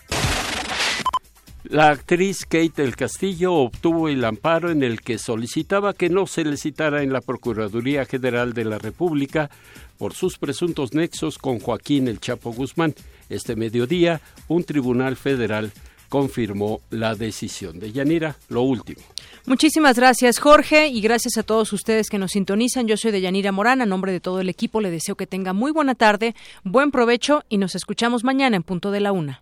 La 1.71 1.87
actriz 1.87 2.43
Kate 2.43 2.81
del 2.81 2.97
Castillo 2.97 3.53
obtuvo 3.53 4.09
el 4.09 4.25
amparo 4.25 4.71
en 4.71 4.83
el 4.83 4.99
que 4.99 5.17
solicitaba 5.17 5.93
que 5.93 6.09
no 6.09 6.27
se 6.27 6.43
le 6.43 6.57
citara 6.57 7.01
en 7.01 7.13
la 7.13 7.21
Procuraduría 7.21 8.03
General 8.03 8.51
de 8.51 8.65
la 8.65 8.77
República 8.77 9.49
por 9.97 10.13
sus 10.13 10.37
presuntos 10.37 10.93
nexos 10.93 11.37
con 11.37 11.59
Joaquín 11.59 12.09
El 12.09 12.19
Chapo 12.19 12.51
Guzmán. 12.51 12.93
Este 13.29 13.55
mediodía, 13.55 14.19
un 14.49 14.65
tribunal 14.65 15.15
federal 15.15 15.71
confirmó 16.09 16.81
la 16.89 17.15
decisión 17.15 17.79
de 17.79 17.93
Yanira. 17.93 18.35
Lo 18.49 18.63
último. 18.63 18.99
Muchísimas 19.45 19.95
gracias, 19.95 20.39
Jorge, 20.39 20.89
y 20.89 20.99
gracias 20.99 21.37
a 21.37 21.43
todos 21.43 21.71
ustedes 21.71 22.09
que 22.09 22.17
nos 22.17 22.31
sintonizan. 22.31 22.85
Yo 22.85 22.97
soy 22.97 23.11
de 23.11 23.21
Yanira 23.21 23.53
Morán. 23.53 23.81
A 23.81 23.85
nombre 23.85 24.11
de 24.11 24.19
todo 24.19 24.41
el 24.41 24.49
equipo, 24.49 24.81
le 24.81 24.91
deseo 24.91 25.15
que 25.15 25.25
tenga 25.25 25.53
muy 25.53 25.71
buena 25.71 25.95
tarde, 25.95 26.35
buen 26.65 26.91
provecho 26.91 27.45
y 27.47 27.59
nos 27.59 27.75
escuchamos 27.75 28.25
mañana 28.25 28.57
en 28.57 28.63
punto 28.63 28.91
de 28.91 28.99
la 28.99 29.13
una. 29.13 29.41